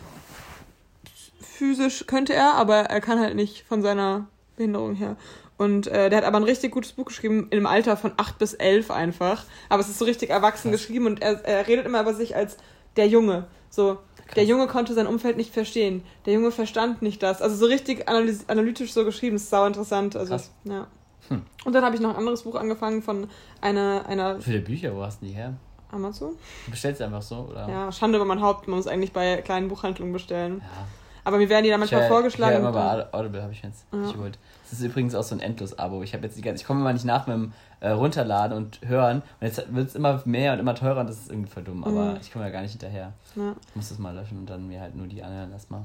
Physisch 1.56 2.06
könnte 2.06 2.34
er, 2.34 2.54
aber 2.54 2.76
er 2.76 3.00
kann 3.00 3.18
halt 3.18 3.34
nicht 3.34 3.64
von 3.66 3.82
seiner 3.82 4.26
Behinderung 4.56 4.94
her. 4.94 5.16
Und 5.58 5.86
äh, 5.86 6.10
der 6.10 6.18
hat 6.18 6.24
aber 6.26 6.36
ein 6.36 6.42
richtig 6.44 6.72
gutes 6.72 6.92
Buch 6.92 7.06
geschrieben, 7.06 7.46
im 7.50 7.66
Alter 7.66 7.96
von 7.96 8.12
8 8.16 8.38
bis 8.38 8.52
11 8.52 8.90
einfach. 8.90 9.44
Aber 9.70 9.80
es 9.80 9.88
ist 9.88 9.98
so 9.98 10.04
richtig 10.04 10.28
erwachsen 10.28 10.70
Krass. 10.70 10.80
geschrieben 10.82 11.06
und 11.06 11.22
er, 11.22 11.42
er 11.46 11.66
redet 11.66 11.86
immer 11.86 12.02
über 12.02 12.12
sich 12.14 12.36
als 12.36 12.58
der 12.96 13.08
Junge. 13.08 13.46
So, 13.70 13.94
Krass. 14.26 14.34
der 14.34 14.44
Junge 14.44 14.66
konnte 14.66 14.92
sein 14.92 15.06
Umfeld 15.06 15.38
nicht 15.38 15.54
verstehen. 15.54 16.02
Der 16.26 16.34
Junge 16.34 16.50
verstand 16.50 17.00
nicht 17.00 17.22
das. 17.22 17.40
Also 17.40 17.56
so 17.56 17.66
richtig 17.66 18.06
analytisch 18.06 18.92
so 18.92 19.04
geschrieben, 19.06 19.36
ist 19.36 19.48
sau 19.48 19.64
interessant. 19.66 20.14
Also, 20.14 20.32
Krass. 20.34 20.50
ja. 20.64 20.86
Hm. 21.28 21.42
Und 21.64 21.72
dann 21.72 21.84
habe 21.84 21.94
ich 21.96 22.02
noch 22.02 22.10
ein 22.10 22.16
anderes 22.16 22.42
Buch 22.42 22.54
angefangen 22.54 23.02
von 23.02 23.28
einer. 23.62 24.04
einer 24.06 24.38
Wie 24.38 24.42
viele 24.42 24.60
Bücher, 24.60 24.94
wo 24.94 25.02
hast 25.02 25.22
du 25.22 25.26
die 25.26 25.32
her? 25.32 25.54
Amazon. 25.90 26.36
Du 26.66 26.70
bestellst 26.72 27.00
einfach 27.00 27.22
so, 27.22 27.48
oder? 27.50 27.68
Ja, 27.68 27.92
Schande 27.92 28.18
über 28.18 28.26
mein 28.26 28.42
Haupt. 28.42 28.68
Man 28.68 28.76
muss 28.76 28.86
eigentlich 28.86 29.12
bei 29.12 29.36
kleinen 29.38 29.68
Buchhandlungen 29.68 30.12
bestellen. 30.12 30.60
Ja. 30.62 30.86
Aber 31.26 31.38
mir 31.38 31.48
werden 31.48 31.64
die 31.64 31.70
da 31.70 31.76
manchmal 31.76 32.02
ich, 32.02 32.08
vorgeschlagen. 32.08 32.52
Ja, 32.52 32.58
immer 32.60 32.70
bei 32.70 33.12
Audible 33.12 33.42
habe 33.42 33.52
ich 33.52 33.60
jetzt 33.60 33.84
ja. 33.92 34.12
geholt. 34.12 34.38
Das 34.70 34.78
ist 34.78 34.84
übrigens 34.84 35.12
auch 35.16 35.24
so 35.24 35.34
ein 35.34 35.40
Endlos-Abo. 35.40 36.04
Ich 36.04 36.14
habe 36.14 36.22
jetzt 36.22 36.38
die 36.38 36.40
ganze, 36.40 36.62
ich 36.62 36.66
komme 36.68 36.82
immer 36.82 36.92
nicht 36.92 37.04
nach 37.04 37.26
mit 37.26 37.34
dem 37.34 37.52
äh, 37.80 37.88
Runterladen 37.88 38.56
und 38.56 38.78
Hören. 38.86 39.22
Und 39.40 39.46
jetzt 39.48 39.74
wird 39.74 39.88
es 39.88 39.96
immer 39.96 40.22
mehr 40.24 40.52
und 40.52 40.60
immer 40.60 40.76
teurer 40.76 41.00
und 41.00 41.08
das 41.08 41.16
ist 41.16 41.30
irgendwie 41.30 41.50
voll 41.50 41.64
dumm. 41.64 41.82
Aber 41.82 42.12
mhm. 42.12 42.18
ich 42.20 42.32
komme 42.32 42.44
ja 42.44 42.52
gar 42.52 42.62
nicht 42.62 42.70
hinterher. 42.70 43.12
Ja. 43.34 43.56
Ich 43.70 43.74
muss 43.74 43.88
das 43.88 43.98
mal 43.98 44.14
löschen 44.14 44.38
und 44.38 44.48
dann 44.48 44.68
mir 44.68 44.80
halt 44.80 44.94
nur 44.94 45.08
die 45.08 45.20
anderen 45.20 45.50
erstmal. 45.50 45.82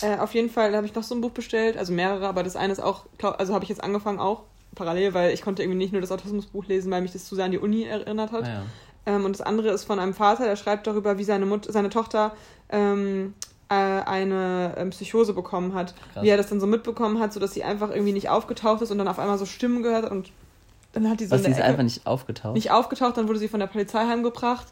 Äh, 0.00 0.16
auf 0.16 0.32
jeden 0.32 0.48
Fall 0.48 0.74
habe 0.74 0.86
ich 0.86 0.94
noch 0.94 1.02
so 1.02 1.14
ein 1.14 1.20
Buch 1.20 1.32
bestellt, 1.32 1.76
also 1.76 1.92
mehrere, 1.92 2.26
aber 2.26 2.42
das 2.42 2.56
eine 2.56 2.72
ist 2.72 2.80
auch, 2.80 3.04
also 3.20 3.52
habe 3.52 3.64
ich 3.64 3.68
jetzt 3.68 3.84
angefangen 3.84 4.20
auch 4.20 4.44
parallel, 4.74 5.12
weil 5.12 5.34
ich 5.34 5.42
konnte 5.42 5.62
irgendwie 5.62 5.78
nicht 5.78 5.92
nur 5.92 6.00
das 6.00 6.10
Autismusbuch 6.10 6.64
lesen, 6.64 6.90
weil 6.90 7.02
mich 7.02 7.12
das 7.12 7.26
zu 7.26 7.34
sehr 7.34 7.44
an 7.44 7.50
die 7.50 7.58
Uni 7.58 7.84
erinnert 7.84 8.32
hat. 8.32 8.44
Ah, 8.44 8.48
ja. 8.48 8.62
ähm, 9.04 9.26
und 9.26 9.32
das 9.38 9.42
andere 9.42 9.68
ist 9.68 9.84
von 9.84 9.98
einem 9.98 10.14
Vater, 10.14 10.44
der 10.44 10.56
schreibt 10.56 10.86
darüber, 10.86 11.18
wie 11.18 11.24
seine, 11.24 11.44
Mut 11.44 11.70
seine 11.70 11.90
Tochter 11.90 12.32
ähm, 12.70 13.34
äh, 13.68 13.74
eine 13.74 14.74
ähm, 14.76 14.90
Psychose 14.90 15.34
bekommen 15.34 15.74
hat. 15.74 15.94
Krass. 16.12 16.22
Wie 16.22 16.28
er 16.28 16.36
das 16.36 16.48
dann 16.48 16.60
so 16.60 16.66
mitbekommen 16.66 17.20
hat, 17.20 17.32
sodass 17.32 17.52
sie 17.54 17.64
einfach 17.64 17.90
irgendwie 17.90 18.12
nicht 18.12 18.28
aufgetaucht 18.28 18.82
ist 18.82 18.90
und 18.90 18.98
dann 18.98 19.08
auf 19.08 19.18
einmal 19.18 19.38
so 19.38 19.46
Stimmen 19.46 19.82
gehört 19.82 20.04
hat 20.04 20.10
und 20.12 20.30
dann 20.92 21.10
hat 21.10 21.20
die 21.20 21.26
so. 21.26 21.32
Was, 21.32 21.44
sie 21.44 21.50
ist 21.50 21.60
einfach 21.60 21.82
nicht 21.82 22.06
aufgetaucht? 22.06 22.54
Nicht 22.54 22.70
aufgetaucht, 22.70 23.16
dann 23.16 23.28
wurde 23.28 23.38
sie 23.38 23.48
von 23.48 23.60
der 23.60 23.66
Polizei 23.66 24.06
heimgebracht 24.06 24.68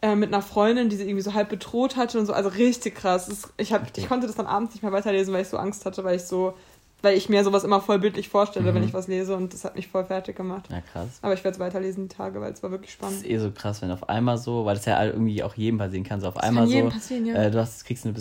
äh, 0.00 0.14
mit 0.14 0.32
einer 0.32 0.42
Freundin, 0.42 0.88
die 0.88 0.96
sie 0.96 1.04
irgendwie 1.04 1.22
so 1.22 1.34
halb 1.34 1.48
bedroht 1.48 1.96
hatte 1.96 2.18
und 2.18 2.26
so. 2.26 2.32
Also 2.32 2.48
richtig 2.50 2.94
krass. 2.94 3.26
Das, 3.26 3.52
ich, 3.56 3.72
hab, 3.72 3.96
ich 3.96 4.08
konnte 4.08 4.26
das 4.26 4.36
dann 4.36 4.46
abends 4.46 4.74
nicht 4.74 4.82
mehr 4.82 4.92
weiterlesen, 4.92 5.34
weil 5.34 5.42
ich 5.42 5.48
so 5.48 5.56
Angst 5.56 5.84
hatte, 5.84 6.04
weil 6.04 6.16
ich 6.16 6.24
so 6.24 6.54
weil 7.00 7.16
ich 7.16 7.28
mir 7.28 7.44
sowas 7.44 7.64
immer 7.64 7.80
voll 7.80 7.98
bildlich 7.98 8.28
vorstelle, 8.28 8.70
mhm. 8.70 8.76
wenn 8.76 8.82
ich 8.82 8.92
was 8.92 9.06
lese 9.06 9.36
und 9.36 9.54
das 9.54 9.64
hat 9.64 9.76
mich 9.76 9.86
voll 9.88 10.04
fertig 10.04 10.36
gemacht. 10.36 10.68
Ja, 10.70 10.80
krass. 10.80 11.18
Aber 11.22 11.34
ich 11.34 11.44
werde 11.44 11.54
es 11.54 11.60
weiterlesen 11.60 12.08
die 12.08 12.14
Tage, 12.14 12.40
weil 12.40 12.52
es 12.52 12.62
war 12.62 12.70
wirklich 12.70 12.92
spannend. 12.92 13.18
Das 13.18 13.24
ist 13.24 13.30
eh 13.30 13.38
so 13.38 13.50
krass, 13.52 13.82
wenn 13.82 13.90
auf 13.90 14.08
einmal 14.08 14.36
so, 14.38 14.64
weil 14.64 14.74
das 14.74 14.84
ja 14.84 15.04
irgendwie 15.04 15.42
auch 15.42 15.54
jedem 15.54 15.78
passieren 15.78 16.04
kann, 16.04 16.20
so 16.20 16.28
auf 16.28 16.34
das 16.34 16.42
einmal 16.42 16.64
kann 16.64 16.72
jedem 16.72 16.90
so, 16.90 16.94
passieren, 16.94 17.26
ja. 17.26 17.34
Äh, 17.34 17.50
du 17.50 17.58
hast, 17.60 17.84
kriegst 17.84 18.04
eine 18.04 18.14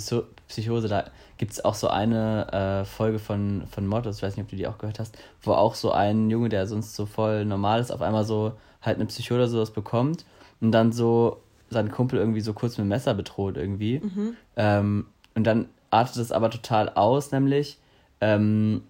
Psychose, 0.47 0.87
da 0.87 1.05
gibt 1.37 1.51
es 1.51 1.65
auch 1.65 1.75
so 1.75 1.87
eine 1.87 2.83
äh, 2.83 2.85
Folge 2.85 3.19
von, 3.19 3.63
von 3.71 3.87
Mottos, 3.87 4.17
ich 4.17 4.23
weiß 4.23 4.37
nicht, 4.37 4.45
ob 4.45 4.49
du 4.49 4.55
die 4.55 4.67
auch 4.67 4.77
gehört 4.77 4.99
hast, 4.99 5.17
wo 5.41 5.53
auch 5.53 5.75
so 5.75 5.91
ein 5.91 6.29
Junge, 6.29 6.49
der 6.49 6.67
sonst 6.67 6.95
so 6.95 7.05
voll 7.05 7.45
normal 7.45 7.81
ist, 7.81 7.91
auf 7.91 8.01
einmal 8.01 8.25
so 8.25 8.53
halt 8.81 8.97
eine 8.97 9.07
Psychose 9.07 9.39
oder 9.39 9.47
sowas 9.47 9.71
bekommt 9.71 10.25
und 10.61 10.71
dann 10.71 10.91
so 10.91 11.41
seinen 11.69 11.91
Kumpel 11.91 12.19
irgendwie 12.19 12.41
so 12.41 12.53
kurz 12.53 12.77
mit 12.77 12.85
dem 12.85 12.89
Messer 12.89 13.13
bedroht 13.13 13.57
irgendwie. 13.57 13.99
Mhm. 13.99 14.35
Ähm, 14.55 15.05
und 15.35 15.43
dann 15.43 15.67
artet 15.89 16.17
es 16.17 16.31
aber 16.31 16.49
total 16.49 16.89
aus, 16.89 17.31
nämlich 17.31 17.77
ähm, 18.21 18.81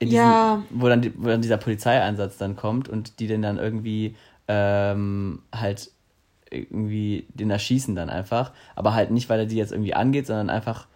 diesem, 0.00 0.16
ja. 0.16 0.62
wo, 0.70 0.88
dann, 0.88 1.12
wo 1.16 1.28
dann 1.28 1.42
dieser 1.42 1.58
Polizeieinsatz 1.58 2.38
dann 2.38 2.56
kommt 2.56 2.88
und 2.88 3.20
die 3.20 3.26
den 3.26 3.42
dann 3.42 3.58
irgendwie 3.58 4.16
ähm, 4.48 5.40
halt 5.54 5.90
irgendwie 6.50 7.26
den 7.32 7.50
erschießen 7.50 7.94
dann 7.94 8.10
einfach. 8.10 8.52
Aber 8.74 8.94
halt 8.94 9.10
nicht, 9.10 9.28
weil 9.28 9.40
er 9.40 9.46
die 9.46 9.56
jetzt 9.56 9.72
irgendwie 9.72 9.94
angeht, 9.94 10.26
sondern 10.26 10.50
einfach, 10.50 10.86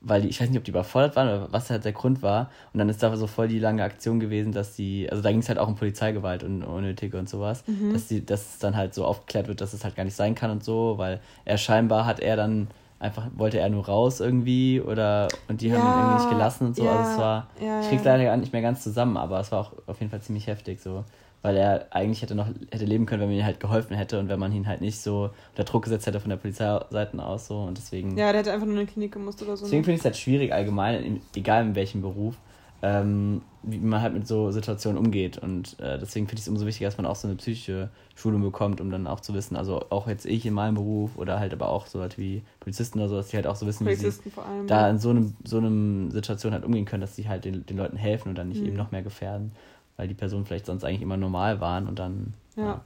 weil 0.00 0.22
die, 0.22 0.28
ich 0.28 0.40
weiß 0.40 0.48
nicht, 0.48 0.58
ob 0.58 0.64
die 0.64 0.70
überfordert 0.70 1.14
waren 1.16 1.28
oder 1.28 1.52
was 1.52 1.68
halt 1.68 1.84
der 1.84 1.92
Grund 1.92 2.22
war. 2.22 2.50
Und 2.72 2.78
dann 2.78 2.88
ist 2.88 3.02
da 3.02 3.14
so 3.16 3.26
voll 3.26 3.48
die 3.48 3.58
lange 3.58 3.82
Aktion 3.82 4.20
gewesen, 4.20 4.52
dass 4.52 4.74
die, 4.74 5.08
also 5.10 5.22
da 5.22 5.30
ging 5.30 5.40
es 5.40 5.48
halt 5.48 5.58
auch 5.58 5.68
um 5.68 5.76
Polizeigewalt 5.76 6.42
und 6.42 6.62
unnötige 6.62 7.18
und 7.18 7.28
sowas, 7.28 7.64
mhm. 7.66 7.92
dass 7.92 8.08
die, 8.08 8.24
dass 8.24 8.54
es 8.54 8.58
dann 8.58 8.76
halt 8.76 8.94
so 8.94 9.04
aufgeklärt 9.04 9.48
wird, 9.48 9.60
dass 9.60 9.74
es 9.74 9.84
halt 9.84 9.96
gar 9.96 10.04
nicht 10.04 10.16
sein 10.16 10.34
kann 10.34 10.50
und 10.50 10.64
so, 10.64 10.94
weil 10.96 11.20
er 11.44 11.58
scheinbar 11.58 12.06
hat 12.06 12.20
er 12.20 12.36
dann 12.36 12.68
einfach 13.04 13.26
wollte 13.36 13.58
er 13.60 13.68
nur 13.68 13.86
raus 13.86 14.20
irgendwie 14.20 14.80
oder 14.80 15.28
und 15.48 15.60
die 15.60 15.68
ja, 15.68 15.76
haben 15.76 15.86
ihn 15.86 15.98
irgendwie 16.00 16.22
nicht 16.22 16.30
gelassen 16.30 16.66
und 16.68 16.76
so. 16.76 16.84
Ja, 16.84 16.92
also 16.92 17.12
es 17.12 17.18
war, 17.18 17.48
ja, 17.60 17.80
ich 17.80 17.88
krieg's 17.88 18.04
leider 18.04 18.24
gar 18.24 18.36
nicht 18.36 18.52
mehr 18.52 18.62
ganz 18.62 18.82
zusammen, 18.82 19.16
aber 19.16 19.38
es 19.40 19.52
war 19.52 19.60
auch 19.60 19.72
auf 19.86 20.00
jeden 20.00 20.10
Fall 20.10 20.22
ziemlich 20.22 20.46
heftig 20.46 20.80
so. 20.80 21.04
Weil 21.42 21.58
er 21.58 21.88
eigentlich 21.90 22.22
hätte 22.22 22.34
noch 22.34 22.46
hätte 22.70 22.86
leben 22.86 23.04
können, 23.04 23.20
wenn 23.20 23.28
man 23.28 23.36
ihm 23.36 23.44
halt 23.44 23.60
geholfen 23.60 23.94
hätte 23.94 24.18
und 24.18 24.30
wenn 24.30 24.40
man 24.40 24.50
ihn 24.52 24.66
halt 24.66 24.80
nicht 24.80 24.98
so 24.98 25.28
unter 25.50 25.64
Druck 25.64 25.84
gesetzt 25.84 26.06
hätte 26.06 26.18
von 26.18 26.30
der 26.30 26.38
Polizeiseite 26.38 27.22
aus 27.22 27.46
so 27.48 27.58
und 27.58 27.76
deswegen. 27.76 28.16
Ja, 28.16 28.32
der 28.32 28.40
hätte 28.40 28.52
einfach 28.52 28.66
nur 28.66 28.80
in 28.80 28.86
die 28.86 28.92
Klinik 28.92 29.12
gemusst 29.12 29.42
oder 29.42 29.54
so. 29.54 29.66
Deswegen 29.66 29.82
ne? 29.82 29.84
finde 29.84 29.94
ich 29.96 30.00
es 30.00 30.04
halt 30.06 30.16
schwierig 30.16 30.54
allgemein, 30.54 31.20
egal 31.36 31.66
in 31.66 31.74
welchem 31.74 32.00
Beruf, 32.00 32.36
ähm, 32.84 33.40
wie 33.62 33.78
man 33.78 34.02
halt 34.02 34.12
mit 34.12 34.28
so 34.28 34.50
Situationen 34.50 34.98
umgeht. 34.98 35.38
Und 35.38 35.80
äh, 35.80 35.98
deswegen 35.98 36.26
finde 36.26 36.40
ich 36.40 36.42
es 36.42 36.48
umso 36.48 36.66
wichtiger, 36.66 36.86
dass 36.86 36.98
man 36.98 37.06
auch 37.06 37.16
so 37.16 37.26
eine 37.26 37.36
psychische 37.38 37.88
Schulung 38.14 38.42
bekommt, 38.42 38.78
um 38.78 38.90
dann 38.90 39.06
auch 39.06 39.20
zu 39.20 39.32
wissen, 39.32 39.56
also 39.56 39.86
auch 39.88 40.06
jetzt 40.06 40.26
ich 40.26 40.44
in 40.44 40.52
meinem 40.52 40.74
Beruf 40.74 41.16
oder 41.16 41.40
halt 41.40 41.54
aber 41.54 41.70
auch 41.70 41.86
so 41.86 41.98
Leute 41.98 42.18
wie 42.18 42.42
Polizisten 42.60 42.98
oder 42.98 43.08
so, 43.08 43.16
dass 43.16 43.28
die 43.28 43.36
halt 43.36 43.46
auch 43.46 43.56
so 43.56 43.66
wissen, 43.66 43.86
wie 43.86 43.94
sie 43.94 44.12
allem, 44.36 44.66
da 44.66 44.90
in 44.90 44.98
so 44.98 45.08
einem 45.08 45.34
so 45.44 45.56
einem 45.56 46.10
Situation 46.10 46.52
halt 46.52 46.62
umgehen 46.62 46.84
können, 46.84 47.00
dass 47.00 47.16
sie 47.16 47.26
halt 47.26 47.46
den, 47.46 47.64
den 47.64 47.78
Leuten 47.78 47.96
helfen 47.96 48.28
und 48.28 48.34
dann 48.34 48.50
nicht 48.50 48.60
mhm. 48.60 48.68
eben 48.68 48.76
noch 48.76 48.92
mehr 48.92 49.02
gefährden, 49.02 49.52
weil 49.96 50.06
die 50.06 50.14
Personen 50.14 50.44
vielleicht 50.44 50.66
sonst 50.66 50.84
eigentlich 50.84 51.02
immer 51.02 51.16
normal 51.16 51.60
waren 51.60 51.88
und 51.88 51.98
dann. 51.98 52.34
Ja. 52.54 52.82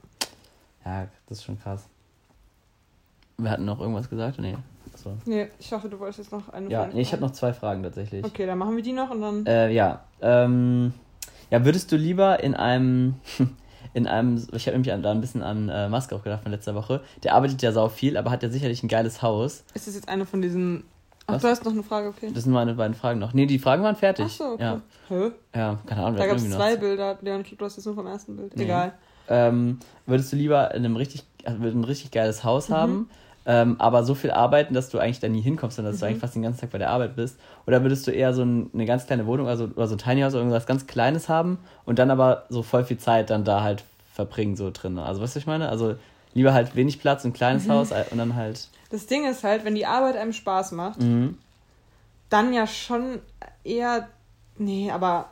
Ja, 0.85 1.01
ja 1.01 1.07
das 1.27 1.39
ist 1.39 1.43
schon 1.43 1.59
krass. 1.59 1.89
Wir 3.37 3.51
hatten 3.51 3.65
noch 3.65 3.81
irgendwas 3.81 4.09
gesagt? 4.09 4.39
Nee. 4.39 4.55
So. 5.03 5.17
Nee, 5.25 5.47
ich 5.59 5.71
hoffe, 5.71 5.89
du 5.89 5.99
wolltest 5.99 6.19
jetzt 6.19 6.31
noch 6.31 6.49
eine 6.49 6.69
Ja, 6.69 6.87
nee, 6.87 7.01
ich 7.01 7.11
habe 7.11 7.21
noch 7.21 7.31
zwei 7.31 7.53
Fragen 7.53 7.83
tatsächlich. 7.83 8.25
Okay, 8.25 8.45
dann 8.45 8.57
machen 8.57 8.75
wir 8.75 8.83
die 8.83 8.93
noch 8.93 9.09
und 9.11 9.21
dann. 9.21 9.45
Äh, 9.45 9.71
ja. 9.71 10.03
Ähm, 10.21 10.93
ja, 11.49 11.65
würdest 11.65 11.91
du 11.91 11.95
lieber 11.95 12.43
in 12.43 12.55
einem. 12.55 13.15
in 13.93 14.05
einem, 14.05 14.35
ich 14.53 14.67
habe 14.67 14.77
nämlich 14.77 15.03
da 15.03 15.11
ein 15.11 15.21
bisschen 15.21 15.41
an 15.41 15.69
äh, 15.69 15.89
Maske 15.89 16.15
auch 16.15 16.23
gedacht 16.23 16.43
von 16.43 16.51
letzter 16.51 16.75
Woche. 16.75 17.01
Der 17.23 17.33
arbeitet 17.33 17.61
ja 17.61 17.71
sau 17.71 17.89
viel, 17.89 18.17
aber 18.17 18.29
hat 18.29 18.43
ja 18.43 18.49
sicherlich 18.49 18.83
ein 18.83 18.87
geiles 18.87 19.21
Haus. 19.21 19.63
Ist 19.73 19.87
das 19.87 19.95
jetzt 19.95 20.09
eine 20.09 20.25
von 20.25 20.41
diesen 20.41 20.83
Ach, 21.29 21.35
Was? 21.35 21.41
du 21.41 21.47
hast 21.47 21.65
noch 21.65 21.71
eine 21.73 21.83
Frage, 21.83 22.07
okay. 22.07 22.31
Das 22.33 22.43
sind 22.43 22.53
meine 22.53 22.73
beiden 22.73 22.95
Fragen 22.95 23.19
noch. 23.19 23.33
Nee, 23.33 23.45
die 23.45 23.59
Fragen 23.59 23.83
waren 23.83 23.95
fertig. 23.95 24.25
Ach 24.27 24.31
so, 24.31 24.43
okay. 24.53 24.63
Ja, 24.63 24.81
Hä? 25.09 25.31
ja 25.55 25.79
keine 25.85 26.03
Ahnung. 26.03 26.17
Da 26.17 26.25
gab 26.25 26.37
es 26.37 26.49
zwei 26.49 26.75
Bilder. 26.75 27.17
Leon, 27.21 27.43
du 27.43 27.65
hast 27.65 27.75
jetzt 27.77 27.85
nur 27.85 27.95
vom 27.95 28.07
ersten 28.07 28.35
Bild. 28.35 28.55
Nee. 28.55 28.63
Egal. 28.63 28.93
Ähm, 29.27 29.79
würdest 30.07 30.31
du 30.33 30.37
lieber 30.37 30.73
in 30.73 30.83
einem 30.83 30.95
richtig, 30.95 31.23
also 31.45 31.61
ein 31.61 31.83
richtig 31.83 32.09
geiles 32.11 32.43
Haus 32.43 32.69
mhm. 32.69 32.73
haben, 32.73 33.09
ähm, 33.49 33.77
aber 33.79 34.03
so 34.03 34.13
viel 34.13 34.29
arbeiten, 34.29 34.75
dass 34.75 34.89
du 34.89 34.99
eigentlich 34.99 35.21
da 35.21 35.27
nie 35.27 35.41
hinkommst, 35.41 35.77
sondern 35.77 35.91
dass 35.91 36.01
mhm. 36.01 36.01
du 36.01 36.05
eigentlich 36.05 36.21
fast 36.21 36.35
den 36.35 36.43
ganzen 36.43 36.61
Tag 36.61 36.69
bei 36.69 36.77
der 36.77 36.91
Arbeit 36.91 37.15
bist? 37.15 37.39
Oder 37.65 37.81
würdest 37.81 38.05
du 38.05 38.11
eher 38.11 38.31
so 38.31 38.43
ein, 38.43 38.69
eine 38.75 38.85
ganz 38.85 39.07
kleine 39.07 39.25
Wohnung 39.25 39.47
also, 39.47 39.63
oder 39.75 39.87
so 39.87 39.95
ein 39.95 39.97
Tiny 39.97 40.21
House 40.21 40.33
oder 40.33 40.41
irgendwas 40.41 40.67
ganz 40.67 40.85
Kleines 40.85 41.29
haben 41.29 41.57
und 41.83 41.97
dann 41.97 42.11
aber 42.11 42.45
so 42.49 42.61
voll 42.61 42.85
viel 42.85 42.99
Zeit 42.99 43.31
dann 43.31 43.43
da 43.43 43.63
halt 43.63 43.83
verbringen, 44.13 44.55
so 44.55 44.69
drin? 44.71 44.99
Also, 44.99 45.19
weißt 45.19 45.33
du, 45.33 45.37
was 45.37 45.41
ich 45.41 45.47
meine? 45.47 45.67
Also, 45.67 45.95
lieber 46.35 46.53
halt 46.53 46.75
wenig 46.75 47.01
Platz, 47.01 47.25
ein 47.25 47.33
kleines 47.33 47.65
mhm. 47.65 47.71
Haus 47.71 47.91
und 48.11 48.19
dann 48.19 48.35
halt. 48.35 48.67
Das 48.91 49.07
Ding 49.07 49.27
ist 49.27 49.43
halt, 49.43 49.65
wenn 49.65 49.73
die 49.73 49.87
Arbeit 49.87 50.15
einem 50.15 50.33
Spaß 50.33 50.73
macht, 50.73 51.01
mhm. 51.01 51.35
dann 52.29 52.53
ja 52.53 52.67
schon 52.67 53.17
eher. 53.63 54.09
Nee, 54.59 54.91
aber. 54.91 55.31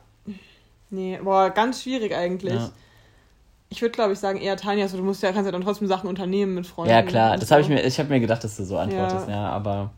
Nee, 0.90 1.20
boah, 1.24 1.52
ganz 1.52 1.84
schwierig 1.84 2.16
eigentlich. 2.16 2.56
Ja 2.56 2.72
ich 3.70 3.82
würde 3.82 3.92
glaube 3.92 4.14
ich 4.14 4.20
sagen 4.20 4.40
eher 4.40 4.58
Tanja, 4.58 4.84
also 4.84 4.98
du 4.98 5.04
musst 5.04 5.22
ja 5.24 5.32
kannst 5.32 5.46
ja 5.46 5.52
dann 5.52 5.62
trotzdem 5.62 5.88
Sachen 5.88 6.08
unternehmen 6.08 6.56
mit 6.56 6.68
Freunden. 6.68 6.92
Ja 6.92 7.02
klar, 7.02 7.38
das 7.38 7.52
habe 7.52 7.62
ich 7.62 7.70
mir 7.70 7.84
ich 7.84 8.00
habe 8.00 8.10
mir 8.10 8.20
gedacht, 8.20 8.44
dass 8.44 8.58
du 8.58 8.64
so 8.64 8.78
antwortest, 8.78 9.28
ja, 9.28 9.34
ja 9.34 9.50
aber 9.50 9.92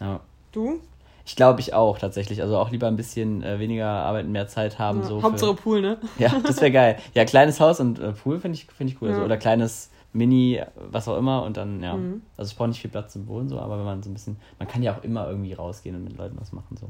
ja. 0.00 0.20
Du? 0.52 0.80
Ich 1.24 1.36
glaube 1.36 1.60
ich 1.60 1.74
auch 1.74 1.98
tatsächlich, 1.98 2.40
also 2.40 2.56
auch 2.56 2.70
lieber 2.70 2.86
ein 2.86 2.96
bisschen 2.96 3.42
äh, 3.42 3.58
weniger 3.58 3.86
arbeiten, 3.86 4.32
mehr 4.32 4.48
Zeit 4.48 4.78
haben 4.78 5.00
ja, 5.00 5.06
so. 5.06 5.22
Hauptsache 5.22 5.54
für, 5.54 5.62
Pool, 5.62 5.80
ne? 5.82 5.98
Ja, 6.18 6.32
das 6.42 6.60
wäre 6.60 6.70
geil. 6.70 6.98
Ja, 7.12 7.24
kleines 7.24 7.60
Haus 7.60 7.80
und 7.80 7.98
äh, 7.98 8.12
Pool 8.12 8.40
finde 8.40 8.56
ich 8.56 8.66
finde 8.66 8.92
ich 8.92 9.02
cool, 9.02 9.08
ja. 9.08 9.14
also, 9.14 9.26
oder 9.26 9.36
kleines 9.36 9.90
Mini, 10.12 10.62
was 10.90 11.06
auch 11.06 11.18
immer 11.18 11.42
und 11.42 11.56
dann 11.56 11.82
ja, 11.82 11.94
mhm. 11.94 12.22
also 12.36 12.50
ich 12.50 12.56
brauche 12.56 12.68
nicht 12.68 12.80
viel 12.80 12.90
Platz 12.90 13.12
zum 13.12 13.26
Wohnen 13.26 13.48
so, 13.48 13.58
aber 13.58 13.78
wenn 13.78 13.84
man 13.84 14.02
so 14.02 14.08
ein 14.08 14.14
bisschen, 14.14 14.36
man 14.58 14.68
kann 14.68 14.82
ja 14.82 14.96
auch 14.96 15.04
immer 15.04 15.28
irgendwie 15.28 15.52
rausgehen 15.52 15.96
und 15.96 16.04
mit 16.04 16.16
Leuten 16.16 16.38
was 16.40 16.52
machen 16.52 16.76
so. 16.78 16.88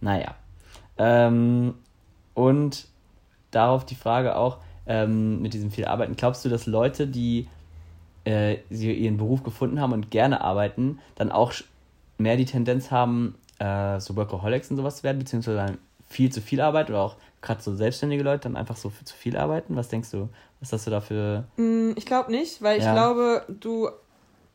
Naja. 0.00 0.34
Ähm, 0.98 1.74
und 2.34 2.86
darauf 3.50 3.84
die 3.84 3.94
Frage 3.94 4.36
auch, 4.36 4.58
ähm, 4.86 5.40
mit 5.40 5.54
diesem 5.54 5.70
viel 5.70 5.84
Arbeiten. 5.84 6.16
Glaubst 6.16 6.44
du, 6.44 6.48
dass 6.48 6.66
Leute, 6.66 7.06
die 7.06 7.48
äh, 8.24 8.60
ihren 8.70 9.16
Beruf 9.16 9.42
gefunden 9.42 9.80
haben 9.80 9.92
und 9.92 10.10
gerne 10.10 10.40
arbeiten, 10.40 10.98
dann 11.14 11.32
auch 11.32 11.52
mehr 12.18 12.36
die 12.36 12.44
Tendenz 12.44 12.90
haben, 12.90 13.34
äh, 13.58 13.98
so 14.00 14.16
Workaholics 14.16 14.70
und 14.70 14.76
sowas 14.76 14.98
zu 14.98 15.02
werden, 15.02 15.18
beziehungsweise 15.18 15.78
viel 16.08 16.30
zu 16.30 16.40
viel 16.40 16.60
Arbeit 16.60 16.90
oder 16.90 17.00
auch 17.00 17.16
gerade 17.40 17.62
so 17.62 17.74
selbstständige 17.74 18.22
Leute 18.22 18.44
dann 18.44 18.56
einfach 18.56 18.76
so 18.76 18.92
zu 19.04 19.16
viel 19.16 19.36
arbeiten? 19.36 19.76
Was 19.76 19.88
denkst 19.88 20.10
du? 20.10 20.28
Was 20.60 20.72
hast 20.72 20.86
du 20.86 20.90
dafür? 20.90 21.44
Mm, 21.56 21.92
ich 21.96 22.06
glaube 22.06 22.30
nicht, 22.30 22.62
weil 22.62 22.78
ich 22.78 22.84
ja. 22.84 22.92
glaube, 22.92 23.44
du 23.48 23.88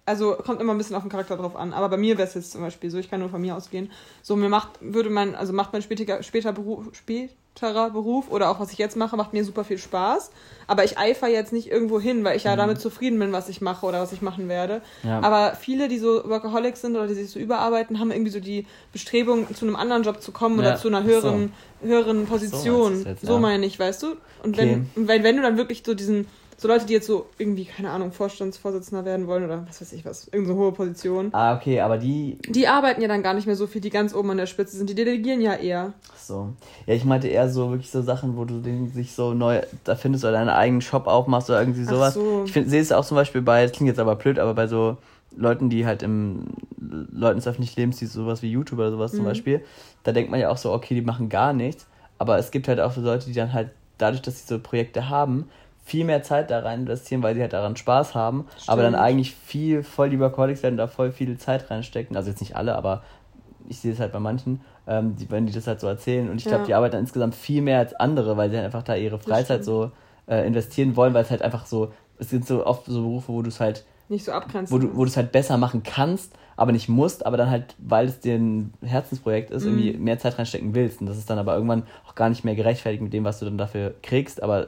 also 0.07 0.35
kommt 0.35 0.61
immer 0.61 0.73
ein 0.73 0.77
bisschen 0.77 0.95
auf 0.95 1.03
den 1.03 1.11
Charakter 1.11 1.35
drauf 1.35 1.57
an. 1.57 1.73
Aber 1.73 1.89
bei 1.89 1.97
mir 1.97 2.17
wäre 2.17 2.27
es 2.27 2.33
jetzt 2.33 2.53
zum 2.53 2.61
Beispiel 2.61 2.89
so, 2.89 2.97
ich 2.97 3.09
kann 3.09 3.19
nur 3.19 3.29
von 3.29 3.41
mir 3.41 3.57
ausgehen. 3.57 3.91
So, 4.21 4.37
mir 4.37 4.47
macht, 4.47 4.79
würde 4.79 5.09
man, 5.09 5.35
also 5.35 5.51
macht 5.51 5.73
mein 5.73 5.81
später, 5.81 6.23
später 6.23 6.53
Beruf, 6.53 6.85
spät, 6.93 7.35
Beruf 7.59 8.29
oder 8.29 8.49
auch 8.49 8.59
was 8.59 8.71
ich 8.71 8.77
jetzt 8.77 8.95
mache, 8.95 9.17
macht 9.17 9.33
mir 9.33 9.43
super 9.43 9.63
viel 9.63 9.77
Spaß. 9.77 10.31
Aber 10.67 10.83
ich 10.83 10.97
eifer 10.97 11.27
jetzt 11.27 11.53
nicht 11.53 11.71
irgendwo 11.71 11.99
hin, 11.99 12.23
weil 12.23 12.37
ich 12.37 12.43
ja 12.43 12.53
mhm. 12.53 12.57
damit 12.57 12.81
zufrieden 12.81 13.19
bin, 13.19 13.31
was 13.31 13.49
ich 13.49 13.61
mache 13.61 13.85
oder 13.85 14.01
was 14.01 14.11
ich 14.11 14.21
machen 14.21 14.47
werde. 14.47 14.81
Ja. 15.03 15.21
Aber 15.21 15.55
viele, 15.55 15.87
die 15.87 15.97
so 15.97 16.27
Workaholics 16.27 16.81
sind 16.81 16.95
oder 16.95 17.07
die 17.07 17.13
sich 17.13 17.29
so 17.29 17.39
überarbeiten, 17.39 17.99
haben 17.99 18.11
irgendwie 18.11 18.31
so 18.31 18.39
die 18.39 18.65
Bestrebung, 18.91 19.53
zu 19.53 19.65
einem 19.65 19.75
anderen 19.75 20.03
Job 20.03 20.21
zu 20.21 20.31
kommen 20.31 20.59
ja. 20.59 20.67
oder 20.67 20.77
zu 20.77 20.87
einer 20.87 21.03
höheren, 21.03 21.51
so. 21.81 21.87
höheren 21.87 22.25
Position. 22.25 23.03
So, 23.03 23.09
jetzt, 23.09 23.25
so 23.25 23.39
meine 23.39 23.65
ich, 23.65 23.79
weißt 23.79 24.03
du? 24.03 24.07
Und 24.43 24.57
okay. 24.57 24.83
wenn, 24.95 25.07
wenn, 25.07 25.23
wenn 25.23 25.35
du 25.37 25.41
dann 25.41 25.57
wirklich 25.57 25.83
so 25.85 25.93
diesen 25.93 26.27
so 26.59 26.67
Leute, 26.67 26.87
die 26.87 26.93
jetzt 26.93 27.05
so 27.05 27.27
irgendwie, 27.37 27.65
keine 27.65 27.91
Ahnung, 27.91 28.11
Vorstandsvorsitzender 28.11 29.05
werden 29.05 29.27
wollen 29.27 29.45
oder 29.45 29.67
was 29.67 29.79
weiß 29.79 29.93
ich 29.93 30.03
was, 30.05 30.27
irgendeine 30.27 30.57
so 30.57 30.63
hohe 30.63 30.71
Position. 30.71 31.29
Ah, 31.31 31.55
okay, 31.55 31.81
aber 31.81 31.99
die. 31.99 32.39
Die 32.49 32.67
arbeiten 32.67 32.99
ja 32.99 33.07
dann 33.07 33.21
gar 33.21 33.35
nicht 33.35 33.45
mehr 33.45 33.55
so 33.55 33.67
viel, 33.67 33.79
die 33.79 33.91
ganz 33.91 34.15
oben 34.15 34.31
an 34.31 34.37
der 34.37 34.47
Spitze 34.47 34.75
sind. 34.75 34.89
Die 34.89 34.95
delegieren 34.95 35.39
ja 35.39 35.53
eher. 35.53 35.93
Ach 36.11 36.17
so. 36.19 36.53
Ja, 36.87 36.95
ich 36.95 37.05
meinte 37.05 37.27
eher 37.27 37.47
so 37.49 37.69
wirklich 37.69 37.91
so 37.91 38.01
Sachen, 38.01 38.37
wo 38.37 38.45
du 38.45 38.59
den 38.59 38.91
sich 38.91 39.13
so 39.13 39.35
neu, 39.35 39.61
da 39.83 39.95
findest 39.95 40.23
oder 40.23 40.33
deinen 40.33 40.49
eigenen 40.49 40.81
Shop 40.81 41.05
aufmachst 41.05 41.49
oder 41.51 41.59
irgendwie 41.59 41.83
sowas. 41.83 42.17
Ach 42.17 42.21
so. 42.21 42.43
Ich 42.45 42.53
sehe 42.53 42.81
es 42.81 42.91
auch 42.91 43.05
zum 43.05 43.15
Beispiel 43.15 43.43
bei, 43.43 43.61
das 43.61 43.71
klingt 43.71 43.89
jetzt 43.89 43.99
aber 43.99 44.15
blöd, 44.15 44.39
aber 44.39 44.55
bei 44.55 44.65
so 44.65 44.97
Leuten, 45.35 45.69
die 45.69 45.85
halt 45.85 46.01
im 46.01 46.45
Leuten 46.79 47.37
des 47.37 47.47
öffentlichen 47.47 47.79
Lebens, 47.79 47.97
die 47.97 48.07
sowas 48.07 48.41
wie 48.41 48.49
YouTube 48.49 48.79
oder 48.79 48.89
sowas 48.89 49.13
mhm. 49.13 49.17
zum 49.17 49.25
Beispiel, 49.25 49.61
da 50.03 50.11
denkt 50.11 50.31
man 50.31 50.39
ja 50.39 50.49
auch 50.49 50.57
so, 50.57 50.73
okay, 50.73 50.95
die 50.95 51.01
machen 51.01 51.29
gar 51.29 51.53
nichts. 51.53 51.85
Aber 52.17 52.39
es 52.39 52.49
gibt 52.49 52.67
halt 52.67 52.79
auch 52.79 52.93
so 52.93 53.01
Leute, 53.01 53.27
die 53.27 53.33
dann 53.33 53.53
halt 53.53 53.69
dadurch, 53.99 54.23
dass 54.23 54.39
sie 54.39 54.47
so 54.47 54.59
Projekte 54.59 55.09
haben, 55.09 55.49
viel 55.87 56.03
mehr 56.03 56.21
Zeit 56.21 56.51
da 56.51 56.59
rein 56.59 56.81
investieren, 56.81 57.23
weil 57.23 57.33
sie 57.33 57.39
halt 57.39 57.53
daran 57.53 57.77
Spaß 57.77 58.13
haben, 58.13 58.45
Stimmt. 58.57 58.69
aber 58.69 58.81
dann 58.81 58.93
eigentlich 58.93 59.33
viel 59.33 59.83
voll 59.83 60.09
lieber 60.09 60.29
Cortex 60.31 60.61
werden, 60.61 60.75
da 60.75 60.87
voll 60.87 61.13
viel 61.13 61.37
Zeit 61.37 61.71
reinstecken. 61.71 62.17
Also 62.17 62.29
jetzt 62.29 62.41
nicht 62.41 62.57
alle, 62.57 62.75
aber 62.75 63.03
ich 63.69 63.79
sehe 63.79 63.93
es 63.93 63.99
halt 64.01 64.11
bei 64.11 64.19
manchen, 64.19 64.59
ähm, 64.85 65.15
die, 65.15 65.31
wenn 65.31 65.45
die 65.45 65.53
das 65.53 65.65
halt 65.65 65.79
so 65.79 65.87
erzählen. 65.87 66.29
Und 66.29 66.39
ich 66.39 66.43
glaube, 66.43 66.63
ja. 66.63 66.65
die 66.65 66.73
arbeiten 66.73 66.91
dann 66.91 67.01
insgesamt 67.03 67.35
viel 67.35 67.61
mehr 67.61 67.79
als 67.79 67.93
andere, 67.93 68.35
weil 68.35 68.49
sie 68.49 68.57
halt 68.57 68.65
einfach 68.65 68.83
da 68.83 68.95
ihre 68.95 69.17
Freizeit 69.17 69.63
so 69.63 69.91
äh, 70.27 70.45
investieren 70.45 70.97
wollen, 70.97 71.13
weil 71.13 71.23
es 71.23 71.31
halt 71.31 71.41
einfach 71.41 71.65
so, 71.65 71.93
es 72.19 72.29
sind 72.29 72.45
so 72.45 72.65
oft 72.65 72.85
so 72.85 73.01
Berufe, 73.03 73.31
wo 73.31 73.41
du 73.41 73.47
es 73.47 73.61
halt 73.61 73.85
nicht 74.09 74.25
so 74.25 74.33
abgrenzen. 74.33 74.75
Wo 74.75 74.79
du, 74.79 74.93
wo 74.93 75.05
du 75.05 75.09
es 75.09 75.15
halt 75.15 75.31
besser 75.31 75.55
machen 75.55 75.83
kannst, 75.83 76.33
aber 76.57 76.73
nicht 76.73 76.89
musst, 76.89 77.25
aber 77.25 77.37
dann 77.37 77.49
halt, 77.49 77.75
weil 77.77 78.07
es 78.07 78.19
dir 78.19 78.35
ein 78.35 78.73
Herzensprojekt 78.83 79.51
ist, 79.51 79.63
mhm. 79.63 79.69
irgendwie 79.69 79.97
mehr 79.99 80.19
Zeit 80.19 80.37
reinstecken 80.37 80.75
willst. 80.75 80.99
Und 80.99 81.07
das 81.07 81.17
ist 81.17 81.29
dann 81.29 81.39
aber 81.39 81.53
irgendwann 81.53 81.83
auch 82.05 82.15
gar 82.15 82.27
nicht 82.27 82.43
mehr 82.43 82.55
gerechtfertigt 82.55 83.01
mit 83.01 83.13
dem, 83.13 83.23
was 83.23 83.39
du 83.39 83.45
dann 83.45 83.57
dafür 83.57 83.93
kriegst, 84.01 84.43
aber 84.43 84.67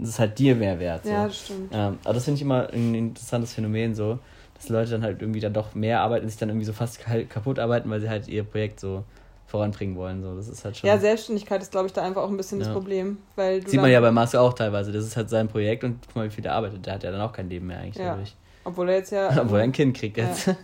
es 0.00 0.10
ist 0.10 0.18
halt 0.18 0.38
dir 0.38 0.54
mehr 0.54 0.78
wert. 0.78 1.04
So. 1.04 1.10
Ja, 1.10 1.26
das 1.26 1.38
stimmt. 1.38 1.70
Ähm, 1.72 1.98
aber 2.04 2.14
das 2.14 2.24
finde 2.24 2.36
ich 2.36 2.42
immer 2.42 2.68
ein 2.72 2.94
interessantes 2.94 3.54
Phänomen 3.54 3.94
so, 3.94 4.18
dass 4.54 4.68
Leute 4.68 4.90
dann 4.90 5.02
halt 5.02 5.20
irgendwie 5.20 5.40
dann 5.40 5.52
doch 5.52 5.74
mehr 5.74 6.00
arbeiten, 6.00 6.28
sich 6.28 6.38
dann 6.38 6.48
irgendwie 6.48 6.66
so 6.66 6.72
fast 6.72 7.00
kaputt 7.28 7.58
arbeiten, 7.58 7.88
weil 7.90 8.00
sie 8.00 8.08
halt 8.08 8.28
ihr 8.28 8.44
Projekt 8.44 8.80
so 8.80 9.04
voranbringen 9.46 9.96
wollen. 9.96 10.22
So. 10.22 10.36
Das 10.36 10.48
ist 10.48 10.64
halt 10.64 10.76
schon. 10.76 10.88
Ja, 10.88 10.98
Selbstständigkeit 10.98 11.62
ist, 11.62 11.72
glaube 11.72 11.86
ich, 11.86 11.92
da 11.92 12.02
einfach 12.02 12.22
auch 12.22 12.28
ein 12.28 12.36
bisschen 12.36 12.58
ja. 12.58 12.64
das 12.64 12.72
Problem. 12.72 13.18
Weil 13.34 13.66
Sieht 13.66 13.80
man 13.80 13.90
ja 13.90 14.00
bei 14.00 14.10
Marcel 14.10 14.40
auch 14.40 14.52
teilweise. 14.52 14.92
Das 14.92 15.04
ist 15.04 15.16
halt 15.16 15.30
sein 15.30 15.48
Projekt 15.48 15.84
und 15.84 15.98
guck 16.06 16.16
mal, 16.16 16.26
wie 16.26 16.30
viel 16.30 16.42
der 16.42 16.54
arbeitet. 16.54 16.84
Der 16.86 16.94
hat 16.94 17.02
ja 17.02 17.10
dann 17.10 17.20
auch 17.20 17.32
kein 17.32 17.48
Leben 17.48 17.66
mehr 17.66 17.80
eigentlich. 17.80 17.96
Ja. 17.96 18.10
Dadurch. 18.10 18.34
Obwohl 18.64 18.88
er 18.90 18.96
jetzt 18.96 19.10
ja. 19.10 19.30
Obwohl 19.42 19.58
er 19.58 19.64
ein 19.64 19.72
Kind 19.72 19.96
kriegt 19.96 20.18
jetzt. 20.18 20.46
Ja. 20.46 20.54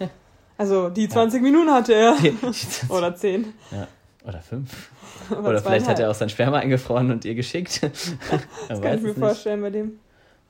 Also 0.59 0.91
die 0.91 1.09
20 1.09 1.39
ja. 1.43 1.43
Minuten 1.43 1.71
hatte 1.71 1.95
er. 1.95 2.17
Oder 2.91 3.15
10. 3.15 3.55
Ja. 3.71 3.89
Oder 4.25 4.41
5. 4.41 4.91
Oder, 5.31 5.41
Oder 5.41 5.63
vielleicht 5.63 5.87
hat 5.87 5.99
er 5.99 6.11
auch 6.11 6.15
sein 6.15 6.31
Sperma 6.31 6.59
eingefroren 6.59 7.11
und 7.11 7.25
ihr 7.25 7.35
geschickt. 7.35 7.83
das 8.69 8.81
kann 8.81 8.97
ich 8.97 9.03
mir 9.03 9.09
nicht. 9.09 9.19
vorstellen 9.19 9.61
bei 9.61 9.71
dem. 9.71 9.99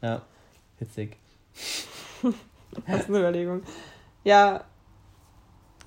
Ja, 0.00 0.22
witzig. 0.78 1.16
das 2.86 3.00
ist 3.00 3.08
eine 3.08 3.18
Überlegung. 3.18 3.62
Ja, 4.22 4.64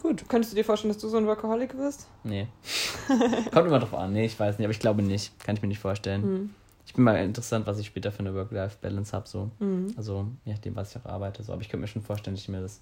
gut. 0.02 0.28
Könntest 0.28 0.52
du 0.52 0.58
dir 0.58 0.66
vorstellen, 0.66 0.94
dass 0.94 1.02
du 1.02 1.08
so 1.08 1.18
ein 1.18 1.28
Workaholic 1.28 1.78
wirst? 1.78 2.08
Nee. 2.24 2.48
Kommt 3.54 3.68
immer 3.68 3.80
drauf 3.80 3.94
an. 3.94 4.12
Nee, 4.12 4.26
ich 4.26 4.38
weiß 4.38 4.58
nicht, 4.58 4.66
aber 4.66 4.72
ich 4.74 4.80
glaube 4.80 5.02
nicht. 5.02 5.40
Kann 5.44 5.56
ich 5.56 5.62
mir 5.62 5.70
nicht 5.70 5.80
vorstellen. 5.80 6.24
Hm. 6.24 6.50
Ich 6.86 6.94
bin 6.94 7.04
mal 7.04 7.18
interessant, 7.18 7.68
was 7.68 7.80
ich 7.80 7.88
später 7.88 8.12
für 8.12 8.20
eine 8.20 8.34
Work-Life-Balance 8.34 9.16
habe. 9.16 9.28
So. 9.28 9.50
Mhm. 9.60 9.94
Also, 9.98 10.26
je 10.46 10.54
nachdem, 10.54 10.76
was 10.76 10.92
ich 10.92 11.02
auch 11.02 11.10
arbeite. 11.10 11.44
So. 11.44 11.54
Aber 11.54 11.62
ich 11.62 11.70
könnte 11.70 11.82
mir 11.82 11.88
schon 11.88 12.02
vorstellen, 12.02 12.36
dass 12.36 12.44
ich 12.44 12.50
mir 12.50 12.62
das 12.62 12.80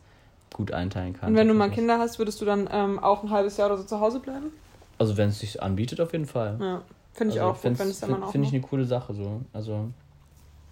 gut 0.54 0.72
einteilen 0.72 1.14
kann. 1.14 1.30
Und 1.30 1.36
wenn 1.36 1.48
du 1.48 1.54
mal 1.54 1.72
Kinder 1.72 2.00
hast, 2.00 2.20
würdest 2.20 2.40
du 2.40 2.46
dann 2.46 2.70
ähm, 2.72 3.00
auch 3.00 3.24
ein 3.24 3.32
halbes 3.32 3.58
Jahr 3.58 3.68
oder 3.68 3.78
so 3.78 3.84
zu 3.84 4.00
Hause 4.00 4.20
bleiben? 4.20 4.52
Also 4.98 5.18
wenn 5.18 5.30
es 5.30 5.40
sich 5.40 5.62
anbietet, 5.62 6.00
auf 6.00 6.14
jeden 6.14 6.26
Fall. 6.26 6.58
Ja, 6.60 6.82
finde 7.14 7.34
ich 7.34 7.42
also, 7.42 7.52
auch 7.52 7.62
gut, 7.62 7.80
wenn 7.80 7.90
es 7.90 8.00
dann 8.00 8.24
auch 8.24 8.32
Finde 8.32 8.48
ich 8.48 8.54
eine 8.54 8.62
coole 8.62 8.86
Sache 8.86 9.14
so. 9.14 9.42
Also, 9.54 9.90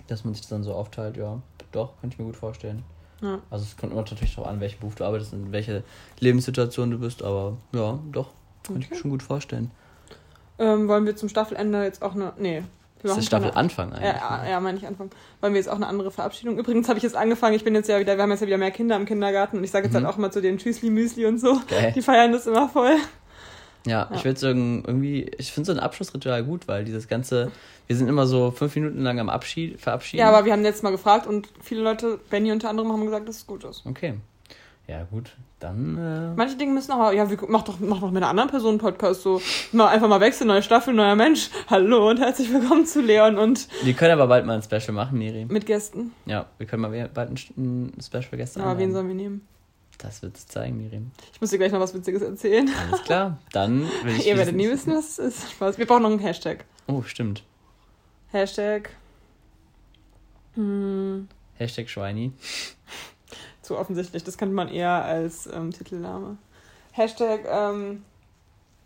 dass 0.07 0.23
man 0.23 0.33
sich 0.33 0.41
das 0.41 0.49
dann 0.49 0.63
so 0.63 0.73
aufteilt, 0.73 1.17
ja. 1.17 1.41
Doch, 1.71 1.99
kann 1.99 2.09
ich 2.09 2.19
mir 2.19 2.25
gut 2.25 2.35
vorstellen. 2.35 2.83
Ja. 3.21 3.39
Also 3.49 3.65
es 3.65 3.77
kommt 3.77 3.93
immer 3.93 4.01
natürlich 4.01 4.35
darauf 4.35 4.49
an, 4.49 4.59
welchen 4.59 4.79
Beruf 4.79 4.95
du 4.95 5.05
arbeitest 5.05 5.33
und 5.33 5.47
in 5.47 5.51
welche 5.51 5.83
Lebenssituation 6.19 6.91
du 6.91 6.99
bist, 6.99 7.23
aber 7.23 7.57
ja, 7.73 7.99
doch, 8.11 8.29
kann 8.63 8.75
okay. 8.75 8.85
ich 8.85 8.89
mir 8.91 8.95
schon 8.97 9.11
gut 9.11 9.23
vorstellen. 9.23 9.71
Ähm, 10.59 10.87
wollen 10.87 11.05
wir 11.05 11.15
zum 11.15 11.29
Staffelende 11.29 11.83
jetzt 11.83 12.01
auch 12.01 12.13
eine. 12.13 12.33
Nee, 12.37 12.63
das 13.01 13.17
ist 13.17 13.25
Staffel 13.25 13.51
Anfang 13.51 13.91
eigentlich. 13.91 14.13
Ja, 14.13 14.45
ja, 14.47 14.59
meine 14.59 14.77
ich 14.77 14.87
Anfang. 14.87 15.09
Wollen 15.41 15.53
wir 15.53 15.59
jetzt 15.59 15.69
auch 15.69 15.75
eine 15.75 15.87
andere 15.87 16.09
Verabschiedung? 16.11 16.57
Übrigens 16.57 16.87
habe 16.87 16.97
ich 16.97 17.03
jetzt 17.03 17.15
angefangen, 17.15 17.55
ich 17.55 17.63
bin 17.63 17.75
jetzt 17.75 17.89
ja 17.89 17.99
wieder, 17.99 18.15
wir 18.15 18.23
haben 18.23 18.31
jetzt 18.31 18.39
ja 18.39 18.47
wieder 18.47 18.57
mehr 18.57 18.71
Kinder 18.71 18.95
im 18.95 19.05
Kindergarten 19.05 19.57
und 19.57 19.63
ich 19.63 19.71
sage 19.71 19.85
jetzt 19.85 19.93
mhm. 19.93 20.05
halt 20.05 20.13
auch 20.13 20.17
mal 20.17 20.31
zu 20.31 20.41
den 20.41 20.57
Tschüssli 20.57 20.89
Müsli 20.89 21.25
und 21.25 21.39
so. 21.39 21.51
Okay. 21.51 21.91
Die 21.95 22.01
feiern 22.01 22.31
das 22.31 22.47
immer 22.47 22.69
voll. 22.69 22.95
Ja, 23.85 24.07
ja. 24.09 24.15
ich 24.15 24.23
würde 24.23 24.39
sagen, 24.39 24.83
irgendwie, 24.85 25.29
ich 25.37 25.51
finde 25.51 25.67
so 25.67 25.71
ein 25.73 25.79
Abschlussritual 25.79 26.43
gut, 26.43 26.67
weil 26.67 26.85
dieses 26.85 27.07
ganze, 27.07 27.51
wir 27.87 27.95
sind 27.95 28.07
immer 28.07 28.25
so 28.25 28.51
fünf 28.51 28.75
Minuten 28.75 29.01
lang 29.01 29.19
am 29.19 29.29
Abschied, 29.29 29.79
verabschieden. 29.79 30.21
Ja, 30.21 30.29
aber 30.29 30.45
wir 30.45 30.53
haben 30.53 30.61
letztes 30.61 30.83
Mal 30.83 30.91
gefragt 30.91 31.27
und 31.27 31.49
viele 31.61 31.81
Leute, 31.81 32.19
Benny 32.29 32.51
unter 32.51 32.69
anderem, 32.69 32.91
haben 32.91 33.05
gesagt, 33.05 33.27
dass 33.27 33.37
es 33.37 33.47
gut 33.47 33.63
ist. 33.63 33.85
Okay. 33.85 34.15
Ja, 34.85 35.07
gut, 35.09 35.31
dann. 35.61 35.97
Äh 35.97 36.35
Manche 36.35 36.57
Dinge 36.57 36.73
müssen 36.73 36.91
auch. 36.91 37.13
Ja, 37.13 37.25
mach 37.47 37.63
doch, 37.63 37.79
mach 37.79 38.01
doch 38.01 38.11
mit 38.11 38.21
einer 38.21 38.29
anderen 38.29 38.49
Person 38.49 38.71
einen 38.71 38.79
Podcast 38.79 39.21
so. 39.21 39.41
Mal 39.71 39.87
einfach 39.87 40.09
mal 40.09 40.19
wechseln, 40.19 40.47
neue 40.47 40.61
Staffel, 40.61 40.93
neuer 40.93 41.15
Mensch. 41.15 41.49
Hallo 41.69 42.09
und 42.09 42.19
herzlich 42.19 42.51
willkommen 42.51 42.85
zu 42.85 43.01
Leon 43.01 43.37
und. 43.37 43.69
Wir 43.83 43.93
können 43.93 44.11
aber 44.11 44.27
bald 44.27 44.45
mal 44.45 44.55
ein 44.57 44.61
Special 44.61 44.91
machen, 44.91 45.17
Miri. 45.17 45.45
Mit 45.45 45.65
Gästen. 45.65 46.11
Ja, 46.25 46.47
wir 46.57 46.67
können 46.67 46.81
mal 46.81 47.09
bald 47.13 47.29
ein, 47.57 47.93
Special 48.01 48.37
Gäste 48.37 48.61
Aber 48.61 48.77
wen 48.77 48.91
sollen 48.91 49.07
wir 49.07 49.15
nehmen? 49.15 49.47
Das 49.97 50.21
wird 50.21 50.35
es 50.35 50.47
zeigen, 50.47 50.77
Miriam. 50.77 51.11
Ich 51.33 51.39
muss 51.39 51.51
dir 51.51 51.57
gleich 51.57 51.71
noch 51.71 51.79
was 51.79 51.93
Witziges 51.93 52.21
erzählen. 52.21 52.69
Alles 52.87 53.03
klar, 53.03 53.37
dann 53.51 53.81
will 54.03 54.15
ich. 54.17 54.27
Ihr 54.27 54.37
werdet 54.37 54.55
nie 54.55 54.69
wissen, 54.69 54.93
was 54.93 55.17
es 55.17 55.19
ist. 55.19 55.51
Spaß. 55.51 55.77
Wir 55.77 55.85
brauchen 55.85 56.03
noch 56.03 56.09
einen 56.09 56.19
Hashtag. 56.19 56.65
Oh, 56.87 57.01
stimmt. 57.03 57.43
Hashtag. 58.31 58.89
Hm. 60.55 61.27
Hashtag 61.55 61.89
Schweini 61.89 62.31
zu 63.61 63.77
offensichtlich. 63.77 64.23
Das 64.23 64.37
könnte 64.37 64.55
man 64.55 64.67
eher 64.67 65.03
als 65.03 65.47
ähm, 65.47 65.71
Titelname. 65.71 66.37
Hashtag, 66.91 67.41
ähm. 67.49 68.03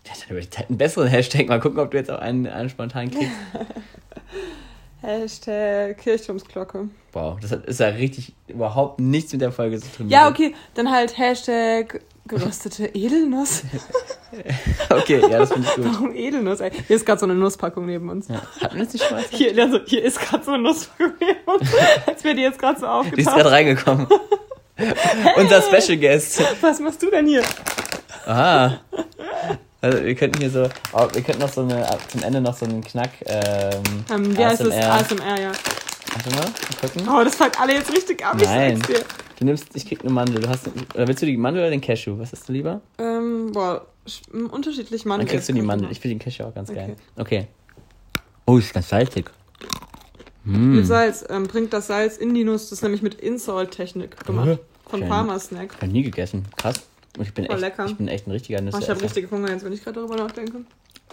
Ja, 0.06 0.14
dann 0.22 0.30
würde 0.38 0.48
ich 0.50 0.58
einen 0.58 0.78
besseren 0.78 1.10
Hashtag. 1.10 1.50
Mal 1.50 1.60
gucken, 1.60 1.80
ob 1.80 1.92
du 1.92 1.98
jetzt 1.98 2.10
auch 2.10 2.20
einen, 2.20 2.48
einen 2.48 2.70
spontan 2.70 3.12
kriegst. 3.12 3.30
Hashtag 5.02 5.98
Kirchturmsglocke. 6.00 6.90
Wow, 7.14 7.40
das 7.40 7.52
ist 7.52 7.80
ja 7.80 7.88
richtig 7.88 8.34
überhaupt 8.48 9.00
nichts 9.00 9.32
mit 9.32 9.42
der 9.42 9.52
Folge 9.52 9.80
zu 9.80 9.88
tun. 9.92 10.10
Ja, 10.10 10.28
okay, 10.28 10.56
dann 10.74 10.92
halt 10.92 11.18
Hashtag 11.18 12.02
geröstete 12.28 12.86
Edelnuss. 12.94 13.64
okay, 14.90 15.22
ja, 15.22 15.40
das 15.40 15.54
finde 15.54 15.68
ich 15.68 15.76
gut. 15.76 15.86
Warum 15.86 16.16
Edelnuss? 16.16 16.60
Ey? 16.60 16.72
Hier 16.88 16.96
ist 16.96 17.06
gerade 17.06 17.20
so 17.20 17.26
eine 17.26 17.36
Nusspackung 17.36 17.86
neben 17.86 18.10
uns. 18.10 18.28
Ja. 18.28 18.42
Hatten 18.60 18.76
wir 18.76 18.84
jetzt 18.84 18.94
nicht 18.94 19.06
schon 19.06 19.18
mal? 19.18 19.26
Hier, 19.30 19.64
also, 19.64 19.80
hier 19.86 20.04
ist 20.04 20.20
gerade 20.20 20.44
so 20.44 20.52
eine 20.52 20.64
Nusspackung 20.64 21.14
neben 21.20 21.40
uns, 21.46 21.70
als 22.06 22.24
wir 22.24 22.34
die 22.34 22.42
jetzt 22.42 22.60
gerade 22.60 22.80
so 22.80 22.88
aufgetaucht. 22.88 23.18
Die 23.18 23.22
ist 23.22 23.34
gerade 23.34 23.52
reingekommen. 23.52 24.08
Unser 25.38 25.62
Special 25.62 25.98
Guest. 25.98 26.42
Was 26.62 26.80
machst 26.80 27.02
du 27.02 27.10
denn 27.10 27.28
hier? 27.28 27.44
Aha. 28.26 28.80
Also 29.82 30.04
wir 30.04 30.16
könnten 30.16 30.40
hier 30.40 30.50
so, 30.50 30.70
oh, 30.94 31.08
wir 31.14 31.22
könnten 31.22 31.42
noch 31.42 31.54
so 31.54 31.62
eine, 31.62 31.88
zum 32.08 32.24
Ende 32.24 32.42
noch 32.42 32.56
so 32.56 32.66
einen 32.66 32.84
Knack. 32.84 33.12
Ähm, 33.26 33.82
ähm, 34.12 34.38
wie 34.38 34.46
heißt 34.46 34.62
das? 34.62 34.74
ASMR, 34.74 35.40
ja. 35.40 35.52
Warte 36.14 36.30
mal, 36.32 36.40
mal 36.40 36.52
gucken. 36.82 37.08
Oh, 37.08 37.24
das 37.24 37.36
fällt 37.36 37.60
alle 37.60 37.74
jetzt 37.74 37.92
richtig 37.92 38.26
ab, 38.26 38.38
Nein. 38.42 38.74
ich 38.74 38.78
sag's 38.80 38.88
dir. 38.88 39.06
Du 39.38 39.46
nimmst, 39.46 39.76
ich 39.76 39.86
krieg 39.86 40.02
eine 40.02 40.12
Mandel. 40.12 40.42
Du 40.42 40.50
hast, 40.50 40.68
oder 40.96 41.08
willst 41.08 41.22
du 41.22 41.28
die 41.28 41.38
Mandel 41.38 41.62
oder 41.62 41.70
den 41.70 41.82
Cashew? 41.82 42.18
Was 42.18 42.32
hast 42.32 42.50
du 42.50 42.54
lieber? 42.54 42.82
Ähm, 42.98 43.52
boah, 43.52 43.86
unterschiedlich 44.52 45.06
Mandel. 45.06 45.28
Dann 45.28 45.32
kriegst 45.32 45.50
du 45.50 45.54
die 45.54 45.62
Mandel. 45.62 45.92
Ich 45.92 46.00
finde 46.00 46.16
den 46.16 46.20
Cashew 46.24 46.46
auch 46.46 46.56
ganz 46.56 46.72
okay. 46.72 46.80
geil. 46.80 46.96
Okay. 47.16 47.48
Oh, 48.48 48.58
ist 48.58 48.74
ganz 48.74 48.90
salzig. 48.90 49.30
Mm. 50.44 50.78
Mit 50.78 50.88
Salz. 50.88 51.26
Ähm, 51.30 51.44
bringt 51.44 51.74
das 51.74 51.88
Salz 51.88 52.18
in 52.18 52.34
die 52.34 52.46
Nuss. 52.46 52.70
Das 52.70 52.80
ist 52.80 52.82
nämlich 52.82 53.02
mit 53.02 53.16
Insalt-Technik 53.16 54.26
gemacht. 54.26 54.60
Von 54.90 55.06
Farmer 55.06 55.38
Snack. 55.40 55.74
Ich 55.76 55.82
habe 55.82 55.92
nie 55.92 56.04
gegessen. 56.04 56.46
Krass. 56.56 56.88
Ich 57.20 57.34
bin, 57.34 57.46
echt, 57.46 57.60
lecker. 57.60 57.86
ich 57.86 57.96
bin 57.96 58.08
echt 58.08 58.28
ein 58.28 58.32
richtiger 58.32 58.62
Nüsse. 58.62 58.78
Oh, 58.78 58.82
ich 58.82 58.90
habe 58.90 59.02
richtige 59.02 59.30
Hunger 59.32 59.50
jetzt, 59.50 59.64
wenn 59.64 59.74
ich 59.74 59.84
gerade 59.84 60.00
darüber 60.00 60.16
nachdenke. 60.16 60.64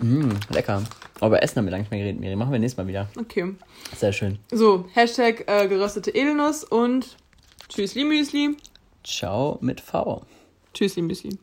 Mm, 0.01 0.31
lecker. 0.51 0.83
Aber 1.21 1.43
Essen 1.43 1.59
haben 1.59 1.67
wir 1.67 1.71
lange 1.71 1.83
nicht 1.83 1.91
mehr 1.91 2.01
geredet, 2.01 2.21
Miri. 2.21 2.37
Machen 2.37 2.53
wir 2.53 2.59
nächstes 2.59 2.77
Mal 2.79 2.87
wieder. 2.89 3.09
Okay. 3.19 3.55
Sehr 3.97 4.13
schön. 4.13 4.39
So, 4.51 4.87
Hashtag 4.95 5.45
äh, 5.47 5.69
geröstete 5.69 6.11
Edelnuss 6.11 6.65
und 6.65 7.17
Tschüssli 7.69 8.05
Müsli. 8.05 8.57
Ciao 9.05 9.59
mit 9.61 9.81
V. 9.81 10.23
Tschüssli 10.73 11.03
Müsli. 11.03 11.39